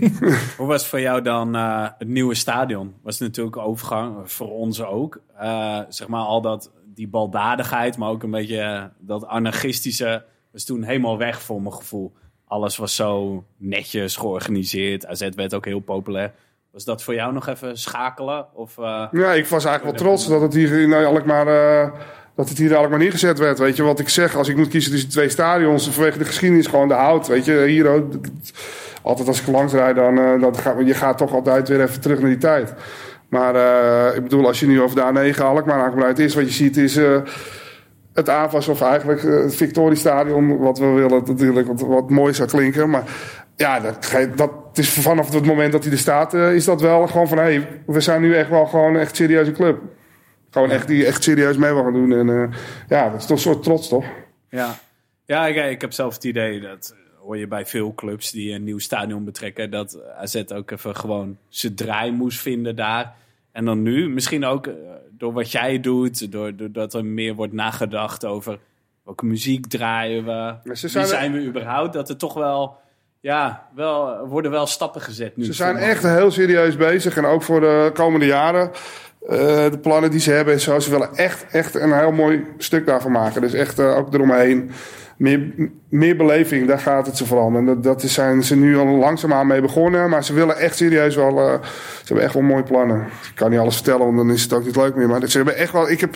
Hoe 0.56 0.66
was 0.66 0.88
voor 0.88 1.00
jou 1.00 1.22
dan 1.22 1.54
eh, 1.56 1.86
het 1.98 2.08
nieuwe 2.08 2.34
stadion? 2.34 2.94
Was 3.02 3.18
natuurlijk 3.18 3.56
overgang, 3.56 4.16
voor 4.32 4.50
ons 4.50 4.82
ook. 4.84 5.20
Eh, 5.38 5.80
zeg 5.88 6.08
maar 6.08 6.20
al 6.20 6.40
dat, 6.40 6.70
die 6.94 7.08
baldadigheid, 7.08 7.96
maar 7.96 8.08
ook 8.08 8.22
een 8.22 8.30
beetje 8.30 8.90
dat 8.98 9.26
anarchistische... 9.26 10.24
was 10.56 10.64
toen 10.64 10.82
helemaal 10.82 11.18
weg 11.18 11.42
voor 11.42 11.62
mijn 11.62 11.74
gevoel. 11.74 12.12
Alles 12.46 12.76
was 12.76 12.94
zo 12.94 13.44
netjes 13.56 14.16
georganiseerd. 14.16 15.06
AZ 15.06 15.28
werd 15.34 15.54
ook 15.54 15.64
heel 15.64 15.80
populair. 15.80 16.32
Was 16.72 16.84
dat 16.84 17.02
voor 17.02 17.14
jou 17.14 17.32
nog 17.32 17.46
even 17.48 17.78
schakelen? 17.78 18.46
Of, 18.54 18.78
eh, 18.78 19.06
Ja, 19.12 19.32
ik 19.32 19.46
was 19.46 19.64
eigenlijk 19.64 19.98
wel 19.98 20.08
trots 20.08 20.28
dat 20.28 20.40
het 20.40 20.54
hier 20.54 20.80
in 20.80 20.92
Alkmaar, 20.92 21.46
eh 21.46 21.92
dat 22.34 22.48
het 22.48 22.58
hier 22.58 22.70
in 22.70 22.76
Alkmaar 22.76 22.98
neergezet 22.98 23.38
werd. 23.38 23.58
Weet 23.58 23.76
je 23.76 23.82
wat 23.82 23.98
ik 23.98 24.08
zeg? 24.08 24.36
Als 24.36 24.48
ik 24.48 24.56
moet 24.56 24.68
kiezen 24.68 24.92
tussen 24.92 25.10
twee 25.10 25.28
stadions, 25.28 25.88
vanwege 25.88 26.18
de 26.18 26.24
geschiedenis 26.24 26.66
gewoon 26.66 26.88
de 26.88 26.94
hout. 26.94 27.26
Weet 27.26 27.44
je, 27.44 27.64
hier 27.66 27.88
ook. 27.88 28.14
Altijd 29.02 29.28
als 29.28 29.40
ik 29.40 29.46
langs 29.46 29.72
rijd, 29.72 29.96
dan, 29.96 30.18
eh, 30.18 30.40
dan 30.40 30.56
gaat, 30.56 30.86
je 30.86 30.94
gaat 30.94 31.18
toch 31.18 31.32
altijd 31.32 31.68
weer 31.68 31.82
even 31.82 32.00
terug 32.00 32.18
naar 32.20 32.28
die 32.30 32.38
tijd. 32.38 32.74
Maar 33.28 33.54
eh, 33.54 34.16
ik 34.16 34.22
bedoel, 34.22 34.46
als 34.46 34.60
je 34.60 34.66
nu 34.66 34.82
over 34.82 34.96
de 34.96 35.32
A9 35.34 35.40
Alkmaar 35.42 35.80
aangebreid 35.80 36.18
is, 36.18 36.34
wat 36.34 36.44
je 36.44 36.52
ziet 36.52 36.76
is... 36.76 36.98
het 38.16 38.28
aanvas 38.28 38.68
of 38.68 38.80
eigenlijk 38.80 39.24
eh, 39.24 39.42
het 39.42 39.56
Victoriestadion, 39.56 40.58
wat 40.58 40.78
we 40.78 40.86
willen 40.86 41.22
natuurlijk, 41.26 41.66
wat, 41.66 41.80
wat 41.80 42.10
mooi 42.10 42.34
zou 42.34 42.48
klinken. 42.48 42.90
Maar 42.90 43.04
ja, 43.56 43.80
dat, 43.80 44.12
dat 44.36 44.50
is 44.74 44.90
vanaf 44.90 45.32
het 45.32 45.46
moment 45.46 45.72
dat 45.72 45.84
hij 45.84 45.92
er 45.92 45.98
staat, 45.98 46.34
eh, 46.34 46.54
is 46.54 46.64
dat 46.64 46.80
wel 46.80 47.06
gewoon 47.06 47.28
van, 47.28 47.38
hé, 47.38 47.44
hey, 47.44 47.82
we 47.86 48.00
zijn 48.00 48.20
nu 48.20 48.34
echt 48.34 48.50
wel 48.50 48.66
gewoon 48.66 48.96
echt 48.96 49.16
serieuze 49.16 49.52
club. 49.52 49.80
Gewoon 50.50 50.70
echt 50.70 50.86
die 50.86 51.06
echt 51.06 51.22
serieus 51.22 51.56
mee 51.56 51.72
wil 51.72 51.82
gaan 51.82 51.92
doen. 51.92 52.12
En 52.12 52.28
eh, 52.28 52.58
ja, 52.88 53.10
dat 53.10 53.20
is 53.20 53.26
toch 53.26 53.36
een 53.36 53.42
soort 53.42 53.62
trots, 53.62 53.88
toch? 53.88 54.04
Ja, 54.50 54.78
ja 55.24 55.46
ik, 55.46 55.70
ik 55.70 55.80
heb 55.80 55.92
zelf 55.92 56.14
het 56.14 56.24
idee 56.24 56.60
dat 56.60 56.94
hoor 57.22 57.36
je 57.36 57.46
bij 57.46 57.66
veel 57.66 57.94
clubs 57.94 58.30
die 58.30 58.52
een 58.52 58.64
nieuw 58.64 58.78
stadion 58.78 59.24
betrekken, 59.24 59.70
dat 59.70 59.98
AZ 60.18 60.42
ook 60.54 60.70
even 60.70 60.96
gewoon 60.96 61.38
zijn 61.48 61.74
draai 61.74 62.10
moest 62.10 62.40
vinden 62.40 62.76
daar. 62.76 63.14
En 63.56 63.64
dan 63.64 63.82
nu, 63.82 64.08
misschien 64.08 64.44
ook 64.44 64.66
eh, 64.66 64.74
door 65.10 65.32
wat 65.32 65.52
jij 65.52 65.80
doet, 65.80 66.32
door, 66.32 66.56
doordat 66.56 66.94
er 66.94 67.04
meer 67.04 67.34
wordt 67.34 67.52
nagedacht 67.52 68.24
over 68.24 68.58
welke 69.04 69.26
muziek 69.26 69.66
draaien 69.66 70.24
we, 70.24 70.54
wie 70.62 70.74
zijn, 70.88 71.06
zijn 71.06 71.32
we 71.32 71.44
überhaupt, 71.44 71.92
dat 71.92 72.08
er 72.08 72.16
toch 72.16 72.34
wel, 72.34 72.76
ja, 73.20 73.68
wel, 73.74 74.26
worden 74.26 74.50
wel 74.50 74.66
stappen 74.66 75.00
gezet 75.00 75.36
nu. 75.36 75.44
ze 75.44 75.52
zijn 75.52 75.76
echt 75.76 76.02
heel 76.02 76.30
serieus 76.30 76.76
bezig. 76.76 77.16
En 77.16 77.24
ook 77.24 77.42
voor 77.42 77.60
de 77.60 77.90
komende 77.94 78.26
jaren. 78.26 78.70
eh, 79.28 79.70
de 79.70 79.78
plannen 79.82 80.10
die 80.10 80.20
ze 80.20 80.30
hebben 80.30 80.54
en 80.54 80.60
zo. 80.60 80.78
Ze 80.78 80.90
willen 80.90 81.14
echt, 81.14 81.46
echt 81.50 81.74
een 81.74 81.98
heel 81.98 82.12
mooi 82.12 82.44
stuk 82.58 82.86
daarvan 82.86 83.12
maken. 83.12 83.40
Dus 83.40 83.52
echt 83.52 83.78
eh, 83.78 83.96
ook 83.96 84.14
eromheen. 84.14 84.70
Meer, 85.16 85.52
meer 85.88 86.16
beleving, 86.16 86.66
daar 86.66 86.78
gaat 86.78 87.06
het 87.06 87.16
ze 87.16 87.26
vooral 87.26 87.46
om. 87.46 87.56
En 87.56 87.64
dat, 87.66 87.82
dat 87.82 88.02
zijn 88.02 88.42
ze 88.44 88.56
nu 88.56 88.78
al 88.78 88.86
langzaamaan 88.86 89.46
mee 89.46 89.60
begonnen. 89.60 90.10
Maar 90.10 90.24
ze 90.24 90.32
willen 90.32 90.56
echt 90.58 90.76
serieus 90.76 91.14
wel... 91.16 91.38
eh, 91.40 91.52
ze 91.62 92.04
hebben 92.06 92.24
echt 92.24 92.34
wel 92.34 92.42
mooie 92.42 92.62
plannen. 92.62 93.00
Ik 93.00 93.32
kan 93.34 93.50
niet 93.50 93.58
alles 93.58 93.74
vertellen, 93.74 94.04
want 94.04 94.16
dan 94.16 94.30
is 94.30 94.42
het 94.42 94.52
ook 94.52 94.64
niet 94.64 94.76
leuk 94.76 94.94
meer. 94.94 95.08
Maar 95.08 95.28
ze 95.28 95.36
hebben 95.36 95.56
echt 95.56 95.72
wel... 95.72 95.90
Ik 95.90 96.00
heb, 96.00 96.14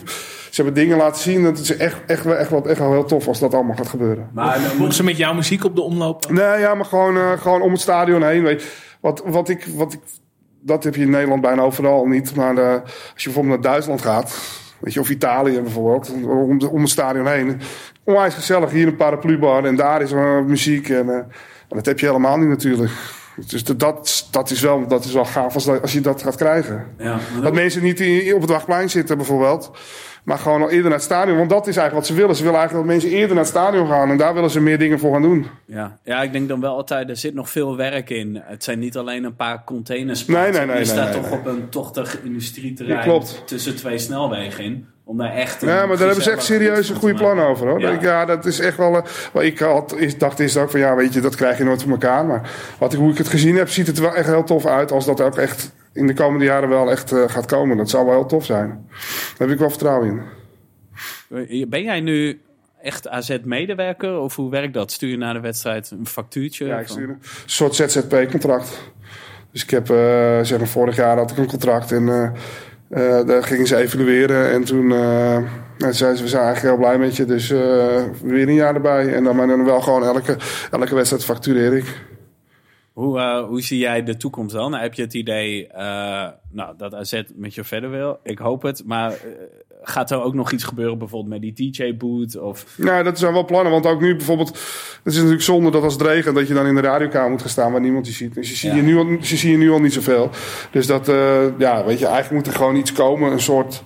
ze 0.50 0.62
hebben 0.62 0.74
dingen 0.74 0.96
laten 0.96 1.22
zien. 1.22 1.42
Dat 1.42 1.58
is 1.58 1.76
echt, 1.76 1.96
echt, 2.06 2.24
wel- 2.24 2.36
echt, 2.36 2.50
wel, 2.50 2.68
echt 2.68 2.78
wel 2.78 2.92
heel 2.92 3.04
tof 3.04 3.28
als 3.28 3.38
dat 3.38 3.54
allemaal 3.54 3.76
gaat 3.76 3.88
gebeuren. 3.88 4.28
Maar 4.32 4.60
mochten 4.78 4.94
ze 4.96 5.04
met 5.04 5.16
jouw 5.16 5.34
muziek 5.34 5.64
op 5.64 5.74
de 5.76 5.82
omloop? 5.82 6.30
Nee, 6.30 6.58
ja, 6.60 6.74
maar 6.74 6.84
gewoon, 6.86 7.16
eh, 7.16 7.32
gewoon 7.38 7.62
om 7.62 7.72
het 7.72 7.80
stadion 7.80 8.22
heen. 8.22 8.42
Weet 8.42 8.62
je. 8.62 8.68
Wat, 9.00 9.22
wat, 9.26 9.48
ik, 9.48 9.66
wat 9.74 9.92
ik, 9.92 10.00
dat 10.60 10.84
heb 10.84 10.94
je 10.94 11.02
in 11.02 11.10
Nederland 11.10 11.40
bijna 11.42 11.62
overal 11.62 12.06
niet. 12.06 12.34
Maar 12.36 12.56
eh, 12.56 12.72
als 13.12 13.22
je 13.22 13.30
bijvoorbeeld 13.30 13.62
naar 13.62 13.72
Duitsland 13.72 14.02
gaat, 14.02 14.36
weet 14.80 14.92
je, 14.94 15.00
of 15.00 15.10
Italië 15.10 15.60
bijvoorbeeld, 15.60 16.12
om, 16.24 16.58
de- 16.58 16.68
om 16.70 16.80
het 16.80 16.90
stadion 16.90 17.26
heen. 17.26 17.60
Onwijs 18.04 18.34
gezellig, 18.34 18.70
hier 18.70 18.86
een 18.86 18.96
paraplubar 18.96 19.64
en 19.64 19.76
daar 19.76 20.02
is 20.02 20.12
er 20.12 20.44
muziek. 20.44 20.88
En, 20.88 21.08
eh, 21.08 21.14
en 21.16 21.76
dat 21.76 21.86
heb 21.86 21.98
je 21.98 22.06
helemaal 22.06 22.36
niet 22.38 22.48
natuurlijk. 22.48 22.90
Dus 23.46 23.64
dat, 23.64 23.78
dat, 23.80 24.28
dat, 24.30 24.50
is 24.50 24.60
wel, 24.60 24.86
dat 24.86 25.04
is 25.04 25.12
wel 25.12 25.24
gaaf 25.24 25.54
als, 25.54 25.64
dat- 25.64 25.82
als 25.82 25.92
je 25.92 26.00
dat 26.00 26.22
gaat 26.22 26.36
krijgen. 26.36 26.86
Ja, 26.98 27.18
maar 27.32 27.42
Dat 27.42 27.52
mensen 27.54 27.82
niet 27.82 28.00
in- 28.00 28.34
op 28.34 28.40
het 28.40 28.50
wachtplein 28.50 28.90
zitten 28.90 29.16
bijvoorbeeld. 29.16 29.70
Maar 30.24 30.38
gewoon 30.38 30.62
al 30.62 30.70
eerder 30.70 30.84
naar 30.84 30.98
het 30.98 31.02
stadion. 31.02 31.36
Want 31.36 31.50
dat 31.50 31.66
is 31.66 31.76
eigenlijk 31.76 31.94
wat 31.94 32.06
ze 32.06 32.14
willen. 32.22 32.36
Ze 32.36 32.42
willen 32.42 32.58
eigenlijk 32.58 32.88
dat 32.88 32.96
mensen 32.96 33.18
eerder 33.18 33.34
naar 33.34 33.44
het 33.44 33.52
stadion 33.52 33.86
gaan. 33.88 34.10
En 34.10 34.16
daar 34.16 34.34
willen 34.34 34.50
ze 34.50 34.60
meer 34.60 34.78
dingen 34.78 34.98
voor 34.98 35.12
gaan 35.12 35.22
doen. 35.22 35.46
Ja. 35.66 35.98
ja, 36.04 36.22
ik 36.22 36.32
denk 36.32 36.48
dan 36.48 36.60
wel 36.60 36.76
altijd, 36.76 37.08
er 37.08 37.16
zit 37.16 37.34
nog 37.34 37.50
veel 37.50 37.76
werk 37.76 38.10
in. 38.10 38.42
Het 38.44 38.64
zijn 38.64 38.78
niet 38.78 38.96
alleen 38.96 39.24
een 39.24 39.36
paar 39.36 39.64
containers. 39.64 40.26
Nee, 40.26 40.52
nee, 40.52 40.66
nee, 40.66 40.78
Je 40.78 40.84
staat 40.84 41.12
nee, 41.12 41.20
toch 41.20 41.30
nee. 41.30 41.38
op 41.38 41.46
een 41.46 41.68
tochtig 41.68 42.22
industrieterrein 42.22 43.10
Ja, 43.12 43.20
tussen 43.44 43.76
twee 43.76 43.98
snelwegen 43.98 44.64
in. 44.64 44.86
Om 45.04 45.16
daar 45.16 45.32
echt... 45.32 45.60
Ja, 45.60 45.86
maar 45.86 45.96
daar 45.96 46.06
hebben 46.06 46.24
ze 46.24 46.30
echt 46.30 46.42
serieus 46.44 46.88
een 46.88 46.96
goede 46.96 47.14
plan 47.14 47.40
over 47.40 47.68
hoor. 47.68 47.80
Ja. 47.80 47.98
Ja. 48.00 48.24
dat 48.24 48.46
is 48.46 48.60
echt 48.60 48.76
wel. 48.76 48.96
eh, 48.96 49.02
wat 49.32 49.42
ik 49.42 49.58
had, 49.58 49.94
is, 49.96 50.18
dacht 50.18 50.38
eerst 50.38 50.56
ook 50.56 50.70
van 50.70 50.80
ja, 50.80 50.94
weet 50.94 51.14
je, 51.14 51.20
dat 51.20 51.34
krijg 51.34 51.58
je 51.58 51.64
nooit 51.64 51.82
voor 51.82 51.90
elkaar. 51.90 52.26
Maar 52.26 52.50
wat 52.78 52.92
ik, 52.92 52.98
hoe 52.98 53.10
ik 53.10 53.18
het 53.18 53.28
gezien 53.28 53.56
heb, 53.56 53.68
ziet 53.68 53.86
het 53.86 53.96
er 53.96 54.02
wel 54.02 54.14
echt 54.14 54.26
heel 54.26 54.44
tof 54.44 54.66
uit. 54.66 54.92
Als 54.92 55.06
dat 55.06 55.20
ook 55.20 55.36
echt 55.36 55.72
in 55.92 56.06
de 56.06 56.14
komende 56.14 56.44
jaren 56.44 56.68
wel 56.68 56.90
echt 56.90 57.12
eh, 57.12 57.28
gaat 57.28 57.46
komen. 57.46 57.76
Dat 57.76 57.90
zou 57.90 58.04
wel 58.04 58.14
heel 58.14 58.26
tof 58.26 58.44
zijn. 58.44 58.68
Daar 58.68 59.48
heb 59.48 59.50
ik 59.50 59.58
wel 59.58 59.70
vertrouwen 59.70 60.22
in. 61.28 61.68
Ben 61.68 61.82
jij 61.82 62.00
nu 62.00 62.40
echt 62.82 63.08
AZ-medewerker? 63.08 64.18
Of 64.18 64.36
hoe 64.36 64.50
werkt 64.50 64.74
dat? 64.74 64.92
Stuur 64.92 65.10
je 65.10 65.16
na 65.16 65.32
de 65.32 65.40
wedstrijd 65.40 65.90
een 65.90 66.06
factuurtje? 66.06 66.66
Ja, 66.66 66.78
ik 66.78 66.88
stuur 66.88 67.08
een 67.08 67.18
soort 67.46 67.74
ZZP-contract. 67.74 68.92
Dus 69.52 69.62
ik 69.62 69.70
heb, 69.70 69.90
eh, 69.90 69.96
zeg 70.42 70.58
maar, 70.58 70.68
vorig 70.68 70.96
jaar 70.96 71.16
had 71.16 71.30
ik 71.30 71.36
een 71.36 71.46
contract 71.46 71.92
en 71.92 72.08
eh, 72.08 72.30
eh, 72.90 73.26
daar 73.26 73.42
gingen 73.42 73.66
ze 73.66 73.76
evalueren. 73.76 74.50
En 74.50 74.64
toen 74.64 74.92
eh, 74.92 75.42
zeiden 75.78 76.16
ze, 76.16 76.22
we 76.22 76.28
zijn 76.28 76.42
eigenlijk 76.42 76.74
heel 76.74 76.86
blij 76.86 76.98
met 76.98 77.16
je, 77.16 77.24
dus 77.24 77.50
eh, 77.50 78.02
weer 78.22 78.48
een 78.48 78.54
jaar 78.54 78.74
erbij. 78.74 79.14
En 79.14 79.24
dan, 79.24 79.36
maar 79.36 79.46
dan 79.46 79.64
wel 79.64 79.80
gewoon 79.80 80.04
elke, 80.04 80.36
elke 80.70 80.94
wedstrijd 80.94 81.24
factureer 81.24 81.76
ik. 81.76 81.98
Hoe, 83.00 83.18
eh, 83.18 83.44
hoe 83.44 83.60
zie 83.62 83.78
jij 83.78 84.02
de 84.02 84.16
toekomst 84.16 84.54
dan? 84.54 84.74
Heb 84.74 84.94
je 84.94 85.02
het 85.02 85.14
idee 85.14 85.66
eh, 85.66 86.28
nou, 86.52 86.74
dat 86.76 86.94
AZ 86.94 87.22
met 87.34 87.54
je 87.54 87.64
verder 87.64 87.90
wil? 87.90 88.18
Ik 88.22 88.38
hoop 88.38 88.62
het. 88.62 88.82
Maar 88.86 89.10
eh, 89.10 89.16
gaat 89.82 90.10
er 90.10 90.22
ook 90.22 90.34
nog 90.34 90.52
iets 90.52 90.64
gebeuren 90.64 90.98
bijvoorbeeld 90.98 91.42
met 91.42 91.56
die 91.56 91.70
DJ-boot? 91.72 92.38
Of... 92.38 92.66
Nou, 92.76 93.02
dat 93.04 93.18
zijn 93.18 93.32
wel 93.32 93.44
plannen, 93.44 93.72
want 93.72 93.86
ook 93.86 94.00
nu 94.00 94.16
bijvoorbeeld... 94.16 94.48
Het 94.48 95.12
is 95.12 95.14
natuurlijk 95.14 95.42
zonde 95.42 95.70
dat 95.70 95.82
als 95.82 95.92
het 95.92 96.02
regent, 96.02 96.34
dat 96.34 96.48
je 96.48 96.54
dan 96.54 96.66
in 96.66 96.74
de 96.74 96.80
radiokamer 96.80 97.30
moet 97.30 97.40
gaan 97.40 97.50
staan 97.50 97.72
waar 97.72 97.80
niemand 97.80 98.06
je 98.06 98.12
ziet. 98.12 98.34
Dus 98.34 98.48
je 98.50 98.56
zie 98.56 98.70
Ja. 98.70 98.76
je 98.76 98.82
nu, 98.82 98.96
al- 98.96 99.06
je 99.06 99.36
zie 99.36 99.50
je 99.50 99.56
nu 99.56 99.70
al 99.70 99.80
niet 99.80 99.92
zoveel. 99.92 100.30
Dus 100.70 100.86
dat, 100.86 101.06
ja, 101.58 101.84
weet 101.84 101.98
je, 101.98 102.06
eigenlijk 102.06 102.30
moet 102.30 102.46
er 102.46 102.58
gewoon 102.60 102.76
iets 102.76 102.92
komen, 102.92 103.32
een 103.32 103.40
soort 103.40 103.82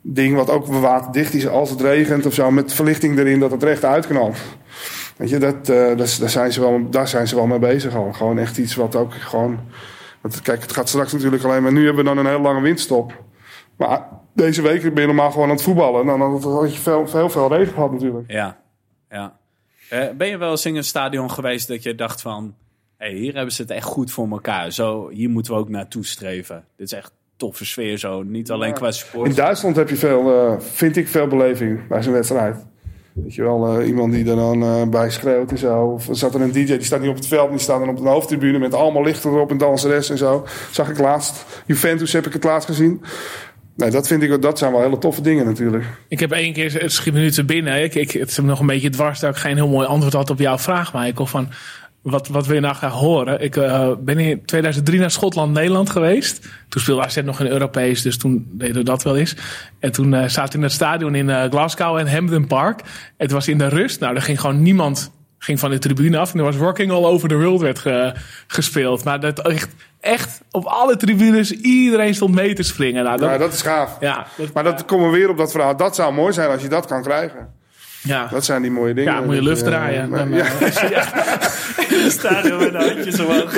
ding 0.00 0.34
wat 0.36 0.50
ook 0.50 0.66
waterdicht 0.66 1.34
is 1.34 1.48
als 1.48 1.70
het 1.70 1.80
regent 1.80 2.26
of 2.26 2.34
zo, 2.34 2.50
met 2.50 2.72
verlichting 2.72 3.18
erin 3.18 3.40
dat 3.40 3.50
het 3.50 3.62
recht 3.62 3.84
uitknalt. 3.84 4.36
Weet 5.16 5.28
je, 5.28 5.38
dat, 5.38 5.68
eh, 5.68 5.96
dat, 5.96 6.16
daar, 6.20 6.30
zijn 6.30 6.52
ze 6.52 6.60
wel, 6.60 6.90
daar 6.90 7.08
zijn 7.08 7.28
ze 7.28 7.34
wel 7.34 7.46
mee 7.46 7.58
bezig 7.58 7.94
al. 7.94 8.12
Gewoon 8.12 8.38
echt 8.38 8.58
iets 8.58 8.74
wat 8.74 8.96
ook 8.96 9.14
gewoon... 9.14 9.60
Want 10.20 10.42
kijk, 10.42 10.62
het 10.62 10.72
gaat 10.72 10.88
straks 10.88 11.12
natuurlijk 11.12 11.44
alleen 11.44 11.62
maar... 11.62 11.72
Nu 11.72 11.84
hebben 11.84 12.04
we 12.04 12.10
dan 12.14 12.18
een 12.18 12.30
hele 12.30 12.42
lange 12.42 12.60
windstop. 12.60 13.24
Maar 13.76 14.08
deze 14.34 14.62
week 14.62 14.82
ben 14.82 15.00
je 15.00 15.06
normaal 15.06 15.30
gewoon 15.30 15.48
aan 15.48 15.54
het 15.54 15.62
voetballen. 15.62 16.06
Dan 16.06 16.20
had 16.20 16.72
je 16.72 16.80
veel, 16.80 17.08
veel, 17.08 17.30
veel 17.30 17.48
regen 17.48 17.74
gehad 17.74 17.92
natuurlijk. 17.92 18.30
Ja, 18.30 18.58
ja. 19.10 19.38
Eh, 19.88 20.10
ben 20.16 20.28
je 20.28 20.36
wel 20.36 20.50
eens 20.50 20.66
in 20.66 20.76
een 20.76 20.84
stadion 20.84 21.30
geweest 21.30 21.68
dat 21.68 21.82
je 21.82 21.94
dacht 21.94 22.20
van... 22.20 22.54
Hey, 22.96 23.12
hier 23.12 23.34
hebben 23.34 23.52
ze 23.52 23.62
het 23.62 23.70
echt 23.70 23.86
goed 23.86 24.10
voor 24.10 24.28
elkaar. 24.30 24.72
Zo, 24.72 25.08
hier 25.08 25.30
moeten 25.30 25.52
we 25.52 25.58
ook 25.58 25.68
naartoe 25.68 26.04
streven. 26.04 26.64
Dit 26.76 26.86
is 26.86 26.98
echt 26.98 27.12
toffe 27.36 27.64
sfeer 27.64 27.98
zo. 27.98 28.22
Niet 28.22 28.50
alleen 28.50 28.74
qua 28.74 28.86
In 28.86 28.92
support. 28.92 29.36
Duitsland 29.36 29.76
heb 29.76 29.88
je 29.88 29.96
veel, 29.96 30.34
eh, 30.34 30.60
vind 30.60 30.96
ik 30.96 31.08
veel 31.08 31.26
beleving 31.26 31.86
bij 31.86 32.02
zo'n 32.02 32.12
wedstrijd. 32.12 32.56
Weet 33.14 33.34
je 33.34 33.42
wel, 33.42 33.78
eh, 33.78 33.86
iemand 33.86 34.12
die 34.12 34.30
er 34.30 34.36
dan 34.36 34.62
eh, 34.62 34.88
bij 34.88 35.10
schreeuwt 35.10 35.50
en 35.50 35.58
zo. 35.58 35.84
Of 35.84 36.08
zat 36.10 36.34
er 36.34 36.40
een 36.40 36.52
DJ, 36.52 36.64
die 36.64 36.82
staat 36.82 37.00
niet 37.00 37.10
op 37.10 37.16
het 37.16 37.26
veld, 37.26 37.50
die 37.50 37.58
staat 37.58 37.78
dan 37.78 37.88
op 37.88 37.96
de 37.96 38.08
hoofdtribune 38.08 38.58
met 38.58 38.74
allemaal 38.74 39.02
lichten 39.02 39.30
erop 39.30 39.50
en 39.50 39.58
danseres 39.58 40.10
en 40.10 40.18
zo. 40.18 40.46
Zag 40.70 40.90
ik 40.90 40.98
laatst. 40.98 41.44
Juventus 41.66 42.12
heb 42.12 42.26
ik 42.26 42.32
het 42.32 42.44
laatst 42.44 42.68
gezien. 42.68 43.02
Nee, 43.76 43.90
dat 43.90 44.06
vind 44.06 44.22
ik, 44.22 44.42
dat 44.42 44.58
zijn 44.58 44.72
wel 44.72 44.82
hele 44.82 44.98
toffe 44.98 45.20
dingen 45.20 45.44
natuurlijk. 45.44 45.84
Ik 46.08 46.20
heb 46.20 46.32
één 46.32 46.52
keer, 46.52 46.80
het 46.80 46.92
schiet 46.92 47.12
me 47.12 47.20
nu 47.20 47.30
te 47.30 47.44
binnen. 47.44 47.82
Ik, 47.82 47.94
ik, 47.94 48.10
het 48.10 48.28
is 48.28 48.36
nog 48.36 48.60
een 48.60 48.66
beetje 48.66 48.90
dwars 48.90 49.20
dat 49.20 49.30
ik 49.30 49.40
geen 49.40 49.56
heel 49.56 49.68
mooi 49.68 49.86
antwoord 49.86 50.12
had 50.12 50.30
op 50.30 50.38
jouw 50.38 50.58
vraag, 50.58 50.94
Michael. 50.94 51.26
Van 51.26 51.48
wat, 52.02 52.28
wat 52.28 52.46
wil 52.46 52.54
je 52.54 52.60
nou 52.60 52.74
graag 52.74 52.92
horen? 52.92 53.40
Ik 53.40 53.56
eh, 53.56 53.90
ben 53.98 54.18
in 54.18 54.44
2003 54.44 54.98
naar 55.00 55.10
Schotland, 55.10 55.52
Nederland 55.52 55.90
geweest. 55.90 56.48
Toen 56.68 56.80
speelde 56.80 57.02
AZ 57.04 57.16
nog 57.24 57.40
in 57.40 57.46
Europees, 57.46 58.02
dus 58.02 58.18
toen 58.18 58.46
deden 58.52 58.76
we 58.76 58.82
dat 58.82 59.02
wel 59.02 59.16
eens. 59.16 59.36
En 59.78 59.92
toen 59.92 60.14
eh 60.14 60.28
zaten 60.28 60.50
we 60.52 60.56
in 60.56 60.62
het 60.62 60.72
stadion 60.72 61.14
in 61.14 61.30
eh, 61.30 61.50
Glasgow 61.50 61.96
en 61.96 62.12
Hampden 62.12 62.46
Park. 62.46 62.80
Het 63.16 63.30
was 63.30 63.48
in 63.48 63.58
de 63.58 63.68
rust. 63.68 64.00
Nou, 64.00 64.14
er 64.14 64.22
ging 64.22 64.40
gewoon 64.40 64.62
niemand 64.62 65.10
ging 65.38 65.58
van 65.60 65.70
de 65.70 65.78
tribune 65.78 66.18
af 66.18 66.32
en 66.32 66.38
er 66.38 66.44
was 66.44 66.56
Rocking 66.56 66.90
All 66.90 67.04
Over 67.04 67.28
the 67.28 67.36
World 67.36 67.60
werd 67.60 67.78
ge- 67.78 68.12
gespeeld. 68.46 69.04
Maar 69.04 69.20
dat 69.20 69.38
echt, 69.46 69.68
echt 70.00 70.40
op 70.50 70.64
alle 70.64 70.96
tribunes, 70.96 71.50
iedereen 71.52 72.14
stond 72.14 72.34
mee 72.34 72.54
te 72.54 72.62
springen. 72.62 73.04
Nou, 73.04 73.18
dat, 73.18 73.30
Ja, 73.30 73.38
dat 73.38 73.52
is 73.52 73.62
gaaf. 73.62 73.96
ja, 74.00 74.26
dat- 74.36 74.52
Maar 74.52 74.64
dat 74.64 74.84
komen 74.84 75.10
we 75.10 75.16
weer 75.16 75.28
op 75.28 75.36
dat 75.36 75.50
verhaal. 75.52 75.76
Dat 75.76 75.94
zou 75.94 76.14
mooi 76.14 76.32
zijn 76.32 76.50
als 76.50 76.62
je 76.62 76.68
dat 76.68 76.86
kan 76.86 77.02
krijgen. 77.02 77.48
Ja. 78.02 78.26
Dat 78.30 78.44
zijn 78.44 78.62
die 78.62 78.70
mooie 78.70 78.94
dingen. 78.94 79.12
ja, 79.12 79.20
moet 79.20 79.34
je 79.34 79.42
lucht 79.42 79.62
eh, 79.62 79.66
draaien. 79.68 80.08
maar- 80.08 80.18
Dan, 80.18 80.32
ja. 80.32 80.44
eh, 80.44 82.08
Staren 82.08 82.58
we 82.58 82.70
de 82.70 82.78
handjes 82.78 83.20
omhoog. 83.20 83.54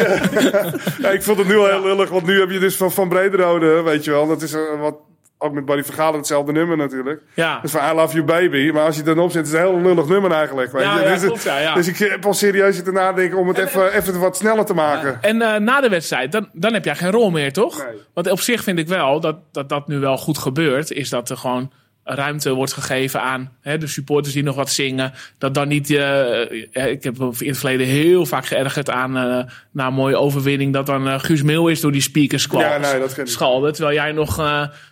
Ja, 0.99 1.11
ik 1.11 1.22
vond 1.22 1.38
het 1.38 1.49
nu 1.49 1.57
al 1.57 1.66
heel 1.66 1.82
lullig, 1.82 2.09
want 2.11 2.26
nu 2.26 2.40
heb 2.40 2.51
je 2.51 2.59
dus 2.59 2.76
van, 2.76 2.92
van 2.92 3.09
Brederode, 3.09 3.82
weet 3.82 4.05
je 4.05 4.11
wel. 4.11 4.26
Dat 4.26 4.42
is 4.42 4.53
eh, 4.53 4.61
wat, 4.80 4.95
ook 5.38 5.53
met 5.53 5.64
Barry 5.64 5.84
Vergalen 5.84 6.18
hetzelfde 6.18 6.53
nummer 6.53 6.76
natuurlijk. 6.76 7.20
ja. 7.34 7.55
Dat 7.55 7.64
is 7.64 7.70
van 7.70 7.90
I 7.90 7.95
Love 7.95 8.14
You 8.14 8.24
Baby. 8.24 8.70
Maar 8.72 8.84
als 8.84 8.97
je 8.97 9.03
het 9.03 9.14
dan 9.16 9.24
opzet, 9.24 9.47
is 9.47 9.53
het 9.53 9.61
een 9.61 9.66
heel 9.66 9.80
lullig 9.80 10.07
nummer 10.09 10.30
eigenlijk. 10.32 10.72
Weet 10.72 10.82
Ja, 10.82 10.99
je? 10.99 11.05
ja, 11.05 11.12
dus, 11.14 11.24
klopt, 11.24 11.42
ja, 11.42 11.59
ja. 11.59 11.74
dus 11.74 11.88
ik 11.88 11.97
heb 11.99 12.26
al 12.26 12.34
serieus 12.34 12.74
zitten 12.74 12.95
nadenken 12.95 13.38
om 13.38 13.49
het 13.49 13.59
even, 13.59 13.92
even 13.92 14.20
wat 14.20 14.36
sneller 14.36 14.64
te 14.64 14.74
maken. 14.74 15.18
En 15.20 15.42
eh, 15.42 15.61
na 15.61 15.80
de 15.80 15.88
wedstrijd, 15.88 16.32
dan, 16.32 16.49
dan 16.53 16.72
heb 16.72 16.84
jij 16.84 16.97
geen 16.97 17.11
rol 17.11 17.30
meer, 17.30 17.53
toch? 17.53 17.76
Nee. 17.78 17.97
Want 18.14 18.30
op 18.30 18.40
zich 18.40 18.62
vind 18.62 18.78
ik 18.78 18.88
wel 18.88 19.20
dat, 19.20 19.36
dat 19.53 19.68
dat 19.68 19.88
nu 19.88 19.99
wel 19.99 20.16
goed 20.16 20.38
gebeurt. 20.38 20.90
Is 20.90 21.09
dat 21.09 21.30
er 21.30 21.36
gewoon 21.36 21.70
ruimte 22.05 22.53
wordt 22.53 22.73
gegeven 22.73 23.21
aan 23.23 23.53
hè, 23.61 23.79
de 23.79 23.87
supporters 23.87 24.35
die 24.35 24.43
nog 24.43 24.57
wat 24.57 24.71
zingen. 24.71 25.13
Dat 25.39 25.55
dan 25.55 25.69
niet... 25.69 25.91
eh, 25.91 26.41
eh, 26.77 26.91
ik 26.91 27.03
heb 27.05 27.17
in 27.39 27.49
het 27.49 27.59
verleden 27.59 27.87
heel 27.87 28.27
vaak 28.27 28.47
geërgerd 28.47 28.91
aan... 28.91 29.17
eh 29.17 29.45
na 29.71 29.87
een 29.87 29.95
mooie 29.95 30.17
overwinning... 30.17 30.73
dat 30.73 30.87
dan 30.87 31.21
Guus 31.21 31.43
Meeuwis 31.43 31.81
door 31.81 31.93
die 31.93 32.01
speakers 32.01 32.47
kwam. 32.47 32.61
Ja, 32.63 32.79
nee, 32.79 32.99
dat 33.01 33.15
ken 33.15 33.25
ik. 33.25 33.31
Schalde, 33.31 33.73
terwijl 33.73 33.95
jij 33.97 34.13
nog 34.13 34.35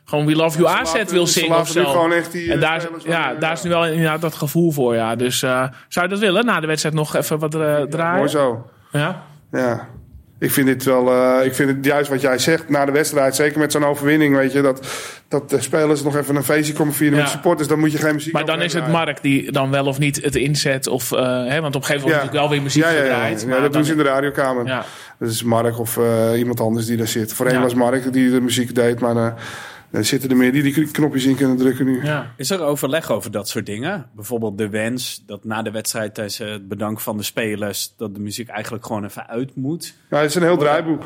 gewoon 0.05 0.27
We 0.27 0.35
Love 0.37 0.59
You 0.59 0.63
laten- 0.75 1.07
wil 1.13 1.27
zingen 1.27 1.59
of 1.59 1.69
zo. 1.69 1.85
gewoon 1.85 2.13
echt 2.13 2.33
die, 2.33 2.53
en 2.53 2.61
daar, 2.61 2.77
is- 2.77 3.05
ja, 3.05 3.35
daar 3.35 3.53
is 3.53 3.63
nu 3.63 3.71
wel 3.71 3.87
inderdaad 3.87 4.21
dat 4.21 4.35
gevoel 4.35 4.71
voor, 4.71 4.95
ja. 4.95 5.17
Dus 5.17 5.39
zou 5.39 5.71
je 5.89 6.09
dat 6.09 6.19
willen? 6.19 6.45
Na 6.45 6.61
de 6.61 6.67
wedstrijd 6.67 6.95
nog 6.95 7.17
even 7.17 7.39
wat 7.39 7.51
draaien? 7.91 8.17
Mooi 8.17 8.29
zo. 8.29 8.71
Ja? 8.93 9.23
Ja. 9.53 9.89
Ik 10.43 10.51
vind 10.51 10.67
dit 10.67 10.85
wel, 10.85 11.11
eh, 11.13 11.47
ik 11.47 11.55
vind 11.55 11.69
het 11.69 11.85
juist 11.85 12.11
wat 12.11 12.21
jij 12.21 12.39
zegt 12.39 12.69
na 12.69 12.85
de 12.85 12.93
wedstrijd, 12.93 13.37
zeker 13.37 13.59
met 13.59 13.73
zo'n 13.73 13.85
overwinning, 13.85 14.37
weet 14.37 14.53
je, 14.53 14.61
dat, 14.63 14.87
dat 15.29 15.51
de 15.51 15.61
spelers 15.61 16.03
nog 16.03 16.17
even 16.17 16.37
een 16.37 16.45
feestje 16.45 16.73
komen 16.73 16.95
vieren 16.95 17.17
Ja. 17.17 17.23
met 17.23 17.33
supporters, 17.33 17.69
dan 17.69 17.79
moet 17.79 17.93
je 17.93 17.99
geen 17.99 18.15
muziek 18.15 18.33
Maar 18.33 18.45
dan 18.45 18.63
is 18.63 18.73
het 18.73 18.89
Mark 18.89 19.23
die 19.23 19.53
dan 19.53 19.71
wel 19.71 19.87
of 19.87 19.99
niet 19.99 20.23
het 20.23 20.35
inzet. 20.37 20.87
Of, 20.87 21.13
eh, 21.13 21.19
hè, 21.47 21.61
want 21.61 21.75
op 21.75 21.81
een 21.81 21.87
gegeven 21.87 22.09
moment 22.09 22.09
Ja. 22.09 22.11
natuurlijk 22.11 22.33
wel 22.33 22.49
weer 22.51 22.63
muziek 22.63 22.83
ja, 22.83 22.91
ja, 22.91 22.97
ja, 22.97 23.03
gedraaid. 23.03 23.41
ja, 23.41 23.47
maar 23.49 23.61
dat 23.61 23.73
doen 23.73 23.85
ze 23.85 23.91
in 23.93 23.97
de 23.99 24.03
radiokamer. 24.05 24.67
ja. 24.67 24.85
Dat 25.19 25.29
is 25.31 25.43
Mark 25.43 25.79
of 25.79 25.97
eh, 25.97 26.39
iemand 26.39 26.61
anders 26.61 26.87
die 26.87 26.97
daar 26.97 27.07
zit. 27.09 27.33
Voorheen 27.33 27.61
was 27.61 27.75
Mark 27.75 28.13
die 28.13 28.31
de 28.31 28.41
muziek 28.41 28.75
deed, 28.75 29.01
maar 29.01 29.35
er 29.93 30.05
zitten 30.05 30.31
er 30.31 30.37
meer 30.37 30.53
die 30.53 30.63
die 30.63 30.91
knopjes 30.91 31.25
in 31.25 31.37
kunnen 31.37 31.57
drukken 31.57 31.85
nu. 31.85 32.05
Ja. 32.05 32.35
Is 32.37 32.51
er 32.51 32.61
overleg 32.61 33.11
over 33.11 33.31
dat 33.31 33.49
soort 33.49 33.67
dingen? 33.67 34.07
Bijvoorbeeld 34.15 34.59
de 34.59 34.69
wens 34.69 35.23
dat 35.27 35.45
na 35.45 35.63
de 35.63 35.71
wedstrijd 35.71 36.15
tijdens 36.15 36.39
het 36.39 36.69
bedank 36.69 37.01
van 37.01 37.17
de 37.17 37.23
spelers... 37.23 37.95
dat 37.97 38.15
de 38.15 38.21
muziek 38.21 38.49
eigenlijk 38.49 38.87
gewoon 38.87 39.05
even 39.05 39.27
uit 39.29 39.57
moet. 39.57 39.95
Ja, 40.11 40.17
het 40.19 40.31
is 40.31 40.35
een 40.35 40.43
heel 40.43 40.57
draaiboek. 40.57 41.05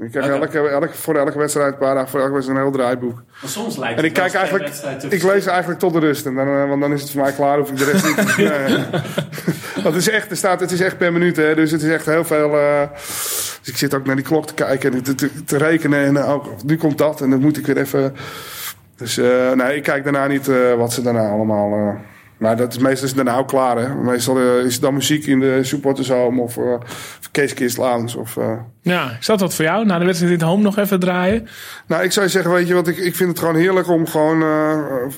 Ik 0.00 0.10
krijg 0.10 0.26
elke, 0.26 0.68
elke, 0.68 0.94
voor 0.94 1.16
elke 1.16 1.38
wedstrijd, 1.38 1.72
een 1.72 1.78
paar 1.78 1.94
dagen 1.94 2.10
voor 2.10 2.20
elke 2.20 2.32
wedstrijd, 2.32 2.58
een 2.60 2.64
heel 2.64 2.74
draaiboek. 2.74 3.22
Maar 3.40 3.50
soms 3.50 3.76
lijkt 3.76 3.98
En 3.98 4.04
ik 4.04 4.12
kijk 4.12 4.34
eigenlijk, 4.34 4.74
ik 5.08 5.22
lees 5.22 5.46
eigenlijk 5.46 5.80
tot 5.80 5.92
de 5.92 5.98
rust. 5.98 6.26
En 6.26 6.34
dan, 6.34 6.46
eh, 6.48 6.68
want 6.68 6.80
dan 6.80 6.92
is 6.92 7.00
het 7.00 7.10
voor 7.10 7.20
mij 7.22 7.32
klaar, 7.32 7.58
hoef 7.58 7.70
ik 7.70 7.76
de 7.76 7.84
rest 7.84 8.06
niet 8.06 8.16
te 8.16 8.42
nee. 8.42 8.84
Want 9.82 9.94
het 9.94 10.06
is 10.06 10.08
echt, 10.08 10.30
er 10.30 10.36
staat, 10.36 10.60
het 10.60 10.70
is 10.70 10.80
echt 10.80 10.98
per 10.98 11.12
minuut, 11.12 11.36
hè, 11.36 11.54
dus 11.54 11.70
het 11.70 11.82
is 11.82 11.90
echt 11.92 12.06
heel 12.06 12.24
veel. 12.24 12.56
eh, 12.58 12.82
dus 13.60 13.68
ik 13.68 13.76
zit 13.76 13.94
ook 13.94 14.06
naar 14.06 14.16
die 14.16 14.24
klok 14.24 14.46
te 14.46 14.54
kijken 14.54 14.92
en 14.92 15.02
te, 15.02 15.14
te, 15.14 15.44
te 15.44 15.56
rekenen. 15.56 16.04
En 16.04 16.16
eh, 16.16 16.32
ook, 16.32 16.62
nu 16.64 16.76
komt 16.76 16.98
dat 16.98 17.20
en 17.20 17.30
dan 17.30 17.40
moet 17.40 17.56
ik 17.56 17.66
weer 17.66 17.76
even. 17.78 18.14
Dus 18.96 19.18
eh, 19.18 19.52
nee, 19.52 19.76
ik 19.76 19.82
kijk 19.82 20.04
daarna 20.04 20.26
niet 20.26 20.48
eh, 20.48 20.74
wat 20.74 20.92
ze 20.92 21.02
daarna 21.02 21.28
allemaal. 21.28 21.96
Maar 22.38 22.56
dat 22.56 22.72
is 22.72 22.78
meestal 22.78 23.06
is 23.06 23.14
daarna 23.14 23.36
ook 23.36 23.48
klaar. 23.48 23.76
Hè. 23.76 23.94
Meestal 23.94 24.38
eh, 24.38 24.64
is 24.64 24.72
het 24.72 24.82
dan 24.82 24.94
muziek 24.94 25.26
in 25.26 25.40
de 25.40 25.64
supporters 25.64 26.08
home 26.08 26.40
of 26.40 26.56
Lounge. 27.76 28.18
Of, 28.18 28.36
eh, 28.36 28.52
ja, 28.82 29.16
is 29.20 29.26
dat 29.26 29.40
wat 29.40 29.54
voor 29.54 29.64
jou? 29.64 29.84
Na 29.84 29.98
de 29.98 30.04
wedstrijd 30.04 30.32
in 30.32 30.38
het 30.38 30.48
home 30.48 30.62
nog 30.62 30.76
even 30.76 31.00
draaien? 31.00 31.48
Nou, 31.86 32.02
ik 32.02 32.12
zou 32.12 32.26
je 32.26 32.32
zeggen, 32.32 32.52
weet 32.52 32.68
je 32.68 32.74
wat, 32.74 32.88
ik, 32.88 32.96
ik 32.96 33.16
vind 33.16 33.28
het 33.28 33.38
gewoon 33.38 33.54
heerlijk 33.54 33.88
om 33.88 34.06
gewoon 34.06 34.42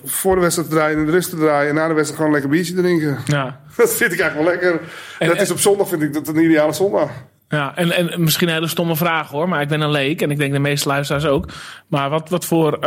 voor 0.05 0.35
de 0.35 0.41
wedstrijd 0.41 0.69
te 0.69 0.75
draaien, 0.75 0.99
in 0.99 1.07
de 1.07 1.13
rust 1.13 1.31
te 1.31 1.37
draaien 1.37 1.69
en 1.69 1.75
na 1.75 1.89
de 1.89 1.95
wedstrijd 1.95 2.17
gewoon 2.17 2.33
lekker 2.33 2.51
biertje 2.51 2.75
te 2.75 2.81
drinken. 2.81 3.19
Ja. 3.25 3.61
Dat 3.77 3.97
vind 3.97 4.13
ik 4.13 4.21
eigenlijk 4.21 4.61
wel 4.61 4.71
lekker. 4.71 4.89
En- 5.19 5.29
dat 5.29 5.41
is 5.41 5.51
op 5.51 5.59
zondag, 5.59 5.89
vind 5.89 6.03
ik 6.03 6.13
dat 6.13 6.29
een 6.29 6.45
ideale 6.45 6.73
zondag. 6.73 7.11
Ja, 7.49 7.77
en, 7.77 7.93
en 7.93 8.23
misschien 8.23 8.49
een 8.49 8.55
hele 8.55 8.69
stomme 8.69 8.97
vraag 8.97 9.29
hoor, 9.31 9.49
maar 9.49 9.63
ik 9.63 9.69
ben 9.69 9.81
een 9.81 9.91
leek 9.91 10.23
en 10.23 10.31
ik 10.31 10.39
denk 10.39 10.53
de 10.53 10.59
meeste 10.59 10.89
luisteraars 10.89 11.27
ook. 11.27 11.49
Maar 11.87 12.11
wat, 12.11 12.29
wat 12.29 12.45
voor, 12.45 12.79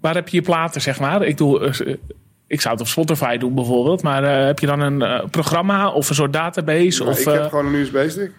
waar 0.00 0.14
heb 0.14 0.28
je 0.28 0.36
je 0.36 0.42
platen, 0.42 0.80
zeg 0.80 1.00
maar? 1.00 1.22
Ik, 1.22 1.36
doe, 1.36 1.72
ik 2.50 2.60
zou 2.60 2.72
het 2.74 2.82
op 2.82 2.88
Spotify 2.88 3.36
doen 3.36 3.54
bijvoorbeeld, 3.54 4.02
maar 4.02 4.24
eh, 4.24 4.46
heb 4.46 4.58
je 4.58 4.66
dan 4.66 4.80
een 4.80 5.02
eh, 5.02 5.24
programma 5.30 5.90
of 5.90 6.08
een 6.08 6.14
soort 6.14 6.32
database? 6.32 7.04
Of, 7.04 7.18
ik 7.20 7.26
eh, 7.26 7.32
heb 7.32 7.48
gewoon 7.48 7.66
een 7.66 7.74
USB-stick. 7.74 8.30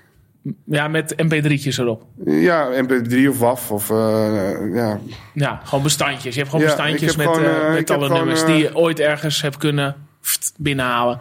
ja, 0.65 0.87
met 0.87 1.15
mp3'tjes 1.23 1.77
erop. 1.79 2.03
Ja, 2.25 2.67
MP3 2.83 3.27
of 3.29 3.39
WAF. 3.39 3.71
Of, 3.71 3.89
eh, 3.89 4.53
ja. 4.73 4.99
Ja, 5.33 5.61
gewoon 5.63 5.83
bestandjes. 5.83 6.33
Je 6.33 6.39
hebt 6.39 6.51
gewoon 6.51 6.65
Ja, 6.65 6.75
bestandjes 6.75 7.15
heb 7.15 7.25
met, 7.25 7.35
gewoon, 7.35 7.43
eh, 7.51 7.67
eh, 7.67 7.73
met 7.73 7.89
alle 7.89 8.01
gewoon, 8.05 8.17
nummers 8.17 8.41
eh, 8.41 8.47
die 8.47 8.57
je 8.57 8.75
ooit 8.75 8.99
ergens 8.99 9.41
hebt 9.41 9.57
kunnen 9.57 9.95
pft, 10.21 10.53
binnenhalen. 10.57 11.19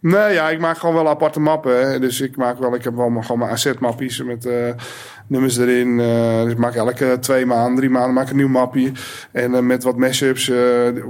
Nee, 0.00 0.32
ja, 0.32 0.48
ik 0.50 0.58
maak 0.58 0.78
gewoon 0.78 0.94
wel 0.94 1.08
aparte 1.08 1.40
mappen. 1.40 1.90
Hè. 1.90 1.98
Dus 1.98 2.20
ik 2.20 2.36
maak 2.36 2.58
wel, 2.58 2.74
ik 2.74 2.84
heb 2.84 2.94
wel 2.96 3.08
mijn- 3.08 3.24
gewoon 3.24 3.38
mijn 3.38 3.50
asset-mappies 3.50 4.22
met 4.22 4.46
eh, 4.46 4.54
nummers 5.26 5.56
erin. 5.58 6.00
eh, 6.00 6.42
dus 6.42 6.52
ik 6.52 6.58
maak 6.58 6.74
elke 6.74 7.16
twee 7.20 7.46
maanden, 7.46 7.76
drie 7.76 7.90
maanden 7.90 8.12
maak 8.12 8.24
ik 8.24 8.30
een 8.30 8.36
nieuw 8.36 8.48
mappie. 8.48 8.92
En 9.32 9.54
eh, 9.54 9.60
met 9.60 9.82
wat 9.82 9.96
mashups, 9.96 10.48
eh 10.48 10.58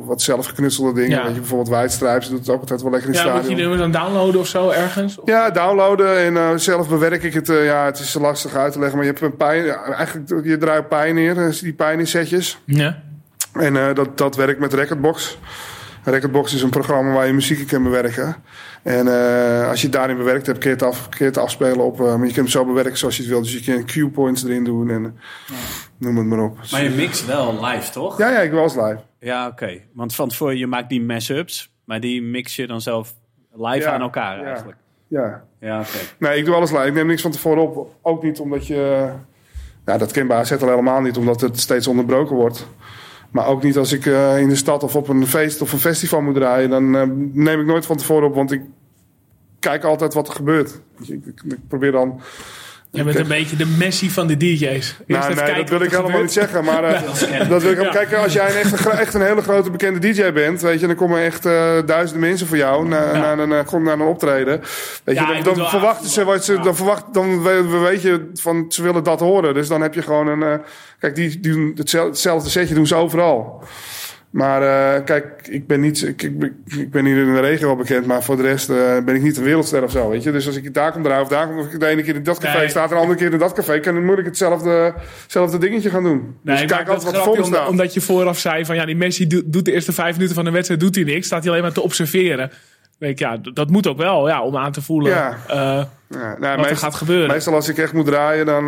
wat 0.05 0.23
zelfgeknutselde 0.23 0.93
dingen. 1.01 1.17
Ja. 1.19 1.23
Weet 1.25 1.33
je, 1.35 1.41
bijvoorbeeld 1.41 1.69
White 1.77 1.95
Stripes 1.95 2.29
doet 2.29 2.39
het 2.39 2.49
ook 2.49 2.61
altijd 2.61 2.83
wel 2.83 2.91
lekker 2.91 3.09
in 3.11 3.15
het 3.17 3.25
Ja, 3.25 3.31
moet 3.33 3.41
je 3.41 3.47
stadion. 3.49 3.69
nummers 3.71 3.93
dan 3.93 4.03
downloaden 4.03 4.41
of 4.41 4.47
zo 4.47 4.69
ergens? 4.71 5.19
Of- 5.19 5.29
Ja, 5.29 5.51
downloaden 5.51 6.19
en 6.39 6.61
zelf 6.61 6.89
bewerk 6.89 7.23
ik 7.23 7.35
het. 7.35 7.47
ja, 7.47 7.85
het 7.85 7.99
is 7.99 8.15
lastig 8.15 8.55
uit 8.55 8.73
te 8.73 8.79
leggen, 8.79 8.97
maar 8.99 9.07
je 9.07 9.13
hebt 9.13 9.25
een 9.25 9.37
pijn. 9.37 9.65
ja, 9.65 9.83
eigenlijk, 9.85 10.45
je 10.47 10.59
draait 10.59 10.89
pijn 10.89 11.15
neer, 11.15 11.59
die 11.63 11.73
pijn 11.73 11.99
in 11.99 12.07
setjes. 12.07 12.59
Ja. 12.65 13.03
En 13.53 13.95
dat, 13.95 14.19
dat 14.19 14.37
werkt 14.37 14.61
met 14.61 14.73
Recordbox. 14.75 15.39
Recordbox 16.05 16.55
is 16.55 16.63
een 16.63 16.71
programma 16.71 17.13
waar 17.15 17.27
je 17.27 17.33
muziek 17.33 17.59
in 17.59 17.67
kan 17.67 17.83
bewerken. 17.83 18.37
En 18.83 19.09
eh, 19.09 19.69
als 19.69 19.81
je 19.81 19.87
het 19.87 19.97
daarin 19.97 20.17
bewerkt 20.17 20.47
hebt, 20.47 20.59
kun 20.59 20.69
je 20.71 20.77
het, 20.77 20.85
af, 20.85 21.09
kun 21.09 21.19
je 21.19 21.25
het 21.25 21.39
afspelen 21.39 21.85
op. 21.85 22.01
eh, 22.01 22.07
maar 22.17 22.27
je 22.27 22.33
kunt 22.33 22.37
het 22.47 22.51
zo 22.51 22.65
bewerken 22.65 22.99
zoals 22.99 23.17
je 23.17 23.23
het 23.23 23.31
wilt. 23.31 23.45
Dus 23.45 23.53
je 23.53 23.61
kunt 23.73 23.85
cue 23.85 24.09
points 24.09 24.45
erin 24.45 24.65
doen 24.65 24.91
en 24.91 25.05
eh, 25.49 25.55
noem 25.99 26.17
het 26.17 26.27
maar 26.27 26.41
op. 26.45 26.59
Maar 26.71 26.83
je 26.83 26.91
mixt 26.91 27.27
wel 27.27 27.65
live, 27.65 27.91
toch? 27.93 28.19
Ja, 28.19 28.31
ja, 28.31 28.39
ik 28.39 28.53
was 28.53 28.75
live. 28.75 28.99
Ja, 29.19 29.47
oké. 29.47 29.81
Want 29.95 30.15
van 30.15 30.29
tevoren, 30.29 30.59
je 30.59 30.67
maakt 30.67 30.89
die 30.89 31.03
mashups, 31.03 31.73
maar 31.85 32.01
die 32.01 32.23
mix 32.23 32.57
je 32.57 32.67
dan 32.67 32.81
zelf 32.81 33.15
live 33.53 33.79
Ja, 33.87 33.93
aan 33.93 34.01
elkaar 34.01 34.39
ja. 34.39 34.45
eigenlijk. 34.45 34.79
Ja. 35.09 35.45
Ja, 35.61 35.81
oké. 35.81 35.99
Nee, 36.19 36.39
ik 36.39 36.45
doe 36.45 36.55
alles 36.55 36.71
live. 36.71 36.87
Ik 36.87 36.95
neem 36.95 37.07
niks 37.07 37.23
van 37.23 37.31
tevoren 37.31 37.63
op. 37.63 37.95
Ook 38.03 38.23
niet 38.23 38.41
omdat 38.41 38.67
je... 38.67 39.09
Ja, 39.87 39.99
dat 39.99 40.13
ken 40.13 40.27
bij 40.27 40.37
AZ 40.37 40.53
al 40.53 40.69
helemaal 40.69 41.01
niet, 41.01 41.17
omdat 41.17 41.41
het 41.41 41.61
steeds 41.61 41.87
onderbroken 41.87 42.37
wordt. 42.37 42.67
Maar 43.33 43.47
ook 43.47 43.63
niet 43.63 43.77
als 43.77 43.93
ik 43.93 44.07
eh, 44.07 44.39
in 44.39 44.49
de 44.49 44.57
stad 44.57 44.83
of 44.83 44.97
op 44.97 45.09
een 45.09 45.27
feest 45.27 45.61
of 45.61 45.73
een 45.73 45.79
festival 45.79 46.21
moet 46.21 46.35
draaien. 46.35 46.71
Dan 46.71 46.97
eh, 46.97 47.03
neem 47.33 47.61
ik 47.61 47.67
nooit 47.67 47.87
van 47.87 47.97
tevoren 47.97 48.29
op, 48.29 48.35
want 48.35 48.53
ik 48.53 48.63
kijk 49.59 49.85
altijd 49.85 50.15
wat 50.15 50.29
er 50.29 50.35
gebeurt. 50.35 50.81
Dus 50.99 51.11
ik, 51.11 51.27
ik, 51.27 51.43
ik 51.45 51.69
probeer 51.69 51.93
dan... 51.93 52.21
Je 52.95 53.05
bent 53.05 53.19
een 53.19 53.27
beetje 53.29 53.57
de 53.57 53.67
Messi 53.67 54.11
van 54.11 54.27
de 54.27 54.37
DJ's. 54.37 54.61
Eerst 54.61 54.97
Nou, 55.07 55.35
nee, 55.35 55.55
dat 55.55 55.69
wil 55.69 55.81
ik 55.81 55.91
helemaal 55.91 56.21
niet 56.21 56.33
zeggen. 56.33 56.65
Maar 56.65 56.85
eh, 56.95 57.49
dat 57.49 57.63
wil 57.63 57.71
ik, 57.73 57.81
Ja. 57.83 57.89
kijk, 57.91 58.15
als 58.15 58.33
jij 58.33 58.51
een 58.51 58.57
echt, 58.57 58.73
een 58.73 58.79
gro- 58.79 58.91
echt 58.91 59.15
een 59.15 59.23
hele 59.23 59.43
grote 59.43 59.71
bekende 59.71 59.99
DJ 60.13 60.33
bent, 60.33 60.61
weet 60.61 60.81
je, 60.81 60.87
dan 60.87 60.97
komen 60.97 61.21
echt 61.23 61.47
eh, 61.47 61.73
duizenden 61.87 62.29
mensen 62.29 62.47
voor 62.47 62.57
jou 62.57 62.89
naar, 62.89 63.19
naar, 63.19 63.39
een, 63.39 63.69
gewoon 63.69 63.85
naar 63.85 63.95
een 63.95 64.01
optreden. 64.07 64.61
Weet 65.05 65.17
je, 65.19 65.23
Ja, 65.35 65.41
dan, 65.43 65.69
verwachten 65.69 66.11
ze 66.11 66.25
wat 66.25 66.45
ze, 66.45 66.61
dan 66.61 66.77
verwacht, 66.77 67.05
dan 67.13 67.43
we- 67.43 67.69
we 67.69 67.79
weet 67.79 68.03
je 68.03 68.31
van 68.35 68.65
ze 68.69 68.83
willen 68.83 69.05
dat 69.05 69.21
horen. 69.21 69.55
Dus 69.55 69.69
dan 69.69 69.81
heb 69.83 69.95
je 69.95 70.03
gewoon 70.03 70.27
een, 70.27 70.43
eh, 70.43 70.59
kijk, 70.99 71.15
die, 71.15 71.41
die 71.41 71.53
doen 71.53 71.73
hetzelfde 71.77 72.51
setje 72.51 72.75
doen 72.75 72.87
ze 72.87 72.95
overal. 72.95 73.63
Maar 74.33 74.63
eh, 74.63 75.05
kijk, 75.05 75.25
ik 75.49 75.67
ben, 75.67 75.81
niet, 75.81 76.03
ik, 76.03 76.23
ik, 76.23 76.53
ik 76.79 76.91
ben 76.91 77.05
hier 77.05 77.17
in 77.17 77.35
de 77.35 77.41
regio 77.41 77.67
wel 77.67 77.77
bekend, 77.77 78.07
maar 78.07 78.23
voor 78.23 78.37
de 78.37 78.43
rest 78.43 78.71
eh, 78.71 78.77
ben 79.05 79.15
ik 79.15 79.23
niet 79.23 79.37
een 79.37 79.43
wereldster 79.45 79.83
of 79.83 79.91
zo, 79.91 80.09
weet 80.09 80.23
je. 80.23 80.33
Dus 80.33 80.47
als 80.47 80.57
ik 80.57 80.75
daar 80.75 80.93
kom 80.93 81.03
draaien 81.03 81.23
of 81.23 81.29
daar 81.29 81.47
kom, 81.47 81.59
of 81.59 81.73
ik 81.73 81.81
de 81.81 81.87
ene 81.87 82.03
keer 82.03 82.15
in 82.15 82.23
dat 82.23 82.39
café 82.39 82.59
Nee. 82.59 82.69
sta 82.69 82.83
en 82.83 82.89
de 82.89 82.95
andere 82.95 83.19
keer 83.19 83.33
in 83.33 83.39
dat 83.39 83.53
café, 83.53 83.81
kan, 83.81 83.95
dan 83.95 84.05
moet 84.05 84.19
ik 84.19 84.25
hetzelfde, 84.25 84.95
hetzelfde 85.23 85.59
dingetje 85.59 85.91
gaan 85.91 86.03
doen. 86.03 86.19
Nee, 86.43 86.55
dus 86.55 86.61
ik 86.61 86.69
kijk 86.69 86.89
altijd 86.89 87.05
wat 87.05 87.15
er 87.15 87.23
voor 87.23 87.39
me 87.39 87.45
staat. 87.45 87.69
omdat 87.69 87.95
je 87.95 88.01
vooraf 88.01 88.39
zei 88.39 88.65
van 88.65 88.77
ja, 88.77 88.85
die 88.85 88.97
Messi 88.97 89.27
doet, 89.27 89.43
doet 89.47 89.65
de 89.65 89.73
eerste 89.73 89.93
vijf 89.93 90.15
minuten 90.15 90.35
van 90.35 90.45
de 90.45 90.51
wedstrijd 90.51 90.81
doet 90.81 90.95
hij 90.95 91.05
niks. 91.05 91.27
Staat 91.27 91.41
hij 91.43 91.51
alleen 91.51 91.63
maar 91.65 91.73
te 91.73 91.81
observeren. 91.83 92.51
Weet 92.99 93.11
ik, 93.11 93.19
ja, 93.19 93.37
dat 93.55 93.71
moet 93.71 93.87
ook 93.87 93.97
wel, 93.99 94.29
ja, 94.29 94.43
om 94.43 94.57
aan 94.57 94.73
te 94.73 94.83
voelen 94.83 95.11
Ja. 95.13 95.37
eh, 95.49 95.57
Ja, 95.57 95.87
nou, 96.09 96.39
wat 96.39 96.49
er 96.51 96.57
meestal- 96.57 96.77
gaat 96.77 96.95
gebeuren. 96.95 97.29
Meestal 97.31 97.55
als 97.55 97.69
ik 97.69 97.79
echt 97.79 97.93
moet 97.93 98.07
draaien, 98.07 98.47
dan 98.47 98.65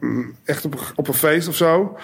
mm, 0.00 0.34
echt 0.44 0.64
op, 0.64 0.92
op 0.94 1.08
een 1.08 1.14
feest 1.14 1.48
of 1.48 1.54
zo. 1.56 1.96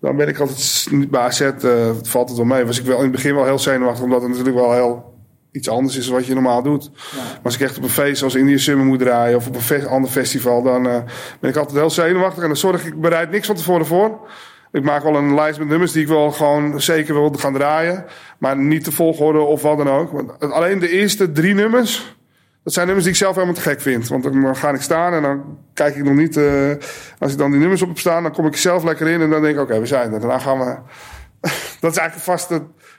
Dan 0.00 0.16
ben 0.16 0.28
ik 0.28 0.38
altijd 0.38 1.10
bij 1.10 1.20
AZ, 1.20 1.40
eh, 1.40 1.90
valt 2.02 2.28
het 2.28 2.36
wel 2.36 2.46
mee. 2.46 2.64
Was 2.64 2.78
ik 2.78 2.86
wel 2.86 2.96
in 2.96 3.02
het 3.02 3.12
begin 3.12 3.34
wel 3.34 3.44
heel 3.44 3.58
zenuwachtig, 3.58 4.04
omdat 4.04 4.20
het 4.20 4.30
natuurlijk 4.30 4.56
wel 4.56 4.72
heel 4.72 5.10
iets 5.52 5.68
anders 5.68 5.96
is 5.96 6.06
dan 6.06 6.14
wat 6.14 6.26
je 6.26 6.34
normaal 6.34 6.62
doet. 6.62 6.90
Maar 7.16 7.40
als 7.42 7.54
ik 7.54 7.60
echt 7.60 7.76
op 7.76 7.82
een 7.82 7.88
feest 7.88 8.18
zoals 8.18 8.34
Indië 8.34 8.58
Summer 8.58 8.86
moet 8.86 8.98
draaien 8.98 9.36
of 9.36 9.46
op 9.46 9.56
een 9.68 9.86
ander 9.86 10.10
festival, 10.10 10.62
dan 10.62 10.86
eh, 10.88 10.98
ben 11.40 11.50
ik 11.50 11.56
altijd 11.56 11.78
heel 11.78 11.90
zenuwachtig. 11.90 12.42
En 12.42 12.48
dan 12.48 12.56
zorg 12.56 12.80
ik, 12.80 12.86
ik 12.86 13.00
bereid 13.00 13.30
niks 13.30 13.46
van 13.46 13.56
tevoren 13.56 13.86
voor. 13.86 14.28
Ik 14.72 14.82
maak 14.82 15.02
wel 15.02 15.16
een 15.16 15.34
lijst 15.34 15.58
met 15.58 15.68
nummers 15.68 15.92
die 15.92 16.02
ik 16.02 16.08
wel 16.08 16.30
gewoon 16.30 16.80
zeker 16.80 17.14
wil 17.14 17.32
gaan 17.32 17.52
draaien. 17.52 18.04
Maar 18.38 18.56
niet 18.56 18.84
de 18.84 18.92
volgorde 18.92 19.38
of 19.38 19.62
wat 19.62 19.76
dan 19.76 19.88
ook. 19.88 20.10
Want 20.12 20.52
alleen 20.52 20.78
de 20.78 20.90
eerste 20.90 21.32
drie 21.32 21.54
nummers, 21.54 22.16
Dat 22.64 22.72
zijn 22.72 22.86
nummers 22.86 23.06
die 23.06 23.14
ik 23.14 23.20
zelf 23.20 23.34
helemaal 23.34 23.54
te 23.54 23.60
gek 23.60 23.80
vind. 23.80 24.08
Want 24.08 24.22
dan 24.22 24.56
ga 24.56 24.70
ik 24.70 24.80
staan 24.80 25.12
en 25.12 25.22
dan 25.22 25.58
kijk 25.74 25.96
ik 25.96 26.04
nog 26.04 26.14
niet... 26.14 26.36
eh, 26.36 26.70
als 27.18 27.32
ik 27.32 27.38
dan 27.38 27.50
die 27.50 27.60
nummers 27.60 27.82
op 27.82 27.88
heb 27.88 27.98
staan, 27.98 28.22
dan 28.22 28.32
kom 28.32 28.46
ik 28.46 28.52
er 28.52 28.58
zelf 28.58 28.84
lekker 28.84 29.08
in. 29.08 29.20
En 29.20 29.30
dan 29.30 29.42
denk 29.42 29.54
ik, 29.54 29.60
oké, 29.62 29.80
we 29.80 29.86
zijn 29.86 30.12
er. 30.12 30.20
Daarna 30.20 30.38
gaan 30.38 30.58
we... 30.58 30.64
dat 31.80 31.90
is 31.92 31.96
eigenlijk 31.98 32.14
een 32.14 32.20
vast, 32.20 32.50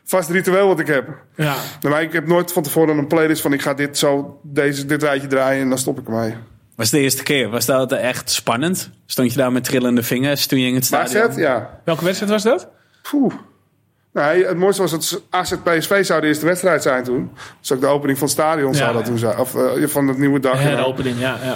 vast 0.04 0.30
ritueel 0.30 0.68
wat 0.68 0.80
ik 0.80 0.88
heb. 0.88 1.08
Ja. 1.36 1.56
Maar 1.90 2.02
ik 2.02 2.14
heb 2.14 2.28
nooit 2.28 2.52
van 2.54 2.64
tevoren 2.64 2.98
een 2.98 3.08
playlist 3.08 3.42
van... 3.42 3.54
ik 3.54 3.62
ga 3.62 3.74
dit 3.74 3.98
zo, 3.98 4.40
deze, 4.44 4.86
dit 4.86 5.04
rijtje 5.04 5.28
draaien 5.28 5.62
en 5.62 5.70
dan 5.70 5.78
stop 5.78 6.00
ik 6.00 6.08
ermee. 6.08 6.36
Was 6.76 6.90
de 6.90 7.00
eerste 7.00 7.24
keer? 7.24 7.50
Was 7.50 7.66
dat 7.66 7.92
echt 7.92 8.30
spannend? 8.30 8.90
Stond 9.06 9.32
je 9.32 9.38
daar 9.38 9.52
met 9.52 9.64
trillende 9.64 10.04
vingers 10.04 10.46
toen 10.48 10.60
je 10.60 10.68
in 10.68 10.76
het 10.76 10.90
Maar 10.92 11.08
stadion? 11.08 11.32
AZ, 11.32 11.38
ja. 11.38 11.80
Welke 11.86 12.04
wedstrijd 12.04 12.32
was 12.32 12.44
dat? 12.44 12.68
Poeh. 13.12 13.34
Nee, 14.14 14.46
het 14.46 14.58
mooiste 14.58 14.82
was 14.82 14.92
dat 14.92 15.22
AZ 15.30 15.54
PSV 15.64 16.06
zou 16.06 16.22
de 16.22 16.28
eerste 16.28 16.46
wedstrijd 16.46 16.82
zijn 16.82 17.04
toen. 17.04 17.32
Dus 17.60 17.72
ook 17.72 17.82
de 17.82 17.88
opening 17.88 18.18
van 18.18 18.28
het 18.28 18.38
stadion 18.38 18.74
zou 18.76 18.90
Ja. 18.90 18.96
dat 18.96 19.06
toen 19.06 19.18
zijn. 19.18 19.38
Of 19.38 19.56
eh, 19.56 19.88
van 19.88 20.08
het 20.08 20.18
nieuwe 20.18 20.40
dak. 20.40 20.54
Heropening, 20.56 21.20
ja. 21.20 21.38
ja. 21.44 21.56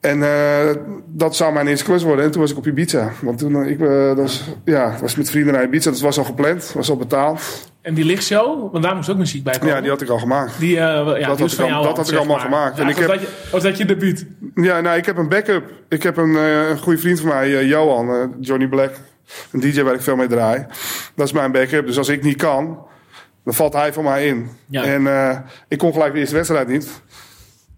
En 0.00 0.22
eh, 0.22 0.74
dat 1.06 1.36
zou 1.36 1.52
mijn 1.52 1.66
eerste 1.66 1.84
klus 1.84 2.02
worden. 2.02 2.24
En 2.24 2.30
toen 2.30 2.40
was 2.40 2.50
ik 2.50 2.56
op 2.56 2.66
Ibiza. 2.66 3.10
Want 3.20 3.38
toen 3.38 3.62
eh, 3.64 3.70
ik 3.70 3.78
dat 3.78 4.16
was, 4.16 4.44
ja, 4.64 4.94
was 5.00 5.16
met 5.16 5.30
vrienden 5.30 5.52
naar 5.52 5.62
Ibiza. 5.64 5.90
Dat 5.90 6.00
was 6.00 6.18
al 6.18 6.24
gepland. 6.24 6.72
was 6.74 6.90
al 6.90 6.96
betaald. 6.96 7.70
En 7.82 7.94
die 7.94 8.04
lichtshow, 8.04 8.72
want 8.72 8.84
daar 8.84 8.96
moest 8.96 9.10
ook 9.10 9.16
muziek 9.16 9.44
bij 9.44 9.58
komen. 9.58 9.74
Ja, 9.74 9.80
die 9.80 9.90
had 9.90 10.00
ik 10.00 10.08
al 10.08 10.18
gemaakt. 10.18 10.58
Die, 10.58 10.72
ja, 10.74 10.94
had 11.04 11.14
die 11.16 11.26
was 11.26 11.40
ik 11.52 11.58
van 11.58 11.64
al- 11.64 11.70
jou 11.70 11.84
dat 11.84 11.96
had 11.96 12.10
ik 12.10 12.16
allemaal 12.16 12.36
maar. 12.36 12.44
gemaakt. 12.44 12.78
En 12.78 12.84
Ja, 12.84 12.90
ik 12.90 12.96
was, 12.96 13.04
heb- 13.06 13.14
dat 13.14 13.20
je, 13.20 13.48
was 13.50 13.62
dat 13.62 13.76
je 13.78 13.84
debuut? 13.84 14.26
Ja, 14.54 14.80
nou, 14.80 14.96
ik 14.96 15.06
heb 15.06 15.16
een 15.16 15.28
backup. 15.28 15.64
Ik 15.88 16.02
heb 16.02 16.16
een, 16.16 16.36
goede 16.78 16.98
vriend 16.98 17.20
van 17.20 17.28
mij, 17.28 17.66
Johan, 17.66 18.34
Johnny 18.40 18.66
Black. 18.68 18.90
Een 19.52 19.60
DJ 19.60 19.82
waar 19.82 19.94
ik 19.94 20.02
veel 20.02 20.16
mee 20.16 20.26
draai. 20.26 20.66
Dat 21.14 21.26
is 21.26 21.32
mijn 21.32 21.52
backup. 21.52 21.86
Dus 21.86 21.98
als 21.98 22.08
ik 22.08 22.22
niet 22.22 22.36
kan, 22.36 22.86
dan 23.44 23.54
valt 23.54 23.72
hij 23.72 23.92
voor 23.92 24.04
mij 24.04 24.26
in. 24.26 24.50
Ja. 24.66 24.84
En 24.84 25.06
eh, 25.06 25.38
ik 25.68 25.78
kon 25.78 25.92
gelijk 25.92 26.12
de 26.12 26.18
eerste 26.18 26.34
wedstrijd 26.34 26.68
niet. 26.68 26.88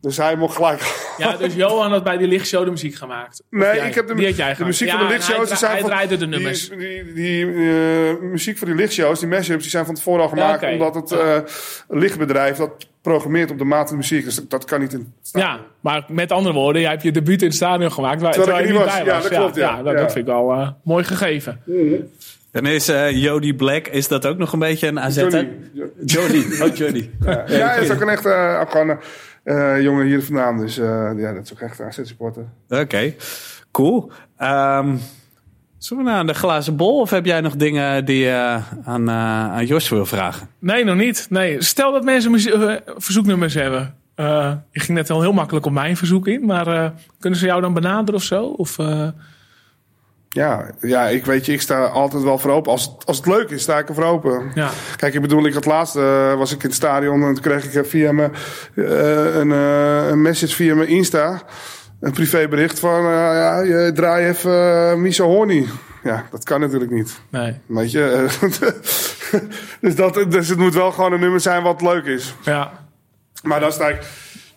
Dus 0.04 0.16
hij 0.16 0.36
mocht 0.36 0.56
gelijk. 0.56 1.12
Ja, 1.18 1.36
dus 1.36 1.54
Johan 1.54 1.90
had 1.90 2.04
bij 2.04 2.16
die 2.16 2.28
lichtshow 2.28 2.64
de 2.64 2.70
muziek 2.70 2.94
gemaakt. 2.94 3.40
Of 3.40 3.58
Nee, 3.58 3.74
jij? 3.74 3.88
ik 3.88 3.94
heb 3.94 4.06
de, 4.06 4.14
die 4.14 4.26
had 4.26 4.36
jij 4.36 4.48
de 4.48 4.54
gemaakt. 4.54 4.70
muziek 4.70 4.88
Ja, 4.88 4.96
van 4.98 5.06
de 5.06 5.12
lichtshows. 5.12 5.48
Hij, 5.50 5.58
die 5.58 5.68
hij 5.68 5.80
van- 5.80 5.88
draaide 5.90 6.16
de 6.16 6.26
die- 6.28 6.28
nummers. 6.36 6.68
Die, 6.68 7.12
die, 7.12 7.46
eh, 7.46 8.20
muziek 8.20 8.58
voor 8.58 8.66
die 8.66 8.76
lichtshows, 8.76 9.18
die 9.20 9.28
mashups, 9.28 9.62
die 9.62 9.70
zijn 9.70 9.84
van 9.86 9.94
tevoren 9.94 10.22
al 10.22 10.28
gemaakt. 10.28 10.62
Omdat 10.72 10.94
het 10.94 11.12
eh, 11.12 11.36
lichtbedrijf 11.88 12.56
dat 12.56 12.70
programmeert 13.02 13.50
op 13.50 13.58
de 13.58 13.64
maat 13.64 13.88
van 13.88 13.96
de 13.98 14.02
muziek. 14.08 14.24
Dus 14.24 14.34
dat, 14.34 14.50
dat 14.50 14.64
kan 14.64 14.80
niet 14.80 14.92
in. 14.92 15.12
Ja, 15.32 15.60
maar 15.80 16.04
met 16.08 16.32
andere 16.32 16.54
woorden, 16.54 16.80
jij 16.82 16.90
hebt 16.90 17.02
je 17.02 17.12
debuut 17.12 17.40
in 17.40 17.46
het 17.46 17.56
stadion 17.56 17.92
gemaakt. 17.92 18.20
Waar, 18.22 18.32
Terwijl 18.32 18.56
terwijl, 18.56 18.76
ik 18.78 18.88
je 18.88 18.90
er 18.90 19.02
niet 19.02 19.06
was. 19.06 19.14
was. 19.14 19.22
Ja, 19.24 19.28
dat 19.28 19.38
klopt, 19.38 19.56
ja. 19.56 19.82
dat, 19.82 19.92
Ja. 19.94 20.00
dat 20.00 20.12
vind 20.12 20.28
ik 20.28 20.34
al 20.34 20.52
eh, 20.52 20.68
mooi 20.84 21.04
gegeven. 21.04 21.60
Dan 22.50 22.66
is 22.66 22.88
eh 22.88 23.10
Jody 23.22 23.54
Black, 23.54 23.86
is 23.88 24.08
dat 24.08 24.26
ook 24.26 24.38
nog 24.38 24.52
een 24.52 24.58
beetje 24.58 24.86
een 24.86 25.00
AZ? 25.00 25.16
Johnny. 25.16 25.48
Jody. 26.04 26.44
Oh, 26.62 26.76
Jody. 26.76 27.08
Ja, 27.24 27.44
hij 27.46 27.82
is 27.82 27.90
ook 27.90 28.00
een 28.00 28.08
echte 28.08 28.28
uh, 29.44 29.76
eh, 29.76 29.82
jongen 29.82 30.06
hier 30.06 30.22
vandaan. 30.22 30.58
Dus 30.58 30.78
eh, 30.78 31.10
ja, 31.16 31.32
dat 31.32 31.44
is 31.44 31.52
ook 31.52 31.60
echt 31.60 31.78
een 31.78 31.86
AZ-supporter. 31.86 32.44
Oké, 32.68 33.14
cool. 33.70 34.10
Ehm, 34.36 34.96
zullen 35.78 36.04
we 36.04 36.10
naar 36.10 36.26
de 36.26 36.34
glazen 36.34 36.76
bol? 36.76 37.00
Of 37.00 37.10
heb 37.10 37.24
jij 37.24 37.40
nog 37.40 37.56
dingen 37.56 38.04
die 38.04 38.18
je 38.18 38.60
aan, 38.84 39.08
eh, 39.08 39.14
aan 39.52 39.66
Jos 39.66 39.88
wil 39.88 40.06
vragen? 40.06 40.48
Nee, 40.58 40.84
nog 40.84 40.96
niet. 40.96 41.26
Nee. 41.30 41.62
Stel 41.62 41.92
dat 41.92 42.04
mensen 42.04 42.40
verzoeknummers 42.96 43.54
hebben. 43.54 43.94
Eh, 44.14 44.52
je 44.70 44.80
ging 44.80 44.98
net 44.98 45.10
al 45.10 45.20
heel 45.20 45.32
makkelijk 45.32 45.66
op 45.66 45.72
mijn 45.72 45.96
verzoek 45.96 46.26
in. 46.26 46.46
Maar 46.46 46.66
eh, 46.66 46.90
kunnen 47.18 47.38
ze 47.38 47.46
jou 47.46 47.60
dan 47.60 47.74
benaderen 47.74 48.14
of 48.14 48.22
zo? 48.22 48.44
Of, 48.44 48.78
eh, 48.78 49.08
Ja, 50.34 50.70
ja, 50.80 51.08
ik 51.08 51.24
weet 51.24 51.46
je, 51.46 51.52
ik 51.52 51.60
sta 51.60 51.84
altijd 51.84 52.22
wel 52.22 52.38
voor 52.38 52.50
open. 52.50 52.72
Als 52.72 52.82
het, 52.82 53.06
als 53.06 53.16
het 53.16 53.26
leuk 53.26 53.50
is, 53.50 53.62
sta 53.62 53.78
ik 53.78 53.88
er 53.88 53.94
voor 53.94 54.04
open. 54.04 54.50
ja. 54.54 54.70
Kijk, 54.96 55.14
ik 55.14 55.20
bedoel, 55.20 55.46
ik 55.46 55.54
had 55.54 55.64
laatst 55.64 55.96
eh, 55.96 56.34
was 56.34 56.52
ik 56.52 56.62
in 56.62 56.68
het 56.68 56.76
stadion 56.76 57.22
en 57.22 57.34
toen 57.34 57.42
kreeg 57.42 57.64
ik 57.64 57.74
eh, 57.74 57.82
via 57.84 58.12
me 58.12 58.30
eh, 58.74 59.36
een, 59.36 59.50
een 59.50 60.22
message 60.22 60.54
via 60.54 60.74
mijn 60.74 60.88
Insta. 60.88 61.42
Een 62.00 62.12
privébericht 62.12 62.78
van, 62.78 63.02
ja, 63.02 63.60
je 63.60 63.90
draai 63.94 64.26
even 64.26 64.52
uh, 64.52 64.94
Miso 64.94 65.26
Horny. 65.26 65.66
Ja, 66.02 66.26
dat 66.30 66.44
kan 66.44 66.60
natuurlijk 66.60 66.90
niet. 66.90 67.20
Nee. 67.28 67.60
Weet 67.66 67.90
je? 67.90 68.26
dus, 69.80 69.94
dat, 69.94 70.26
dus 70.28 70.48
het 70.48 70.58
moet 70.58 70.74
wel 70.74 70.92
gewoon 70.92 71.12
een 71.12 71.20
nummer 71.20 71.40
zijn 71.40 71.62
wat 71.62 71.82
leuk 71.82 72.04
is. 72.04 72.34
Ja. 72.42 72.72
Maar 73.42 73.60
dan 73.60 73.72
sta 73.72 73.88
ik 73.88 73.98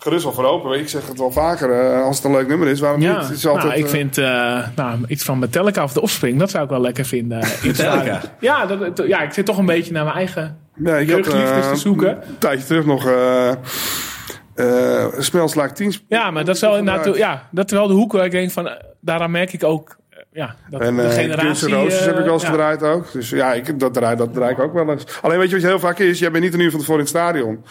gerust 0.07 0.23
wel 0.23 0.33
voor 0.33 0.45
open. 0.45 0.79
Ik 0.79 0.89
zeg 0.89 1.07
het 1.07 1.17
wel 1.17 1.31
vaker. 1.31 1.71
eh, 1.71 2.03
als 2.03 2.15
het 2.15 2.25
een 2.25 2.31
leuk 2.31 2.47
nummer 2.47 2.67
is, 2.67 2.79
waarom 2.79 3.01
Ja, 3.01 3.17
niet? 3.17 3.27
Het 3.27 3.37
is 3.37 3.47
altijd, 3.47 3.65
nou, 3.65 3.77
ik 3.77 3.85
eh, 3.85 3.91
vind 3.91 4.17
eh, 4.17 4.67
nou, 4.75 4.99
iets 5.07 5.23
van 5.23 5.39
Metallica 5.39 5.83
of 5.83 5.93
de 5.93 6.01
Offspring, 6.01 6.39
dat 6.39 6.49
zou 6.49 6.63
ik 6.63 6.69
wel 6.69 6.81
lekker 6.81 7.05
vinden. 7.05 7.47
Metallica? 7.63 8.21
Ja, 8.39 8.65
dat, 8.65 9.07
ja, 9.07 9.21
ik 9.21 9.33
zit 9.33 9.45
toch 9.45 9.57
een 9.57 9.65
beetje 9.65 9.91
naar 9.91 10.03
mijn 10.03 10.15
eigen 10.15 10.57
Ja, 10.75 10.95
ik 10.95 11.09
had, 11.09 11.25
jeugdliefdes 11.25 11.67
te 11.67 11.75
zoeken. 11.75 12.09
Een 12.09 12.37
tijdje 12.37 12.65
terug 12.65 12.85
nog 12.85 13.07
eh 13.07 13.49
eh 14.55 15.05
Smells 15.17 15.55
Like 15.55 15.71
Teen 15.71 15.91
Spirit. 15.91 16.21
Ja, 16.21 16.31
maar 16.31 16.45
dat 16.45 16.55
is 16.55 16.61
wel 16.61 16.77
inderdaad, 16.77 17.17
ja, 17.17 17.47
dat 17.51 17.65
is 17.65 17.77
wel 17.77 17.87
de 17.87 17.93
hoek 17.93 18.11
waar 18.11 18.25
ik 18.25 18.31
denk 18.31 18.51
van, 18.51 18.69
daaraan 19.01 19.31
merk 19.31 19.53
ik 19.53 19.63
ook, 19.63 19.97
ja, 20.31 20.55
dat 20.69 20.81
En 20.81 20.95
de 20.95 21.03
uh, 21.03 21.09
generatie... 21.09 21.69
Roses 21.69 22.05
heb 22.05 22.17
ik 22.17 22.23
wel 22.23 22.33
eens 22.33 22.41
ja. 22.43 22.49
gedraaid 22.49 22.83
ook. 22.83 23.11
Dus 23.11 23.29
ja, 23.29 23.53
ik, 23.53 23.79
dat, 23.79 23.93
draai, 23.93 24.15
dat 24.15 24.33
draai 24.33 24.51
ik 24.51 24.59
ook 24.59 24.73
wel 24.73 24.89
eens. 24.89 25.03
Alleen 25.21 25.37
weet 25.37 25.47
je 25.47 25.53
wat 25.53 25.63
je 25.63 25.67
heel 25.67 25.79
vaak 25.79 25.99
is? 25.99 26.19
Jij 26.19 26.31
bent 26.31 26.43
niet 26.43 26.53
een 26.53 26.59
uur 26.59 26.71
van 26.71 26.79
tevoren 26.79 26.99
in 26.99 27.07
het 27.07 27.15
stadion. 27.15 27.63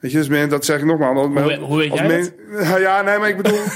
Weet 0.00 0.12
je, 0.12 0.18
dus 0.18 0.28
men, 0.28 0.48
dat 0.48 0.64
zeg 0.64 0.78
ik 0.78 0.84
nogmaals. 0.84 1.18
Als- 1.36 1.42
Hoe- 1.42 1.56
hoe 1.66 1.78
weet 1.78 1.92
jij 1.94 2.06
men- 2.06 2.34
Ja, 2.80 3.02
nee, 3.02 3.18
maar 3.18 3.28
ik 3.28 3.36
bedoel... 3.36 3.58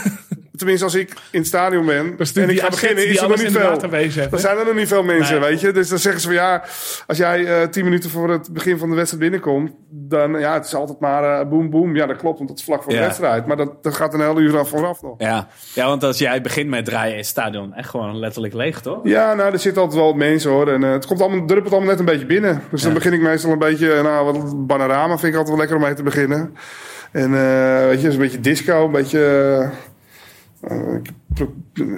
tenminste, 0.56 0.84
als 0.84 0.94
ik 0.94 1.08
in 1.30 1.38
het 1.38 1.46
stadion 1.46 1.86
ben 1.86 2.10
Dat 2.10 2.20
is 2.20 2.32
en 2.36 2.50
ik 2.50 2.60
ga 2.60 2.68
beginnen, 2.68 3.08
is 3.08 3.16
er 3.20 3.28
nog 3.28 3.36
niet 3.36 3.46
in 3.46 3.52
veel. 3.52 4.28
Dan 4.30 4.38
zijn 4.40 4.58
er 4.58 4.64
nog 4.64 4.74
niet 4.74 4.88
veel 4.88 5.02
mensen, 5.02 5.40
Nee. 5.40 5.48
weet 5.50 5.60
je. 5.60 5.72
Dus 5.72 5.88
dan 5.88 5.98
zeggen 5.98 6.20
ze 6.20 6.26
van 6.26 6.36
ja, 6.36 6.62
als 7.06 7.18
jij 7.18 7.44
eh, 7.46 7.68
tien 7.68 7.84
minuten 7.84 8.10
voor 8.10 8.30
het 8.30 8.52
begin 8.52 8.78
van 8.78 8.88
de 8.88 8.94
wedstrijd 8.96 9.22
binnenkomt, 9.22 9.72
dan 9.90 10.38
ja, 10.40 10.54
het 10.54 10.64
is 10.64 10.74
altijd 10.74 11.00
maar 11.00 11.40
eh 11.40 11.48
boem 11.48 11.70
boem. 11.70 11.96
Ja, 11.96 12.06
dat 12.06 12.16
klopt, 12.16 12.36
want 12.36 12.48
dat 12.50 12.58
is 12.58 12.64
vlak 12.64 12.82
voor 12.82 12.92
Ja. 12.92 12.98
de 12.98 13.04
wedstrijd. 13.04 13.46
Maar 13.46 13.56
dat, 13.56 13.82
dat 13.82 13.94
gaat 13.94 14.14
een 14.14 14.20
hele 14.20 14.40
uur 14.40 14.58
af 14.58 14.68
vooraf 14.68 15.02
nog. 15.02 15.14
Ja. 15.18 15.46
ja, 15.74 15.86
want 15.86 16.02
als 16.02 16.18
jij 16.18 16.40
begint 16.40 16.68
met 16.70 16.84
draaien 16.84 17.12
is 17.12 17.18
het 17.18 17.26
stadion 17.26 17.74
echt 17.74 17.88
gewoon 17.88 18.18
letterlijk 18.18 18.54
leeg, 18.54 18.80
toch? 18.80 18.98
Ja, 19.02 19.34
nou, 19.34 19.52
er 19.52 19.58
zitten 19.58 19.82
altijd 19.82 20.00
wel 20.00 20.08
wat 20.10 20.18
mensen 20.18 20.50
hoor. 20.50 20.68
En 20.68 20.84
eh, 20.84 20.90
het 20.92 21.06
komt 21.06 21.20
allemaal, 21.20 21.46
druppelt 21.46 21.72
allemaal 21.72 21.90
net 21.90 21.98
een 21.98 22.04
beetje 22.04 22.26
binnen. 22.26 22.62
Dus 22.70 22.82
dan 22.82 22.94
begin 22.94 23.12
ik 23.12 23.20
meestal 23.20 23.52
een 23.52 23.58
beetje, 23.58 24.02
nou, 24.02 24.24
wat 24.32 24.66
panorama 24.66 25.18
vind 25.18 25.32
ik 25.32 25.38
altijd 25.38 25.48
wel 25.48 25.56
lekker 25.58 25.76
om 25.76 25.82
mee 25.82 25.94
te 25.94 26.02
beginnen. 26.02 26.54
En 27.12 27.34
eh, 27.34 27.86
weet 27.86 28.00
je, 28.00 28.08
is 28.08 28.14
een 28.14 28.20
beetje 28.20 28.40
disco, 28.40 28.84
een 28.84 28.90
beetje. 28.92 29.18
eh, 29.18 29.62
eh, 29.62 29.64
ik 29.64 29.70
pro- 29.70 30.53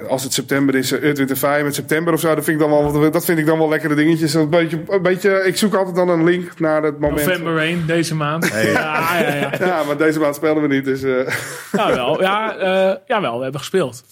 als 0.09 0.23
het 0.23 0.33
september 0.33 0.75
is, 0.75 0.93
uh, 0.93 1.03
Earth, 1.03 1.19
Wind 1.19 1.39
Fire 1.39 1.63
met 1.65 1.75
september 1.75 2.13
of 2.13 2.21
zo, 2.21 2.35
dat 2.35 2.45
vind 2.45 2.61
ik 2.61 2.69
dan 2.69 2.93
wel, 2.93 3.11
dat 3.11 3.25
vind 3.25 3.39
ik 3.39 3.47
dan 3.47 3.59
wel 3.59 3.69
lekkere 3.69 3.95
dingetjes. 3.95 4.35
Een 4.35 4.51
beetje, 4.51 4.83
een 4.89 5.03
beetje, 5.03 5.45
ik 5.45 5.57
zoek 5.57 5.75
altijd 5.75 5.97
dan 5.97 6.09
een 6.09 6.25
link 6.25 6.61
naar 6.61 6.83
het 6.83 6.99
moment. 6.99 7.27
November 7.27 7.55
Rain 7.55 7.87
deze 7.87 8.15
maand. 8.15 8.49
Ja, 8.49 9.19
ja, 9.19 9.35
ja. 9.35 9.53
Ja, 9.67 9.83
maar 9.83 9.97
deze 9.97 10.19
maand 10.19 10.35
spelen 10.35 10.63
we 10.63 10.69
niet, 10.69 10.85
dus... 10.85 11.03
eh, 11.03 11.35
Jawel, 11.73 12.21
ja, 12.21 12.57
eh, 12.57 12.97
jawel, 13.07 13.37
we 13.37 13.43
hebben 13.43 13.61
gespeeld. 13.61 14.05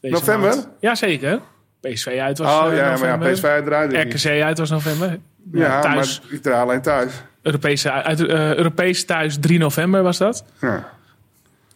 Deze 0.00 0.14
November? 0.14 0.48
maand. 0.48 0.68
Jazeker. 0.80 1.40
PSV 1.80 2.18
uit 2.20 2.38
was 2.38 2.48
oh 2.48 2.70
eh, 2.70 2.76
ja, 2.76 2.82
maar 2.98 3.08
ja, 3.08 3.16
november. 3.16 3.32
PSV 3.32 4.06
niet. 4.08 4.22
RKC 4.24 4.42
uit 4.42 4.58
was 4.58 4.70
november. 4.70 5.18
Ja, 5.52 5.60
Ja, 5.66 5.80
thuis, 5.80 6.20
maar 6.24 6.32
ik 6.32 6.42
draai 6.42 6.62
alleen 6.62 6.82
thuis. 6.82 7.12
Europese, 7.42 7.90
uit, 7.92 8.26
eh, 8.26 8.54
Europees 8.54 9.04
thuis 9.04 9.36
3 9.40 9.58
november 9.58 10.02
was 10.02 10.18
dat. 10.18 10.44
Ja. 10.60 10.88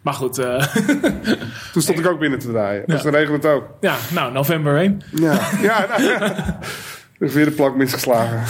Maar 0.07 0.15
goed, 0.15 0.37
eh, 0.37 0.63
Toen 1.73 1.81
stond 1.81 1.99
ik 1.99 2.07
ook 2.07 2.19
binnen 2.19 2.39
te 2.39 2.47
draaien. 2.51 2.83
Dus 2.85 3.01
dan 3.01 3.13
regelt 3.13 3.43
het 3.43 3.51
ook. 3.51 3.63
ja, 3.81 3.95
nou, 4.13 4.31
november 4.31 4.77
1. 4.77 5.01
Ja, 5.11 5.39
ja, 5.61 5.85
nou, 5.89 6.03
ja. 6.03 6.35
Er 7.19 7.29
weer 7.29 7.45
de 7.45 7.51
plak 7.51 7.75
misgeslagen. 7.75 8.43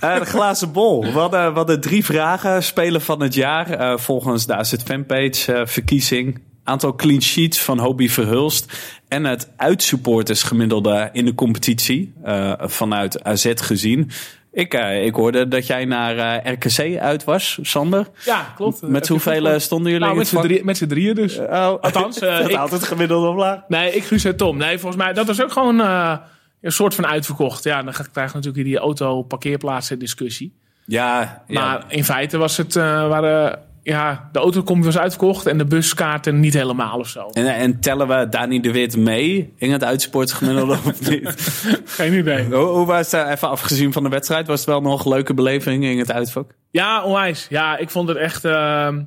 Eh, 0.00 0.18
de 0.18 0.24
glazen 0.24 0.72
bol. 0.72 1.02
We 1.02 1.18
hadden, 1.18 1.50
we 1.50 1.56
hadden 1.56 1.80
drie 1.80 2.04
vragen. 2.04 2.62
Speler 2.62 3.00
van 3.00 3.20
het 3.22 3.34
jaar 3.34 3.70
eh, 3.70 3.98
volgens 3.98 4.46
de 4.46 4.54
AZ 4.54 4.74
fanpage 4.84 5.52
eh, 5.52 5.66
verkiezing. 5.66 6.42
Aantal 6.64 6.94
clean 6.94 7.22
sheets 7.22 7.60
van 7.62 7.78
Hobie 7.78 8.12
Verhulst. 8.12 8.72
En 9.08 9.24
het 9.24 9.50
uitsupportersgemiddelde 9.56 11.08
in 11.12 11.24
de 11.24 11.34
competitie. 11.34 12.12
eh, 12.24 12.52
vanuit 12.58 13.24
AZ 13.24 13.52
gezien. 13.54 14.10
Ik, 14.54 14.74
eh, 14.74 15.04
ik 15.04 15.14
hoorde 15.14 15.48
dat 15.48 15.66
jij 15.66 15.84
naar 15.84 16.16
eh, 16.42 16.52
RKC 16.52 16.98
uit 17.00 17.24
was, 17.24 17.58
Sander. 17.62 18.06
Ja, 18.24 18.52
klopt. 18.56 18.82
Met 18.82 19.08
hoeveel 19.08 19.48
eh, 19.48 19.58
stonden 19.58 19.92
jullie 19.92 20.06
Nou, 20.06 20.12
in 20.12 20.18
met 20.18 20.30
het 20.30 20.40
z'n 20.40 20.46
drie- 20.46 20.64
met 20.64 20.76
z'n 20.76 20.86
drieën 20.86 21.14
dus. 21.14 21.38
Oh, 21.38 21.48
Althans, 21.80 22.18
dat 22.18 22.48
ik- 22.48 22.56
haalt 22.56 22.70
het 22.70 22.82
gemiddelde 22.84 23.28
omlaag. 23.28 23.60
Nee, 23.68 23.92
ik, 23.92 24.04
Guus 24.04 24.24
en 24.24 24.36
Tom. 24.36 24.56
Nee, 24.56 24.78
volgens 24.78 25.02
mij, 25.02 25.12
dat 25.12 25.26
was 25.26 25.42
ook 25.42 25.52
gewoon 25.52 25.78
een 25.78 26.72
soort 26.72 26.94
van 26.94 27.06
uitverkocht. 27.06 27.64
Ja, 27.64 27.82
dan 27.82 27.92
krijg 27.92 28.30
je 28.30 28.36
natuurlijk 28.36 28.64
die 28.64 28.78
auto-parkeerplaatsen 28.78 29.98
discussie. 29.98 30.54
Ja, 30.86 31.42
ja. 31.46 31.60
Maar 31.60 31.84
in 31.88 32.04
feite 32.04 32.38
was 32.38 32.56
het, 32.56 32.74
waren, 32.74 33.58
ja, 33.84 34.28
de 34.32 34.38
autocombi 34.38 34.84
was 34.84 34.98
uitverkocht 34.98 35.46
en 35.46 35.58
de 35.58 35.64
buskaarten 35.64 36.40
niet 36.40 36.54
helemaal 36.54 36.98
of 36.98 37.08
zo. 37.08 37.26
En, 37.32 37.54
en 37.54 37.80
tellen 37.80 38.08
we 38.08 38.28
Dani 38.28 38.60
de 38.60 38.72
Wit 38.72 38.96
mee 38.96 39.52
in 39.56 39.72
het 39.72 39.84
uitsportgemiddelde 39.84 40.72
of 40.72 41.08
niet? 41.10 41.30
Geen 41.84 42.12
idee. 42.12 42.44
Hoe, 42.44 42.56
hoe 42.56 42.86
was 42.86 43.10
het, 43.10 43.24
eh, 43.26 43.30
even 43.30 43.48
afgezien 43.48 43.92
van 43.92 44.02
de 44.02 44.08
wedstrijd, 44.08 44.46
was 44.46 44.60
het 44.60 44.68
wel 44.68 44.80
nog 44.80 45.04
een 45.04 45.10
leuke 45.12 45.34
beleving 45.34 45.84
in 45.84 45.98
het 45.98 46.12
uitvak? 46.12 46.50
Ja, 46.70 47.02
onwijs. 47.04 47.46
Ja, 47.50 47.76
ik 47.76 47.90
vond 47.90 48.08
het 48.08 48.16
echt, 48.16 48.44
ehm, 48.44 49.02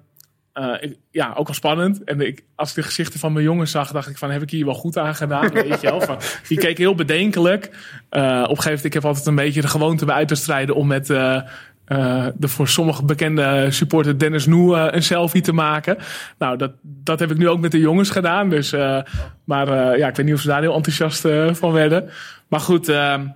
eh, 0.53 0.73
ik- 0.79 0.97
ja, 1.11 1.33
ook 1.35 1.47
wel 1.47 1.55
spannend. 1.55 2.03
En 2.03 2.21
ik, 2.21 2.43
als 2.55 2.69
ik 2.69 2.75
de 2.75 2.83
gezichten 2.83 3.19
van 3.19 3.33
mijn 3.33 3.45
jongens 3.45 3.71
zag, 3.71 3.91
dacht 3.91 4.09
ik 4.09 4.17
van, 4.17 4.31
heb 4.31 4.41
ik 4.41 4.49
hier 4.49 4.65
wel 4.65 4.73
goed 4.73 4.97
aan 4.97 5.15
gedaan? 5.15 5.49
Weet 5.53 5.81
je 5.81 5.89
wel? 5.89 6.01
Van, 6.01 6.17
die 6.47 6.57
keek 6.57 6.77
heel 6.77 6.95
bedenkelijk. 6.95 7.65
Eh, 8.09 8.21
op 8.21 8.25
een 8.33 8.43
gegeven 8.47 8.63
moment, 8.63 8.83
ik 8.83 8.93
heb 8.93 9.05
altijd 9.05 9.25
een 9.25 9.35
beetje 9.35 9.61
de 9.61 9.67
gewoonte 9.67 10.05
bij 10.05 10.15
uit 10.15 10.27
te 10.27 10.35
strijden 10.35 10.75
om 10.75 10.87
met... 10.87 11.09
eh, 11.09 11.41
eh, 11.87 12.25
de 12.35 12.47
voor 12.47 12.67
sommige 12.67 13.05
bekende 13.05 13.67
supporter 13.69 14.19
Dennis 14.19 14.45
Noe 14.45 14.77
eh, 14.77 14.87
een 14.91 15.03
selfie 15.03 15.41
te 15.41 15.53
maken. 15.53 15.97
Nou, 16.37 16.57
dat, 16.57 16.71
dat 16.81 17.19
heb 17.19 17.31
ik 17.31 17.37
nu 17.37 17.49
ook 17.49 17.59
met 17.59 17.71
de 17.71 17.79
jongens 17.79 18.09
gedaan. 18.09 18.49
Dus, 18.49 18.71
eh, 18.71 18.99
maar 19.43 19.97
ja, 19.97 20.07
ik 20.07 20.15
weet 20.15 20.25
niet 20.25 20.35
of 20.35 20.41
ze 20.41 20.47
daar 20.47 20.61
heel 20.61 20.75
enthousiast 20.75 21.27
van 21.51 21.71
werden. 21.71 22.09
Maar 22.47 22.59
goed, 22.59 22.87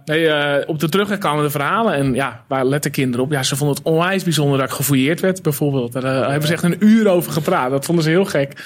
nee, 0.06 0.68
op 0.68 0.80
de 0.80 0.90
terugweg 0.90 1.18
kwamen 1.18 1.44
de 1.44 1.50
verhalen. 1.50 1.94
En 1.94 2.14
ja, 2.14 2.44
waar 2.48 2.66
letten 2.66 2.92
kinderen 2.92 3.26
op? 3.26 3.32
Ja, 3.32 3.44
ze 3.44 3.56
vonden 3.56 3.76
het 3.76 3.86
onwijs 3.86 4.24
bijzonder 4.24 4.58
dat 4.58 4.70
ik 4.70 4.76
gefouilleerd 4.76 5.20
werd, 5.20 5.42
bijvoorbeeld. 5.42 5.92
Daar 5.92 6.30
hebben 6.30 6.48
ze 6.48 6.54
echt 6.54 6.64
een 6.64 6.86
uur 6.86 7.08
over 7.08 7.32
gepraat. 7.32 7.72
Dat 7.72 7.86
vonden 7.86 8.04
ze 8.04 8.10
heel 8.10 8.26
gek. 8.26 8.66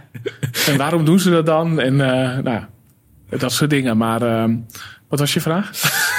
en 0.68 0.76
waarom 0.76 1.04
doen 1.04 1.18
ze 1.18 1.30
dat 1.30 1.46
dan? 1.46 1.80
En 1.80 1.96
nou, 1.96 2.44
ja, 2.44 2.68
dat 3.28 3.52
soort 3.52 3.70
dingen. 3.70 3.96
Maar 3.96 4.48
wat 5.08 5.18
was 5.18 5.34
je 5.34 5.40
vraag? 5.40 5.70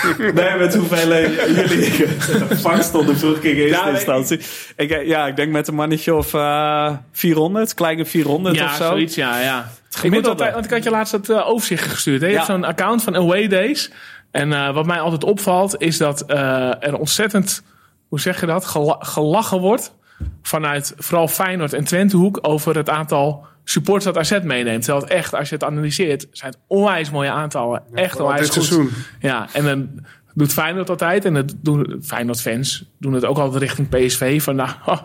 Nee, 0.34 0.56
met 0.58 0.76
hoeveel 0.76 1.12
eh, 1.12 1.56
jullie 1.56 2.08
vangst 2.68 2.88
stonden 2.88 3.18
vroeg 3.18 3.36
ik 3.38 3.44
in 3.44 3.56
eerste 3.56 3.84
Ja, 3.86 3.90
instantie. 3.90 4.40
Ik, 4.76 4.90
eh, 4.92 5.08
ja, 5.08 5.28
ik 5.28 5.36
denk 5.36 5.52
met 5.52 5.68
een 5.68 5.76
mannetje 5.76 6.14
of 6.16 6.34
eh 6.34 6.92
400, 7.12 7.74
kleine 7.74 8.06
400 8.06 8.56
ja, 8.56 8.66
of 8.66 8.72
zo. 8.76 8.84
zoiets, 8.90 9.16
ja, 9.16 9.40
ja. 9.40 9.72
Ik 10.02 10.12
moet 10.12 10.28
altijd, 10.28 10.54
want 10.54 10.66
ik 10.66 10.72
had 10.72 10.84
je 10.84 10.90
laatst 10.90 11.12
het 11.12 11.30
eh, 11.30 11.50
overzicht 11.50 11.88
gestuurd. 11.88 12.22
Hè? 12.22 12.28
Je 12.28 12.32
Ja. 12.34 12.38
hebt 12.38 12.52
zo'n 12.52 12.64
account 12.64 13.04
van 13.04 13.16
Away 13.16 13.48
Days. 13.48 13.92
En 14.32 14.54
eh, 14.54 14.74
wat 14.74 14.86
mij 14.86 15.00
altijd 15.00 15.24
opvalt, 15.24 15.76
is 15.82 15.98
dat 15.98 16.22
eh, 16.22 16.84
er 16.84 16.98
ontzettend, 16.98 17.64
hoe 18.08 18.20
zeg 18.20 18.40
je 18.40 18.46
dat, 18.46 18.66
gela- 18.66 18.98
gelachen 19.00 19.60
wordt 19.60 19.94
vanuit 20.42 20.94
vooral 20.98 21.28
Feyenoord 21.28 21.74
en 21.74 21.84
Twentehoek 21.84 22.40
over 22.42 22.76
het 22.76 22.90
aantal 22.90 23.46
supporters 23.64 24.14
dat 24.14 24.18
AZ 24.18 24.40
meeneemt. 24.44 24.84
Terwijl 24.84 25.04
het 25.04 25.14
echt, 25.14 25.36
als 25.36 25.50
je 25.50 25.56
het 25.56 25.64
analyseert, 25.64 26.28
zijn 26.32 26.52
het 26.52 26.60
onwijs 26.68 27.10
mooie 27.10 27.30
aantallen. 27.32 27.84
echt 27.94 28.20
onwijs 28.20 28.40
dit 28.40 28.50
goed. 28.50 28.64
seizoen. 28.64 28.90
Ja, 29.20 29.48
en 29.54 29.64
dan 29.64 29.90
doet 30.34 30.54
Feyenoord 30.54 30.90
altijd. 30.90 31.26
En 31.26 31.34
dat 31.34 31.54
doen 31.58 32.02
Feyenoord-fans 32.04 32.86
doen 33.00 33.14
het 33.14 33.26
ook 33.26 33.38
altijd 33.38 33.62
richting 33.62 33.90
PSV. 33.90 34.44
Van 34.44 34.56
nou, 34.56 34.70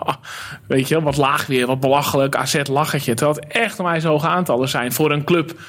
weet 0.67 0.89
je, 0.89 1.03
wat 1.03 1.17
laag 1.17 1.47
weer, 1.47 1.67
wat 1.67 1.81
belachelijk. 1.81 2.37
AZ 2.37 2.61
lachertje. 2.71 3.15
Terwijl 3.15 3.37
het 3.37 3.53
echt 3.53 3.79
onwijs 3.79 4.05
hoge 4.05 4.29
aantallen 4.29 4.69
zijn 4.69 4.93
voor 4.93 5.11
een 5.13 5.25
club 5.25 5.61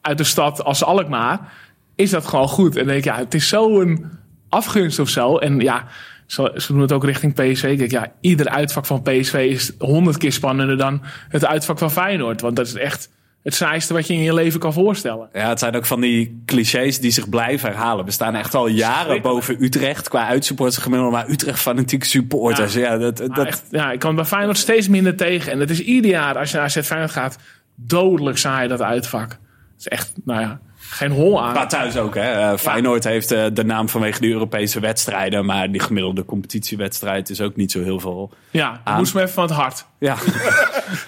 uit 0.00 0.18
de 0.18 0.24
stad 0.24 0.64
als 0.64 0.84
Alkmaar. 0.84 1.52
Is 1.94 2.10
dat 2.10 2.26
gewoon 2.26 2.48
goed. 2.48 2.76
En 2.76 2.78
dan 2.78 2.86
denk 2.86 2.98
ik, 2.98 3.04
ja, 3.04 3.16
het 3.16 3.34
is 3.34 3.48
zo'n 3.48 4.10
afgunst 4.48 4.98
of 4.98 5.08
zo. 5.08 5.36
En 5.36 5.60
ja, 5.60 5.86
ze, 6.34 6.64
doen 6.68 6.80
het 6.80 6.92
ook 6.92 7.04
richting 7.04 7.34
PSV. 7.34 7.64
Ik 7.64 7.78
denk, 7.78 7.90
ja, 7.90 8.12
ieder 8.20 8.48
uitvak 8.48 8.86
van 8.86 9.02
PSV 9.02 9.46
is 9.50 9.72
honderd 9.78 10.16
keer 10.16 10.32
spannender 10.32 10.76
dan 10.76 11.02
het 11.28 11.44
uitvak 11.44 11.78
van 11.78 11.90
Feyenoord. 11.90 12.40
Want 12.40 12.56
dat 12.56 12.66
is 12.66 12.74
echt 12.74 13.10
het 13.42 13.54
saaiste 13.54 13.92
wat 13.92 14.06
je 14.06 14.14
in 14.14 14.20
je 14.20 14.34
leven 14.34 14.60
kan 14.60 14.72
voorstellen. 14.72 15.28
Ja, 15.32 15.48
het 15.48 15.58
zijn 15.58 15.76
ook 15.76 15.86
van 15.86 16.00
die 16.00 16.42
clichés 16.46 17.00
die 17.00 17.10
zich 17.10 17.28
blijven 17.28 17.68
herhalen. 17.68 18.04
We 18.04 18.10
staan 18.10 18.34
echt 18.34 18.54
al 18.54 18.66
jaren 18.66 19.22
boven 19.22 19.62
Utrecht 19.62 20.08
qua 20.08 20.26
uitsupporters 20.26 20.82
gemiddeld. 20.82 21.12
Maar 21.12 21.28
Utrecht 21.28 21.60
fanatieke 21.60 22.06
supporters. 22.06 22.74
Ja, 22.74 22.96
dat, 22.96 23.18
Maar 23.18 23.36
dat, 23.36 23.46
echt, 23.46 23.62
ja, 23.70 23.92
ik 23.92 23.98
kan 23.98 24.14
bij 24.14 24.24
Feyenoord 24.24 24.58
steeds 24.58 24.88
minder 24.88 25.16
tegen. 25.16 25.52
En 25.52 25.60
het 25.60 25.70
is 25.70 25.80
ieder 25.80 26.10
jaar, 26.10 26.38
als 26.38 26.50
je 26.50 26.56
naar 26.56 26.66
AZ 26.66 26.80
Feyenoord 26.80 27.10
gaat, 27.10 27.38
dodelijk 27.74 28.38
saai 28.38 28.68
dat 28.68 28.82
uitvak. 28.82 29.30
Het 29.30 29.38
is 29.78 29.88
echt, 29.88 30.12
nou 30.24 30.40
ja, 30.40 30.60
geen 30.94 31.10
hol 31.10 31.42
aan. 31.42 31.54
maar 31.54 31.68
thuis 31.68 31.96
ook, 31.96 32.14
hè. 32.14 32.32
Eh, 32.32 32.58
Feyenoord 32.58 33.04
heeft 33.04 33.30
eh, 33.30 33.44
de 33.52 33.64
naam 33.64 33.88
vanwege 33.88 34.20
de 34.20 34.28
Europese 34.28 34.80
wedstrijden. 34.80 35.44
Maar 35.44 35.70
die 35.70 35.80
gemiddelde 35.80 36.24
competitiewedstrijd 36.24 37.30
is 37.30 37.40
ook 37.40 37.56
niet 37.56 37.72
zo 37.72 37.82
heel 37.82 38.00
veel. 38.00 38.32
Ja, 38.50 38.80
dat 38.84 38.96
moest 38.96 39.14
me 39.14 39.20
even 39.20 39.32
van 39.32 39.42
het 39.42 39.52
hart. 39.52 39.86
Ja, 39.98 40.16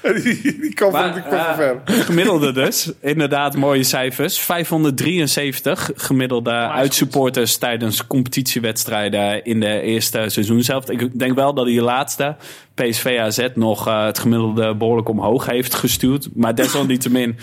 die, 0.22 0.58
die 0.60 0.74
kan 0.74 0.90
van, 0.90 1.12
die 1.12 1.22
komt 1.22 1.42
van 1.42 1.54
ver. 1.54 1.80
eh, 1.84 1.94
gemiddelde 1.94 2.52
dus. 2.52 2.92
Inderdaad, 3.00 3.56
mooie 3.56 3.82
cijfers. 3.82 4.38
573 4.38 5.90
gemiddelde 5.96 6.50
uitsupporters 6.50 7.56
tijdens 7.56 8.06
competitiewedstrijden 8.06 9.44
in 9.44 9.60
de 9.60 9.80
eerste 9.80 10.24
seizoenshelft. 10.26 10.90
Ik 10.90 11.18
denk 11.18 11.34
wel 11.34 11.54
dat 11.54 11.66
die 11.66 11.82
laatste, 11.82 12.36
PSV 12.74 13.18
AZ, 13.20 13.48
nog 13.54 13.84
het 13.84 14.18
gemiddelde 14.18 14.74
behoorlijk 14.74 15.08
omhoog 15.08 15.46
heeft 15.46 15.74
gestuurd. 15.74 16.28
Maar 16.34 16.54
desalniettemin 16.64 17.36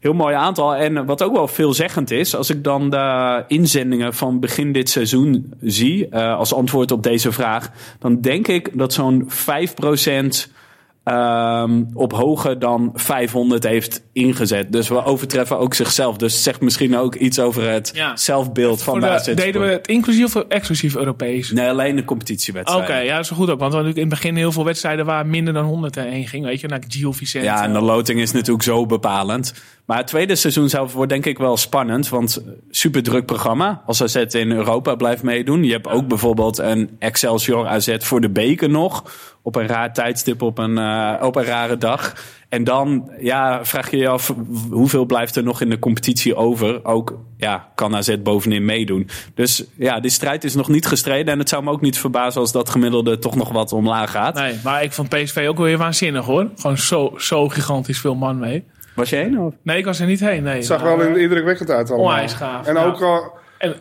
heel 0.00 0.12
mooi 0.12 0.34
aantal. 0.34 0.74
En 0.74 1.06
wat 1.06 1.22
ook 1.22 1.32
wel 1.34 1.48
veelzeggend 1.48 2.10
is, 2.10 2.34
als 2.36 2.50
ik 2.50 2.64
dan 2.64 2.90
de 2.90 3.44
inzendingen 3.48 4.14
van 4.14 4.40
begin 4.40 4.72
dit 4.72 4.90
seizoen 4.90 5.52
zie, 5.60 6.08
eh, 6.08 6.36
als 6.36 6.54
antwoord 6.54 6.90
op 6.90 7.02
deze 7.02 7.32
vraag, 7.32 7.70
dan 7.98 8.20
denk 8.20 8.48
ik 8.48 8.78
dat 8.78 8.92
zo'n 8.92 9.24
5% 9.28 10.56
ehm, 11.04 11.82
op 11.94 12.12
hoger 12.12 12.58
dan 12.58 12.90
500 12.94 13.62
heeft 13.64 14.02
ingezet. 14.12 14.72
Dus 14.72 14.88
we 14.88 15.04
overtreffen 15.04 15.58
ook 15.58 15.74
zichzelf. 15.74 16.16
Dus 16.16 16.32
het 16.32 16.42
zegt 16.42 16.60
misschien 16.60 16.96
ook 16.96 17.14
iets 17.14 17.38
over 17.38 17.70
het 17.70 17.90
Ja. 17.94 18.16
zelfbeeld 18.16 18.82
van 18.82 18.92
Voor 18.92 19.00
de, 19.02 19.06
de, 19.06 19.12
AZ 19.12 19.34
deden 19.34 19.60
we 19.60 19.66
het 19.66 19.86
inclusief 19.86 20.36
of 20.36 20.42
exclusief 20.48 20.96
Europees? 20.96 21.50
Nee, 21.50 21.68
alleen 21.68 21.90
de 21.90 21.96
Oké, 21.96 22.04
competitiewedstrijd. 22.06 23.06
ja, 23.06 23.16
dat 23.16 23.24
is 23.24 23.30
goed 23.30 23.50
ook. 23.50 23.58
Want 23.58 23.72
we 23.72 23.76
hadden 23.76 23.78
natuurlijk 23.84 23.96
in 23.96 24.10
het 24.10 24.20
begin 24.20 24.36
heel 24.36 24.52
veel 24.52 24.64
wedstrijden 24.64 25.04
waar 25.04 25.26
minder 25.26 25.54
dan 25.54 25.64
100 25.64 25.94
heen 25.94 26.26
ging. 26.28 26.44
Weet 26.44 26.60
je, 26.60 26.68
naar 26.68 26.82
Gio 26.88 27.12
Vicente. 27.12 27.46
Ja, 27.46 27.62
en 27.64 27.72
de 27.72 27.80
loting 27.80 28.20
is 28.20 28.32
natuurlijk 28.32 28.62
zo 28.62 28.86
bepalend. 28.86 29.54
Maar 29.88 29.96
het 29.98 30.06
tweede 30.06 30.36
seizoen 30.36 30.68
zelf 30.68 30.92
wordt 30.92 31.10
denk 31.10 31.26
ik 31.26 31.38
wel 31.38 31.56
spannend. 31.56 32.08
Want 32.08 32.42
super 32.70 33.02
druk 33.02 33.26
programma. 33.26 33.82
Als 33.86 34.02
AZ 34.02 34.16
in 34.16 34.50
Europa 34.50 34.94
blijft 34.94 35.22
meedoen. 35.22 35.64
Je 35.64 35.72
hebt 35.72 35.88
ook 35.88 36.08
bijvoorbeeld 36.08 36.58
een 36.58 36.90
Excelsior 36.98 37.66
AZ 37.66 37.96
voor 37.98 38.20
de 38.20 38.30
beker 38.30 38.70
nog. 38.70 39.04
Op 39.42 39.56
een 39.56 39.66
raar 39.66 39.92
tijdstip, 39.92 40.42
op 40.42 40.58
een, 40.58 40.78
eh, 40.78 41.14
op 41.20 41.36
een 41.36 41.44
rare 41.44 41.78
dag. 41.78 42.14
En 42.48 42.64
dan 42.64 43.10
ja, 43.20 43.64
vraag 43.64 43.90
je 43.90 43.96
je 43.96 44.08
af 44.08 44.34
hoeveel 44.70 45.04
blijft 45.04 45.36
er 45.36 45.42
nog 45.42 45.60
in 45.60 45.70
de 45.70 45.78
competitie 45.78 46.34
over. 46.34 46.84
Ook 46.84 47.18
ja, 47.36 47.68
kan 47.74 47.96
AZ 47.96 48.16
bovenin 48.22 48.64
meedoen. 48.64 49.08
Dus 49.34 49.64
ja, 49.76 50.00
die 50.00 50.10
strijd 50.10 50.44
is 50.44 50.54
nog 50.54 50.68
niet 50.68 50.86
gestreden. 50.86 51.32
En 51.32 51.38
het 51.38 51.48
zou 51.48 51.62
me 51.64 51.70
ook 51.70 51.80
niet 51.80 51.98
verbazen 51.98 52.40
als 52.40 52.52
dat 52.52 52.70
gemiddelde 52.70 53.18
toch 53.18 53.36
nog 53.36 53.48
wat 53.48 53.72
omlaag 53.72 54.10
gaat. 54.10 54.34
Nee, 54.34 54.54
maar 54.64 54.82
ik 54.82 54.92
vond 54.92 55.08
PSV 55.08 55.46
ook 55.48 55.58
weer 55.58 55.78
waanzinnig 55.78 56.24
hoor. 56.24 56.50
Gewoon 56.56 56.78
zo, 56.78 57.14
zo 57.16 57.48
gigantisch 57.48 58.00
veel 58.00 58.14
man 58.14 58.38
mee. 58.38 58.64
Was 58.98 59.10
je 59.10 59.16
één? 59.16 59.38
Of? 59.38 59.54
Nee, 59.62 59.78
ik 59.78 59.84
was 59.84 60.00
er 60.00 60.06
niet 60.06 60.20
heen. 60.20 60.42
Nee, 60.42 60.54
Het 60.54 60.64
zag 60.66 60.82
Maar, 60.82 60.96
wel 60.96 61.06
eh, 61.06 61.22
indrukwekkend 61.22 61.70
uit 61.70 61.90
allemaal. 61.90 62.06
Onwijs 62.10 62.32
gaaf, 62.32 62.66
En 62.66 62.74
ja. 62.74 62.84
ook 62.84 63.00
al, 63.02 63.32
en, 63.58 63.74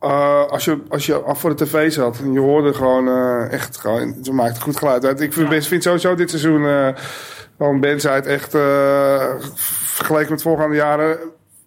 eh, 0.00 0.46
als, 0.46 0.64
je, 0.64 0.82
als 0.88 1.06
je 1.06 1.14
af 1.14 1.40
voor 1.40 1.56
de 1.56 1.64
tv 1.64 1.92
zat 1.92 2.18
en 2.18 2.32
je 2.32 2.40
hoorde 2.40 2.74
gewoon 2.74 3.08
eh, 3.08 3.52
echt, 3.52 3.76
gewoon, 3.76 4.14
ze 4.22 4.32
maakte 4.32 4.60
goed 4.60 4.76
geluid 4.76 5.04
uit. 5.04 5.20
Ik 5.20 5.32
vind, 5.32 5.52
Ja. 5.52 5.60
vind 5.62 5.82
sowieso 5.82 6.14
dit 6.14 6.30
seizoen 6.30 6.66
eh 6.66 6.88
van 7.58 7.80
Benzheid 7.80 8.26
echt 8.26 8.54
eh, 8.54 9.34
vergeleken 9.54 10.30
met 10.30 10.42
voorgaande 10.42 10.76
jaren 10.76 11.18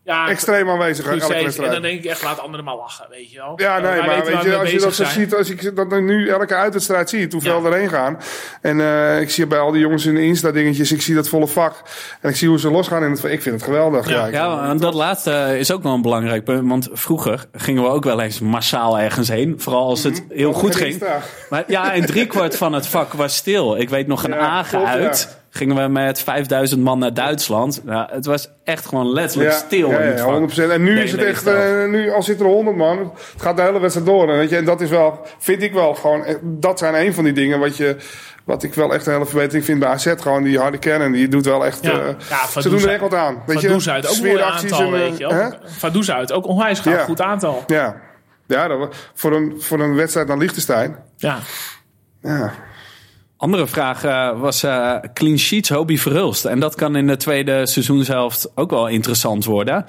ja, 0.03 0.29
extreem 0.29 0.69
aanwezig. 0.69 1.05
elke. 1.05 1.65
En 1.65 1.71
dan 1.71 1.81
denk 1.81 2.03
ik 2.03 2.05
echt, 2.05 2.23
laat 2.23 2.39
anderen 2.39 2.65
maar 2.65 2.75
lachen, 2.75 3.05
weet 3.09 3.31
je 3.31 3.37
wel. 3.37 3.53
Ja, 3.55 3.79
nee, 3.79 4.01
maar 4.01 4.25
weet 4.25 4.43
je, 4.43 4.55
als 4.57 4.71
je 4.71 4.79
dat 4.79 4.95
zo 4.95 5.03
ziet, 5.03 5.35
als 5.35 5.49
ik 5.49 5.75
dat 5.75 5.89
nu 6.01 6.29
elke 6.29 6.55
uitwedstrijd 6.55 7.09
zie, 7.09 7.27
hoeveel 7.31 7.61
Ja. 7.61 7.65
erheen 7.69 7.89
gaan. 7.89 8.19
En 8.61 8.81
eh, 8.81 9.21
ik 9.21 9.29
zie 9.29 9.47
bij 9.47 9.59
al 9.59 9.71
die 9.71 9.81
jongens 9.81 10.05
in 10.05 10.15
de 10.15 10.21
Insta-dingetjes, 10.21 10.91
ik 10.91 11.01
zie 11.01 11.15
dat 11.15 11.27
volle 11.29 11.47
vak. 11.47 11.75
En 12.21 12.29
ik 12.29 12.35
zie 12.35 12.47
hoe 12.47 12.59
ze 12.59 12.71
losgaan 12.71 13.03
in 13.03 13.11
het 13.11 13.23
Ik 13.23 13.41
vind 13.41 13.55
het 13.55 13.63
geweldig. 13.63 14.09
Ja. 14.09 14.25
Ja, 14.25 14.69
en 14.69 14.77
dat 14.77 14.93
laatste 14.93 15.55
is 15.59 15.71
ook 15.71 15.83
wel 15.83 15.93
een 15.93 16.01
belangrijk 16.01 16.43
punt. 16.43 16.69
Want 16.69 16.89
vroeger 16.91 17.45
gingen 17.53 17.83
we 17.83 17.89
ook 17.89 18.03
wel 18.03 18.21
eens 18.21 18.39
massaal 18.39 18.99
ergens 18.99 19.27
heen. 19.27 19.55
Vooral 19.57 19.87
als 19.87 20.03
het 20.03 20.23
heel 20.29 20.49
Ook 20.49 20.55
goed 20.55 20.75
ging. 20.75 21.03
Maar 21.49 21.63
ja, 21.67 21.93
en 21.93 22.05
driekwart 22.05 22.57
van 22.57 22.73
het 22.73 22.87
vak 22.87 23.13
was 23.13 23.35
stil. 23.35 23.77
Ik 23.77 23.89
weet 23.89 24.07
nog 24.07 24.23
een 24.23 24.31
Ja, 24.31 24.37
Agen 24.37 24.85
uit. 24.85 25.39
Gingen 25.53 25.75
we 25.75 25.87
met 25.87 26.21
5000 26.21 26.81
man 26.81 26.99
naar 26.99 27.13
Duitsland. 27.13 27.81
Ja, 27.85 28.09
het 28.11 28.25
was 28.25 28.49
echt 28.63 28.85
gewoon 28.85 29.13
letterlijk 29.13 29.51
stil 29.51 29.89
Ja, 29.89 29.97
in 29.97 30.07
het 30.07 30.17
ja, 30.17 30.23
vak. 30.25 30.67
100%. 30.69 30.71
En 30.71 30.83
nu 30.83 30.99
is 31.01 31.11
het 31.11 31.23
echt, 31.23 31.47
eh, 31.47 31.85
nu 31.87 32.11
al 32.11 32.23
zit 32.23 32.39
er 32.39 32.45
100 32.45 32.77
man, 32.77 32.97
het 33.33 33.41
gaat 33.41 33.55
de 33.57 33.61
hele 33.63 33.79
wedstrijd 33.79 34.07
door. 34.07 34.29
En, 34.29 34.37
weet 34.37 34.49
je, 34.49 34.55
en 34.57 34.65
dat 34.65 34.81
is 34.81 34.89
wel, 34.89 35.19
vind 35.39 35.61
ik 35.61 35.73
wel 35.73 35.93
gewoon, 35.93 36.25
eh, 36.25 36.35
dat 36.41 36.79
zijn 36.79 36.95
een 37.05 37.13
van 37.13 37.23
die 37.23 37.33
dingen 37.33 37.59
wat 37.59 37.77
je, 37.77 37.95
wat 38.45 38.63
ik 38.63 38.73
wel 38.73 38.93
echt 38.93 39.05
een 39.05 39.13
hele 39.13 39.25
verbetering 39.25 39.65
vind 39.65 39.79
bij 39.79 39.89
AZ. 39.89 40.13
Gewoon 40.17 40.43
die 40.43 40.59
harde 40.59 40.77
kern 40.77 41.01
en 41.01 41.11
die 41.11 41.27
doet 41.27 41.45
wel 41.45 41.65
echt, 41.65 41.83
Ja. 41.83 41.91
eh, 41.91 42.07
Ja, 42.29 42.61
ze 42.61 42.69
doen 42.69 42.81
er 42.81 42.89
echt 42.89 43.01
wat 43.01 43.13
aan. 43.13 43.33
Weet 43.45 43.55
Van 43.59 43.61
je, 43.61 43.67
Does 43.67 43.89
uit, 43.89 44.07
ook 44.09 44.25
een 44.25 44.41
aantal, 44.41 44.81
en, 44.81 44.91
weet 44.91 45.17
je 45.17 45.25
eh, 45.25 45.31
hè? 45.31 45.37
wel. 45.37 45.57
Van 45.65 45.91
Does 45.91 46.11
uit, 46.11 46.31
ook 46.31 46.47
onwijs 46.47 46.79
gaaf, 46.79 46.93
Ja. 46.93 47.03
goed 47.03 47.21
aantal. 47.21 47.63
Ja, 47.67 47.95
ja 48.47 48.67
dat, 48.67 48.95
voor, 49.13 49.35
een, 49.35 49.55
voor 49.59 49.79
een 49.79 49.95
wedstrijd 49.95 50.27
naar 50.27 50.37
Liechtenstein. 50.37 50.95
Ja. 51.17 51.37
Ja. 52.21 52.53
Andere 53.41 53.67
vraag 53.67 54.03
eh, 54.03 54.39
was 54.39 54.63
eh, 54.63 54.95
clean 55.13 55.37
sheets 55.37 55.69
Hobie 55.69 56.01
Verhulst. 56.01 56.45
En 56.45 56.59
dat 56.59 56.75
kan 56.75 56.95
in 56.95 57.07
de 57.07 57.17
tweede 57.17 57.65
seizoenshelft 57.65 58.51
ook 58.55 58.69
wel 58.69 58.87
interessant 58.87 59.45
worden. 59.45 59.85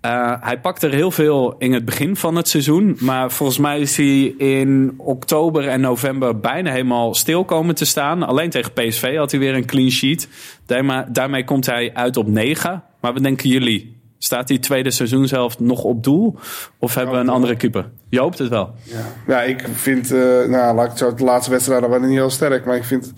Eh, 0.00 0.32
hij 0.40 0.60
pakt 0.60 0.82
er 0.82 0.92
heel 0.92 1.10
veel 1.10 1.54
in 1.58 1.72
het 1.72 1.84
begin 1.84 2.16
van 2.16 2.36
het 2.36 2.48
seizoen. 2.48 2.96
Maar 3.00 3.30
volgens 3.30 3.58
mij 3.58 3.80
is 3.80 3.96
hij 3.96 4.22
in 4.38 4.94
oktober 4.96 5.68
en 5.68 5.80
november 5.80 6.40
bijna 6.40 6.70
helemaal 6.70 7.14
stil 7.14 7.44
komen 7.44 7.74
te 7.74 7.84
staan. 7.84 8.22
Alleen 8.22 8.50
tegen 8.50 8.72
PSV 8.72 9.16
had 9.16 9.30
hij 9.30 9.40
weer 9.40 9.54
een 9.54 9.66
clean 9.66 9.90
sheet. 9.90 10.28
Daarmee, 10.66 11.04
daarmee 11.08 11.44
komt 11.44 11.66
hij 11.66 11.90
uit 11.94 12.16
op 12.16 12.26
9. 12.26 12.82
Maar 13.00 13.12
wat 13.12 13.22
denken 13.22 13.48
jullie? 13.48 13.99
Staat 14.22 14.46
die 14.48 14.58
tweede 14.58 14.90
seizoenshelft 14.90 15.60
nog 15.60 15.82
op 15.82 16.04
doel? 16.04 16.36
Of 16.78 16.94
hebben 16.94 17.14
we 17.14 17.20
een 17.20 17.28
andere 17.28 17.56
keeper? 17.56 17.90
Je 18.08 18.18
hoopt 18.20 18.38
het 18.38 18.48
wel. 18.48 18.70
Ja. 18.82 19.00
ja, 19.26 19.42
ik 19.42 19.64
vind, 19.72 20.12
eh, 20.12 20.18
nou 20.20 20.74
laat 20.74 20.84
ik 20.84 20.90
het 20.90 20.98
zo, 20.98 21.14
de 21.14 21.24
laatste 21.24 21.50
wedstrijden 21.50 21.88
waren 21.90 22.08
niet 22.08 22.18
heel 22.18 22.30
sterk. 22.30 22.64
Maar 22.64 22.76
ik 22.76 22.84
vind, 22.84 23.12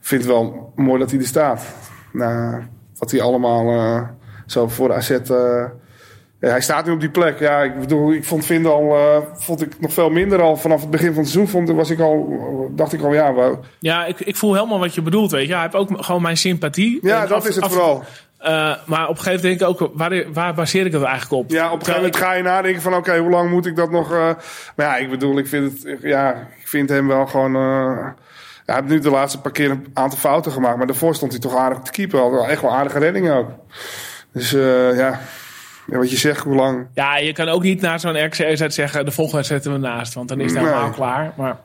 vind 0.00 0.22
het 0.22 0.30
wel 0.30 0.72
mooi 0.76 0.98
dat 0.98 1.10
hij 1.10 1.20
er 1.20 1.26
staat. 1.26 1.64
Nou, 2.12 2.62
wat 2.98 3.10
hij 3.10 3.20
allemaal 3.20 3.70
eh, 3.70 4.08
zo 4.46 4.68
voor 4.68 4.94
AZ 4.94 5.10
eh, 5.10 5.64
Ja, 6.40 6.48
hij 6.48 6.60
staat 6.60 6.86
nu 6.86 6.92
op 6.92 7.00
die 7.00 7.10
plek. 7.10 7.38
Ja, 7.38 7.62
ik 7.62 7.80
bedoel, 7.80 8.12
ik 8.12 8.24
vond 8.24 8.44
Vind 8.44 8.66
al 8.66 8.94
eh, 8.96 9.16
vond 9.34 9.62
ik 9.62 9.80
nog 9.80 9.92
veel 9.92 10.10
minder 10.10 10.42
al 10.42 10.56
vanaf 10.56 10.80
het 10.80 10.90
begin 10.90 11.12
van 11.12 11.22
het 11.22 11.28
seizoen. 11.32 11.52
Vond, 11.64 11.76
was 11.76 11.90
ik 11.90 12.00
al, 12.00 12.28
dacht 12.74 12.92
ik 12.92 13.02
al, 13.02 13.12
ja. 13.12 13.58
Ja, 13.80 14.04
ik, 14.06 14.20
ik 14.20 14.36
voel 14.36 14.54
helemaal 14.54 14.78
wat 14.78 14.94
je 14.94 15.02
bedoelt, 15.02 15.30
weet 15.30 15.46
je. 15.46 15.52
Hij 15.52 15.62
heeft 15.62 15.74
ook 15.74 16.04
gewoon 16.04 16.22
mijn 16.22 16.36
sympathie. 16.36 16.98
Ja, 17.02 17.22
En 17.22 17.28
dat 17.28 17.36
af- 17.38 17.48
is 17.48 17.54
het 17.54 17.64
af- 17.64 17.72
vooral. 17.72 18.02
Eh, 18.38 18.74
maar 18.84 19.08
op 19.08 19.16
een 19.16 19.22
gegeven 19.22 19.42
moment 19.42 19.42
denk 19.42 19.60
ik 19.60 19.66
ook, 19.82 19.90
waar, 19.94 20.32
waar 20.32 20.54
baseer 20.54 20.86
ik 20.86 20.92
dat 20.92 21.02
eigenlijk 21.02 21.32
op? 21.42 21.50
Ja, 21.50 21.66
op 21.66 21.72
een 21.72 21.78
gegeven 21.78 22.00
moment 22.02 22.16
ga 22.16 22.32
je 22.32 22.42
nadenken 22.42 22.82
van, 22.82 22.94
oké, 22.94 23.18
hoe 23.18 23.30
lang 23.30 23.50
moet 23.50 23.66
ik 23.66 23.76
dat 23.76 23.90
nog... 23.90 24.12
eh, 24.12 24.18
maar 24.76 24.86
ja, 24.86 24.96
ik 24.96 25.10
bedoel, 25.10 25.38
ik 25.38 25.46
vind, 25.46 25.82
het, 25.82 25.98
ja, 26.02 26.30
ik 26.60 26.68
vind 26.68 26.88
hem 26.88 27.06
wel 27.08 27.26
gewoon... 27.26 27.52
ja, 27.52 28.14
hij 28.64 28.74
heeft 28.76 28.88
nu 28.88 28.98
de 28.98 29.10
laatste 29.10 29.40
paar 29.40 29.52
keer 29.52 29.70
een 29.70 29.86
aantal 29.94 30.18
fouten 30.18 30.52
gemaakt. 30.52 30.76
Maar 30.76 30.86
daarvoor 30.86 31.14
stond 31.14 31.32
hij 31.32 31.40
toch 31.40 31.56
aardig 31.56 31.78
te 31.78 31.90
keeper. 31.90 32.20
Had 32.20 32.30
wel 32.30 32.48
echt 32.48 32.62
wel 32.62 32.74
aardige 32.74 32.98
reddingen 32.98 33.34
ook. 33.36 33.50
Dus 34.32 34.50
ja. 34.50 35.20
ja, 35.86 35.96
wat 35.98 36.10
je 36.10 36.16
zegt, 36.16 36.44
hoe 36.44 36.54
lang... 36.54 36.86
Ja, 36.94 37.16
je 37.16 37.32
kan 37.32 37.48
ook 37.48 37.62
niet 37.62 37.80
na 37.80 37.98
zo'n 37.98 38.24
RKC 38.24 38.70
zeggen, 38.72 39.04
de 39.04 39.10
volgende 39.10 39.42
zetten 39.44 39.72
we 39.72 39.78
naast. 39.78 40.14
Want 40.14 40.28
dan 40.28 40.40
is 40.40 40.52
het 40.52 40.60
Nee. 40.62 40.70
helemaal 40.70 40.90
klaar. 40.90 41.32
Maar 41.36 41.56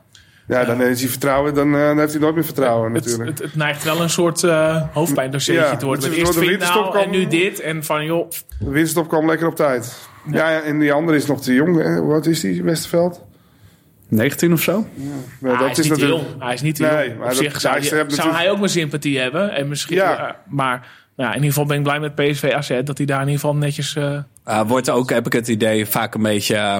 Ja, 0.46 0.64
dan 0.64 0.82
is 0.82 1.00
hij 1.00 1.08
vertrouwen, 1.10 1.54
dan, 1.54 1.74
eh, 1.74 1.80
dan 1.86 1.98
heeft 1.98 2.12
hij 2.12 2.20
nooit 2.20 2.34
meer 2.34 2.44
vertrouwen 2.44 2.92
het, 2.94 3.04
natuurlijk. 3.04 3.30
het, 3.38 3.38
het 3.46 3.56
neigt 3.56 3.84
wel 3.84 4.00
een 4.02 4.10
soort 4.10 4.42
eh 4.44 4.82
hoofdpijndossiertje 4.92 5.64
Ja, 5.70 5.76
te 5.76 5.86
worden. 5.86 6.12
eerst 6.12 6.34
de 6.34 6.56
nou 6.58 6.84
en 6.84 6.90
kwam- 6.90 7.10
nu 7.10 7.26
dit. 7.26 7.60
En 7.60 7.84
van 7.84 8.04
joh, 8.04 8.30
De 8.58 8.70
winststop 8.70 9.08
kwam 9.08 9.26
lekker 9.26 9.46
op 9.46 9.56
tijd. 9.56 10.08
Ja, 10.30 10.50
ja, 10.50 10.60
en 10.60 10.78
die 10.78 10.92
andere 10.92 11.16
is 11.16 11.26
nog 11.26 11.42
te 11.42 11.54
jong. 11.54 11.82
Hè? 11.82 12.02
Wat 12.02 12.26
is 12.26 12.40
die, 12.40 12.62
Westerveld? 12.62 13.22
19 14.08 14.52
of 14.52 14.60
zo? 14.62 14.86
Ja, 15.40 15.50
Ah, 15.52 15.60
hij 15.60 15.70
is, 15.70 15.78
niet 15.88 15.94
te 15.98 16.06
jong. 16.06 16.22
Hij 16.38 16.54
is 16.54 16.62
niet 16.62 16.74
te 16.76 16.82
Nee, 16.82 16.92
jong. 17.06 17.18
maar 17.18 17.28
Op 17.28 17.34
dat- 17.34 17.36
zich 17.42 17.60
zou, 17.60 17.74
hij 17.74 17.82
je- 17.82 17.88
heeft 17.94 17.98
zou 17.98 18.04
natuurlijk- 18.08 18.36
hij 18.38 18.50
ook 18.50 18.58
mijn 18.58 18.70
sympathie 18.70 19.18
hebben. 19.18 19.50
En 19.54 19.68
misschien, 19.68 19.96
Ja. 19.96 20.28
eh, 20.28 20.34
maar 20.48 20.86
nou, 21.16 21.28
in 21.28 21.34
ieder 21.34 21.48
geval 21.48 21.66
ben 21.66 21.76
ik 21.76 21.82
blij 21.82 22.00
met 22.00 22.14
PSV 22.14 22.52
AZ. 22.56 22.80
Dat 22.84 22.96
hij 22.96 23.06
daar 23.06 23.20
in 23.20 23.26
ieder 23.28 23.40
geval 23.40 23.56
netjes... 23.56 23.96
eh, 23.96 24.18
Uh, 24.48 24.60
wordt 24.66 24.90
ook, 24.90 25.10
heb 25.10 25.26
ik 25.26 25.32
het 25.32 25.48
idee, 25.48 25.86
vaak 25.86 26.14
een 26.14 26.22
beetje 26.22 26.56
eh, 26.56 26.76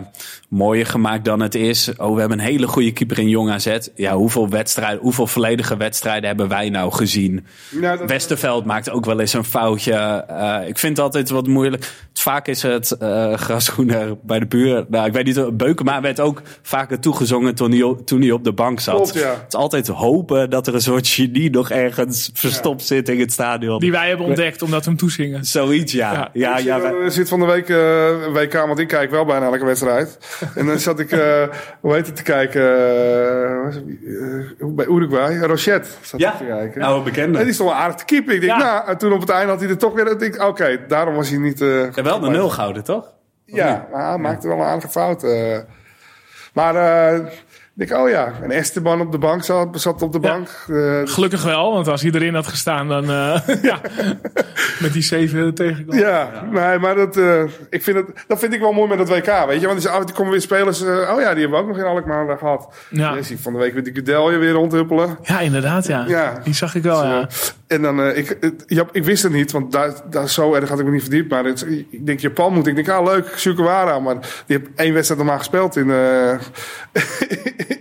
mooier 0.49 0.87
gemaakt 0.87 1.25
dan 1.25 1.41
het 1.41 1.55
is. 1.55 1.91
Oh, 1.97 2.15
we 2.15 2.21
hebben 2.21 2.39
een 2.39 2.45
hele 2.45 2.67
goede 2.67 2.93
keeper 2.93 3.19
in 3.19 3.29
Jong 3.29 3.51
AZ. 3.51 3.77
Ja, 3.95 4.15
hoeveel 4.17 4.49
wedstrijden, 4.49 5.01
hoeveel 5.01 5.27
volledige 5.27 5.77
wedstrijden 5.77 6.27
hebben 6.29 6.49
wij 6.49 6.71
nou 6.71 6.93
gezien? 6.93 7.47
Dat- 7.71 8.05
Westerveld 8.07 8.65
maakt 8.65 8.91
ook 8.91 9.05
wel 9.05 9.21
eens 9.21 9.33
een 9.33 9.45
foutje. 9.45 9.93
Eh, 10.29 10.69
ik 10.69 10.79
vind 10.79 10.97
het 10.97 11.05
altijd 11.07 11.31
wat 11.31 11.47
moeilijk. 11.47 11.93
Vaak 12.25 12.47
is 12.49 12.63
het 12.63 12.91
eh 12.91 13.33
grasgroener 13.35 14.17
bij 14.23 14.39
de 14.39 14.47
buren. 14.47 14.87
Nou, 14.89 15.07
ik 15.07 15.13
weet 15.13 15.25
niet, 15.25 15.57
Beukema 15.57 16.01
werd 16.01 16.21
ook 16.21 16.43
vaker 16.63 17.01
toegezongen 17.01 17.55
toen 17.55 17.71
hij, 17.71 17.83
op- 17.83 18.07
toen 18.07 18.21
hij 18.21 18.31
op 18.31 18.45
de 18.45 18.53
bank 18.53 18.81
zat. 18.81 18.95
Klopt, 18.95 19.15
ja. 19.15 19.29
Het 19.29 19.45
is 19.49 19.55
altijd 19.55 19.87
hopen 19.89 20.51
dat 20.51 20.67
er 20.67 20.75
een 20.75 20.81
soort 20.81 21.09
genie 21.09 21.51
nog 21.51 21.71
ergens 21.71 22.31
verstopt 22.35 22.83
zit 22.83 23.09
in 23.09 23.21
het 23.21 23.33
stadion. 23.33 23.79
die 23.79 23.91
wij 23.93 24.09
hebben 24.09 24.27
ontdekt 24.27 24.63
omdat 24.63 24.85
we 24.85 24.91
hem 24.91 24.99
toezingen. 24.99 25.45
Zoiets, 25.45 25.93
ja. 25.93 26.31
Ja. 26.33 26.59
Ja, 26.59 26.81
wij- 26.81 26.91
zit, 26.91 27.01
eh, 27.03 27.09
zit 27.09 27.29
van 27.29 27.41
de 27.41 27.47
week 27.47 27.69
eh, 27.69 28.07
een 28.27 28.33
WK, 28.33 28.53
want 28.53 28.79
ik 28.79 28.89
kijk 28.89 29.11
wel 29.11 29.25
bijna 29.25 29.47
elke 29.47 29.65
wedstrijd. 29.65 30.19
en 30.55 30.67
dan 30.67 30.79
zat 30.79 30.99
ik, 30.99 31.11
eh, 31.13 31.43
hoe 31.81 31.95
heet 31.95 32.07
het, 32.07 32.17
te 32.17 32.23
kijken 32.23 32.63
eh, 32.63 33.67
eh, 33.67 33.75
bij 34.61 34.87
Uruguay. 34.87 35.39
Rochet 35.39 35.99
zat 36.03 36.21
Ja, 36.21 36.37
te 36.37 36.45
kijken. 36.45 36.83
oude 36.83 37.05
bekende. 37.05 37.39
En 37.39 37.45
die 37.45 37.55
stond 37.55 37.69
wel 37.71 37.79
aardig 37.79 37.97
te 37.97 38.05
keeper. 38.05 38.35
Ik 38.35 38.41
denk, 38.41 38.53
Ja. 38.53 38.59
nou, 38.59 38.89
en 38.89 38.99
toen 38.99 39.13
op 39.13 39.21
het 39.21 39.29
einde 39.31 39.51
had 39.53 39.61
hij 39.61 39.69
er 39.71 39.79
toch 39.79 39.95
weer. 39.95 40.11
Ik 40.11 40.19
denk, 40.19 40.43
oké, 40.43 40.79
daarom 40.89 41.15
was 41.15 41.29
hij 41.29 41.39
niet... 41.39 41.61
eh, 41.61 41.93
Ja, 41.95 42.03
wel 42.21 42.31
de 42.31 42.37
nul 42.37 42.49
gehouden, 42.49 42.85
toch? 42.85 43.13
Ja, 43.45 43.89
maar 43.93 44.09
hij 44.09 44.19
maakte 44.19 44.49
wel 44.49 44.57
een 44.57 44.63
aardige 44.65 44.89
fout. 44.89 45.23
eh. 45.23 45.59
Maar 46.55 46.75
eh, 46.77 47.27
ik 47.77 47.89
denk, 47.89 48.01
oh 48.01 48.09
ja, 48.09 48.33
en 48.43 48.51
Esteban 48.51 49.01
op 49.01 49.13
de 49.13 49.19
bank 49.19 49.45
zat, 49.45 49.81
zat 49.81 50.03
op 50.03 50.13
de 50.13 50.19
Ja. 50.23 50.29
bank. 50.29 50.49
Eh, 50.69 51.01
Gelukkig 51.15 51.43
wel, 51.45 51.73
want 51.73 51.89
als 51.89 52.03
hij 52.03 52.11
erin 52.11 52.35
had 52.35 52.47
gestaan, 52.47 52.89
dan 52.89 53.05
eh, 53.11 53.41
ja, 53.63 53.81
met 54.81 54.93
die 54.93 55.03
zeven 55.03 55.55
tegenkomen. 55.55 56.01
Ja, 56.01 56.45
nee, 56.51 56.79
maar 56.79 56.95
dat, 56.95 57.17
eh, 57.17 57.43
ik 57.71 57.83
vind 57.83 57.97
het, 57.97 58.07
dat 58.27 58.39
vind 58.39 58.53
ik 58.55 58.61
wel 58.61 58.73
mooi 58.73 58.89
met 58.89 58.99
het 58.99 59.09
WK, 59.09 59.47
weet 59.47 59.61
je. 59.61 59.67
Want 59.67 59.85
er 59.85 60.13
komen 60.15 60.33
weer 60.33 60.41
spelers, 60.41 60.83
oh 60.83 60.87
ja, 60.89 61.15
die 61.15 61.25
hebben 61.25 61.51
we 61.51 61.57
ook 61.57 61.67
nog 61.67 61.79
in 61.79 61.85
Alkmaar 61.85 62.29
eh, 62.29 62.39
gehad. 62.39 62.75
Ja. 62.91 63.15
Ja. 63.15 63.23
zie 63.23 63.37
ik 63.37 63.43
van 63.43 63.53
de 63.53 63.59
week 63.59 63.73
weer 63.73 63.83
die 63.85 63.95
Gudelje 63.95 64.39
weer 64.39 64.53
rondhuppelen. 64.53 65.19
Ja, 65.23 65.41
inderdaad, 65.41 65.87
ja. 65.87 66.05
Ja. 66.07 66.41
Die 66.45 66.55
zag 66.55 66.75
ik 66.75 66.83
wel, 66.83 67.05
ja. 67.05 67.29
En 67.67 67.83
dan, 67.83 68.07
ik, 68.07 68.39
ja, 68.67 68.85
ik 68.93 69.05
wist 69.05 69.23
het 69.23 69.33
niet, 69.33 69.53
want 69.53 69.73
daar, 69.73 69.91
daar 70.11 70.29
zo 70.29 70.55
erg 70.55 70.69
had 70.69 70.79
ik 70.79 70.85
me 70.85 70.91
niet 70.91 71.03
verdiept. 71.03 71.31
Maar 71.31 71.45
het, 71.45 71.67
ik 71.91 72.07
denk 72.07 72.21
Japan 72.21 72.53
moet. 72.53 72.67
Ik 72.67 72.75
denk, 72.75 72.89
ah 72.89 73.05
leuk, 73.05 73.33
Sukawara. 73.37 73.99
Maar 73.99 74.15
die 74.47 74.59
heeft 74.59 74.69
één 74.77 74.93
wedstrijd 74.95 75.21
normaal 75.21 75.39
gespeeld 75.39 75.77
in, 75.77 75.91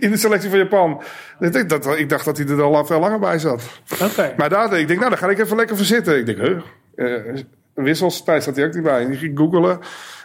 in 0.00 0.10
de 0.10 0.16
selectie 0.16 0.50
van 0.50 0.58
Japan. 0.58 1.02
Ik, 1.40 1.52
denk 1.52 1.68
dat, 1.68 1.86
ik 1.98 2.08
dacht 2.08 2.24
dat 2.24 2.36
hij 2.38 2.46
er 2.46 2.62
al 2.62 2.84
veel 2.86 3.00
langer 3.00 3.18
bij 3.18 3.38
zat. 3.38 3.62
Oké. 4.02 4.32
Maar 4.36 4.48
daar, 4.48 4.78
ik 4.78 4.86
denk, 4.86 4.98
nou, 4.98 5.10
daar 5.10 5.18
ga 5.18 5.28
ik 5.28 5.38
even 5.38 5.56
lekker 5.56 5.76
voor 5.76 5.84
zitten. 5.86 6.18
Ik 6.18 6.26
denk, 6.26 6.38
huh, 6.38 6.56
eh, 6.94 7.40
wissels, 7.74 8.24
tijd 8.24 8.42
staat 8.42 8.56
hij 8.56 8.64
ook 8.66 8.74
niet 8.74 8.82
bij. 8.82 9.04
Ik 9.04 9.18
ging 9.18 9.38
googelen. 9.38 9.78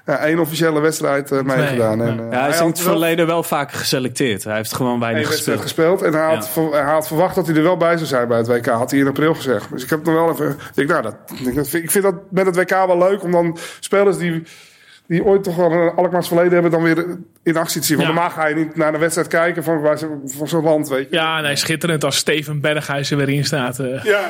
Ja, 0.06 0.18
één 0.18 0.40
officiële 0.40 0.80
wedstrijd 0.80 1.31
eh 1.31 1.41
meegedaan. 1.41 2.02
En, 2.02 2.19
eh, 2.19 2.26
Ja, 2.31 2.40
hij 2.40 2.49
is 2.49 2.60
in 2.60 2.65
het 2.68 2.84
wel 2.84 2.91
verleden 2.91 3.27
wel 3.27 3.44
vaak 3.44 3.72
geselecteerd. 3.72 4.44
Hij 4.44 4.56
heeft 4.56 4.73
gewoon 4.73 4.99
weinig 4.99 5.27
gespeeld. 5.27 5.61
gespeeld. 5.61 6.02
En 6.02 6.14
hij 6.14 6.23
had, 6.36 6.45
Ja. 6.45 6.52
ver- 6.52 6.72
hij 6.72 6.94
had 6.94 7.07
verwacht 7.07 7.36
dat 7.36 7.48
hij 7.48 7.56
er 7.56 7.64
wel 7.64 7.77
bij 7.77 7.95
zou 7.95 8.06
zijn 8.07 8.27
bij 8.27 8.38
het 8.38 8.48
WK. 8.48 8.65
Had 8.65 8.91
hij 8.91 8.99
in 8.99 9.07
april 9.07 9.34
gezegd. 9.36 9.69
Dus 9.72 9.84
ik 9.84 9.90
heb 9.90 10.06
nog 10.06 10.14
wel 10.14 10.31
even... 10.31 10.49
Ik, 10.49 10.57
denk, 10.73 10.90
nou, 10.90 11.02
dat, 11.03 11.15
vind, 11.68 11.84
ik 11.84 11.91
vind 11.91 12.03
dat 12.03 12.15
met 12.30 12.45
het 12.45 12.56
WK 12.56 12.69
wel 12.69 12.98
leuk. 12.98 13.23
Om 13.23 13.31
dan 13.31 13.57
spelers 13.80 14.18
die, 14.18 14.44
die 15.10 15.23
ooit 15.26 15.44
toch 15.44 15.56
wel 15.56 15.72
een 15.72 15.90
Alkmaars 15.95 16.27
verleden 16.27 16.53
hebben... 16.53 16.72
dan 16.72 16.84
weer 16.84 17.06
in 17.44 17.57
actie 17.57 17.81
te 17.81 17.88
zien. 17.88 17.98
Want 17.98 18.10
Ja. 18.10 18.14
normaal 18.15 18.31
ga 18.34 18.45
je 18.48 18.56
niet 18.56 18.76
naar 18.76 18.91
de 18.91 18.98
wedstrijd 18.98 19.27
kijken 19.27 19.64
van, 19.64 19.81
waar 19.81 19.98
ze- 19.98 20.22
van 20.26 20.48
zo'n 20.48 20.64
land, 20.64 20.90
weet 20.90 21.10
je. 21.10 21.15
Ja, 21.15 21.41
nee, 21.41 21.56
schitterend 21.56 22.03
als 22.03 22.18
Steven 22.18 22.61
Berghuis 22.61 23.11
er 23.11 23.18
weer 23.18 23.30
in 23.30 23.45
staat. 23.45 23.80
eh. 23.80 24.03
Ja, 24.03 24.27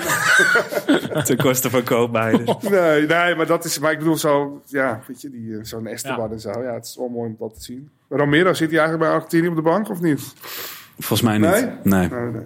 Ten 1.24 1.38
koste 1.38 1.70
van 1.70 1.84
nee, 2.70 3.06
nee, 3.08 3.36
maar 3.36 3.46
dat 3.46 3.66
is... 3.66 3.80
Maar 3.80 3.92
ik 3.92 3.98
bedoel 3.98 4.18
zo... 4.18 4.62
Ja, 4.66 5.00
weet 5.08 5.22
je, 5.22 5.30
die, 5.30 5.54
eh, 5.54 5.60
zo'n 5.62 5.88
Esteban 5.88 6.32
en 6.32 6.40
zo. 6.40 6.64
Ja, 6.64 6.74
het 6.74 6.86
is 6.86 6.96
wel 6.98 7.08
mooi 7.10 7.30
om 7.30 7.36
dat 7.40 7.54
te 7.58 7.64
zien. 7.64 7.90
Romero, 8.10 8.54
zit 8.54 8.70
hij 8.70 8.80
eigenlijk 8.80 9.10
bij 9.10 9.14
Argentinië 9.20 9.48
op 9.48 9.56
de 9.56 9.62
bank 9.62 9.90
of 9.90 10.02
niet? 10.02 10.34
Volgens 11.00 11.22
mij 11.22 11.38
niet. 11.38 11.50
Nee? 11.52 11.66
Nee. 11.84 12.08
Nee, 12.10 12.32
nee. 12.32 12.42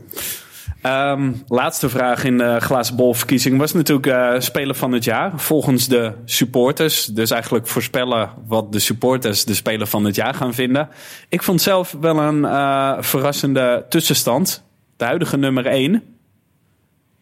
Ehm, 0.84 1.31
laatste 1.47 1.89
vraag 1.89 2.23
in 2.23 2.38
de 2.38 2.57
glazen 2.60 2.95
bolverkiezing 2.95 3.57
was 3.57 3.73
natuurlijk 3.73 4.07
eh, 4.07 4.39
speler 4.39 4.76
van 4.76 4.91
het 4.91 5.03
jaar. 5.03 5.39
Volgens 5.39 5.88
de 5.88 6.14
supporters. 6.26 7.05
Dus 7.05 7.31
eigenlijk 7.31 7.68
voorspellen 7.68 8.30
wat 8.47 8.72
de 8.72 8.80
supporters 8.80 9.45
de 9.45 9.53
speler 9.53 9.88
van 9.88 10.05
het 10.05 10.15
jaar 10.15 10.34
gaan 10.34 10.53
vinden. 10.53 10.89
Ik 11.30 11.43
vond 11.43 11.61
zelf 11.61 11.95
wel 12.01 12.19
een 12.19 12.45
eh, 12.45 12.97
verrassende 12.99 13.85
tussenstand. 13.89 14.64
De 14.97 15.05
huidige 15.05 15.38
nummer 15.38 15.65
1. 15.65 16.03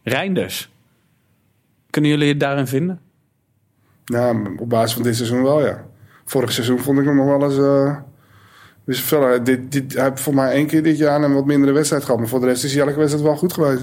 Reinders. 0.04 0.70
Kunnen 1.90 2.10
jullie 2.12 2.30
het 2.30 2.40
daarin 2.40 2.68
vinden? 2.68 3.00
Nou, 4.06 4.58
op 4.60 4.70
basis 4.70 4.94
van 4.94 5.04
dit 5.04 5.16
seizoen 5.16 5.44
wel, 5.44 5.66
ja. 5.66 5.86
Vorig 6.26 6.52
seizoen 6.52 6.80
vond 6.80 7.00
ik 7.00 7.06
hem 7.06 7.16
nog 7.16 7.26
wel 7.26 7.44
eens... 7.44 7.58
eh 7.58 8.10
dus 8.86 9.02
verder, 9.02 9.44
dit, 9.44 9.72
dit, 9.72 9.94
hij 9.94 10.03
heeft 10.03 10.20
voor 10.22 10.36
mij 10.36 10.52
één 10.52 10.68
keer 10.68 10.84
dit 10.84 10.98
jaar 10.98 11.22
een 11.24 11.34
wat 11.34 11.45
mindere 11.45 11.72
wedstrijd 11.72 12.03
gehad. 12.03 12.20
Maar 12.20 12.30
voor 12.30 12.40
de 12.40 12.45
rest 12.45 12.64
is 12.64 12.74
hij 12.74 12.82
elke 12.86 12.98
wedstrijd 12.98 13.26
wel 13.26 13.36
goed 13.36 13.53
geweest. 13.53 13.82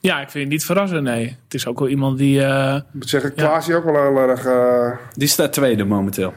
Ja, 0.00 0.20
ik 0.20 0.30
vind 0.30 0.44
het 0.44 0.52
niet 0.52 0.64
verrassend, 0.64 1.02
nee. 1.02 1.36
Het 1.44 1.54
is 1.54 1.66
ook 1.66 1.78
wel 1.78 1.88
iemand 1.88 2.18
die... 2.18 2.42
eh, 2.44 2.74
Ik 2.74 2.82
moet 2.92 3.08
zeggen, 3.08 3.34
Klaas 3.34 3.68
is 3.68 3.74
ook 3.74 3.84
wel 3.84 4.02
heel 4.02 4.28
erg... 4.28 4.44
eh, 4.44 4.90
Die 5.12 5.28
staat 5.28 5.52
tweede 5.52 5.84
momenteel. 5.84 6.32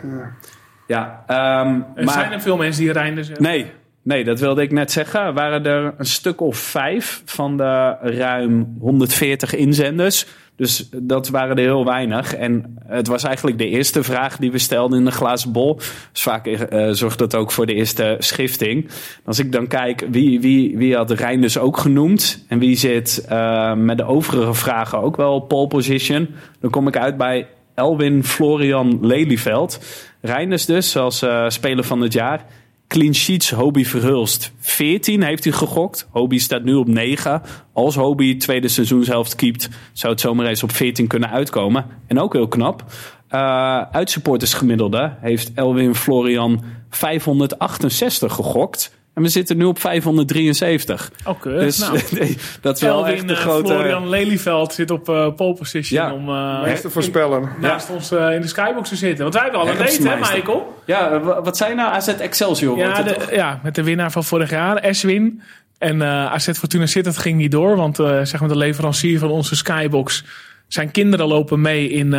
Ja, 0.87 1.23
ehm, 1.27 1.81
er 1.95 2.03
maar... 2.03 2.13
zijn 2.13 2.31
er 2.31 2.41
veel 2.41 2.57
mensen 2.57 2.83
die 2.83 2.91
Reinders 2.91 3.27
hebben. 3.27 3.45
Nee, 3.45 3.71
nee, 4.03 4.23
dat 4.23 4.39
wilde 4.39 4.61
ik 4.61 4.71
net 4.71 4.91
zeggen. 4.91 5.19
Er 5.21 5.33
waren 5.33 5.65
er 5.65 5.93
een 5.97 6.05
stuk 6.05 6.41
of 6.41 6.57
vijf 6.57 7.21
van 7.25 7.57
de 7.57 7.95
ruim 8.01 8.75
140 8.79 9.55
inzenders. 9.55 10.27
Dus 10.57 10.89
dat 10.91 11.29
waren 11.29 11.55
er 11.55 11.63
heel 11.63 11.85
weinig. 11.85 12.35
En 12.35 12.77
het 12.85 13.07
was 13.07 13.23
eigenlijk 13.23 13.57
de 13.57 13.67
eerste 13.67 14.03
vraag 14.03 14.37
die 14.37 14.51
we 14.51 14.57
stelden 14.57 14.99
in 14.99 15.05
de 15.05 15.11
glazen 15.11 15.51
bol. 15.51 15.75
Dus 16.11 16.21
vaak 16.21 16.47
eh, 16.47 16.89
zorgt 16.91 17.19
dat 17.19 17.35
ook 17.35 17.51
voor 17.51 17.65
de 17.65 17.73
eerste 17.73 18.15
schifting. 18.19 18.89
Als 19.25 19.39
ik 19.39 19.51
dan 19.51 19.67
kijk, 19.67 20.07
wie, 20.11 20.39
wie, 20.39 20.77
wie 20.77 20.95
had 20.95 21.11
Rijn 21.11 21.41
dus 21.41 21.57
ook 21.57 21.77
genoemd? 21.77 22.45
En 22.47 22.59
wie 22.59 22.75
zit 22.75 23.25
eh, 23.27 23.73
met 23.73 23.97
de 23.97 24.05
overige 24.05 24.53
vragen 24.53 25.01
ook 25.01 25.15
wel 25.15 25.33
op 25.33 25.47
pole 25.47 25.67
position? 25.67 26.29
Dan 26.59 26.69
kom 26.69 26.87
ik 26.87 26.97
uit 26.97 27.17
bij 27.17 27.47
Elwin 27.75 28.23
Florian 28.23 28.97
Lelyveld. 29.01 29.79
Reinders 30.21 30.65
dus 30.65 30.97
als 30.97 31.21
eh, 31.21 31.49
speler 31.49 31.83
van 31.83 32.01
het 32.01 32.13
jaar. 32.13 32.45
Clean 32.87 33.15
sheets, 33.15 33.51
Hobie 33.51 33.87
Verhulst. 33.87 34.51
14 34.59 35.23
heeft 35.23 35.43
hij 35.43 35.53
gegokt. 35.53 36.07
Hobie 36.11 36.39
staat 36.39 36.63
nu 36.63 36.73
op 36.73 36.87
9. 36.87 37.41
Als 37.73 37.95
Hobie 37.95 38.37
tweede 38.37 38.67
seizoenshelft 38.67 39.35
keept, 39.35 39.69
zou 39.93 40.13
het 40.13 40.21
zomaar 40.21 40.45
eens 40.45 40.63
op 40.63 40.71
14 40.71 41.07
kunnen 41.07 41.29
uitkomen. 41.29 41.85
En 42.07 42.19
ook 42.19 42.33
heel 42.33 42.47
knap. 42.47 42.83
Uh, 43.31 43.81
uitsupporters 43.81 44.53
gemiddelde 44.53 45.13
heeft 45.21 45.51
Elwin 45.53 45.95
Florian 45.95 46.63
568 46.89 48.33
gegokt. 48.33 48.96
En 49.17 49.23
we 49.23 49.29
zitten 49.29 49.57
nu 49.57 49.63
op 49.65 49.79
573. 49.79 51.11
Oké, 51.25 51.49
Dus 51.59 51.77
nou. 51.77 51.99
dat 52.61 52.75
is 52.75 52.81
wel 52.81 52.97
Elwin, 52.97 53.13
echt 53.13 53.27
de 53.27 53.33
eh, 53.33 53.39
grote... 53.39 53.73
Florian 53.73 54.09
Lelyveld 54.09 54.73
zit 54.73 54.91
op 54.91 55.09
eh 55.09 55.27
pole 55.35 55.53
position 55.53 56.01
Ja. 56.03 56.13
om 56.13 56.29
eh, 56.29 56.63
meeste 56.63 56.89
voorspeller. 56.89 57.51
naast 57.59 57.89
ons 57.89 58.11
eh, 58.11 58.33
in 58.33 58.41
de 58.41 58.47
skybox 58.47 58.89
te 58.89 58.95
zitten. 58.95 59.21
Want 59.21 59.33
wij 59.33 59.43
hebben 59.43 59.61
al 59.61 59.69
een 59.69 59.77
date, 59.77 60.09
hè. 60.09 60.15
Michael? 60.15 60.81
Ja, 60.85 61.19
wa- 61.19 61.41
wat 61.41 61.57
zei 61.57 61.75
nou 61.75 61.93
AZ 61.93 62.07
Excelsior? 62.07 62.77
Ja, 62.77 63.01
de- 63.03 63.27
ja, 63.31 63.59
met 63.63 63.75
de 63.75 63.83
winnaar 63.83 64.11
van 64.11 64.23
vorig 64.23 64.49
jaar, 64.49 64.75
Eswin. 64.77 65.41
En 65.77 66.01
eh 66.01 66.31
AZ 66.33 66.49
Fortuna 66.51 66.85
Sittard 66.85 67.17
ging 67.17 67.37
niet 67.37 67.51
door, 67.51 67.75
want 67.75 67.99
eh, 67.99 68.19
zeg 68.23 68.39
maar 68.39 68.49
de 68.49 68.57
leverancier 68.57 69.19
van 69.19 69.29
onze 69.29 69.55
skybox 69.55 70.23
zijn 70.67 70.91
kinderen 70.91 71.27
lopen 71.27 71.61
mee 71.61 71.89
in, 71.89 72.13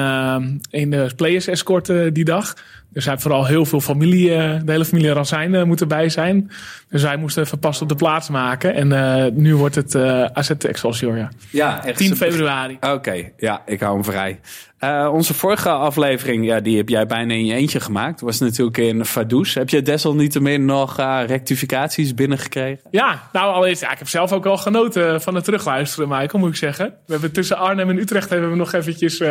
in 0.71 0.91
de 0.91 1.11
players 1.17 1.47
escort 1.47 1.87
die 2.13 2.25
dag. 2.25 2.55
Dus 2.93 3.05
hij 3.05 3.13
heeft 3.13 3.25
vooral 3.27 3.47
heel 3.47 3.65
veel 3.65 3.81
familie, 3.81 4.35
eh, 4.35 4.61
de 4.65 4.73
hele 4.73 4.85
familie 4.85 5.13
Rassijn 5.13 5.55
uh, 5.55 5.63
moeten 5.63 5.89
bij 5.89 6.09
zijn. 6.09 6.51
Dus 6.89 7.03
wij 7.03 7.17
moesten 7.17 7.43
even 7.43 7.59
pas 7.59 7.83
op 7.83 7.89
de 7.89 7.95
plaats 7.95 8.29
maken. 8.29 8.75
En 8.75 8.91
uh, 8.91 9.25
nu 9.33 9.57
wordt 9.57 9.75
het 9.75 9.95
uh, 9.95 10.25
AZ 10.25 10.51
Excelsior, 10.51 11.17
ja. 11.17 11.29
Ja, 11.51 11.85
echt. 11.85 11.97
10 11.97 12.17
februari. 12.17 12.75
Oké, 12.75 12.89
okay, 12.89 13.33
ja, 13.37 13.63
ik 13.67 13.81
hou 13.81 13.95
hem 13.95 14.05
vrij. 14.05 14.41
Uh, 14.81 15.11
onze 15.13 15.35
vorige 15.35 15.69
aflevering, 15.71 16.47
ja, 16.47 16.61
die 16.61 16.77
heb 16.77 16.89
jij 16.89 17.07
bijna 17.07 17.35
in 17.35 17.47
je 17.47 17.55
eentje 17.55 17.81
gemaakt. 17.81 18.21
Was 18.21 18.39
natuurlijk 18.39 18.79
in 18.79 19.05
Vaduz. 19.05 19.55
Heb 19.55 19.69
je 19.69 19.83
desalniettemin 19.83 20.65
nog 20.65 21.01
uh, 21.01 21.21
rectificaties 21.27 22.15
binnengekregen? 22.15 22.85
Ja, 22.91 23.29
nou 23.33 23.53
allereerst, 23.53 23.81
ja, 23.81 23.93
ik 23.93 23.99
heb 23.99 24.09
zelf 24.09 24.33
ook 24.33 24.45
wel 24.45 24.57
genoten 24.57 25.23
van 25.23 25.35
het 25.35 25.45
terugluisteren, 25.45 26.09
Michael, 26.09 26.39
moet 26.39 26.51
ik 26.51 26.57
zeggen. 26.57 26.87
We 27.07 27.13
hebben 27.13 27.33
tussen 27.33 27.57
Arnhem 27.57 27.91
en 27.91 27.99
Utrecht 27.99 28.31
hebben 28.31 28.51
we 28.51 28.57
nog 28.57 28.73
eventjes 28.73 29.23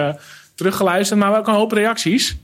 teruggeluisterd, 0.55 1.19
maar 1.19 1.38
ook 1.38 1.47
een 1.47 1.53
hoop 1.53 1.71
reacties. 1.71 2.38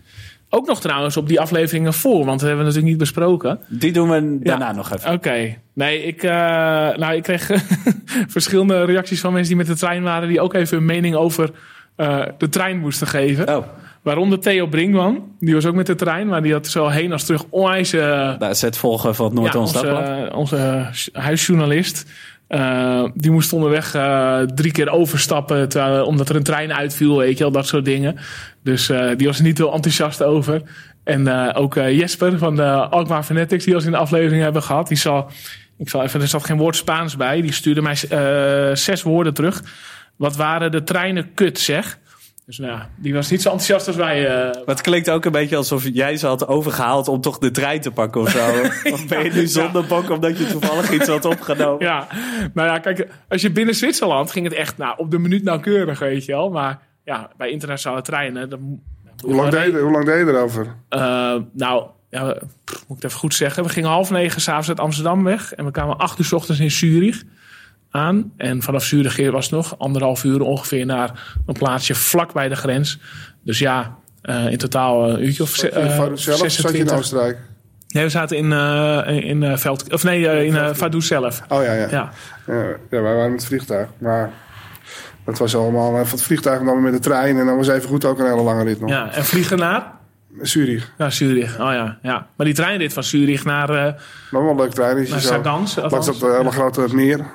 Ook 0.56 0.68
nog 0.68 0.82
trouwens 0.82 1.18
op 1.18 1.28
die 1.28 1.40
afleveringen 1.40 1.94
voor, 1.94 2.26
want 2.26 2.40
dat 2.40 2.40
hebben 2.40 2.58
we 2.58 2.64
natuurlijk 2.64 2.90
niet 2.90 2.98
besproken. 2.98 3.60
Die 3.68 3.92
doen 3.92 4.10
we 4.10 4.40
daarna 4.40 4.68
ja. 4.68 4.72
nog 4.72 4.94
even. 4.94 5.06
Oké. 5.06 5.16
Okay. 5.16 5.60
Nee, 5.74 6.04
ik, 6.04 6.24
uh, 6.24 6.32
nou, 6.32 7.14
ik 7.14 7.24
kreeg 7.24 7.50
verschillende 8.28 8.84
reacties 8.84 9.20
van 9.20 9.32
mensen 9.34 9.48
die 9.48 9.66
met 9.66 9.68
de 9.68 9.76
trein 9.76 10.04
waren, 10.04 10.28
die 10.28 10.42
ook 10.42 10.54
even 10.54 10.78
hun 10.78 10.86
mening 10.86 11.16
over 11.16 11.52
uh, 11.98 12.26
de 12.38 12.50
trein 12.50 12.80
moesten 12.80 13.08
geven. 13.08 13.56
Oh. 13.56 13.66
Waaronder 14.02 14.40
Theo 14.40 14.68
Brinkman, 14.68 15.24
die 15.40 15.54
was 15.54 15.66
ook 15.66 15.76
met 15.76 15.86
de 15.86 15.96
trein, 15.96 16.28
maar 16.28 16.42
die 16.42 16.54
had 16.54 16.68
zowel 16.68 16.92
heen 16.92 17.12
als 17.12 17.26
terug 17.26 17.46
onwijs... 17.50 17.94
Uh, 17.94 18.40
Daar 18.40 18.56
zet 18.56 18.78
volgen 18.78 19.16
van 19.16 19.26
het 19.26 19.34
Noord-Ons 19.34 19.72
ja, 19.72 19.80
onze, 19.80 20.32
onze 20.36 20.90
huisjournalist. 21.14 22.06
Uh, 22.54 23.04
die 23.14 23.32
moest 23.32 23.54
onderweg 23.54 23.96
uh, 23.96 24.40
drie 24.40 24.72
keer 24.72 24.90
overstappen 24.90 25.70
terwijl, 25.70 26.06
omdat 26.06 26.30
er 26.30 26.36
een 26.36 26.44
trein 26.44 26.74
uitviel, 26.74 27.18
weet 27.18 27.38
je 27.38 27.44
wel, 27.44 27.52
dat 27.52 27.68
soort 27.68 27.86
dingen. 27.86 28.18
Dus 28.64 28.92
die 29.18 29.28
was 29.28 29.38
er 29.38 29.44
niet 29.44 29.58
heel 29.58 29.74
enthousiast 29.74 30.24
over. 30.24 30.62
En 31.04 31.54
ook 31.54 31.74
Jesper 31.76 32.38
van 32.38 32.56
de 32.56 32.72
Alkmaar 32.72 33.24
Fanatics, 33.24 33.66
die 33.66 33.76
we 33.76 33.86
in 33.86 33.92
de 33.92 33.98
aflevering 33.98 34.42
hebben 34.44 34.64
gehad, 34.64 34.88
die 34.88 34.98
zal, 34.98 35.32
ik 35.78 35.90
zal 35.90 36.04
even, 36.04 36.22
er 36.22 36.28
zat 36.28 36.46
geen 36.46 36.58
woord 36.58 36.76
Spaans 36.76 37.16
bij, 37.16 37.42
die 37.42 37.54
stuurde 37.54 37.82
mij 37.82 37.96
zes 38.76 39.02
woorden 39.02 39.34
terug. 39.34 39.64
Wat 40.16 40.36
waren 40.36 40.72
de 40.72 40.84
treinen 40.84 41.34
kut, 41.34 41.60
zeg. 41.60 42.00
Dus 42.46 42.58
nou 42.58 42.72
ja, 42.72 42.90
die 42.96 43.14
was 43.14 43.30
niet 43.30 43.42
zo 43.42 43.50
enthousiast 43.50 43.88
als 43.88 43.96
wij. 43.96 44.22
Uh... 44.22 44.54
Maar 44.54 44.64
het 44.66 44.82
klinkt 44.82 45.10
ook 45.10 45.26
een 45.26 45.32
beetje 45.32 45.56
alsof 45.56 45.88
jij 45.94 46.18
ze 46.18 46.28
had 46.28 46.48
overgehaald 46.48 47.08
om 47.08 47.22
toch 47.22 47.38
de 47.38 47.52
trein 47.52 47.82
te 47.82 47.92
pakken 47.92 48.22
of 48.22 48.30
zo. 48.30 48.48
of 48.94 49.08
ben 49.08 49.24
je 49.24 49.32
nu 49.32 49.48
zonder 49.48 49.86
bok 49.86 50.10
omdat 50.10 50.38
je 50.38 50.46
toevallig 50.46 50.92
iets 50.92 51.08
had 51.08 51.26
opgenomen? 51.26 51.86
Ja, 51.86 52.08
nou 52.54 52.68
ja, 52.68 52.80
kijk, 52.80 53.08
als 53.30 53.42
je 53.42 53.52
binnen 53.52 53.76
Zwitserland 53.76 54.32
ging 54.32 54.46
het 54.46 54.56
echt 54.56 54.78
nou, 54.78 54.98
op 54.98 55.12
de 55.12 55.20
minuut 55.20 55.44
nauwkeurig, 55.44 56.00
weet 56.00 56.26
je 56.26 56.32
wel. 56.32 56.50
Maar 56.50 56.80
ja, 57.04 57.30
bij 57.38 57.50
internationale 57.50 58.02
treinen... 58.02 58.50
Dan, 58.50 58.82
hoe, 59.20 59.36
lang 59.36 59.50
deed, 59.50 59.80
hoe 59.80 59.92
lang 59.92 60.06
deed 60.06 60.28
je 60.28 60.34
erover? 60.34 60.76
Uh, 60.90 61.36
nou, 61.54 61.88
ja, 62.10 62.24
moet 62.26 62.36
ik 62.66 62.88
het 62.88 63.04
even 63.04 63.20
goed 63.20 63.34
zeggen. 63.34 63.64
We 63.64 63.70
gingen 63.70 63.90
half 63.90 64.10
negen 64.10 64.42
s'avonds 64.42 64.70
uit 64.70 64.80
Amsterdam 64.80 65.24
weg. 65.24 65.54
En 65.54 65.66
we 65.66 65.72
kwamen 65.72 65.98
acht 65.98 66.20
uur 66.20 66.26
s 66.26 66.34
ochtends 66.34 66.62
in 66.62 66.72
Zurich 66.72 67.24
aan. 67.94 68.32
En 68.38 68.62
vanaf 68.62 68.84
Zurich 68.84 69.32
was 69.32 69.46
het 69.46 69.54
nog 69.54 69.80
anderhalf 69.80 70.24
uur 70.24 70.42
ongeveer 70.42 70.86
naar 70.86 71.36
een 71.46 71.54
plaatsje 71.54 71.96
vlak 71.96 72.34
bij 72.34 72.50
de 72.50 72.56
grens. 72.56 73.00
Dus 73.44 73.60
ja, 73.60 73.96
uh, 74.24 74.52
in 74.52 74.58
totaal 74.58 75.10
een 75.10 75.26
uurtje 75.26 75.44
of 75.44 75.64
uh, 75.64 76.06
zelf, 76.14 76.52
zat 76.52 76.72
je 76.72 76.78
in 76.78 76.90
Oostenrijk? 76.90 77.38
Nee, 77.88 78.04
we 78.04 78.10
zaten 78.10 78.38
in, 78.38 78.52
uh, 78.52 79.08
in 79.08 79.42
uh, 79.42 79.58
Veld... 79.58 79.94
Of 79.94 80.04
nee, 80.04 80.46
in 80.46 80.54
uh, 80.54 80.70
Vaduz 80.74 81.08
zelf. 81.08 81.42
Oh 81.50 81.64
ja, 81.64 81.74
ja. 81.74 81.88
Ja, 81.92 82.12
ja, 82.48 82.54
ja 82.90 83.02
wij 83.02 83.02
waren 83.02 83.32
met 83.32 83.40
het 83.40 83.46
vliegtuig. 83.46 83.88
Maar 83.98 84.30
dat 85.26 85.38
was 85.38 85.56
allemaal 85.56 85.92
van 85.92 86.18
het 86.18 86.22
vliegtuig 86.22 86.60
en 86.60 86.66
dan 86.66 86.82
met 86.82 86.94
de 86.94 87.00
trein. 87.00 87.38
En 87.38 87.46
dan 87.46 87.56
was 87.58 87.68
even 87.68 87.90
goed 87.90 88.06
ook 88.06 88.20
een 88.20 88.26
hele 88.26 88.42
lange 88.42 88.64
rit 88.64 88.80
nog. 88.80 88.90
Ja, 88.90 89.12
en 89.12 89.26
vliegen 89.26 89.58
naar? 89.58 89.92
Zurich. 90.42 90.92
Ja, 90.98 91.10
Zurich. 91.10 91.60
Oh 91.60 91.72
ja, 91.72 91.98
ja. 92.02 92.28
Maar 92.36 92.46
die 92.46 92.56
treinrit 92.56 92.94
van 92.94 93.04
Zurich 93.04 93.46
naar... 93.46 93.70
Uh, 93.70 93.84
dat 93.84 93.96
wel 94.32 94.50
een 94.50 94.56
leuk 94.56 94.72
trein. 94.72 95.10
Naar 95.10 95.22
Sagans. 95.22 95.76
Langs 95.76 96.06
dat 96.06 96.22
hele 96.22 96.52
grote 96.52 96.88
meer. 96.92 97.26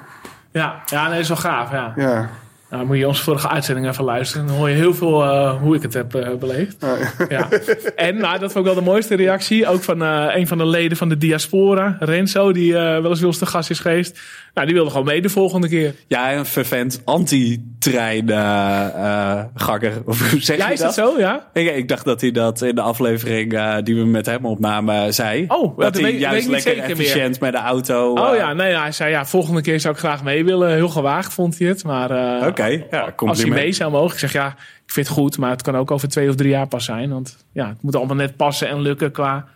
Ja, 0.58 0.82
ja 0.86 1.02
nee, 1.02 1.10
dat 1.10 1.18
is 1.20 1.28
wel 1.28 1.36
gaaf. 1.36 1.70
Ja. 1.70 1.92
ja. 1.96 2.28
Nou, 2.70 2.86
moet 2.86 2.96
je 2.96 3.08
onze 3.08 3.22
vorige 3.22 3.48
uitzending 3.48 3.88
even 3.88 4.04
luisteren. 4.04 4.46
Dan 4.46 4.56
hoor 4.56 4.68
je 4.68 4.74
heel 4.74 4.94
veel 4.94 5.24
uh, 5.24 5.60
hoe 5.60 5.76
ik 5.76 5.82
het 5.82 5.94
heb 5.94 6.14
uh, 6.14 6.34
beleefd. 6.34 6.84
Oh, 6.84 6.90
ja. 7.28 7.48
En 7.96 8.16
nou, 8.16 8.38
dat 8.38 8.52
vond 8.52 8.66
ik 8.66 8.72
wel 8.72 8.82
de 8.84 8.90
mooiste 8.90 9.14
reactie. 9.14 9.66
Ook 9.66 9.82
van 9.82 10.02
uh, 10.02 10.26
een 10.34 10.46
van 10.46 10.58
de 10.58 10.66
leden 10.66 10.96
van 10.96 11.08
de 11.08 11.18
diaspora, 11.18 11.96
Renzo, 12.00 12.52
die 12.52 12.72
wel 12.72 13.08
eens 13.08 13.20
wilste 13.20 13.46
gast 13.46 13.70
is 13.70 13.80
geweest. 13.80 14.20
Nou, 14.54 14.66
die 14.66 14.76
wilde 14.76 14.90
gewoon 14.90 15.06
mee 15.06 15.20
de 15.20 15.28
volgende 15.28 15.68
keer. 15.68 15.94
Ja, 16.06 16.34
een 16.34 16.46
vervent 16.46 17.00
anti-trein-gakker. 17.04 19.92
of 20.06 20.30
hoe 20.30 20.40
zeg 20.40 20.56
ja, 20.56 20.66
je 20.66 20.72
is 20.72 20.78
dat? 20.78 20.94
dat 20.94 21.06
zo? 21.06 21.18
Ja? 21.18 21.46
Ik, 21.52 21.76
ik, 21.76 21.88
dacht 21.88 22.04
dat 22.04 22.20
hij 22.20 22.30
dat 22.30 22.62
in 22.62 22.74
de 22.74 22.80
aflevering 22.80 23.80
die 23.82 23.96
we 23.96 24.04
met 24.04 24.26
hem 24.26 24.46
opnamen 24.46 25.14
zei. 25.14 25.44
Oh, 25.48 25.62
dat 25.62 25.76
dat 25.76 25.94
hij 25.94 26.02
weet, 26.02 26.20
juist 26.20 26.48
lekker 26.48 26.72
zeker 26.72 26.90
efficiënt 26.90 27.40
meer. 27.40 27.50
met 27.52 27.52
de 27.52 27.58
auto... 27.66 28.12
Oh 28.12 28.36
ja, 28.36 28.52
nee, 28.52 28.76
hij 28.76 28.92
zei 28.92 29.10
ja, 29.10 29.26
volgende 29.26 29.60
keer 29.60 29.80
zou 29.80 29.94
ik 29.94 30.00
graag 30.00 30.22
mee 30.22 30.44
willen. 30.44 30.72
Heel 30.72 30.88
gewaagd 30.88 31.34
vond 31.34 31.58
hij 31.58 31.68
het. 31.68 31.84
Maar 31.84 32.10
okay, 32.58 32.86
ja, 32.90 33.12
als 33.16 33.42
hij 33.42 33.50
mee 33.50 33.72
zou 33.72 33.90
mogen. 33.90 34.12
Ik 34.12 34.18
zeg 34.18 34.32
ja, 34.32 34.48
ik 34.86 34.92
vind 34.92 35.08
het 35.08 35.16
goed, 35.16 35.38
maar 35.38 35.50
het 35.50 35.62
kan 35.62 35.76
ook 35.76 35.90
over 35.90 36.08
twee 36.08 36.28
of 36.28 36.34
drie 36.34 36.50
jaar 36.50 36.66
pas 36.66 36.84
zijn. 36.84 37.10
Want 37.10 37.44
ja, 37.52 37.68
het 37.68 37.82
moet 37.82 37.96
allemaal 37.96 38.16
net 38.16 38.36
passen 38.36 38.68
en 38.68 38.80
lukken 38.80 39.12
qua 39.12 39.46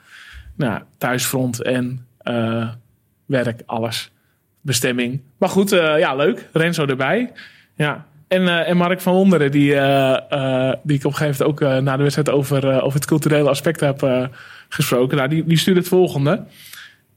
nou, 0.57 0.83
thuisfront 0.99 1.63
en 1.63 2.07
uh, 2.25 2.69
werk, 3.27 3.63
alles. 3.67 4.11
Bestemming. 4.61 5.21
Maar 5.39 5.49
goed, 5.49 5.73
uh, 5.73 5.99
ja, 5.99 6.15
leuk. 6.15 6.49
Renzo 6.53 6.87
erbij. 6.87 7.33
Ja. 7.77 8.07
En, 8.29 8.43
uh, 8.43 8.69
en 8.69 8.77
Mark 8.77 9.01
van 9.01 9.15
Wonderen, 9.15 9.51
die, 9.51 9.71
die 10.83 10.97
ik 10.97 11.05
op 11.05 11.13
een 11.13 11.17
gegeven 11.17 11.21
moment 11.23 11.43
ook 11.43 11.61
na 11.61 11.97
de 11.97 12.03
wedstrijd 12.03 12.31
over, 12.31 12.83
over 12.83 12.99
het 12.99 13.09
culturele 13.09 13.49
aspect 13.49 13.81
heb 13.81 14.29
gesproken. 14.69 15.17
Nou, 15.17 15.29
die, 15.29 15.45
die 15.45 15.59
stuurde 15.59 15.81
het 15.81 15.89
volgende. 15.89 16.45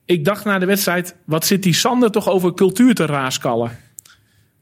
Ik 0.05 0.25
dacht 0.25 0.45
na 0.45 0.59
de 0.59 0.65
wedstrijd, 0.65 1.15
wat 1.25 1.45
zit 1.45 1.63
die 1.63 1.73
Sander 1.73 2.11
toch 2.11 2.29
over 2.29 2.53
cultuur 2.53 2.93
te 2.93 3.05
raaskallen? 3.05 3.71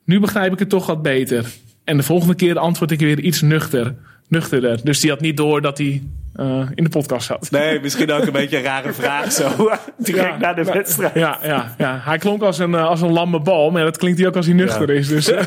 Nu 0.06 0.20
begrijp 0.20 0.54
ik 0.54 0.60
het 0.60 0.70
toch 0.70 0.86
wat 0.86 1.02
beter. 1.02 1.46
En 1.84 1.98
de 1.98 2.04
volgende 2.04 2.36
keer 2.36 2.60
antwoord 2.60 2.92
ik 2.92 3.00
weer 3.00 3.20
iets 3.20 3.42
nuchter, 3.42 3.96
nuchterder. 4.28 4.80
Dus 4.84 5.00
die 5.00 5.10
had 5.10 5.22
niet 5.22 5.38
door 5.38 5.62
dat 5.62 5.78
hij 5.78 6.04
uh, 6.36 6.68
in 6.76 6.84
de 6.84 6.90
podcast 6.90 7.28
zat. 7.28 7.52
Nee, 7.52 7.80
misschien 7.80 8.12
ook 8.12 8.26
een 8.26 8.32
beetje 8.32 8.58
een 8.58 8.64
rare 8.64 8.94
vraag 8.94 9.32
zo. 9.32 9.50
Direct 9.98 10.28
ja, 10.28 10.38
na 10.38 10.54
de 10.54 10.64
wedstrijd. 10.64 11.14
Ja, 11.14 11.40
ja, 11.44 11.76
ja, 11.78 12.00
hij 12.04 12.18
klonk 12.18 12.42
als 12.42 12.60
een, 12.60 12.76
als 12.76 13.02
een 13.02 13.12
lamme 13.12 13.40
bal. 13.40 13.72
Maar 13.72 13.84
dat 13.84 13.98
klinkt 13.98 14.20
hij 14.20 14.28
ook 14.28 14.36
als 14.36 14.46
hij 14.46 14.56
nuchter 14.56 14.94
ja. 14.94 15.00
is. 15.00 15.08
Dus, 15.08 15.32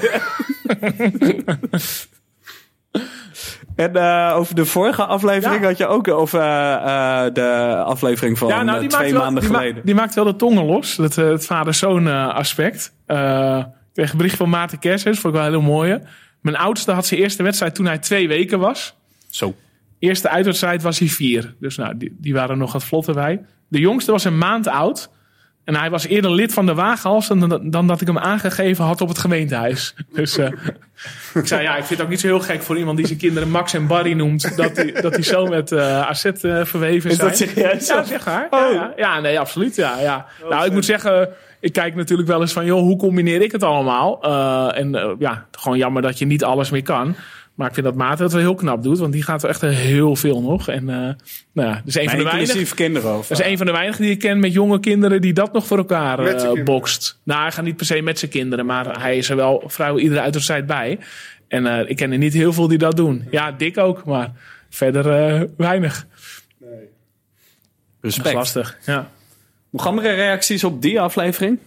En 3.77 3.97
uh, 3.97 4.33
over 4.37 4.55
de 4.55 4.65
vorige 4.65 5.05
aflevering 5.05 5.61
ja. 5.61 5.67
had 5.67 5.79
je 5.79 5.87
ook 5.87 6.09
over 6.09 6.41
uh, 6.41 7.25
de 7.33 7.75
aflevering 7.85 8.39
van 8.39 8.49
ja, 8.49 8.63
nou, 8.63 8.87
twee 8.87 9.13
wel, 9.13 9.23
maanden 9.23 9.43
die 9.43 9.53
geleden. 9.53 9.75
Ma 9.75 9.81
die 9.85 9.95
maakt 9.95 10.15
wel 10.15 10.25
de 10.25 10.37
tongen 10.37 10.65
los, 10.65 10.97
het, 10.97 11.17
het 11.17 11.47
vader-zoon 11.47 12.07
aspect. 12.33 12.93
Uh, 13.07 13.65
kreeg 13.97 14.11
een 14.11 14.17
bericht 14.17 14.37
van 14.37 14.49
Maarten 14.49 14.79
Kersens, 14.79 15.19
vond 15.19 15.35
ik 15.35 15.41
wel 15.41 15.51
heel 15.51 15.61
mooie. 15.61 16.03
Mijn 16.41 16.57
oudste 16.57 16.93
had 16.93 17.07
zijn 17.07 17.21
eerste 17.21 17.43
wedstrijd 17.43 17.75
toen 17.75 17.87
hij 17.87 17.99
twee 17.99 18.29
weken 18.29 18.59
was. 18.59 18.97
Zo. 19.31 19.55
Eerste 19.99 20.29
uitwedstrijd 20.29 20.83
was 20.83 20.99
hij 20.99 21.09
vier. 21.09 21.55
Dus 21.61 21.77
nou, 21.77 21.97
die, 21.97 22.17
die 22.19 22.35
waren 22.35 22.59
nog 22.59 22.73
wat 22.73 22.85
vlotter 22.85 23.15
bij. 23.15 23.45
De 23.69 23.79
jongste 23.79 24.11
was 24.11 24.25
een 24.25 24.39
maand 24.39 24.69
oud. 24.69 25.11
En 25.65 25.77
hij 25.77 25.91
was 25.91 26.07
eerder 26.07 26.31
lid 26.31 26.53
van 26.53 26.67
de 26.67 26.75
waaghals 26.75 27.29
dan, 27.29 27.71
dan 27.71 27.87
dat 27.87 28.01
ik 28.01 28.07
hem 28.07 28.19
aangegeven 28.19 28.85
had 28.85 29.01
op 29.01 29.09
het 29.09 29.19
gemeentehuis. 29.19 29.95
Dus 30.13 30.39
uh, 30.39 30.47
ik 31.35 31.47
zei, 31.47 31.63
ja, 31.63 31.77
ik 31.77 31.85
vind 31.85 31.89
het 31.89 32.01
ook 32.01 32.09
niet 32.09 32.21
zo 32.21 32.27
heel 32.27 32.41
gek 32.41 32.63
voor 32.63 32.79
iemand 32.79 32.97
die 32.97 33.07
zijn 33.07 33.19
kinderen 33.19 33.51
Max 33.51 33.75
en 33.75 33.87
Barry 33.87 34.13
noemt. 34.13 34.57
Dat 34.57 34.77
hij 34.77 34.93
dat 34.93 35.15
die 35.15 35.25
zo 35.25 35.47
met 35.47 35.71
uh, 35.71 36.01
AZ 36.01 36.25
uh, 36.25 36.65
verweven 36.65 37.11
is 37.11 37.17
zijn. 37.17 37.31
Is 37.31 37.39
dat 37.39 37.49
serieus? 37.49 37.87
Ja, 37.87 38.05
zeg 38.05 38.27
maar. 38.27 38.47
Oh. 38.51 38.61
Ja, 38.61 38.73
ja. 38.73 38.93
ja, 38.97 39.21
nee, 39.21 39.41
absoluut. 39.41 39.77
Ja, 39.77 40.01
ja. 40.01 40.27
Oh, 40.43 40.51
nou, 40.51 40.67
ik 40.67 40.73
moet 40.73 40.85
zeggen, 40.85 41.29
ik 41.61 41.73
kijk 41.73 41.95
natuurlijk 41.95 42.29
wel 42.29 42.41
eens 42.41 42.53
van, 42.53 42.65
joh, 42.65 42.81
hoe 42.81 42.97
combineer 42.97 43.43
ik 43.43 43.53
het 43.53 43.63
allemaal? 43.63 44.27
Uh, 44.27 44.79
en 44.79 45.17
ja, 45.19 45.47
gewoon 45.51 45.79
jammer 45.79 46.03
dat 46.03 46.19
je 46.19 46.27
niet 46.27 46.45
alles 46.45 46.71
meer 46.71 46.83
kan. 46.83 47.17
Maar 47.57 47.69
ik 47.69 47.75
vind 47.75 47.87
dat 47.87 47.95
Maarten 47.95 48.25
het 48.25 48.33
wel 48.33 48.43
heel 48.43 48.55
knap 48.55 48.83
doet. 48.83 48.99
Want 48.99 49.13
die 49.13 49.23
gaat 49.23 49.43
er 49.43 49.49
echt 49.49 49.61
heel 49.61 50.17
veel 50.17 50.43
nog. 50.43 50.69
En 50.69 50.83
uh, 50.83 50.87
nou 50.87 51.69
ja, 51.69 51.83
dus 51.85 51.95
een 51.95 52.09
van 52.09 52.19
de 52.19 52.25
weinigen. 52.25 52.75
kinderen 52.75 53.13
Dat 53.13 53.31
is 53.31 53.41
een 53.41 53.57
van 53.57 53.67
de 53.67 53.73
weinigen 53.73 54.03
die 54.03 54.11
ik 54.11 54.19
ken 54.19 54.39
met 54.39 54.53
jonge 54.53 54.81
kinderen 54.81 55.21
die 55.21 55.33
dat 55.33 55.53
nog 55.53 55.67
voor 55.67 55.79
elkaar 55.79 56.45
uh, 56.55 56.65
bokst. 56.65 57.21
Nou, 57.23 57.41
hij 57.41 57.53
gaat 57.53 57.65
niet 57.65 57.77
per 57.77 57.87
se 57.87 58.03
met 58.03 58.19
zijn 58.19 58.31
kinderen. 58.31 58.67
Maar 58.67 59.01
hij 59.01 59.17
is 59.17 59.31
er 59.31 59.37
wel 59.37 59.63
vrijwel 59.67 59.99
iedere 59.99 60.21
uitwedstrijd 60.21 60.67
bij. 60.67 60.99
En 61.49 61.65
uh, 61.65 61.89
ik 61.89 61.97
ken 61.97 62.13
er 62.13 62.19
niet 62.19 62.33
heel 62.33 62.53
veel 62.53 62.69
die 62.69 62.79
dat 62.79 62.97
doen. 62.97 63.27
Ja, 63.31 63.53
dik 63.53 63.79
ook. 63.79 64.05
Maar 64.05 64.33
verder 64.71 65.05
weinig. 65.57 66.07
Nee. 66.59 66.71
Respect. 68.01 68.25
Dat 68.25 68.27
is 68.27 68.55
lastig, 68.55 68.79
ja. 68.85 69.11
Nog 69.77 69.87
andere 69.87 70.13
reacties 70.13 70.65
op 70.65 70.83
die 70.83 71.01
aflevering? 71.01 71.59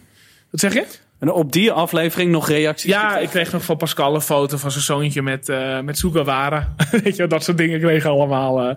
Wat 0.50 0.60
zeg 0.60 0.72
je? 0.72 0.84
En 1.18 1.32
op 1.32 1.52
die 1.52 1.72
aflevering 1.72 2.30
nog 2.30 2.48
reacties? 2.48 2.90
Ja, 2.90 3.18
ik 3.18 3.28
kreeg 3.28 3.52
nog 3.52 3.64
van 3.64 3.76
Pascal 3.76 4.14
een 4.14 4.20
foto 4.20 4.56
van 4.56 4.70
zijn 4.70 4.84
zoontje 4.84 5.22
met, 5.22 5.48
uh, 5.48 5.80
met 5.80 5.98
Sugawara. 5.98 6.74
Weet 7.04 7.16
je, 7.16 7.26
dat 7.26 7.44
soort 7.44 7.58
dingen 7.58 7.80
kreeg 7.80 8.06
allemaal 8.06 8.68
uh, 8.68 8.74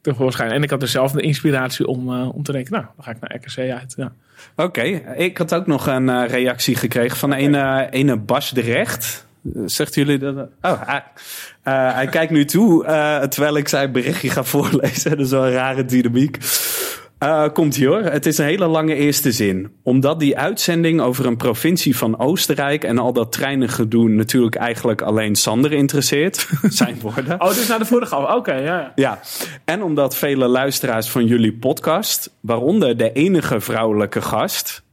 tevoorschijn. 0.00 0.50
En 0.50 0.62
ik 0.62 0.70
had 0.70 0.82
er 0.82 0.88
zelf 0.88 1.12
de 1.12 1.20
inspiratie 1.20 1.86
om, 1.86 2.12
uh, 2.12 2.34
om 2.34 2.42
te 2.42 2.52
denken, 2.52 2.72
nou, 2.72 2.84
dan 2.96 3.04
ga 3.04 3.10
ik 3.10 3.20
naar 3.20 3.34
RKC 3.34 3.70
uit. 3.70 3.94
Ja. 3.96 4.12
Oké, 4.56 4.62
okay. 4.62 5.16
ik 5.16 5.38
had 5.38 5.54
ook 5.54 5.66
nog 5.66 5.86
een 5.86 6.26
reactie 6.26 6.76
gekregen 6.76 7.16
van 7.16 7.32
een, 7.32 7.54
ene 7.90 8.16
Bas 8.16 8.50
de 8.50 8.60
Recht. 8.60 9.26
Zegt 9.64 9.94
jullie 9.94 10.18
dat? 10.18 10.48
Oh, 10.62 10.82
hij, 10.86 11.02
hij 11.92 12.06
kijkt 12.06 12.32
nu 12.32 12.44
toe 12.44 12.84
terwijl 13.28 13.56
ik 13.56 13.68
zijn 13.68 13.92
berichtje 13.92 14.30
ga 14.30 14.44
voorlezen. 14.44 15.10
Dat 15.16 15.26
is 15.26 15.30
wel 15.30 15.46
een 15.46 15.52
rare 15.52 15.84
dynamiek. 15.84 16.38
Uh, 17.26 17.48
komt 17.52 17.76
hier 17.76 17.88
hoor. 17.88 18.02
Het 18.02 18.26
is 18.26 18.38
een 18.38 18.44
hele 18.44 18.66
lange 18.66 18.94
eerste 18.94 19.32
zin. 19.32 19.72
Omdat 19.82 20.20
die 20.20 20.38
uitzending 20.38 21.00
over 21.00 21.26
een 21.26 21.36
provincie 21.36 21.96
van 21.96 22.18
Oostenrijk 22.18 22.84
en 22.84 22.98
al 22.98 23.12
dat 23.12 23.32
treinengedoe 23.32 24.08
natuurlijk 24.08 24.54
eigenlijk 24.54 25.02
alleen 25.02 25.34
Sander 25.34 25.72
interesseert. 25.72 26.48
zijn 26.62 27.00
woorden. 27.00 27.40
Oh, 27.40 27.48
dus 27.48 27.66
naar 27.68 27.78
de 27.78 27.84
vorige 27.84 28.14
af. 28.14 28.22
Oké, 28.22 28.34
okay, 28.36 28.62
ja. 28.62 28.92
Ja. 28.94 29.20
En 29.64 29.82
omdat 29.82 30.16
vele 30.16 30.46
luisteraars 30.46 31.08
van 31.08 31.26
jullie 31.26 31.52
podcast, 31.52 32.30
waaronder 32.40 32.96
de 32.96 33.12
enige 33.12 33.60
vrouwelijke 33.60 34.22
gast, 34.22 34.84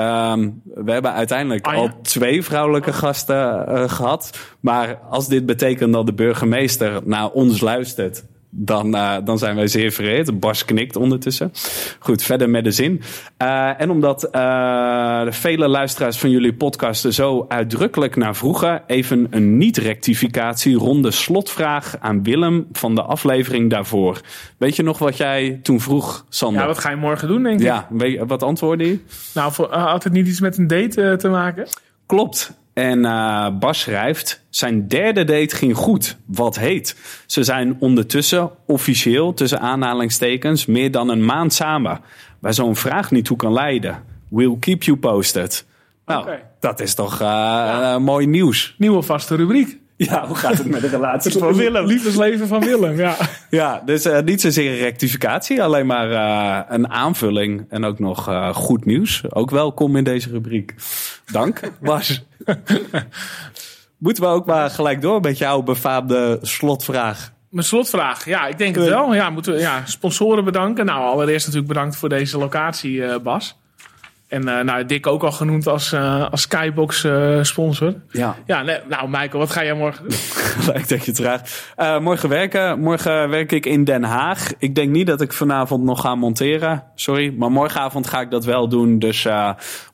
Um, 0.00 0.62
we 0.64 0.92
hebben 0.92 1.12
uiteindelijk 1.12 1.66
Ah, 1.66 1.74
ja? 1.74 1.80
al 1.80 2.00
twee 2.02 2.42
vrouwelijke 2.42 2.92
gasten 2.92 3.64
uh, 3.68 3.88
gehad. 3.88 4.38
Maar 4.60 4.98
als 5.10 5.28
dit 5.28 5.46
betekent 5.46 5.92
dat 5.92 6.06
de 6.06 6.12
burgemeester 6.12 7.00
naar 7.04 7.30
ons 7.30 7.60
luistert, 7.60 8.24
dan, 8.58 8.94
uh, 8.94 9.16
dan 9.24 9.38
zijn 9.38 9.56
wij 9.56 9.66
zeer 9.66 9.92
vereerd. 9.92 10.40
Bas 10.40 10.64
knikt 10.64 10.96
ondertussen. 10.96 11.52
Goed, 11.98 12.22
verder 12.22 12.50
met 12.50 12.64
de 12.64 12.70
zin. 12.70 13.02
Uh, 13.42 13.80
en 13.80 13.90
omdat 13.90 14.20
de 14.20 15.28
vele 15.30 15.68
luisteraars 15.68 16.18
van 16.18 16.30
jullie 16.30 16.54
podcasten 16.54 17.14
zo 17.14 17.44
uitdrukkelijk 17.48 18.16
naar 18.16 18.36
vroegen, 18.36 18.82
even 18.86 19.26
een 19.30 19.56
niet-rectificatie 19.56 20.76
ronde 20.76 21.10
slotvraag 21.10 21.96
aan 22.00 22.22
Willem 22.22 22.66
van 22.72 22.94
de 22.94 23.02
aflevering 23.02 23.70
daarvoor. 23.70 24.20
Weet 24.56 24.76
je 24.76 24.82
nog 24.82 24.98
wat 24.98 25.16
jij 25.16 25.60
toen 25.62 25.80
vroeg, 25.80 26.24
Sander? 26.28 26.60
Ja, 26.60 26.66
wat 26.66 26.78
ga 26.78 26.90
je 26.90 26.96
morgen 26.96 27.28
doen, 27.28 27.42
denk 27.42 27.60
ik? 27.60 27.66
Ja, 27.66 27.88
wat 28.26 28.42
antwoordde 28.42 28.86
je? 28.86 28.98
Nou, 29.34 29.52
voor, 29.52 29.74
had 29.74 30.04
het 30.04 30.12
niet 30.12 30.26
iets 30.26 30.40
met 30.40 30.58
een 30.58 30.66
date 30.66 31.16
te 31.18 31.28
maken? 31.28 31.66
Klopt. 32.06 32.54
En 32.76 33.04
uh, 33.04 33.48
Bas 33.58 33.80
schrijft: 33.80 34.42
Zijn 34.50 34.88
derde 34.88 35.24
date 35.24 35.56
ging 35.56 35.76
goed. 35.76 36.16
Wat 36.26 36.58
heet. 36.58 36.96
Ze 37.26 37.42
zijn 37.44 37.76
ondertussen 37.78 38.50
officieel, 38.66 39.34
tussen 39.34 39.60
aanhalingstekens, 39.60 40.66
meer 40.66 40.90
dan 40.90 41.08
een 41.08 41.24
maand 41.24 41.52
samen. 41.52 42.00
Waar 42.38 42.54
zo'n 42.54 42.76
vraag 42.76 43.10
niet 43.10 43.24
toe 43.24 43.36
kan 43.36 43.52
leiden. 43.52 44.02
We'll 44.28 44.56
keep 44.60 44.82
you 44.82 44.96
posted. 44.96 45.66
Nou, 46.06 46.28
dat 46.60 46.80
is 46.80 46.94
toch 46.94 47.12
uh, 47.12 47.18
ja. 47.18 47.98
mooi 47.98 48.26
nieuws. 48.26 48.74
Nieuwe 48.78 49.02
vaste 49.02 49.34
rubriek. 49.34 49.78
Ja, 49.96 50.26
hoe 50.26 50.36
gaat 50.36 50.58
het 50.58 50.66
met 50.66 50.80
de 50.80 50.88
relatie 50.88 51.38
van 51.38 51.54
Willem? 51.54 51.86
Liefdesleven 51.86 52.46
van 52.46 52.60
Willem, 52.60 52.96
ja. 52.96 53.16
Ja, 53.50 53.82
dus 53.84 54.06
uh, 54.06 54.20
niet 54.20 54.40
zozeer 54.40 54.72
een 54.72 54.78
rectificatie, 54.78 55.62
alleen 55.62 55.86
maar 55.86 56.10
uh, 56.10 56.60
een 56.68 56.90
aanvulling 56.90 57.66
en 57.68 57.84
ook 57.84 57.98
nog 57.98 58.28
uh, 58.28 58.54
goed 58.54 58.84
nieuws. 58.84 59.22
Ook 59.28 59.50
welkom 59.50 59.96
in 59.96 60.04
deze 60.04 60.30
rubriek. 60.30 60.74
Dank, 61.30 61.60
Bas. 61.80 62.24
Moeten 63.98 64.22
we 64.22 64.28
ook 64.28 64.46
maar 64.46 64.70
gelijk 64.70 65.00
door 65.00 65.20
met 65.20 65.38
jouw 65.38 65.62
befaamde 65.62 66.38
slotvraag? 66.42 67.32
Mijn 67.50 67.66
slotvraag, 67.66 68.24
ja, 68.24 68.46
ik 68.46 68.58
denk 68.58 68.74
het 68.74 68.88
wel. 68.88 69.14
Ja, 69.14 69.30
moeten 69.30 69.52
we 69.52 69.58
ja, 69.58 69.82
sponsoren 69.84 70.44
bedanken. 70.44 70.86
Nou, 70.86 71.04
allereerst 71.04 71.46
natuurlijk 71.46 71.72
bedankt 71.72 71.96
voor 71.96 72.08
deze 72.08 72.38
locatie, 72.38 73.20
Bas. 73.20 73.58
En 74.28 74.48
uh, 74.48 74.60
nou, 74.60 74.86
Dick 74.86 75.06
ook 75.06 75.22
al 75.22 75.32
genoemd 75.32 75.66
als, 75.66 75.92
uh, 75.92 76.30
als 76.30 76.40
Skybox 76.40 77.04
uh, 77.04 77.42
sponsor. 77.42 77.94
Ja. 78.10 78.36
Ja, 78.46 78.62
nee, 78.62 78.78
nou 78.88 79.08
Michael, 79.08 79.38
wat 79.38 79.50
ga 79.50 79.64
jij 79.64 79.74
morgen 79.74 80.02
doen? 80.02 80.18
Gelijk 80.62 80.88
dat 80.88 81.04
je 81.04 81.10
het 81.10 81.20
vraagt. 81.20 81.74
morgen 82.02 82.28
werken. 82.28 82.80
Morgen 82.80 83.28
werk 83.28 83.52
ik 83.52 83.66
in 83.66 83.84
Den 83.84 84.02
Haag. 84.02 84.52
Ik 84.58 84.74
denk 84.74 84.90
niet 84.90 85.06
dat 85.06 85.20
ik 85.20 85.32
vanavond 85.32 85.84
nog 85.84 86.00
ga 86.00 86.14
monteren. 86.14 86.82
Sorry. 86.94 87.34
Maar 87.36 87.50
morgenavond 87.50 88.06
ga 88.06 88.20
ik 88.20 88.30
dat 88.30 88.44
wel 88.44 88.68
doen. 88.68 88.98
Dus 88.98 89.28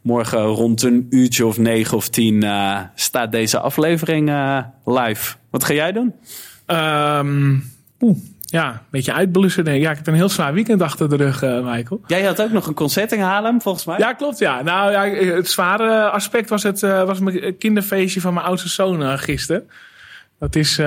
morgen 0.02 0.42
rond 0.42 0.82
een 0.82 1.06
uurtje 1.10 1.46
of 1.46 1.58
negen 1.58 1.96
of 1.96 2.08
tien 2.08 2.44
staat 2.94 3.32
deze 3.32 3.60
aflevering 3.60 4.32
live. 4.84 5.34
Wat 5.50 5.64
ga 5.64 5.72
jij 5.72 5.92
doen? 5.92 6.14
Um, 6.66 7.64
Oeh. 8.00 8.16
Ja, 8.52 8.70
een 8.70 8.78
beetje 8.90 9.12
uitblussen. 9.12 9.64
Nee, 9.64 9.80
ja, 9.80 9.90
ik 9.90 9.96
heb 9.96 10.06
een 10.06 10.14
heel 10.14 10.28
zwaar 10.28 10.54
weekend 10.54 10.82
achter 10.82 11.08
de 11.08 11.16
rug, 11.16 11.42
uh, 11.42 11.72
Michael. 11.72 12.00
Jij 12.06 12.22
had 12.22 12.42
ook 12.42 12.50
nog 12.50 12.66
een 12.66 12.74
concert 12.74 13.12
in 13.12 13.20
Haarlem, 13.20 13.60
volgens 13.60 13.84
mij? 13.84 13.98
Ja, 13.98 14.12
klopt. 14.12 14.38
Ja. 14.38 14.62
Nou, 14.62 14.90
ja, 14.90 15.04
het 15.34 15.50
zware 15.50 16.10
aspect 16.10 16.48
was 16.48 16.62
het 16.62 16.82
uh, 16.82 17.04
was 17.04 17.20
mijn 17.20 17.58
kinderfeestje 17.58 18.20
van 18.20 18.34
mijn 18.34 18.46
oudste 18.46 18.68
zoon 18.68 19.02
uh, 19.02 19.12
gisteren. 19.16 19.68
Dat 20.38 20.56
is, 20.56 20.78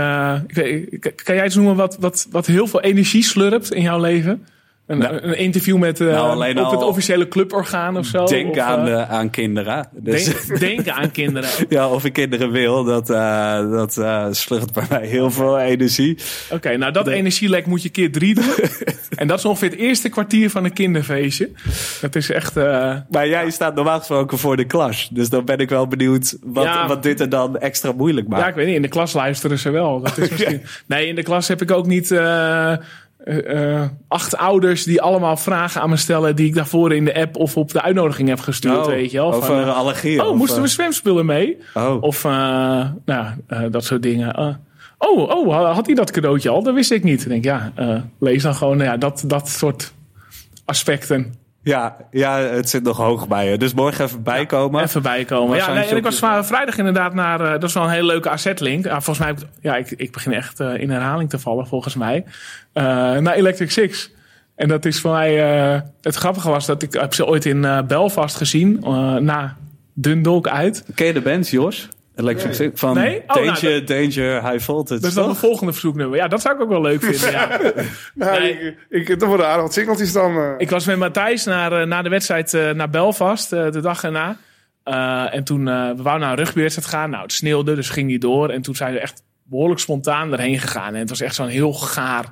ik 0.47 0.55
weet, 0.55 1.15
kan 1.23 1.35
jij 1.35 1.45
iets 1.45 1.55
noemen 1.55 1.75
wat, 1.75 1.97
wat, 1.99 2.27
wat 2.31 2.45
heel 2.45 2.67
veel 2.67 2.81
energie 2.81 3.23
slurpt 3.23 3.71
in 3.71 3.81
jouw 3.81 3.99
leven? 3.99 4.45
Een, 4.85 4.97
Nou, 4.97 5.21
een 5.21 5.37
interview 5.37 5.77
met 5.77 5.99
nou, 5.99 6.59
op 6.59 6.71
het 6.71 6.83
officiële 6.83 7.27
cluborgaan 7.27 7.97
of 7.97 8.05
zo. 8.05 8.25
Denk 8.25 8.51
of, 8.51 8.57
aan, 8.57 8.87
uh, 8.87 9.11
aan 9.11 9.29
kinderen. 9.29 9.87
Dus. 9.91 10.23
Denk, 10.25 10.59
denken 10.59 10.93
aan 10.93 11.11
kinderen. 11.11 11.49
ja, 11.69 11.89
of 11.89 12.05
ik 12.05 12.13
kinderen 12.13 12.51
wil, 12.51 12.83
dat, 12.83 13.09
uh, 13.09 13.71
dat 13.71 13.93
slurpt 14.37 14.73
bij 14.73 14.85
mij 14.89 15.07
heel 15.07 15.31
veel 15.31 15.59
energie. 15.59 16.17
Oké, 16.45 16.55
okay, 16.55 16.75
nou 16.75 16.91
dat 16.91 17.07
energielek 17.07 17.65
moet 17.65 17.83
je 17.83 17.89
keer 17.89 18.11
drie 18.11 18.35
doen. 18.35 18.53
en 19.15 19.27
dat 19.27 19.37
is 19.37 19.45
ongeveer 19.45 19.69
het 19.69 19.79
eerste 19.79 20.09
kwartier 20.09 20.49
van 20.49 20.63
een 20.63 20.73
kinderfeestje. 20.73 21.49
Dat 22.01 22.15
is 22.15 22.31
echt... 22.31 22.55
maar 23.09 23.27
jij 23.27 23.49
staat 23.49 23.75
normaal 23.75 23.97
gesproken 23.97 24.37
voor 24.37 24.57
de 24.57 24.65
klas. 24.65 25.09
Dus 25.11 25.29
dan 25.29 25.45
ben 25.45 25.57
ik 25.57 25.69
wel 25.69 25.87
benieuwd 25.87 26.37
wat, 26.43 26.63
Ja. 26.63 26.87
wat 26.87 27.03
dit 27.03 27.19
er 27.19 27.29
dan 27.29 27.57
extra 27.57 27.91
moeilijk 27.91 28.27
maakt. 28.27 28.41
Ja, 28.41 28.49
ik 28.49 28.55
weet 28.55 28.65
niet. 28.65 28.75
In 28.75 28.81
de 28.81 28.87
klas 28.87 29.13
luisteren 29.13 29.59
ze 29.59 29.69
wel. 29.69 30.01
Dat 30.01 30.17
is 30.17 30.29
misschien... 30.35 30.61
Nee, 30.85 31.07
in 31.07 31.15
de 31.15 31.23
klas 31.23 31.47
heb 31.47 31.61
ik 31.61 31.71
ook 31.71 31.85
niet... 31.85 32.11
uh, 33.25 33.71
uh, 33.73 33.81
acht 34.07 34.37
ouders 34.37 34.83
die 34.83 35.01
allemaal 35.01 35.37
vragen 35.37 35.81
aan 35.81 35.89
me 35.89 35.97
stellen 35.97 36.35
die 36.35 36.47
ik 36.47 36.55
daarvoor 36.55 36.93
in 36.93 37.05
de 37.05 37.15
app 37.15 37.35
of 37.35 37.57
op 37.57 37.71
de 37.71 37.81
uitnodiging 37.81 38.29
heb 38.29 38.39
gestuurd, 38.39 38.77
Oh, 38.77 38.85
weet 38.85 39.11
je 39.11 39.17
wel. 39.17 39.33
over 39.33 39.43
Van, 39.43 39.59
uh, 39.59 39.77
allergieën. 39.77 40.21
oh, 40.21 40.29
of, 40.29 40.35
moesten 40.35 40.61
we 40.61 40.67
eh, 40.67 40.73
zwemspullen 40.73 41.25
mee? 41.25 41.57
Oh. 41.73 42.03
Of 42.03 42.23
nou, 42.23 43.27
dat 43.71 43.85
soort 43.85 44.01
dingen. 44.01 44.37
Oh, 44.97 45.47
oh, 45.47 45.73
had 45.73 45.85
hij 45.85 45.95
dat 45.95 46.11
cadeautje 46.11 46.49
al? 46.49 46.63
Dat 46.63 46.73
wist 46.73 46.91
ik 46.91 47.03
niet. 47.03 47.21
Ik 47.21 47.29
denk, 47.29 47.43
ja, 47.43 47.71
lees 48.19 48.43
dan 48.43 48.55
gewoon 48.55 48.77
ja, 48.77 48.97
dat, 48.97 49.23
dat 49.27 49.49
soort 49.49 49.93
aspecten. 50.65 51.33
Ja, 51.65 51.95
ja, 52.11 52.37
het 52.39 52.69
zit 52.69 52.83
nog 52.83 52.97
hoog 52.97 53.27
bij 53.27 53.49
je. 53.49 53.57
Dus 53.57 53.73
morgen 53.73 54.05
even 54.05 54.23
bijkomen. 54.23 54.83
Even 54.83 55.01
bijkomen. 55.01 55.57
Ja, 55.57 55.73
nee, 55.73 55.85
en 55.85 55.97
ik 55.97 56.03
was 56.03 56.19
vrijdag 56.47 56.77
inderdaad 56.77 57.13
naar. 57.13 57.41
eh, 57.41 57.51
dat 57.51 57.63
is 57.63 57.73
wel 57.73 57.83
een 57.83 57.89
hele 57.89 58.05
leuke 58.05 58.29
AZ-link. 58.29 58.85
Ja, 58.85 59.01
volgens 59.01 59.19
mij, 59.25 59.35
ja, 59.61 59.75
ik, 59.75 59.91
ik 59.91 60.11
begin 60.11 60.33
echt 60.33 60.59
eh, 60.59 60.77
in 60.77 60.89
herhaling 60.89 61.29
te 61.29 61.39
vallen, 61.39 61.67
volgens 61.67 61.95
mij. 61.95 62.23
Eh, 62.73 62.83
naar 63.17 63.33
Electric 63.33 63.71
Six. 63.71 64.11
En 64.55 64.67
dat 64.67 64.85
is 64.85 64.99
voor 65.01 65.11
mij. 65.11 65.43
eh, 65.73 65.81
het 66.01 66.15
grappige 66.15 66.49
was 66.49 66.65
dat 66.65 66.81
ik 66.81 66.93
heb 66.93 67.13
ze 67.13 67.25
ooit 67.25 67.45
in 67.45 67.65
eh, 67.65 67.81
Belfast 67.81 68.35
gezien. 68.35 68.79
na 69.23 69.55
Dundalk 69.93 70.47
uit. 70.47 70.85
Ken 70.95 71.05
je 71.07 71.13
de 71.13 71.21
band, 71.21 71.49
Jos? 71.49 71.87
Electric 72.15 72.53
Six? 72.53 72.79
Van 72.79 72.93
Nee? 72.93 73.21
Oh, 73.27 73.35
nou, 73.35 73.45
Danger, 73.45 73.85
Danger, 73.85 74.49
High 74.51 74.63
Voltage. 74.63 74.99
Dat 74.99 75.09
is 75.09 75.15
dan 75.15 75.29
het 75.29 75.37
volgende 75.37 75.71
verzoeknummer. 75.71 76.17
Ja, 76.17 76.27
dat 76.27 76.41
zou 76.41 76.55
ik 76.55 76.61
ook 76.61 76.69
wel 76.69 76.81
leuk 76.81 77.01
vinden. 77.11 77.31
ja. 77.31 77.59
Nou, 78.13 78.39
Nee. 78.41 78.75
ik, 78.89 79.09
ik, 79.09 79.21
er 79.21 79.27
worden 79.27 79.45
aardig 79.47 79.61
wat 79.63 79.73
singeltjes 79.73 80.11
dan. 80.13 80.37
eh. 80.37 80.51
Ik 80.57 80.69
was 80.69 80.85
met 80.85 80.97
Matthijs 80.97 81.43
naar, 81.45 81.71
eh, 81.81 81.87
na 81.87 82.01
de 82.01 82.09
wedstrijd 82.09 82.53
eh, 82.53 82.71
naar 82.71 82.89
Belfast, 82.89 83.49
de 83.49 83.79
dag 83.81 84.03
erna. 84.03 84.37
Eh, 84.83 85.33
en 85.33 85.43
toen, 85.43 85.67
eh, 85.67 85.89
we 85.95 86.01
wouden 86.01 86.27
naar 86.27 86.37
een 86.37 86.43
rugbywedstrijd 86.43 86.87
gaan. 86.89 87.09
Nou, 87.09 87.23
het 87.23 87.31
sneeuwde, 87.33 87.75
dus 87.75 87.89
ging 87.89 88.07
die 88.07 88.19
door. 88.19 88.49
En 88.49 88.61
toen 88.61 88.75
zijn 88.75 88.93
we 88.93 88.99
echt 88.99 89.23
behoorlijk 89.43 89.79
spontaan 89.79 90.31
erheen 90.33 90.59
gegaan. 90.59 90.93
En 90.93 90.99
het 90.99 91.09
was 91.09 91.21
echt 91.21 91.35
zo'n 91.35 91.47
heel 91.47 91.73
gaar 91.73 92.25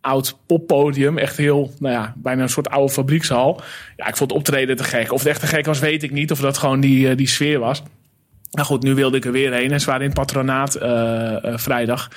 oud 0.00 0.38
poppodium. 0.46 1.18
Echt 1.18 1.36
heel, 1.36 1.72
nou 1.78 1.94
ja, 1.94 2.12
bijna 2.16 2.42
een 2.42 2.48
soort 2.48 2.68
oude 2.68 2.92
fabriekshal. 2.92 3.60
Ja, 3.96 4.06
ik 4.06 4.16
vond 4.16 4.30
het 4.30 4.38
optreden 4.38 4.76
te 4.76 4.84
gek. 4.84 5.12
Of 5.12 5.18
het 5.18 5.28
echt 5.28 5.40
te 5.40 5.46
gek 5.46 5.66
was, 5.66 5.78
weet 5.78 6.02
ik 6.02 6.10
niet. 6.10 6.30
Of 6.30 6.40
dat 6.40 6.58
gewoon 6.58 6.80
die, 6.80 7.14
die 7.14 7.26
sfeer 7.28 7.58
was. 7.58 7.82
Nou 8.56 8.68
goed, 8.68 8.82
nu 8.82 8.94
wilde 8.94 9.16
ik 9.16 9.24
er 9.24 9.32
weer 9.32 9.52
heen. 9.52 9.72
En 9.72 9.80
ze 9.80 9.86
waren 9.86 10.02
in 10.02 10.08
het 10.08 10.18
patronaat 10.18 10.74
eh, 10.74 11.44
eh, 11.44 11.58
vrijdag. 11.58 12.08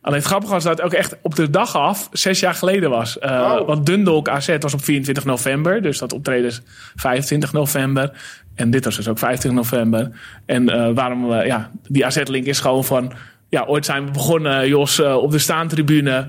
Alleen 0.00 0.18
het 0.18 0.26
grappige 0.26 0.52
was 0.52 0.64
dat 0.64 0.76
het 0.76 0.86
ook 0.86 0.92
echt 0.92 1.16
op 1.22 1.34
de 1.34 1.50
dag 1.50 1.76
af 1.76 2.08
zes 2.12 2.40
jaar 2.40 2.54
geleden 2.54 2.90
was. 2.90 3.18
Eh, 3.18 3.30
Oh. 3.30 3.66
Want 3.66 3.86
Dundalk 3.86 4.28
AZ 4.28 4.56
was 4.60 4.74
op 4.74 4.84
24 4.84 5.24
november. 5.24 5.82
Dus 5.82 5.98
dat 5.98 6.12
optreden 6.12 6.46
is 6.46 6.62
25 6.94 7.52
november. 7.52 8.12
En 8.54 8.70
dit 8.70 8.84
was 8.84 8.96
dus 8.96 9.08
ook 9.08 9.18
25 9.18 9.60
november. 9.60 10.10
En 10.46 10.94
waarom, 10.94 11.32
ja, 11.32 11.70
die 11.82 12.06
AZ-link 12.06 12.46
is 12.46 12.60
gewoon 12.60 12.84
van... 12.84 13.12
Ja, 13.48 13.64
ooit 13.64 13.84
zijn 13.84 14.04
we 14.04 14.10
begonnen, 14.10 14.68
Jos, 14.68 15.00
op 15.00 15.30
de 15.30 15.38
staantribune... 15.38 16.28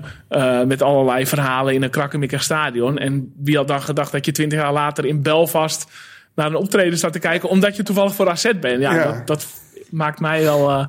met 0.66 0.82
allerlei 0.82 1.26
verhalen 1.26 1.74
in 1.74 1.82
een 1.82 1.90
krakkemikkig 1.90 2.42
stadion. 2.42 2.98
En 2.98 3.32
wie 3.36 3.56
had 3.56 3.68
dan 3.68 3.82
gedacht 3.82 4.12
dat 4.12 4.26
je 4.26 4.32
20 4.32 4.58
jaar 4.58 4.72
later 4.72 5.04
in 5.04 5.22
Belfast... 5.22 5.90
naar 6.34 6.46
een 6.46 6.54
optreden 6.56 6.98
staat 6.98 7.12
te 7.12 7.18
kijken... 7.18 7.48
omdat 7.48 7.76
je 7.76 7.82
toevallig 7.82 8.14
voor 8.14 8.28
AZ 8.28 8.50
bent. 8.60 8.80
Ja, 8.80 8.94
Ja. 8.94 9.04
Dat, 9.04 9.26
dat 9.26 9.46
maakt 9.90 10.20
mij 10.20 10.42
wel... 10.42 10.70
eh, 10.70 10.86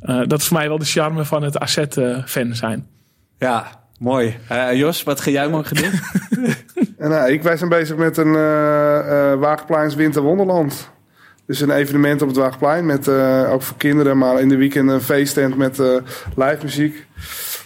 eh, 0.00 0.26
dat 0.28 0.40
is 0.40 0.46
voor 0.46 0.56
mij 0.56 0.68
wel 0.68 0.78
de 0.78 0.84
charme 0.84 1.24
van 1.24 1.42
het 1.42 1.58
AZ-fan 1.58 2.54
zijn. 2.54 2.86
Ja, 3.38 3.66
mooi. 3.98 4.36
Eh, 4.48 4.72
Jos, 4.72 5.02
wat 5.02 5.20
ga 5.20 5.30
jij 5.30 5.48
morgen 5.48 5.76
doen? 5.76 5.90
En, 6.98 7.10
nou, 7.10 7.30
ik, 7.32 7.42
wij 7.42 7.56
zijn 7.56 7.70
bezig 7.70 7.96
met 7.96 8.16
een 8.16 8.34
eh 8.34 9.32
eh 9.32 9.38
Waagpleins 9.38 9.94
Winterwonderland. 9.94 10.90
Dus 11.46 11.60
een 11.60 11.70
evenement 11.70 12.22
op 12.22 12.28
het 12.28 12.36
Waagplein. 12.36 12.86
Met, 12.86 13.08
eh, 13.08 13.52
ook 13.52 13.62
voor 13.62 13.76
kinderen, 13.76 14.18
maar 14.18 14.40
in 14.40 14.48
de 14.48 14.56
weekend 14.56 14.90
een 14.90 15.00
feesttent 15.00 15.56
met 15.56 15.78
eh 15.78 15.86
live 16.36 16.58
muziek. 16.62 17.06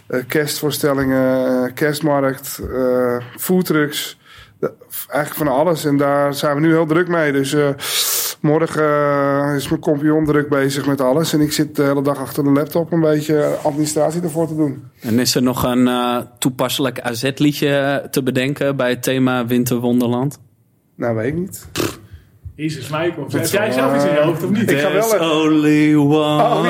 eh, 0.07 0.21
kerstvoorstellingen, 0.29 1.47
eh, 1.67 1.75
kerstmarkt, 1.75 2.61
eh 2.73 3.17
foodtrucks. 3.37 4.18
Eigenlijk 4.61 5.35
van 5.35 5.59
alles. 5.59 5.85
En 5.85 5.97
daar 5.97 6.35
zijn 6.35 6.55
we 6.55 6.61
nu 6.61 6.69
heel 6.69 6.87
druk 6.87 7.09
mee. 7.09 7.33
Dus 7.33 7.53
eh, 7.53 7.69
morgen 8.41 8.83
eh, 8.83 9.55
is 9.57 9.69
mijn 9.69 9.81
compagnon 9.81 10.25
druk 10.25 10.49
bezig 10.49 10.87
met 10.87 11.01
alles. 11.01 11.33
En 11.33 11.41
ik 11.41 11.53
zit 11.53 11.77
de 11.77 11.83
hele 11.83 12.03
dag 12.03 12.19
achter 12.19 12.45
de 12.45 12.51
laptop 12.51 12.93
een 12.93 13.01
beetje 13.01 13.59
administratie 13.63 14.23
ervoor 14.23 14.47
te 14.47 14.57
doen. 14.57 14.85
En 15.01 15.19
is 15.19 15.35
er 15.35 15.43
nog 15.43 15.63
een 15.63 15.89
eh, 15.89 16.19
toepasselijk 16.39 17.01
AZ-liedje 17.01 18.07
te 18.11 18.23
bedenken 18.23 18.77
bij 18.77 18.91
het 18.91 19.03
thema 19.03 19.47
Winterwonderland? 19.47 20.39
Nou, 20.95 21.17
weet 21.17 21.27
ik 21.27 21.35
niet. 21.35 21.67
Jezus, 22.59 22.89
Michael. 22.89 23.27
Heb 23.31 23.47
jij 23.47 23.73
zelf 23.73 23.95
iets 23.95 24.05
in 24.05 24.13
je 24.13 24.21
hoofd 24.21 24.43
of 24.45 24.51
niet? 24.51 24.71
Ik 24.71 24.79
ga 24.79 24.93
wel... 24.93 25.09
There's 25.09 25.33
only 25.33 25.95
one. 25.95 26.43
Oh, 26.43 26.67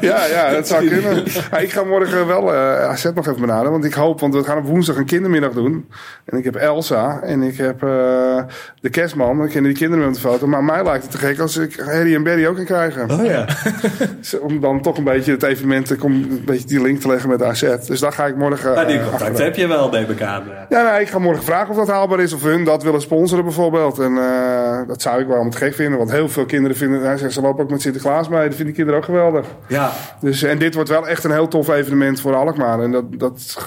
Ja, 0.00 0.26
ja, 0.36 0.50
dat 0.52 0.68
zou 0.68 0.88
kunnen. 0.88 1.22
Ja, 1.50 1.58
ik 1.58 1.72
ga 1.72 1.84
morgen 1.84 2.26
wel 2.26 2.54
eh 2.54 2.88
AZ 2.88 3.04
nog 3.14 3.26
even 3.26 3.40
benaderen. 3.40 3.70
Want 3.72 3.84
ik 3.84 3.94
hoop, 3.94 4.20
want 4.20 4.34
we 4.34 4.44
gaan 4.44 4.58
op 4.58 4.64
woensdag 4.64 4.96
een 4.96 5.04
kindermiddag 5.04 5.52
doen. 5.52 5.88
En 6.24 6.38
ik 6.38 6.44
heb 6.44 6.54
Elsa 6.54 7.20
en 7.22 7.42
ik 7.42 7.56
heb 7.56 7.82
eh, 7.82 8.42
de 8.80 8.90
kerstman. 8.90 9.44
Ik 9.44 9.50
ken 9.50 9.62
die 9.62 9.72
kinderen 9.72 10.04
met 10.04 10.14
de 10.14 10.20
foto. 10.20 10.46
Maar 10.46 10.64
mij 10.64 10.84
lijkt 10.84 11.02
het 11.02 11.12
te 11.12 11.18
gek 11.18 11.38
als 11.40 11.56
ik 11.56 11.76
Harry 11.84 12.14
en 12.14 12.22
Barry 12.22 12.46
ook 12.46 12.56
kan 12.56 12.64
krijgen. 12.64 13.10
Oh 13.10 13.24
ja. 13.24 13.44
Om 14.48 14.60
dan 14.60 14.82
toch 14.82 14.96
een 14.98 15.04
beetje 15.04 15.32
het 15.32 15.42
evenement, 15.42 15.86
te 15.86 15.96
kom- 15.96 16.12
een 16.12 16.42
beetje 16.44 16.66
die 16.66 16.82
link 16.82 17.00
te 17.00 17.08
leggen 17.08 17.28
met 17.28 17.42
AZ. 17.42 17.76
Dus 17.86 18.00
daar 18.00 18.12
ga 18.12 18.26
ik 18.26 18.36
morgen... 18.36 18.74
Maar 18.74 18.86
die 18.86 18.98
eh, 18.98 19.08
contact 19.08 19.38
heb 19.38 19.56
je 19.56 19.66
wel, 19.66 19.96
ik 19.96 20.22
aan. 20.22 20.42
Ja, 20.68 20.90
nee, 20.92 21.00
ik 21.00 21.08
ga 21.08 21.18
morgen 21.18 21.44
vragen 21.44 21.70
of 21.70 21.76
dat 21.76 21.88
haalbaar 21.88 22.20
is. 22.20 22.32
Of 22.32 22.42
hun 22.42 22.64
dat 22.64 22.82
willen 22.82 23.00
sponsoren 23.00 23.37
bijvoorbeeld. 23.44 23.98
En 23.98 24.18
eh, 24.18 24.80
dat 24.86 25.02
zou 25.02 25.20
ik 25.20 25.26
wel 25.26 25.44
het 25.44 25.56
gek 25.56 25.74
vinden. 25.74 25.98
Want 25.98 26.10
heel 26.10 26.28
veel 26.28 26.44
kinderen 26.44 26.76
vinden... 26.76 27.02
Hij 27.02 27.16
zegt, 27.16 27.32
ze 27.32 27.40
lopen 27.40 27.64
ook 27.64 27.70
met 27.70 27.82
Sinterklaas 27.82 28.28
mee. 28.28 28.46
Dat 28.46 28.56
vinden 28.56 28.74
kinderen 28.74 29.00
ook 29.00 29.06
geweldig. 29.06 29.46
Ja, 29.66 29.92
Dus, 30.20 30.42
en 30.42 30.58
dit 30.58 30.74
wordt 30.74 30.88
wel 30.88 31.08
echt 31.08 31.24
een 31.24 31.30
heel 31.30 31.48
tof 31.48 31.68
evenement 31.68 32.20
voor 32.20 32.34
Alkmaar. 32.34 32.80
En 32.80 32.90
dat, 32.90 33.04
dat 33.10 33.58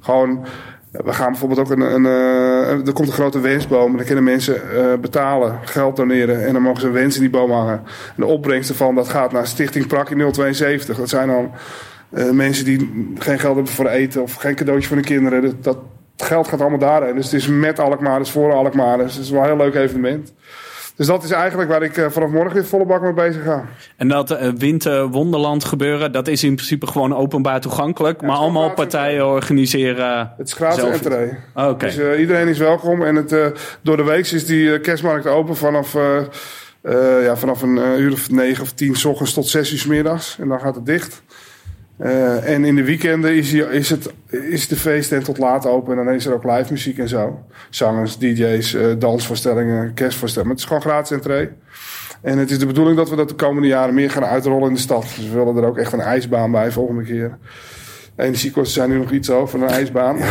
gewoon... 0.00 0.46
We 0.90 1.12
gaan 1.12 1.30
bijvoorbeeld 1.30 1.60
ook 1.60 1.70
een... 1.70 1.80
een 1.80 2.06
eh, 2.06 2.86
er 2.86 2.92
komt 2.92 3.08
een 3.08 3.14
grote 3.14 3.40
wensboom. 3.40 3.90
En 3.90 3.96
dan 3.96 4.06
kunnen 4.06 4.24
mensen 4.24 4.54
eh, 4.54 4.98
betalen, 5.00 5.58
geld 5.64 5.96
doneren. 5.96 6.46
En 6.46 6.52
dan 6.52 6.62
mogen 6.62 6.80
ze 6.80 6.86
een 6.86 6.92
wens 6.92 7.14
in 7.14 7.20
die 7.20 7.30
boom 7.30 7.50
hangen. 7.50 7.82
En 7.86 8.14
de 8.16 8.26
opbrengst 8.26 8.70
ervan, 8.70 8.94
dat 8.94 9.08
gaat 9.08 9.32
naar 9.32 9.46
Stichting 9.46 9.86
Prakkie 9.86 10.30
072. 10.30 10.96
Dat 10.96 11.08
zijn 11.08 11.28
dan 11.28 11.50
mensen 12.32 12.64
die 12.64 13.12
geen 13.18 13.38
geld 13.38 13.54
hebben 13.54 13.72
voor 13.72 13.88
eten. 13.88 14.22
Of 14.22 14.34
geen 14.34 14.54
cadeautje 14.54 14.88
voor 14.88 14.96
hun 14.96 15.04
kinderen. 15.04 15.42
Dat, 15.42 15.64
dat 15.64 15.78
geld 16.16 16.48
gaat 16.48 16.60
allemaal 16.60 16.78
daarheen. 16.78 17.14
Dus 17.14 17.24
het 17.24 17.34
is 17.34 17.46
met 17.46 17.78
Alkmaar, 17.78 18.18
dus 18.18 18.30
voor 18.30 18.52
Alkmaar. 18.52 18.98
Dus 18.98 19.14
het 19.14 19.24
is 19.24 19.30
wel 19.30 19.40
een 19.40 19.46
heel 19.46 19.56
leuk 19.56 19.74
evenement. 19.74 20.32
Dus 20.96 21.06
dat 21.06 21.24
is 21.24 21.30
eigenlijk 21.30 21.70
waar 21.70 21.82
ik 21.82 21.96
eh, 21.96 22.10
vanaf 22.10 22.30
morgen 22.30 22.52
weer 22.52 22.64
volle 22.64 22.86
bak 22.86 23.02
mee 23.02 23.12
bezig 23.12 23.42
ga. 23.42 23.64
En 23.96 24.08
dat 24.08 24.30
eh, 24.30 24.48
Winterwonderland 24.56 25.64
gebeuren, 25.64 26.12
dat 26.12 26.28
is 26.28 26.44
in 26.44 26.54
principe 26.54 26.86
gewoon 26.86 27.16
openbaar 27.16 27.60
toegankelijk. 27.60 28.22
maar 28.22 28.36
allemaal 28.36 28.70
partijen 28.70 29.26
organiseren. 29.26 30.32
Het 30.36 30.46
is 30.46 30.52
gratis 30.52 30.84
entree. 30.84 31.38
Oh, 31.54 31.68
Oké. 31.68 31.86
Dus 31.86 31.96
eh, 31.96 32.20
iedereen 32.20 32.48
is 32.48 32.58
welkom. 32.58 33.02
En 33.02 33.14
het, 33.16 33.36
door 33.82 33.96
de 33.96 34.04
week 34.04 34.26
is 34.26 34.46
die 34.46 34.80
kerstmarkt 34.80 35.26
open 35.26 35.56
vanaf, 35.56 35.96
ja, 37.22 37.36
vanaf 37.36 37.62
een 37.62 37.78
uur 37.98 38.12
of 38.12 38.30
negen 38.30 38.62
of 38.62 38.72
tien 38.72 38.96
's 38.96 39.04
ochtends 39.04 39.32
tot 39.32 39.48
zes 39.48 39.72
uur 39.72 39.78
's 39.78 39.86
middags. 39.86 40.36
En 40.40 40.48
dan 40.48 40.60
gaat 40.60 40.74
het 40.74 40.86
dicht. 40.86 41.22
Eh, 41.96 42.48
en 42.54 42.64
in 42.64 42.74
de 42.74 42.84
weekenden 42.84 43.34
is, 43.34 43.50
die, 43.50 43.70
is, 43.70 43.90
het, 43.90 44.12
is 44.30 44.68
de 44.68 44.76
feesttent 44.76 45.24
tot 45.24 45.38
laat 45.38 45.66
open. 45.66 45.98
En 45.98 46.04
dan 46.04 46.14
is 46.14 46.26
er 46.26 46.34
ook 46.34 46.44
live 46.44 46.72
muziek 46.72 46.98
en 46.98 47.08
zo. 47.08 47.44
Zangers, 47.70 48.18
DJ's, 48.18 48.74
eh, 48.74 48.86
dansvoorstellingen, 48.98 49.94
kerstvoorstellingen. 49.94 50.54
Het 50.54 50.62
is 50.62 50.68
gewoon 50.68 50.82
gratis 50.82 51.10
entree. 51.10 51.50
En 52.22 52.38
het 52.38 52.50
is 52.50 52.58
de 52.58 52.66
bedoeling 52.66 52.96
dat 52.96 53.10
we 53.10 53.16
dat 53.16 53.28
de 53.28 53.34
komende 53.34 53.68
jaren 53.68 53.94
meer 53.94 54.10
gaan 54.10 54.24
uitrollen 54.24 54.68
in 54.68 54.74
de 54.74 54.80
stad. 54.80 55.02
Dus 55.02 55.28
we 55.28 55.34
willen 55.34 55.56
er 55.56 55.64
ook 55.64 55.78
echt 55.78 55.92
een 55.92 56.00
ijsbaan 56.00 56.50
bij 56.50 56.72
volgende 56.72 57.02
keer. 57.02 57.38
Energiekosten 58.16 58.74
zijn 58.74 58.90
nu 58.90 58.98
nog 58.98 59.10
iets 59.10 59.30
over 59.30 59.62
een 59.62 59.68
ijsbaan. 59.68 60.16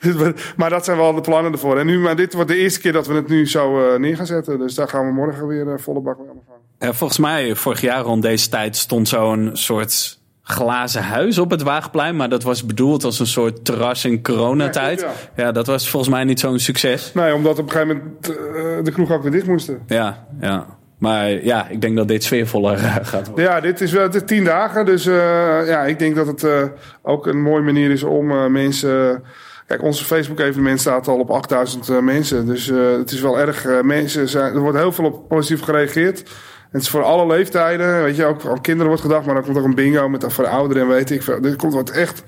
Dus 0.00 0.32
maar 0.56 0.70
dat 0.70 0.84
zijn 0.84 0.96
wel 0.96 1.14
de 1.14 1.20
plannen 1.20 1.52
ervoor. 1.52 1.78
En 1.78 1.86
nu, 1.86 1.98
maar 1.98 2.16
dit 2.16 2.34
wordt 2.34 2.50
de 2.50 2.56
eerste 2.56 2.80
keer 2.80 2.92
dat 2.92 3.06
we 3.06 3.14
het 3.14 3.28
nu 3.28 3.48
zo 3.48 3.92
eh, 3.92 3.98
neer 3.98 4.16
gaan 4.16 4.26
zetten. 4.26 4.58
Dus 4.58 4.74
daar 4.74 4.88
gaan 4.88 5.06
we 5.06 5.12
morgen 5.12 5.46
weer 5.46 5.80
volle 5.80 6.00
bak 6.00 6.18
mee 6.18 6.28
aan 6.28 6.34
de 6.34 6.42
gang. 6.78 6.96
Volgens 6.96 7.18
mij, 7.18 7.54
vorig 7.54 7.80
jaar 7.80 8.02
rond 8.02 8.22
deze 8.22 8.48
tijd 8.48 8.76
stond 8.76 9.08
zo'n 9.08 9.50
soort 9.52 10.17
glazen 10.48 11.02
huis 11.02 11.38
op 11.38 11.50
het 11.50 11.62
Waagplein. 11.62 12.16
Maar 12.16 12.28
dat 12.28 12.42
was 12.42 12.66
bedoeld 12.66 13.04
als 13.04 13.18
een 13.18 13.26
soort 13.26 13.64
terras 13.64 14.04
in 14.04 14.22
coronatijd. 14.22 15.00
Ja, 15.00 15.44
Ja, 15.44 15.52
dat 15.52 15.66
was 15.66 15.90
volgens 15.90 16.12
mij 16.12 16.24
niet 16.24 16.40
zo'n 16.40 16.58
succes. 16.58 17.12
Nee, 17.12 17.34
omdat 17.34 17.58
op 17.58 17.64
een 17.64 17.70
gegeven 17.70 17.96
moment 17.96 18.28
eh, 18.28 18.84
de 18.84 18.92
kroeg 18.92 19.12
ook 19.12 19.22
weer 19.22 19.32
dicht 19.32 19.46
moesten. 19.46 19.82
Ja, 19.86 20.26
ja. 20.40 20.66
Maar 20.98 21.44
ja, 21.44 21.68
ik 21.68 21.80
denk 21.80 21.96
dat 21.96 22.08
dit 22.08 22.24
sfeervoller 22.24 22.74
eh, 22.74 22.96
gaat 23.02 23.26
worden. 23.26 23.44
Ja, 23.44 23.60
dit 23.60 23.80
is 23.80 23.92
wel 23.92 24.08
is 24.08 24.22
tien 24.24 24.44
dagen. 24.44 24.86
Dus 24.86 25.06
eh, 25.06 25.14
ja, 25.66 25.84
ik 25.84 25.98
denk 25.98 26.16
dat 26.16 26.26
het 26.26 26.46
ook 27.02 27.26
een 27.26 27.42
mooie 27.42 27.62
manier 27.62 27.90
is 27.90 28.02
om 28.02 28.52
mensen... 28.52 29.22
Kijk, 29.66 29.82
onze 29.82 30.04
Facebook-evenement 30.04 30.80
staat 30.80 31.08
al 31.08 31.18
op 31.18 31.30
8000 31.30 31.88
eh, 31.88 31.98
mensen. 31.98 32.46
Dus 32.46 32.66
het 32.98 33.10
is 33.10 33.20
wel 33.20 33.38
erg... 33.38 33.82
mensen 33.82 34.28
zijn, 34.28 34.54
er 34.54 34.60
wordt 34.60 34.78
heel 34.78 34.92
veel 34.92 35.04
op 35.04 35.28
positief 35.28 35.62
gereageerd. 35.62 36.30
Het 36.70 36.82
is 36.82 36.88
voor 36.88 37.02
alle 37.02 37.26
leeftijden. 37.26 38.02
Weet 38.02 38.16
je, 38.16 38.24
ook 38.24 38.44
aan 38.46 38.60
kinderen 38.60 38.86
wordt 38.86 39.02
gedacht. 39.02 39.26
Maar 39.26 39.36
er 39.36 39.42
komt 39.42 39.58
ook 39.58 39.64
een 39.64 39.74
bingo 39.74 40.08
met 40.08 40.24
voor 40.28 40.44
de 40.44 40.50
ouderen 40.50 40.82
en 40.82 40.88
weet 40.88 41.10
ik 41.10 41.22
veel. 41.22 41.40
Dit 41.40 41.56
komt 41.56 41.74
wat 41.74 41.90
echt, 41.90 42.22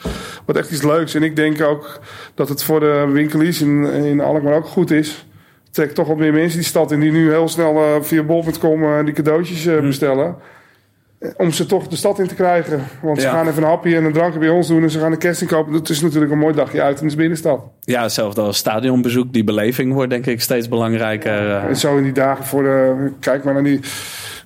wat 0.45 0.57
echt 0.57 0.71
iets 0.71 0.83
leuks. 0.83 1.15
En 1.15 1.23
ik 1.23 1.37
denk 1.37 1.62
ook 1.62 2.01
dat 2.35 2.49
het 2.49 2.62
voor 2.62 2.81
de 2.81 3.09
winkeliers 3.12 3.61
in, 3.61 3.85
in 3.85 4.21
Alkmaar 4.21 4.55
ook 4.55 4.67
goed 4.67 4.91
is. 4.91 5.27
Het 5.65 5.75
trekt 5.75 5.95
toch 5.95 6.07
wat 6.07 6.17
meer 6.17 6.33
mensen 6.33 6.59
die 6.59 6.69
stad 6.69 6.93
in. 6.93 7.01
Die 7.01 7.12
nu 7.12 7.31
heel 7.31 7.49
snel 7.49 7.77
eh, 7.77 8.03
via 8.03 8.23
bol.com 8.23 8.83
eh, 8.85 9.05
die 9.05 9.15
cadeautjes 9.15 9.67
eh, 9.67 9.81
bestellen. 9.81 10.37
Eh, 11.19 11.31
Om 11.37 11.51
ze 11.51 11.67
toch 11.67 11.87
de 11.87 11.97
stad 11.97 12.19
in 12.19 12.27
te 12.27 12.35
krijgen. 12.35 12.83
Want 13.03 13.21
ze 13.21 13.29
gaan 13.29 13.49
even 13.49 13.62
een 13.62 13.69
hapje 13.69 13.97
en 13.97 14.05
een 14.05 14.12
drankje 14.12 14.39
bij 14.39 14.49
ons 14.49 14.67
doen. 14.69 14.83
En 14.83 14.91
ze 14.91 14.99
gaan 14.99 15.12
een 15.12 15.19
kerst 15.19 15.41
inkopen. 15.41 15.73
Dat 15.73 15.89
is 15.89 16.01
natuurlijk 16.01 16.33
een 16.33 16.39
mooi 16.39 16.55
dagje 16.55 16.83
uit 16.83 17.01
in 17.01 17.09
de 17.09 17.17
binnenstad. 17.17 17.61
Ja, 17.81 18.03
hetzelfde 18.03 18.41
als 18.41 18.57
stadionbezoek. 18.57 19.33
Die 19.33 19.45
beleving 19.45 19.93
wordt 19.93 20.11
denk 20.11 20.27
ik 20.27 20.41
steeds 20.41 20.69
belangrijker. 20.69 21.51
En 21.57 21.77
zo 21.77 21.97
in 21.97 22.03
die 22.03 22.12
dagen 22.12 22.45
voor 22.45 22.62
de... 22.62 23.11
Kijk 23.21 23.45
maar 23.45 23.55
naar 23.55 23.65
die... 23.65 23.81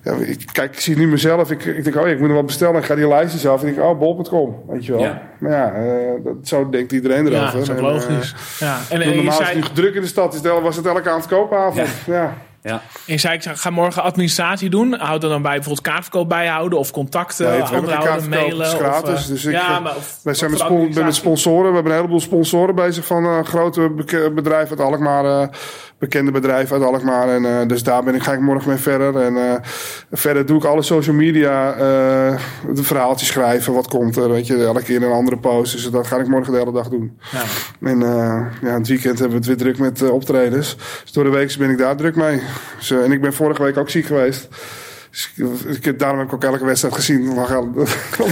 Ja, 0.05 0.13
ik, 0.13 0.45
kijk, 0.51 0.73
ik 0.73 0.79
zie 0.79 0.97
nu 0.97 1.07
mezelf. 1.07 1.51
Ik, 1.51 1.65
ik 1.65 1.83
denk, 1.83 1.95
oh 1.95 2.01
ja, 2.07 2.13
ik 2.13 2.19
moet 2.19 2.27
nog 2.27 2.37
wat 2.37 2.45
bestellen. 2.45 2.75
Ik 2.75 2.85
ga 2.85 2.95
die 2.95 3.07
lijstjes 3.07 3.47
af. 3.47 3.61
En 3.61 3.67
ik 3.67 3.75
denk, 3.75 3.87
oh, 3.87 3.99
bol.com. 3.99 4.55
Weet 4.67 4.85
je 4.85 4.91
wel. 4.91 5.01
Ja. 5.01 5.21
Maar 5.39 5.51
ja, 5.51 5.73
eh, 5.73 6.23
dat, 6.23 6.33
zo 6.43 6.69
denkt 6.69 6.91
iedereen 6.91 7.25
Ja, 7.25 7.31
erover. 7.31 7.53
dat 7.53 7.61
is 7.61 7.69
ook 7.69 7.77
En, 7.77 7.83
logisch. 7.83 8.35
ja. 8.59 8.77
En, 8.89 9.01
eh, 9.01 9.07
en 9.07 9.15
normaal 9.15 9.39
is 9.39 9.45
zei, 9.45 9.59
het 9.59 9.67
nu 9.67 9.73
druk 9.73 9.95
in 9.95 10.01
de 10.01 10.07
stad. 10.07 10.33
Is 10.33 10.41
het, 10.41 10.61
was 10.61 10.75
het 10.75 10.85
elke 10.85 11.09
avond 11.09 11.27
koopavond. 11.27 11.87
Ja. 12.05 12.33
ja. 12.61 12.81
je 13.05 13.17
zei, 13.17 13.33
ik 13.35 13.43
ga 13.43 13.69
morgen 13.69 14.03
administratie 14.03 14.69
doen. 14.69 14.93
Houd 14.93 15.23
er 15.23 15.29
dan 15.29 15.41
bij 15.41 15.51
bijvoorbeeld 15.55 15.87
kaartverkoop 15.87 16.29
bijhouden 16.29 16.79
of 16.79 16.91
contacten 16.91 17.45
Nee, 17.49 17.57
kaartverkoop, 17.57 18.03
het 18.13 18.21
is 18.21 18.27
mailen. 18.27 18.65
gratis. 18.67 19.13
Of, 19.13 19.21
eh, 19.23 19.27
Dus 19.27 19.45
ik, 19.45 19.51
ja, 19.51 19.75
eh, 19.77 19.83
maar 19.83 19.95
of, 19.95 20.19
Wij 20.23 20.33
zijn 20.33 20.51
met, 20.51 20.59
spon- 20.59 20.93
met 20.93 21.15
sponsoren. 21.15 21.67
We 21.69 21.73
hebben 21.73 21.91
een 21.91 21.97
heleboel 21.97 22.19
sponsoren 22.19 22.75
bezig 22.75 23.05
van 23.05 23.25
eh, 23.25 23.43
grote 23.43 23.89
bedrijven 24.35 24.77
uit 24.77 24.87
Alkmaar. 24.87 25.25
eh, 25.41 25.47
bekende 25.99 26.31
bedrijven 26.31 26.75
uit 26.75 26.85
Alkmaar. 26.85 27.29
En, 27.29 27.45
eh, 27.45 27.67
dus 27.67 27.83
daar 27.83 28.03
ben 28.03 28.15
ik, 28.15 28.23
ga 28.23 28.33
ik 28.33 28.39
morgen 28.39 28.69
mee 28.69 28.77
verder. 28.77 29.21
En 29.21 29.37
eh, 29.37 29.53
verder 30.11 30.45
doe 30.45 30.57
ik 30.57 30.63
alle 30.63 30.81
social 30.81 31.15
media 31.15 31.73
eh, 31.73 32.39
de 32.73 32.83
verhaaltjes 32.83 33.27
schrijven. 33.27 33.73
Wat 33.73 33.87
komt 33.87 34.15
er? 34.15 34.29
Weet 34.29 34.47
je, 34.47 34.65
elke 34.65 34.83
keer 34.83 35.03
een 35.03 35.11
andere 35.11 35.37
post. 35.37 35.71
Dus 35.71 35.89
dat 35.89 36.07
ga 36.07 36.17
ik 36.17 36.27
morgen 36.27 36.51
de 36.51 36.59
hele 36.59 36.71
dag 36.71 36.89
doen. 36.89 37.19
Ja. 37.31 37.41
En 37.89 38.01
eh, 38.01 38.45
ja, 38.61 38.73
het 38.77 38.87
weekend 38.87 39.19
hebben 39.19 39.29
we 39.29 39.35
het 39.35 39.45
weer 39.45 39.57
druk 39.57 39.77
met 39.77 40.01
eh, 40.01 40.13
optredens. 40.13 40.75
Dus 41.03 41.11
door 41.11 41.23
de 41.23 41.29
week 41.29 41.55
ben 41.57 41.69
ik 41.69 41.77
daar 41.77 41.95
druk 41.95 42.15
mee. 42.15 42.41
Dus, 42.77 42.91
eh, 42.91 43.03
en 43.03 43.11
ik 43.11 43.21
ben 43.21 43.33
vorige 43.33 43.63
week 43.63 43.77
ook 43.77 43.89
ziek 43.89 44.05
geweest. 44.05 44.47
Dus 45.35 45.65
ik, 45.65 45.85
heb, 45.85 45.99
daarom 45.99 46.19
heb 46.19 46.27
ik 46.27 46.33
ook 46.33 46.43
elke 46.43 46.65
wedstrijd 46.65 46.95
gezien. 46.95 47.29
Op 47.39 47.75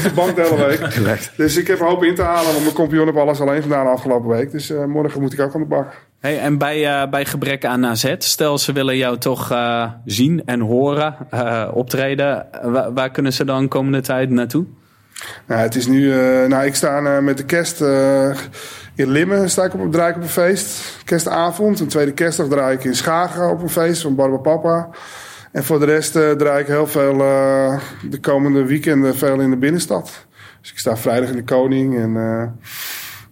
de 0.03 0.11
bank 0.15 0.35
de 0.35 0.41
hele 0.41 0.65
week. 0.65 1.29
Dus 1.37 1.57
ik 1.57 1.67
heb 1.67 1.79
een 1.79 1.85
hoop 1.85 2.03
in 2.03 2.15
te 2.15 2.21
halen. 2.21 2.51
Want 2.51 2.63
mijn 2.63 2.73
compagnon 2.73 3.05
heeft 3.05 3.17
alles 3.17 3.41
alleen 3.41 3.61
gedaan 3.61 3.85
de 3.85 3.91
afgelopen 3.91 4.29
week. 4.29 4.51
Dus 4.51 4.69
eh, 4.69 4.85
morgen 4.85 5.21
moet 5.21 5.33
ik 5.33 5.39
ook 5.39 5.53
aan 5.53 5.61
de 5.61 5.67
bak. 5.67 5.93
Hey, 6.23 6.39
en 6.39 6.57
bij, 6.57 6.87
eh, 6.87 7.09
bij 7.09 7.25
gebrek 7.25 7.65
aan 7.65 7.85
AZ, 7.85 8.15
stel 8.17 8.57
ze 8.57 8.71
willen 8.71 8.97
jou 8.97 9.17
toch 9.17 9.51
eh, 9.51 9.91
zien 10.05 10.41
en 10.45 10.59
horen, 10.59 11.15
eh, 11.29 11.69
optreden. 11.73 12.45
Waar, 12.93 13.11
kunnen 13.11 13.33
ze 13.33 13.45
dan 13.45 13.67
komende 13.67 14.01
tijd 14.01 14.29
naartoe? 14.29 14.65
Nou, 15.47 15.61
het 15.61 15.75
is 15.75 15.87
nu... 15.87 16.07
nou, 16.47 16.65
ik 16.65 16.75
sta 16.75 17.21
met 17.21 17.37
de 17.37 17.45
kerst... 17.45 17.81
in 18.95 19.09
Limmen 19.09 19.49
sta 19.49 19.63
ik 19.63 19.73
op, 19.73 19.91
draai 19.91 20.09
ik 20.09 20.15
op 20.15 20.21
een 20.21 20.29
feest. 20.29 20.97
Kerstavond. 21.03 21.79
Een 21.79 21.87
tweede 21.87 22.13
kerstdag 22.13 22.47
draai 22.47 22.75
ik 22.75 22.83
in 22.83 22.95
Schagen 22.95 23.49
op 23.49 23.61
een 23.61 23.69
feest 23.69 24.01
van 24.01 24.15
Barba 24.15 24.37
Papa. 24.37 24.89
En 25.51 25.63
voor 25.63 25.79
de 25.79 25.85
rest 25.85 26.11
draai 26.11 26.61
ik 26.61 26.67
heel 26.67 26.87
veel 26.87 27.17
de 28.09 28.19
komende 28.21 28.65
weekenden 28.65 29.15
veel 29.15 29.39
in 29.39 29.49
de 29.49 29.57
binnenstad. 29.57 30.25
Dus 30.61 30.71
ik 30.71 30.79
sta 30.79 30.97
vrijdag 30.97 31.29
in 31.29 31.35
de 31.35 31.43
Koning. 31.43 31.97
En 31.97 32.13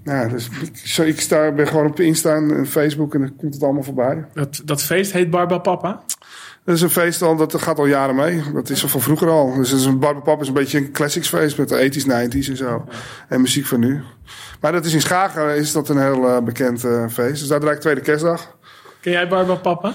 ja, 0.03 0.27
dus 0.27 0.49
ik, 0.97 1.05
ik 1.05 1.21
sta, 1.21 1.51
ben 1.51 1.67
gewoon 1.67 1.85
op 1.85 1.99
Insta 1.99 2.35
en 2.35 2.67
Facebook 2.67 3.13
en 3.13 3.19
dan 3.19 3.35
komt 3.35 3.53
het 3.53 3.63
allemaal 3.63 3.83
voorbij. 3.83 4.25
Dat, 4.33 4.61
dat 4.65 4.83
feest 4.83 5.11
heet 5.11 5.29
Barba 5.29 5.57
Papa. 5.57 6.03
Dat 6.63 6.75
is 6.75 6.81
een 6.81 6.89
feest 6.89 7.21
al, 7.21 7.35
dat 7.35 7.61
gaat 7.61 7.79
al 7.79 7.85
jaren 7.85 8.15
mee. 8.15 8.43
Dat 8.53 8.69
is 8.69 8.83
al 8.83 8.89
van 8.89 9.01
vroeger 9.01 9.29
al. 9.29 9.55
Dus 9.55 9.69
het 9.69 9.79
is 9.79 9.85
een 9.85 10.23
is 10.39 10.47
een 10.47 10.53
beetje 10.53 10.77
een 10.77 10.91
classics 10.91 11.27
feest 11.27 11.57
met 11.57 11.69
de 11.69 11.91
80s, 11.93 12.05
90s 12.05 12.49
en 12.49 12.57
zo. 12.57 12.85
En 13.27 13.41
muziek 13.41 13.65
van 13.65 13.79
nu. 13.79 14.01
Maar 14.59 14.71
dat 14.71 14.85
is 14.85 14.93
in 14.93 15.01
Schagen 15.01 15.55
is 15.55 15.71
dat 15.71 15.89
een 15.89 16.01
heel 16.01 16.27
eh, 16.27 16.41
bekend 16.41 16.83
eh, 16.83 17.07
feest. 17.07 17.39
Dus 17.39 17.47
daar 17.47 17.59
draai 17.59 17.75
ik 17.75 17.81
tweede 17.81 18.01
kerstdag. 18.01 18.55
Ken 18.99 19.11
jij 19.11 19.27
Barba 19.27 19.55
Papa? 19.55 19.93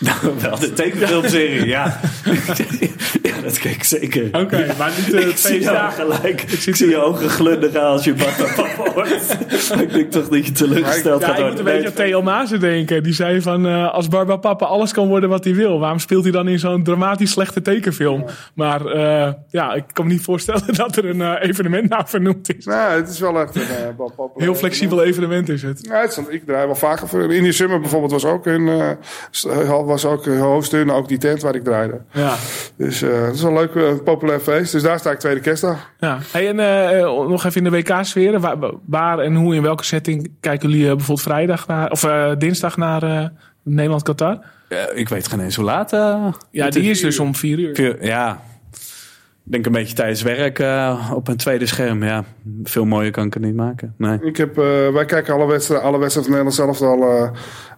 Nou, 0.00 0.16
wel 0.40 0.58
de 0.58 0.72
tekenfilmserie, 0.72 1.66
ja. 1.66 2.00
ja, 3.22 3.40
dat 3.42 3.58
keek 3.58 3.74
ik 3.74 3.84
zeker. 3.84 4.24
Oké, 4.32 4.74
maar 4.78 4.92
niet 4.96 5.10
de 5.20 5.20
Ik 5.28 5.36
zie 5.36 5.60
jou 5.60 5.76
feestdagen. 5.76 6.14
gelijk. 6.14 6.42
Ik 6.42 6.76
zie 6.76 6.88
je 6.88 6.96
ogen 6.96 7.28
glunderen 7.28 7.82
als 7.82 8.04
je 8.04 8.14
papa 8.14 8.52
papa 8.62 8.90
hoort. 8.92 9.36
Ik 9.80 9.92
denk 9.92 10.10
toch 10.10 10.28
dat 10.28 10.46
je 10.46 10.52
teleurgesteld 10.52 11.20
Ja, 11.20 11.26
gaat 11.26 11.38
ik 11.38 11.44
moet 11.44 11.52
worden. 11.54 11.74
een 11.74 11.82
beetje 11.82 12.02
Nee, 12.04 12.16
aan 12.16 12.46
Theo 12.46 12.58
denken. 12.58 13.02
Die 13.02 13.12
zei 13.12 13.42
van, 13.42 13.66
eh, 13.66 13.92
als 13.92 14.08
Barba 14.08 14.36
Papa 14.36 14.66
alles 14.66 14.92
kan 14.92 15.08
worden 15.08 15.28
wat 15.28 15.44
hij 15.44 15.54
wil... 15.54 15.78
waarom 15.78 15.98
speelt 15.98 16.22
hij 16.22 16.32
dan 16.32 16.48
in 16.48 16.58
zo'n 16.58 16.82
dramatisch 16.84 17.30
slechte 17.30 17.62
tekenfilm? 17.62 18.24
Maar 18.54 18.86
eh, 18.86 19.32
ja, 19.48 19.74
ik 19.74 19.84
kan 19.92 20.06
me 20.06 20.12
niet 20.12 20.22
voorstellen 20.22 20.74
dat 20.74 20.96
er 20.96 21.04
een 21.04 21.20
eh, 21.20 21.48
evenement 21.48 21.88
naar 21.88 22.08
vernoemd 22.08 22.56
is. 22.56 22.64
Nou, 22.64 22.92
het 23.00 23.08
is 23.08 23.18
wel 23.20 23.40
echt 23.40 23.54
een 23.54 23.62
uh. 23.62 24.26
Heel 24.36 24.54
flexibel 24.54 25.02
evenement 25.02 25.48
is 25.48 25.62
het. 25.62 25.78
Ja, 25.82 26.00
het 26.00 26.10
is, 26.10 26.18
ik 26.28 26.46
draai 26.46 26.66
wel 26.66 26.74
vaker 26.74 27.08
voor. 27.08 27.34
Indie 27.34 27.52
Summer 27.52 27.80
bijvoorbeeld 27.80 28.12
was 28.12 28.24
ook 28.24 28.46
een, 28.46 28.68
eh, 28.68 28.90
was 29.90 30.04
ook 30.04 30.26
in, 30.26 30.90
ook 30.90 31.08
die 31.08 31.18
tent 31.18 31.42
waar 31.42 31.54
ik 31.54 31.64
draaide. 31.64 32.00
Ja. 32.12 32.34
Dus 32.76 33.02
eh 33.02 33.22
het 33.24 33.34
is 33.34 33.42
wel 33.42 33.50
een 33.50 33.58
leuk, 33.58 33.74
eh, 33.74 34.02
populair 34.04 34.40
feest. 34.40 34.72
Dus 34.72 34.82
daar 34.82 34.98
sta 34.98 35.10
ik 35.10 35.18
tweede 35.18 35.40
kerstdag. 35.40 35.90
ja. 35.98 36.18
Hey, 36.32 36.48
en 36.48 36.60
eh, 36.60 37.00
nog 37.28 37.44
even 37.44 37.64
in 37.64 37.70
de 37.70 37.76
WK-sfeer. 37.76 38.40
Waar, 38.40 38.56
waar 38.86 39.18
en 39.18 39.34
hoe, 39.34 39.54
in 39.54 39.62
welke 39.62 39.84
setting 39.84 40.30
kijken 40.40 40.68
jullie 40.70 40.86
bijvoorbeeld 40.86 41.22
vrijdag 41.22 41.66
naar... 41.66 41.90
of 41.90 42.04
eh, 42.04 42.30
dinsdag 42.38 42.76
naar 42.76 43.02
eh, 43.02 43.24
Nederland-Qatar? 43.62 44.38
Ik 44.94 45.08
weet 45.08 45.28
geen 45.28 45.40
eens 45.40 45.56
hoe 45.56 45.64
laat. 45.64 45.92
eh, 45.92 46.26
Ja, 46.50 46.70
die 46.70 46.90
is 46.90 47.00
dus 47.00 47.18
om 47.18 47.34
vier 47.34 47.58
uur. 47.58 48.04
Ja, 48.04 48.40
denk 49.50 49.66
een 49.66 49.72
beetje 49.72 49.94
tijdens 49.94 50.22
werk 50.22 50.58
eh, 50.58 51.12
op 51.14 51.28
een 51.28 51.36
tweede 51.36 51.66
scherm. 51.66 52.04
Ja, 52.04 52.24
veel 52.62 52.84
mooier 52.84 53.10
kan 53.10 53.26
ik 53.26 53.34
het 53.34 53.42
niet 53.42 53.54
maken. 53.54 53.94
Nee. 53.98 54.18
Ik 54.22 54.36
heb, 54.36 54.58
eh, 54.58 54.88
wij 54.92 55.04
kijken 55.04 55.34
alle 55.34 55.46
wedstrijden, 55.46 55.86
alle 55.86 55.98
wedstrijden 55.98 56.32
van 56.34 56.44
Nederland 56.44 56.78
zelf 56.78 56.90
al. 56.90 57.10
eh, 57.22 57.30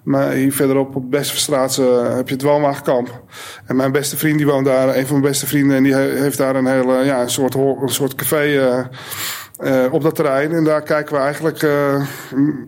maar 0.02 0.30
hier 0.30 0.52
verderop 0.52 0.96
op 0.96 1.10
Bestverstraat 1.10 1.76
heb 2.16 2.28
je 2.28 2.34
het 2.34 2.42
woonwagenkamp. 2.42 3.22
En 3.66 3.76
mijn 3.76 3.92
beste 3.92 4.16
vriend 4.16 4.36
die 4.38 4.46
woont 4.46 4.66
daar, 4.66 4.88
een 4.96 5.06
van 5.06 5.18
mijn 5.20 5.30
beste 5.30 5.46
vrienden, 5.46 5.76
en 5.76 5.82
die 5.82 5.92
he- 5.94 6.20
heeft 6.20 6.38
daar 6.38 6.56
een 6.56 6.66
hele, 6.66 7.04
ja, 7.04 7.20
een 7.22 7.30
soort, 7.30 7.54
een 7.54 7.78
soort 7.88 8.14
café 8.14 8.88
eh, 9.62 9.92
op 9.92 10.02
dat 10.02 10.14
terrein. 10.14 10.52
En 10.52 10.64
daar 10.64 10.82
kijken 10.82 11.14
we 11.14 11.20
eigenlijk 11.20 11.62
eh, 11.62 12.02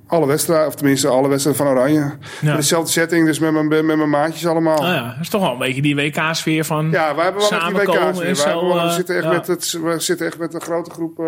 alle 0.07 0.27
wedstrijden, 0.27 0.67
of 0.67 0.75
tenminste 0.75 1.09
alle 1.09 1.29
wedstrijden 1.29 1.65
van 1.65 1.73
Oranje. 1.73 2.13
In 2.43 2.57
dezelfde 2.57 2.91
setting, 2.91 3.27
dus 3.27 3.39
met 3.39 3.53
mijn, 3.53 3.69
met 3.69 3.97
mijn 3.97 4.11
maatjes 4.11 4.47
allemaal. 4.47 4.81
Nou 4.81 4.95
ja, 4.95 5.07
dat 5.09 5.21
is 5.21 5.29
toch 5.29 5.41
wel 5.41 5.53
een 5.53 5.59
beetje 5.59 5.83
die 5.83 5.97
WK-sfeer 5.97 6.65
van... 6.65 6.91
Ja, 6.91 7.15
wij 7.15 7.25
hebben 7.25 7.43
wel 7.43 7.51
met 7.51 7.61
die 7.61 7.71
Samenkomen 7.71 8.07
WK's 8.09 8.19
weer. 8.19 8.29
en 8.29 8.35
Wij 8.35 8.43
zo, 8.43 8.49
hebben 8.49 8.69
wel- 8.69 8.77
we, 8.83 8.89
eh, 8.89 8.95
zitten 8.95 9.15
echt 9.17 9.25
ja. 9.25 9.31
met 9.31 9.47
het, 9.47 9.79
we 9.83 10.01
zitten 10.01 10.27
echt 10.27 10.39
met 10.39 10.55
een 10.55 10.61
grote 10.61 10.91
groep 10.91 11.23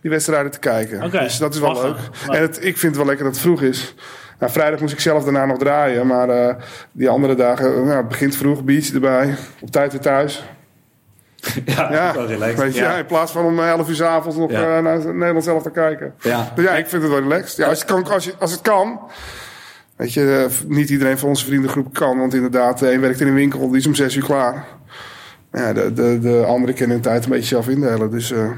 die 0.00 0.10
wedstrijden 0.10 0.50
te 0.50 0.58
kijken. 0.58 1.10
Dus 1.10 1.38
dat 1.38 1.54
is 1.54 1.60
wel 1.60 1.72
lachen. 1.72 1.88
leuk. 1.88 2.36
En 2.36 2.42
het, 2.42 2.56
ik 2.56 2.78
vind 2.78 2.82
het 2.82 2.96
wel 2.96 3.06
lekker 3.06 3.24
dat 3.24 3.34
het 3.34 3.42
vroeg 3.42 3.62
is. 3.62 3.94
Nou, 4.38 4.52
vrijdag 4.52 4.80
moest 4.80 4.92
ik 4.92 5.00
zelf 5.00 5.24
daarna 5.24 5.46
nog 5.46 5.58
draaien. 5.58 6.06
Maar 6.06 6.56
die 6.92 7.08
andere 7.08 7.34
dagen, 7.34 7.84
nou, 7.84 7.96
het 7.96 8.08
begint 8.08 8.36
vroeg, 8.36 8.64
beach 8.64 8.92
erbij. 8.92 9.34
Op 9.60 9.70
tijd 9.70 9.92
weer 9.92 10.00
thuis. 10.00 10.44
Ja, 11.76 11.92
Ja, 11.92 12.14
wel 12.14 12.26
relaxed. 12.26 12.58
weet 12.58 12.74
je, 12.74 12.80
Ja. 12.80 12.94
in 12.96 13.06
plaats 13.06 13.32
van 13.32 13.44
om 13.44 13.60
11 13.60 13.88
uur 13.88 13.94
's 13.94 14.00
avonds 14.00 14.36
nog 14.36 14.50
Ja. 14.50 14.76
eh, 14.76 14.82
naar 14.82 14.98
Nederland 15.14 15.44
zelf 15.44 15.62
te 15.62 15.70
kijken. 15.70 16.14
Ja. 16.20 16.52
Dus 16.54 16.64
ja, 16.64 16.70
ik 16.70 16.86
vind 16.86 17.02
het 17.02 17.10
wel 17.10 17.20
relaxed. 17.20 17.56
Ja, 17.56 17.66
als, 17.66 17.78
het 17.78 17.88
kan, 17.88 18.04
als, 18.08 18.24
je, 18.24 18.34
als 18.38 18.50
het 18.50 18.60
kan. 18.60 19.00
Weet 19.96 20.12
je, 20.12 20.48
eh, 20.50 20.68
niet 20.68 20.90
iedereen 20.90 21.18
van 21.18 21.28
onze 21.28 21.44
vriendengroep 21.44 21.94
kan. 21.94 22.18
Want 22.18 22.34
inderdaad, 22.34 22.78
de 22.78 22.92
een 22.92 23.00
werkt 23.00 23.20
in 23.20 23.26
een 23.26 23.34
winkel, 23.34 23.68
die 23.68 23.78
is 23.78 23.86
om 23.86 23.94
6 23.94 24.16
uur 24.16 24.24
klaar. 24.24 24.64
Ja, 25.52 25.72
de, 25.72 25.92
de, 25.92 26.18
de 26.18 26.44
anderen 26.46 26.74
kunnen 26.74 26.94
hun 26.94 27.04
tijd 27.04 27.24
een 27.24 27.30
beetje 27.30 27.46
zelf 27.46 27.68
indelen. 27.68 28.10
Dus 28.10 28.30
eh, 28.30 28.50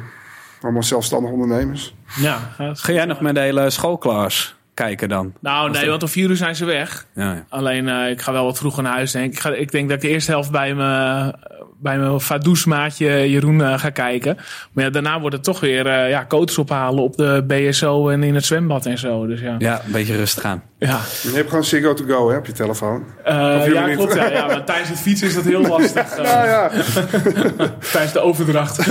allemaal 0.63 0.83
zelfstandige 0.83 1.33
ondernemers. 1.33 1.95
Ja. 2.21 2.39
Ga 2.73 2.93
jij 2.93 3.05
nog 3.05 3.21
met 3.21 3.35
de 3.35 3.41
hele 3.41 3.71
schoolklas 3.71 4.57
kijken 4.75 5.09
dan? 5.09 5.33
Nou, 5.41 5.71
nee, 5.71 5.89
want 5.89 6.03
om 6.03 6.09
vier 6.09 6.31
uur 6.31 6.37
zijn 6.37 6.57
ze 6.57 6.65
weg. 6.65 7.07
Ja, 7.15 7.33
ja. 7.33 7.45
Alleen, 7.49 7.89
eh, 7.89 8.11
ik 8.11 8.21
ga 8.21 8.33
wel 8.33 8.45
wat 8.45 8.59
vroeger 8.59 8.83
naar 8.83 8.93
huis, 8.93 9.13
denk 9.13 9.25
ik. 9.27 9.33
Ik, 9.33 9.39
ga, 9.41 9.51
ik 9.55 9.71
denk 9.71 9.89
dat 9.89 9.97
ik 9.97 10.03
de 10.03 10.09
eerste 10.15 10.31
helft 10.31 10.51
bij 10.51 10.75
mijn, 10.75 11.35
bij 11.83 11.99
mijn 11.99 12.21
Fadoes-maatje 12.21 13.31
Jeroen 13.31 13.63
eh, 13.63 13.79
ga 13.79 13.91
kijken. 13.91 14.37
Maar 14.73 14.85
ja, 14.85 14.91
daarna 14.91 15.21
wordt 15.21 15.37
het 15.37 15.45
toch 15.45 15.61
weer 15.61 15.87
eh, 15.87 16.09
ja, 16.09 16.25
coaches 16.29 16.59
ophalen 16.59 17.03
op 17.03 17.17
de 17.17 17.45
BSO 17.47 18.09
en 18.09 18.23
in 18.23 18.35
het 18.35 18.45
zwembad 18.45 18.87
en 18.87 18.99
zo. 18.99 19.27
Dus 19.27 19.41
ja. 19.41 19.55
ja, 19.59 19.81
een 19.85 19.93
beetje 19.93 20.17
rustig 20.17 20.45
aan. 20.45 20.63
Ja, 20.79 21.01
Je 21.23 21.31
hebt 21.33 21.49
gewoon 21.49 21.65
Ziggo 21.65 21.95
to 21.95 22.05
go 22.05 22.31
hè, 22.31 22.37
op 22.37 22.47
je 22.47 22.53
telefoon. 22.53 23.05
Eh, 23.25 23.67
ja 23.73 23.87
niet? 23.87 23.97
klopt. 23.97 24.15
Ja, 24.15 24.31
ja, 24.31 24.47
maar 24.47 24.65
tijdens 24.65 24.89
het 24.89 24.99
fietsen 24.99 25.29
is 25.29 25.35
dat 25.35 25.45
heel 25.45 25.61
lastig. 25.61 26.17
Ja, 26.23 26.45
ja. 26.45 26.71
Tijdens 27.93 28.13
de 28.13 28.21
overdracht. 28.21 28.87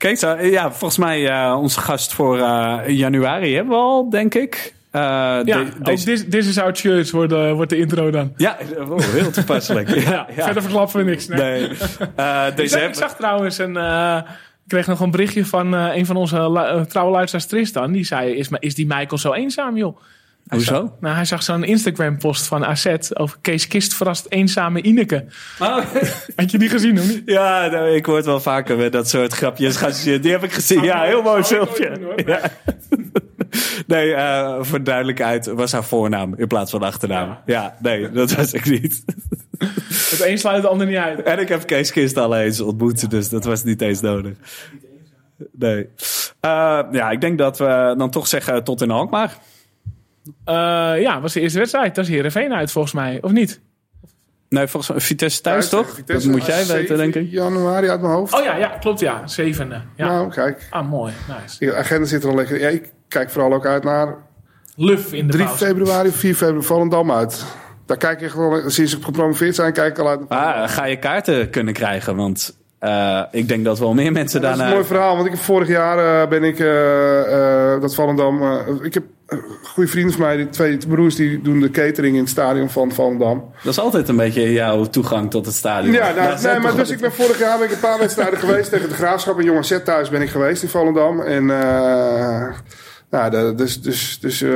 Kijk, 0.00 0.18
zo, 0.18 0.36
ja, 0.36 0.70
volgens 0.70 0.98
mij 0.98 1.28
eh, 1.28 1.58
onze 1.60 1.80
gast 1.80 2.12
voor 2.12 2.38
eh, 2.38 2.78
januari 2.86 3.54
hebben 3.54 3.72
we 3.72 3.80
al, 3.80 4.10
denk 4.10 4.34
ik. 4.34 4.74
Eh, 4.90 5.00
Ja, 5.00 5.42
de- 5.44 5.60
ook 5.78 5.84
deze- 5.84 6.04
This, 6.04 6.24
This 6.30 6.46
is 6.46 6.58
Our 6.58 6.74
Church 6.74 7.10
wordt, 7.10 7.32
eh, 7.32 7.52
wordt 7.52 7.70
de 7.70 7.78
intro 7.78 8.10
dan. 8.10 8.32
ja 8.36 8.56
oh, 8.78 8.98
heel 9.00 9.30
toepasselijk. 9.30 9.88
Ja, 10.10 10.26
ja. 10.36 10.44
Verder 10.44 10.62
verklappen 10.62 11.04
we 11.04 11.10
niks. 11.10 11.28
Nee. 11.28 11.38
Nee. 11.38 11.68
Eh, 12.16 12.46
Ik 12.48 12.56
deze 12.56 12.78
zag, 12.78 12.88
ik 12.88 12.94
zag 12.94 13.16
trouwens 13.16 13.58
een. 13.58 13.76
eh, 13.76 14.16
ik 14.64 14.76
kreeg 14.76 14.86
nog 14.86 15.00
een 15.00 15.10
berichtje 15.10 15.44
van 15.46 15.72
een 15.72 16.06
van 16.06 16.16
onze 16.16 16.84
trouwe 16.88 17.12
luisteraars 17.12 17.46
Tristan. 17.46 17.92
Die 17.92 18.04
zei: 18.04 18.30
is, 18.34 18.48
is 18.58 18.74
die 18.74 18.86
Michael 18.86 19.18
zo 19.18 19.32
eenzaam, 19.32 19.76
joh? 19.76 19.96
Hij 20.48 20.58
Hoezo? 20.58 20.74
zag- 20.74 20.90
nou, 21.00 21.14
hij 21.14 21.24
zag 21.24 21.42
zo'n 21.42 21.64
Instagram-post 21.64 22.46
van 22.46 22.64
AZ 22.66 22.86
over 23.14 23.38
Kees 23.40 23.66
Kist 23.66 23.94
verrast 23.94 24.26
eenzame 24.28 24.82
Ineke. 24.82 25.24
Oh, 25.58 25.76
Had 26.36 26.50
je 26.50 26.58
die 26.58 26.68
gezien, 26.68 26.98
of 26.98 27.08
niet? 27.08 27.22
ja, 27.24 27.66
nou, 27.66 27.88
ik 27.94 28.06
word 28.06 28.24
wel 28.24 28.40
vaker 28.40 28.76
met 28.76 28.92
dat 28.92 29.08
soort 29.08 29.32
grapjes. 29.32 30.02
Die 30.02 30.30
heb 30.32 30.42
ik 30.44 30.52
gezien. 30.52 30.82
Ja, 30.82 31.02
heel 31.02 31.22
mooi 31.22 31.42
filmpje. 31.44 31.96
hoor. 32.02 32.22
Ja. 32.26 32.40
Nee, 33.86 34.14
eh, 34.14 34.58
voor 34.60 34.82
duidelijkheid 34.82 35.46
was 35.46 35.72
haar 35.72 35.84
voornaam 35.84 36.34
in 36.36 36.46
plaats 36.46 36.70
van 36.70 36.82
achternaam. 36.82 37.38
Ja, 37.46 37.76
nee, 37.82 38.10
dat 38.10 38.32
was 38.32 38.52
ik 38.52 38.64
niet. 38.64 39.04
Het 40.10 40.20
een 40.24 40.38
sluit 40.38 40.56
het 40.56 40.66
ander 40.66 40.86
niet 40.86 40.96
uit. 40.96 41.22
En 41.22 41.38
ik 41.38 41.48
heb 41.48 41.66
Kees 41.66 41.90
Kist 41.90 42.16
al 42.16 42.36
eens 42.36 42.60
ontmoet, 42.60 43.10
dus 43.10 43.28
dat 43.28 43.44
was 43.44 43.64
niet 43.64 43.82
eens 43.82 44.00
nodig. 44.00 44.36
Nee. 45.52 45.88
Eh, 46.40 46.80
ja, 46.92 47.10
ik 47.10 47.20
denk 47.20 47.38
dat 47.38 47.58
we 47.58 47.94
dan 47.98 48.10
toch 48.10 48.26
zeggen 48.26 48.64
tot 48.64 48.82
in 48.82 48.90
Alkmaar. 48.90 49.36
Eh, 50.44 50.54
ja, 51.00 51.20
was 51.20 51.32
de 51.32 51.40
eerste 51.40 51.58
wedstrijd. 51.58 51.94
Dat 51.94 52.04
is 52.04 52.10
Heerenveen 52.10 52.52
uit, 52.52 52.70
volgens 52.70 52.94
mij. 52.94 53.18
Of 53.20 53.32
niet? 53.32 53.60
Nee, 54.48 54.66
volgens 54.66 54.92
mij 54.92 55.00
Vitesse 55.00 55.40
thuis, 55.40 55.68
Thuis 55.68 55.84
toch? 55.86 55.94
Vitesse. 55.94 56.28
Dat 56.28 56.36
moet 56.36 56.46
jij 56.46 56.58
weten, 56.58 56.76
7 56.76 56.96
denk 56.96 57.14
ik. 57.14 57.30
januari 57.30 57.88
uit 57.88 58.00
mijn 58.00 58.12
hoofd. 58.12 58.34
Oh 58.34 58.44
ja, 58.44 58.56
ja 58.56 58.68
klopt 58.68 59.00
ja. 59.00 59.26
Zevende. 59.26 59.80
Ja. 59.96 60.06
Nou, 60.06 60.30
kijk. 60.30 60.66
Ah, 60.70 60.88
mooi. 60.88 61.12
Nice. 61.40 61.64
De 61.64 61.74
agenda 61.74 62.06
zit 62.06 62.22
er 62.22 62.28
al 62.28 62.34
lekker. 62.34 62.60
Ja, 62.60 62.68
ik 62.68 62.92
kijk 63.10 63.30
vooral 63.30 63.52
ook 63.52 63.66
uit 63.66 63.84
naar 63.84 64.16
Luf 64.76 65.12
in 65.12 65.26
de 65.26 65.32
3 65.32 65.44
pauze. 65.44 65.64
februari 65.64 66.08
of 66.08 66.14
4 66.16 66.34
februari 66.34 66.62
Volendam 66.66 67.12
uit. 67.12 67.44
Daar 67.86 67.96
kijk 67.96 68.20
ik 68.20 68.32
wel, 68.32 68.62
sinds 68.70 68.96
ik 68.96 69.04
gepromoveerd 69.04 69.54
zijn, 69.54 69.72
kijk 69.72 69.90
ik 69.90 69.98
al 69.98 70.08
uit. 70.08 70.20
Ah, 70.28 70.68
ga 70.68 70.84
je 70.84 70.96
kaarten 70.98 71.50
kunnen 71.50 71.74
krijgen? 71.74 72.16
Want 72.16 72.56
eh, 72.78 73.22
ik 73.30 73.48
denk 73.48 73.64
dat 73.64 73.78
wel 73.78 73.94
meer 73.94 74.12
mensen 74.12 74.40
dat 74.40 74.50
is 74.50 74.56
een 74.56 74.62
daarna... 74.62 74.74
mooi 74.74 74.86
verhaal, 74.86 75.14
want 75.14 75.26
ik 75.26 75.32
heb 75.32 75.40
vorig 75.42 75.68
jaar 75.68 76.22
eh, 76.22 76.28
ben 76.28 76.44
ik 76.44 76.58
eh, 76.58 77.72
eh, 77.74 77.80
dat 77.80 77.94
Volendam. 77.94 78.42
eh, 78.42 78.58
ik 78.82 78.94
heb 78.94 79.04
goede 79.62 79.90
vrienden 79.90 80.12
van 80.12 80.22
mij, 80.22 80.36
die 80.36 80.48
twee 80.48 80.78
broers, 80.88 81.14
die 81.14 81.40
doen 81.42 81.60
de 81.60 81.70
catering 81.70 82.14
in 82.14 82.20
het 82.20 82.30
stadion 82.30 82.70
van 82.70 82.92
Volendam. 82.92 83.44
Dat 83.62 83.72
is 83.72 83.78
altijd 83.80 84.08
een 84.08 84.16
beetje 84.16 84.52
jouw 84.52 84.84
toegang 84.84 85.30
tot 85.30 85.46
het 85.46 85.54
stadion. 85.54 85.92
Ja, 85.92 86.12
nou, 86.12 86.42
nee, 86.42 86.58
maar 86.58 86.74
dus 86.76 86.90
ik 86.90 87.00
ben 87.00 87.12
vorig 87.12 87.38
jaar 87.38 87.58
ben 87.58 87.66
ik 87.66 87.72
een 87.72 87.80
paar 87.80 87.98
wedstrijden 87.98 88.38
geweest 88.44 88.70
tegen 88.70 88.88
de 88.88 88.94
Graafschap 88.94 89.38
en 89.38 89.44
Jong 89.44 89.58
AZ 89.58 89.78
thuis 89.84 90.08
ben 90.08 90.22
ik 90.22 90.28
geweest 90.30 90.62
in 90.62 90.68
Volendam. 90.68 91.20
En 91.20 91.50
eh, 91.50 92.48
nou, 93.10 93.54
dus, 93.54 93.82
dus, 93.82 94.18
dus 94.20 94.42
eh, 94.42 94.50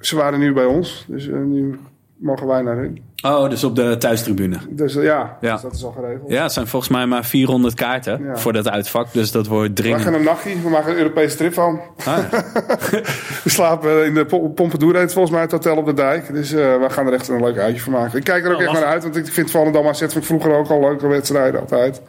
ze 0.00 0.16
waren 0.16 0.38
nu 0.38 0.52
bij 0.52 0.64
ons, 0.64 1.04
dus 1.08 1.28
eh, 1.28 1.38
nu 1.38 1.78
mogen 2.16 2.46
wij 2.46 2.62
naar 2.62 2.76
hun. 2.76 3.06
Oh, 3.22 3.50
dus 3.50 3.64
op 3.64 3.76
de 3.76 3.96
thuistribune. 3.98 4.56
Dus 4.70 4.96
eh, 4.96 5.02
ja, 5.04 5.36
Ja. 5.40 5.52
Dus 5.52 5.62
dat 5.62 5.72
is 5.74 5.84
al 5.84 5.90
geregeld. 5.92 6.30
Ja, 6.30 6.42
het 6.42 6.52
zijn 6.52 6.66
volgens 6.66 6.92
mij 6.92 7.06
maar 7.06 7.24
400 7.24 7.74
kaarten 7.74 8.22
Ja. 8.24 8.36
voor 8.36 8.52
dat 8.52 8.68
uitvak. 8.68 9.12
Dus 9.12 9.30
dat 9.32 9.46
wordt 9.46 9.68
We 9.68 9.74
dringend. 9.74 10.02
gaan 10.02 10.14
een 10.14 10.22
nachtje, 10.24 10.62
we 10.62 10.68
maken 10.68 10.90
een 10.92 10.98
Europese 10.98 11.36
trip 11.36 11.52
van. 11.54 11.80
Ah, 12.04 12.18
We 13.44 13.50
slapen 13.50 14.04
in 14.06 14.14
de 14.14 14.24
Po- 14.24 14.48
Pompadour, 14.48 14.96
heet 14.96 15.12
volgens 15.12 15.32
mij 15.34 15.42
het 15.42 15.50
hotel 15.52 15.76
op 15.76 15.86
de 15.86 15.94
dijk. 15.94 16.32
Dus 16.34 16.50
we 16.50 16.86
gaan 16.88 17.06
er 17.06 17.12
echt 17.12 17.28
een 17.28 17.40
leuk 17.44 17.58
uitje 17.58 17.80
van 17.82 17.92
maken. 17.92 18.18
Ik 18.18 18.24
kijk 18.24 18.44
er 18.44 18.50
ook 18.50 18.56
Oh, 18.56 18.62
echt 18.62 18.72
naar 18.72 18.84
uit, 18.84 19.02
want 19.02 19.16
ik 19.16 19.26
vind 19.26 19.50
Volendam 19.50 19.86
AZ 19.86 19.98
vond 20.00 20.16
ik 20.16 20.24
vroeger 20.24 20.52
ook 20.54 20.68
al 20.68 20.80
leuke 20.80 21.06
wedstrijden 21.06 21.60
altijd. 21.60 22.00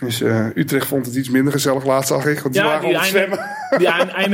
Dus 0.00 0.20
eh, 0.20 0.46
Utrecht 0.54 0.86
vond 0.86 1.06
het 1.06 1.14
iets 1.14 1.28
minder 1.30 1.52
gezellig 1.52 1.84
laatst, 1.84 2.08
zag 2.08 2.26
ik. 2.26 2.38
Want 2.40 2.54
die 2.54 2.62
Ja, 2.62 2.68
lagen 2.68 2.88
die, 2.88 3.02
zwemmen. 3.04 3.38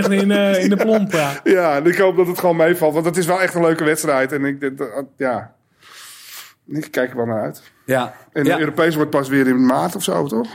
die 0.09 0.21
in, 0.21 0.31
eh, 0.31 0.63
in 0.63 0.69
de 0.69 0.77
plomp. 0.77 1.13
Ja. 1.13 1.41
Ja, 1.45 1.77
en 1.77 1.87
ik 1.87 1.99
hoop 1.99 2.17
dat 2.17 2.27
het 2.27 2.39
gewoon 2.39 2.57
meevalt. 2.57 2.93
Want 2.95 3.05
het 3.07 3.17
is 3.17 3.27
wel 3.27 3.41
echt 3.41 3.55
een 3.55 3.63
leuke 3.63 3.85
wedstrijd. 3.85 4.33
En 4.33 4.45
ik, 4.45 4.61
denk 4.61 4.79
dat- 4.79 5.05
ja, 5.17 5.55
ik 6.67 6.91
kijk 6.91 7.11
er 7.11 7.17
wel 7.17 7.27
naar 7.27 7.43
uit. 7.43 7.63
ja. 7.87 8.15
En 8.33 8.45
ja. 8.45 8.55
de 8.55 8.61
Europees 8.61 8.95
wordt 8.95 9.11
pas 9.11 9.29
weer 9.29 9.47
in 9.47 9.67
maart 9.67 9.97
of 9.97 10.03
zo, 10.03 10.27
toch? 10.27 10.49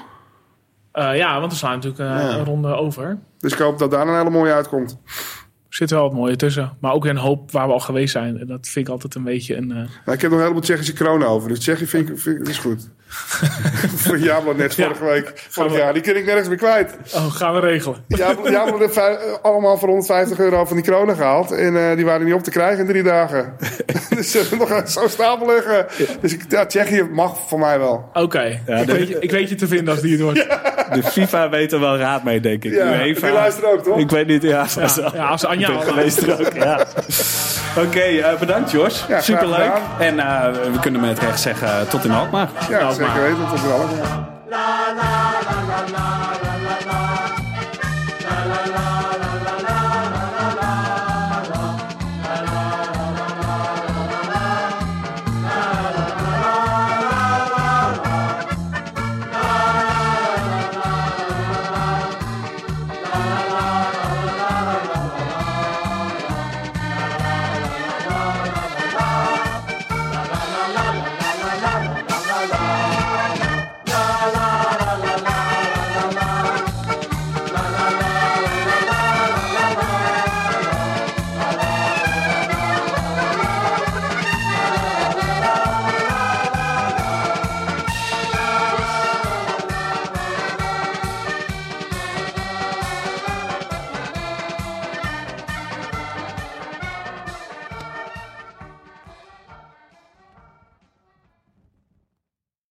Eh, 0.92 1.18
ja, 1.18 1.40
want 1.40 1.52
we 1.52 1.58
slaan 1.58 1.74
natuurlijk 1.80 2.00
eh, 2.02 2.06
Ja. 2.30 2.38
een 2.38 2.46
ronde 2.46 2.76
over. 2.76 3.18
Dus 3.40 3.54
ik 3.54 3.60
hoop 3.60 3.80
dat 3.80 3.92
daar 3.92 4.08
een 4.08 4.18
hele 4.18 4.30
mooie 4.30 4.54
uitkomt. 4.54 4.98
zit 5.70 5.90
wel 5.90 6.02
wat 6.02 6.14
mooie 6.14 6.36
tussen. 6.36 6.78
Maar 6.82 6.92
ook 6.94 7.06
een 7.06 7.18
hoop 7.18 7.52
waar 7.52 7.68
we 7.68 7.74
al 7.74 7.80
geweest 7.80 8.12
zijn. 8.12 8.40
En 8.40 8.48
dat 8.48 8.68
vind 8.68 8.88
ik 8.88 8.92
altijd 8.94 9.16
een 9.16 9.24
beetje 9.24 9.56
een... 9.56 9.72
eh, 9.72 9.78
Maar 10.06 10.16
ik 10.16 10.22
heb 10.22 10.30
nog 10.30 10.32
een 10.32 10.40
heleboel 10.40 10.62
Tsjechische 10.62 10.94
kronen 10.94 11.28
over. 11.28 11.50
Dus 11.50 11.60
Tsjechië 11.60 11.88
vind 11.88 12.10
ik, 12.10 12.20
vind 12.20 12.40
ik 12.40 12.48
is 12.48 12.58
goed. 12.58 12.90
Voor 14.04 14.18
Jablo 14.20 14.54
net 14.54 14.76
Ja. 14.76 14.84
vorige 14.86 15.06
week. 15.06 15.46
Vorig 15.50 15.72
we- 15.72 15.78
jaar. 15.78 15.94
Die 15.94 16.02
kan 16.02 16.16
ik 16.16 16.26
nergens 16.26 16.48
meer 16.48 16.58
kwijt. 16.58 16.96
oh, 17.16 17.32
gaan 17.36 17.54
we 17.54 17.60
regelen. 17.60 18.04
Jablo 18.08 18.50
Jablo 18.52 18.80
heeft 18.80 18.94
vij- 18.94 19.18
allemaal 19.42 19.78
voor 19.78 19.88
150 19.88 20.40
euro 20.40 20.66
van 20.66 20.76
die 20.76 20.86
kronen 20.86 21.16
gehaald. 21.16 21.52
En 21.52 21.90
eh, 21.90 21.96
die 21.96 22.06
waren 22.06 22.26
niet 22.26 22.34
op 22.34 22.44
te 22.44 22.52
krijgen 22.52 22.80
in 22.80 22.88
drie 22.88 23.04
dagen. 23.04 23.54
dus 24.16 24.32
ze 24.32 24.56
nog 24.60 24.82
zo 24.90 25.08
stapel 25.08 25.48
liggen. 25.48 25.86
Dus 26.22 26.34
ik, 26.34 26.42
ja, 26.50 26.66
Tsjechië 26.66 27.04
mag 27.12 27.38
voor 27.48 27.60
mij 27.60 27.80
wel. 27.80 28.10
Oké, 28.14 28.60
Ja, 28.68 28.76
ik, 28.78 28.88
de- 28.88 28.94
weet 28.94 29.08
je- 29.08 29.20
ik 29.20 29.32
weet 29.32 29.50
je 29.50 29.56
te 29.56 29.68
vinden 29.68 29.94
als 29.94 30.02
die 30.02 30.12
het 30.12 30.22
wordt. 30.22 30.46
De 30.94 31.04
FIFA 31.04 31.50
weet 31.50 31.72
er 31.72 31.80
wel 31.80 31.98
raad 31.98 32.24
mee, 32.24 32.40
denk 32.40 32.64
ik. 32.64 32.74
Ja, 32.74 33.06
UEFA, 33.06 33.26
die 33.28 33.36
luistert 33.36 33.66
ook, 33.66 33.84
toch? 33.84 33.98
Ik 33.98 34.10
weet 34.10 34.28
niet, 34.28 34.42
ja. 34.42 34.66
Ja, 34.76 34.88
zo. 34.88 35.10
ja, 35.14 35.26
als 35.28 35.46
Anja 35.46 35.70
al 35.70 35.80
geweest 35.82 36.22
er 36.22 36.40
ook, 36.40 36.54
ja. 36.54 36.86
Oké, 37.78 38.00
eh, 38.00 38.40
bedankt 38.40 38.72
Jos. 38.72 39.06
Superleuk. 39.20 39.72
En 40.00 40.20
eh, 40.20 40.52
we 40.52 40.80
kunnen 40.82 41.02
met 41.02 41.20
recht 41.20 41.40
zeggen 41.40 41.88
tot 41.90 42.04
in 42.06 42.12
Alkmaar. 42.12 42.50
Ja, 42.70 42.94
Nou, 42.98 43.12
zeker 43.12 43.30
maar- 43.30 43.38
weten. 43.38 43.48
Tot 43.50 43.62
wel. 43.62 43.80
La 44.50 44.66
la 44.96 45.12
la 45.48 45.58
la 45.68 45.92
la. 45.92 46.07